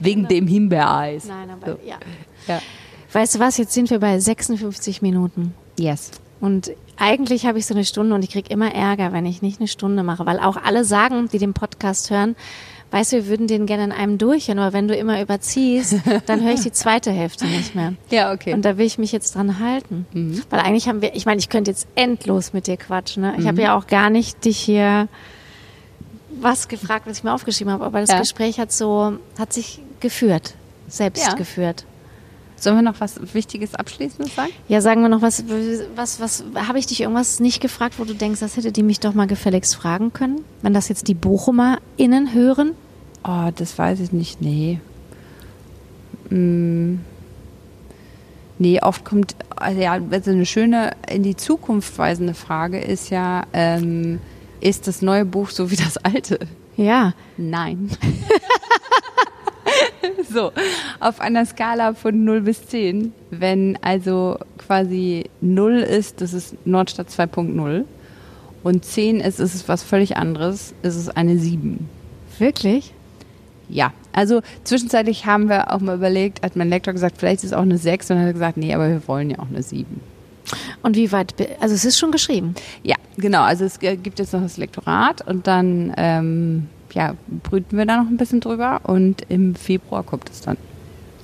wegen 0.00 0.28
dem 0.28 0.46
Himbeereis. 0.46 1.26
Nein, 1.26 1.50
aber 1.50 1.72
So. 1.72 1.78
ja. 1.86 1.96
Ja. 2.48 2.60
Weißt 3.12 3.36
du 3.36 3.38
was, 3.38 3.56
jetzt 3.58 3.72
sind 3.72 3.90
wir 3.90 4.00
bei 4.00 4.18
56 4.18 5.00
Minuten. 5.02 5.54
Yes. 5.78 6.10
Und 6.40 6.72
eigentlich 6.96 7.46
habe 7.46 7.58
ich 7.58 7.66
so 7.66 7.74
eine 7.74 7.84
Stunde 7.84 8.14
und 8.14 8.22
ich 8.24 8.30
krieg 8.30 8.50
immer 8.50 8.72
Ärger, 8.74 9.12
wenn 9.12 9.24
ich 9.26 9.40
nicht 9.42 9.60
eine 9.60 9.68
Stunde 9.68 10.02
mache, 10.02 10.26
weil 10.26 10.38
auch 10.40 10.56
alle 10.56 10.84
sagen, 10.84 11.28
die 11.32 11.38
den 11.38 11.54
Podcast 11.54 12.10
hören, 12.10 12.36
weißt 12.90 13.12
du, 13.12 13.16
wir 13.16 13.26
würden 13.28 13.46
den 13.46 13.66
gerne 13.66 13.84
in 13.84 13.92
einem 13.92 14.18
durchhören, 14.18 14.58
aber 14.58 14.72
wenn 14.72 14.88
du 14.88 14.94
immer 14.96 15.20
überziehst, 15.22 15.96
dann 16.26 16.42
höre 16.42 16.52
ich 16.54 16.60
die 16.60 16.72
zweite 16.72 17.10
Hälfte 17.12 17.46
nicht 17.46 17.74
mehr. 17.74 17.94
Ja, 18.10 18.32
okay. 18.32 18.52
Und 18.52 18.64
da 18.64 18.76
will 18.78 18.86
ich 18.86 18.98
mich 18.98 19.10
jetzt 19.12 19.34
dran 19.36 19.58
halten. 19.58 20.06
Weil 20.50 20.60
eigentlich 20.60 20.88
haben 20.88 21.00
wir, 21.02 21.14
ich 21.14 21.24
meine, 21.26 21.38
ich 21.38 21.48
könnte 21.48 21.70
jetzt 21.70 21.88
endlos 21.94 22.52
mit 22.52 22.66
dir 22.66 22.76
quatschen. 22.76 23.22
Ne? 23.22 23.34
Ich 23.38 23.46
habe 23.46 23.62
ja 23.62 23.76
auch 23.76 23.86
gar 23.86 24.10
nicht 24.10 24.44
dich 24.44 24.58
hier 24.58 25.08
was 26.40 26.68
gefragt, 26.68 27.06
was 27.06 27.18
ich 27.18 27.24
mir 27.24 27.32
aufgeschrieben 27.32 27.72
habe, 27.72 27.84
aber 27.84 28.00
das 28.00 28.10
Ja. 28.10 28.18
Gespräch 28.18 28.58
hat 28.58 28.72
so, 28.72 29.18
hat 29.38 29.52
sich 29.52 29.80
geführt, 30.00 30.54
selbst 30.88 31.26
Ja. 31.26 31.34
geführt. 31.34 31.84
Sollen 32.56 32.76
wir 32.76 32.82
noch 32.82 33.00
was 33.00 33.34
Wichtiges 33.34 33.74
Abschließendes 33.74 34.34
sagen? 34.34 34.50
Ja, 34.68 34.80
sagen 34.80 35.02
wir 35.02 35.08
noch 35.08 35.22
was, 35.22 35.44
was, 35.96 36.20
was, 36.20 36.44
habe 36.54 36.78
ich 36.78 36.86
dich 36.86 37.00
irgendwas 37.02 37.40
nicht 37.40 37.60
gefragt, 37.60 37.98
wo 37.98 38.04
du 38.04 38.14
denkst, 38.14 38.40
das 38.40 38.56
hätte 38.56 38.72
die 38.72 38.82
mich 38.82 39.00
doch 39.00 39.12
mal 39.12 39.26
gefälligst 39.26 39.76
fragen 39.76 40.12
können? 40.12 40.42
Wenn 40.62 40.72
das 40.72 40.88
jetzt 40.88 41.08
die 41.08 41.14
BochumerInnen 41.14 42.32
hören? 42.32 42.72
Oh, 43.24 43.50
das 43.54 43.76
weiß 43.76 44.00
ich 44.00 44.12
nicht. 44.12 44.40
Nee. 44.40 44.80
Mm. 46.30 47.00
Nee, 48.58 48.80
oft 48.80 49.04
kommt, 49.04 49.34
also 49.56 49.80
ja, 49.80 49.98
also 50.10 50.30
eine 50.30 50.46
schöne, 50.46 50.92
in 51.10 51.22
die 51.24 51.36
Zukunft 51.36 51.98
weisende 51.98 52.34
Frage 52.34 52.78
ist 52.78 53.10
ja, 53.10 53.44
ähm, 53.52 54.20
ist 54.64 54.88
das 54.88 55.02
neue 55.02 55.26
Buch 55.26 55.50
so 55.50 55.70
wie 55.70 55.76
das 55.76 55.98
alte? 55.98 56.38
Ja. 56.76 57.12
Nein. 57.36 57.90
so, 60.32 60.52
auf 61.00 61.20
einer 61.20 61.44
Skala 61.44 61.94
von 61.94 62.24
0 62.24 62.40
bis 62.40 62.66
10, 62.66 63.12
wenn 63.30 63.78
also 63.82 64.38
quasi 64.58 65.24
0 65.40 65.74
ist, 65.74 66.20
das 66.20 66.32
ist 66.32 66.66
Nordstadt 66.66 67.08
2.0 67.08 67.84
und 68.62 68.84
10 68.84 69.20
ist, 69.20 69.38
ist 69.38 69.54
es 69.54 69.68
was 69.68 69.82
völlig 69.82 70.16
anderes, 70.16 70.74
ist 70.82 70.96
es 70.96 71.10
eine 71.10 71.38
7. 71.38 71.86
Wirklich? 72.38 72.94
Ja, 73.68 73.92
also 74.12 74.40
zwischenzeitlich 74.64 75.26
haben 75.26 75.48
wir 75.48 75.72
auch 75.72 75.80
mal 75.80 75.96
überlegt, 75.96 76.42
hat 76.42 76.56
mein 76.56 76.70
Lektor 76.70 76.94
gesagt, 76.94 77.18
vielleicht 77.18 77.44
ist 77.44 77.44
es 77.44 77.52
auch 77.52 77.62
eine 77.62 77.78
6 77.78 78.10
und 78.10 78.18
hat 78.18 78.32
gesagt, 78.32 78.56
nee, 78.56 78.74
aber 78.74 78.88
wir 78.88 79.06
wollen 79.06 79.30
ja 79.30 79.38
auch 79.40 79.48
eine 79.48 79.62
7. 79.62 80.13
Und 80.82 80.96
wie 80.96 81.10
weit, 81.12 81.34
also 81.60 81.74
es 81.74 81.84
ist 81.84 81.98
schon 81.98 82.12
geschrieben. 82.12 82.54
Ja, 82.82 82.96
genau, 83.16 83.42
also 83.42 83.64
es 83.64 83.78
gibt 83.80 84.18
jetzt 84.18 84.32
noch 84.32 84.42
das 84.42 84.56
Lektorat 84.56 85.26
und 85.26 85.46
dann 85.46 85.92
ähm, 85.96 86.68
ja, 86.92 87.14
brüten 87.42 87.76
wir 87.78 87.86
da 87.86 88.02
noch 88.02 88.08
ein 88.10 88.16
bisschen 88.16 88.40
drüber 88.40 88.80
und 88.84 89.22
im 89.28 89.54
Februar 89.54 90.02
kommt 90.02 90.30
es 90.30 90.42
dann. 90.42 90.56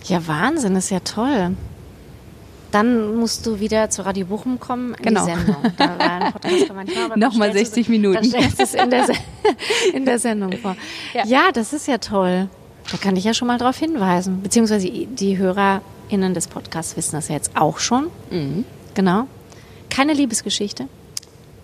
Ja, 0.05 0.27
Wahnsinn, 0.27 0.75
ist 0.77 0.91
ja 0.91 1.01
toll. 1.01 1.55
Dann 2.71 3.17
musst 3.17 3.45
du 3.47 3.59
wieder 3.59 3.91
zu 3.91 4.03
Radio 4.07 4.27
Bochum 4.27 4.61
kommen 4.61 4.95
in 4.95 5.03
Genau. 5.07 5.27
die 5.27 5.33
Sendung. 5.33 5.57
Da 5.77 5.99
war 5.99 6.11
ein 6.11 6.33
Podcast 6.33 6.69
Nochmal 7.17 7.51
stellst 7.51 7.73
du- 7.73 7.83
60 7.83 7.89
Minuten. 7.89 8.15
Dann 8.15 8.25
stellst 8.25 8.59
du 8.61 8.63
es 8.63 8.75
in 8.75 8.91
der, 8.91 9.07
in 9.95 10.05
der 10.05 10.19
Sendung 10.21 10.53
vor. 10.53 10.77
Ja. 11.13 11.27
Ja. 11.27 11.41
das 11.53 11.73
ist 11.73 11.89
ja 11.89 11.99
toll. 11.99 12.49
Da 12.91 12.97
kann 12.97 13.17
ich 13.17 13.25
ja 13.25 13.35
schon 13.35 13.49
mal 13.49 13.59
drauf 13.59 13.77
hinweisen. 13.77 14.41
Beziehungsweise 14.43 14.89
die 14.89 15.37
HörerInnen 15.37 16.33
des 16.33 16.47
Podcasts 16.47 16.97
wissen 16.97 17.17
das 17.17 17.29
ja 17.29 17.35
jetzt 17.35 17.57
auch 17.57 17.79
schon. 17.81 18.07
Mhm. 18.31 18.65
Genau. 18.95 19.27
Keine 19.89 20.13
Liebesgeschichte. 20.13 20.87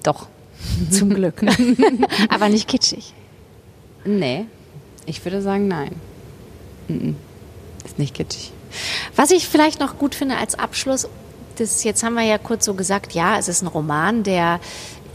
Doch. 0.03 0.29
Zum 0.91 1.11
Glück. 1.11 1.43
aber 2.29 2.49
nicht 2.49 2.68
kitschig. 2.68 3.12
Nee. 4.05 4.47
Ich 5.07 5.24
würde 5.24 5.43
sagen, 5.43 5.68
nein. 5.68 5.93
Ist 7.85 7.99
nicht 7.99 8.14
kitschig. 8.14 8.53
Was 9.14 9.31
ich 9.31 9.49
vielleicht 9.49 9.81
noch 9.81 9.99
gut 9.99 10.14
finde 10.14 10.37
als 10.37 10.59
Abschluss, 10.59 11.09
das 11.57 11.85
jetzt 11.85 12.03
haben 12.03 12.14
wir 12.14 12.24
ja 12.24 12.39
kurz 12.39 12.64
so 12.64 12.74
gesagt, 12.74 13.12
ja, 13.12 13.39
es 13.39 13.49
ist 13.49 13.62
ein 13.62 13.68
Roman, 13.68 14.22
der 14.22 14.61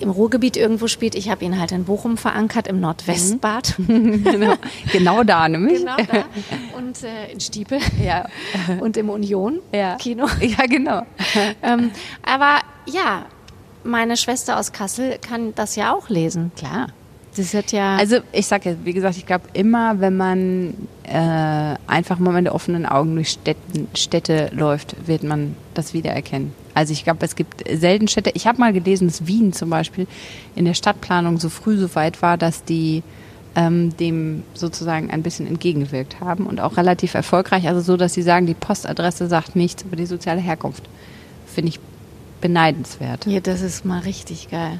im 0.01 0.09
Ruhrgebiet 0.09 0.57
irgendwo 0.57 0.87
spielt. 0.87 1.15
Ich 1.15 1.29
habe 1.29 1.43
ihn 1.45 1.59
halt 1.59 1.71
in 1.71 1.85
Bochum 1.85 2.17
verankert, 2.17 2.67
im 2.67 2.79
Nordwestbad. 2.79 3.75
genau. 3.87 4.53
genau 4.91 5.23
da 5.23 5.47
nämlich. 5.47 5.79
genau 5.79 5.97
da. 5.97 6.25
Und 6.77 7.03
äh, 7.03 7.31
in 7.31 7.39
Stiepel. 7.39 7.79
Ja. 8.01 8.25
Und 8.79 8.97
im 8.97 9.09
Union 9.09 9.59
Ja. 9.71 9.95
Kino. 9.95 10.25
Ja, 10.41 10.65
genau. 10.65 11.03
Ähm, 11.61 11.91
aber 12.23 12.59
ja, 12.85 13.25
meine 13.83 14.17
Schwester 14.17 14.57
aus 14.57 14.71
Kassel 14.71 15.17
kann 15.19 15.53
das 15.55 15.75
ja 15.75 15.93
auch 15.93 16.09
lesen. 16.09 16.51
Klar. 16.55 16.87
Das 17.35 17.53
hat 17.53 17.71
ja. 17.71 17.95
Also 17.95 18.17
ich 18.31 18.47
sage 18.47 18.71
ja, 18.71 18.75
wie 18.83 18.93
gesagt, 18.93 19.17
ich 19.17 19.25
glaube 19.25 19.45
immer, 19.53 19.99
wenn 19.99 20.17
man 20.17 20.73
äh, 21.03 21.75
einfach 21.87 22.19
mal 22.19 22.33
mit 22.33 22.51
offenen 22.51 22.85
Augen 22.85 23.15
durch 23.15 23.29
Städten, 23.29 23.87
Städte 23.93 24.49
läuft, 24.53 25.07
wird 25.07 25.23
man 25.23 25.55
das 25.73 25.93
wiedererkennen. 25.93 26.53
Also 26.73 26.93
ich 26.93 27.03
glaube, 27.03 27.25
es 27.25 27.35
gibt 27.35 27.63
selten 27.69 28.07
Städte. 28.07 28.31
Ich 28.33 28.47
habe 28.47 28.59
mal 28.59 28.73
gelesen, 28.73 29.07
dass 29.07 29.27
Wien 29.27 29.53
zum 29.53 29.69
Beispiel 29.69 30.07
in 30.55 30.65
der 30.65 30.73
Stadtplanung 30.73 31.39
so 31.39 31.49
früh 31.49 31.77
so 31.77 31.93
weit 31.95 32.21
war, 32.21 32.37
dass 32.37 32.63
die 32.63 33.03
ähm, 33.55 33.95
dem 33.97 34.43
sozusagen 34.53 35.11
ein 35.11 35.23
bisschen 35.23 35.47
entgegengewirkt 35.47 36.19
haben 36.21 36.45
und 36.45 36.61
auch 36.61 36.77
relativ 36.77 37.13
erfolgreich. 37.13 37.67
Also 37.67 37.81
so, 37.81 37.97
dass 37.97 38.13
sie 38.13 38.21
sagen, 38.21 38.45
die 38.45 38.53
Postadresse 38.53 39.27
sagt 39.27 39.55
nichts 39.55 39.83
über 39.83 39.95
die 39.95 40.05
soziale 40.05 40.39
Herkunft. 40.39 40.83
Finde 41.45 41.69
ich 41.69 41.79
beneidenswert. 42.39 43.25
ja, 43.27 43.39
das 43.39 43.61
ist 43.61 43.85
mal 43.85 43.99
richtig 43.99 44.49
geil. 44.49 44.79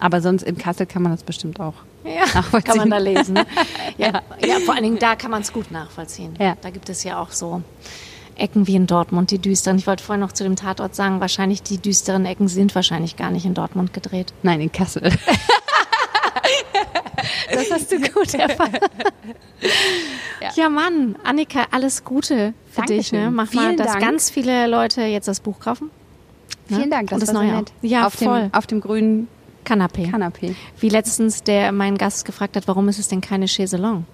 Aber 0.00 0.20
sonst 0.20 0.42
in 0.42 0.58
Kassel 0.58 0.86
kann 0.86 1.02
man 1.02 1.12
das 1.12 1.22
bestimmt 1.22 1.60
auch. 1.60 1.74
Ja, 2.04 2.26
Nachvollziehen. 2.34 2.62
kann 2.64 2.76
man 2.78 2.90
da 2.90 2.98
lesen. 2.98 3.34
Ne? 3.34 3.46
Ja, 3.96 4.22
ja, 4.44 4.58
vor 4.64 4.74
allen 4.74 4.82
Dingen 4.82 4.98
da 4.98 5.14
kann 5.14 5.30
man 5.30 5.42
es 5.42 5.52
gut 5.52 5.70
nachvollziehen. 5.70 6.34
Ja. 6.38 6.56
Da 6.60 6.70
gibt 6.70 6.88
es 6.88 7.04
ja 7.04 7.18
auch 7.20 7.30
so 7.30 7.62
Ecken 8.36 8.66
wie 8.66 8.74
in 8.76 8.86
Dortmund, 8.86 9.30
die 9.30 9.38
düsteren. 9.38 9.78
Ich 9.78 9.86
wollte 9.86 10.02
vorhin 10.02 10.20
noch 10.20 10.32
zu 10.32 10.44
dem 10.44 10.56
Tatort 10.56 10.94
sagen, 10.94 11.20
wahrscheinlich 11.20 11.62
die 11.62 11.78
düsteren 11.78 12.26
Ecken 12.26 12.48
sind 12.48 12.74
wahrscheinlich 12.74 13.16
gar 13.16 13.30
nicht 13.30 13.44
in 13.46 13.54
Dortmund 13.54 13.92
gedreht. 13.92 14.32
Nein, 14.42 14.60
in 14.60 14.72
Kassel. 14.72 15.12
Das 17.52 17.70
hast 17.70 17.92
du 17.92 18.00
gut 18.00 18.34
erfahren. 18.34 18.72
ja. 20.56 20.68
Mann, 20.68 21.16
Annika, 21.24 21.66
alles 21.70 22.04
Gute 22.04 22.54
für 22.70 22.82
dich. 22.82 23.12
Ne? 23.12 23.20
Dankeschön. 23.20 23.34
Mach 23.34 23.52
mal, 23.52 23.62
Vielen 23.64 23.76
dass 23.76 23.92
Dank. 23.92 24.00
ganz 24.00 24.30
viele 24.30 24.66
Leute 24.66 25.02
jetzt 25.02 25.28
das 25.28 25.40
Buch 25.40 25.60
kaufen. 25.60 25.90
Ne? 26.68 26.76
Vielen 26.76 26.90
Dank, 26.90 27.10
das, 27.10 27.20
Und 27.20 27.28
das 27.28 27.34
Neue 27.34 27.52
nett. 27.52 27.72
Ja, 27.82 28.06
auf 28.06 28.14
voll. 28.14 28.42
Dem, 28.42 28.54
auf 28.54 28.66
dem 28.66 28.80
grünen 28.80 29.28
Kanapé. 29.64 30.10
Kanapee. 30.10 30.54
Wie 30.80 30.88
letztens 30.88 31.42
der 31.42 31.72
mein 31.72 31.96
Gast 31.96 32.24
gefragt 32.24 32.56
hat, 32.56 32.66
warum 32.68 32.88
ist 32.88 32.98
es 32.98 33.08
denn 33.08 33.20
keine 33.20 33.46
Chaiselong? 33.46 34.04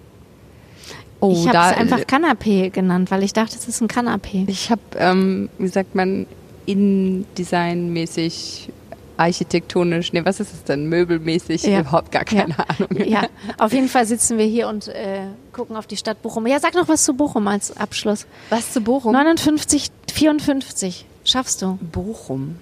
Oh, 1.21 1.31
ich 1.31 1.47
habe 1.47 1.71
es 1.73 1.77
einfach 1.77 1.99
Kanapé 2.01 2.71
genannt, 2.71 3.11
weil 3.11 3.23
ich 3.23 3.31
dachte, 3.31 3.55
es 3.55 3.67
ist 3.67 3.79
ein 3.81 3.87
Kanapé. 3.87 4.49
Ich 4.49 4.71
habe, 4.71 4.81
ähm, 4.97 5.49
wie 5.59 5.67
sagt 5.67 5.93
man, 5.95 6.25
Innendesign-mäßig, 6.65 8.69
architektonisch, 9.17 10.13
nee, 10.13 10.25
was 10.25 10.39
ist 10.39 10.51
es 10.53 10.63
denn, 10.63 10.89
möbelmäßig, 10.89 11.61
Ja. 11.63 11.81
überhaupt 11.81 12.11
gar 12.11 12.25
keine 12.25 12.55
ja. 12.57 12.65
Ahnung. 12.67 13.07
Ja, 13.07 13.23
auf 13.59 13.71
jeden 13.71 13.87
Fall 13.87 14.07
sitzen 14.07 14.39
wir 14.39 14.45
hier 14.45 14.67
und 14.67 14.87
äh, 14.87 15.27
gucken 15.53 15.75
auf 15.75 15.85
die 15.85 15.97
Stadt 15.97 16.21
Bochum. 16.23 16.47
Ja, 16.47 16.59
sag 16.59 16.73
noch 16.73 16.87
was 16.87 17.03
zu 17.03 17.13
Bochum 17.13 17.47
als 17.47 17.77
Abschluss. 17.77 18.25
Was 18.49 18.73
zu 18.73 18.81
Bochum? 18.81 19.13
59, 19.13 19.89
54. 20.11 21.05
Schaffst 21.23 21.61
du? 21.61 21.77
Bochum. 21.91 22.55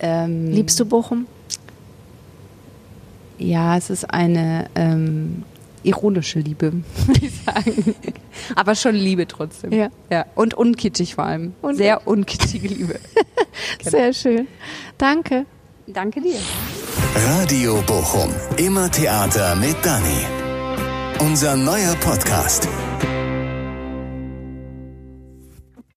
Ähm, 0.00 0.50
Liebst 0.50 0.80
du 0.80 0.86
Bochum? 0.86 1.26
Ja, 3.38 3.76
es 3.76 3.90
ist 3.90 4.12
eine 4.12 4.66
ähm, 4.74 5.44
ironische 5.82 6.40
Liebe, 6.40 6.72
würde 7.06 7.26
ich 7.26 7.32
sagen. 7.44 7.94
Aber 8.56 8.74
schon 8.74 8.94
Liebe 8.94 9.26
trotzdem. 9.26 9.72
Ja. 9.72 9.88
ja. 10.10 10.26
Und 10.34 10.54
unkitschig 10.54 11.14
vor 11.14 11.24
allem. 11.24 11.54
Und- 11.62 11.76
Sehr 11.76 12.06
unkitschige 12.06 12.68
Liebe. 12.68 12.98
Sehr 13.82 14.12
schön. 14.12 14.46
Danke. 14.98 15.46
Danke 15.86 16.20
dir. 16.20 16.38
Radio 17.38 17.82
Bochum. 17.86 18.30
Immer 18.56 18.90
Theater 18.90 19.54
mit 19.56 19.76
Dani. 19.82 20.26
Unser 21.20 21.56
neuer 21.56 21.94
Podcast. 21.96 22.68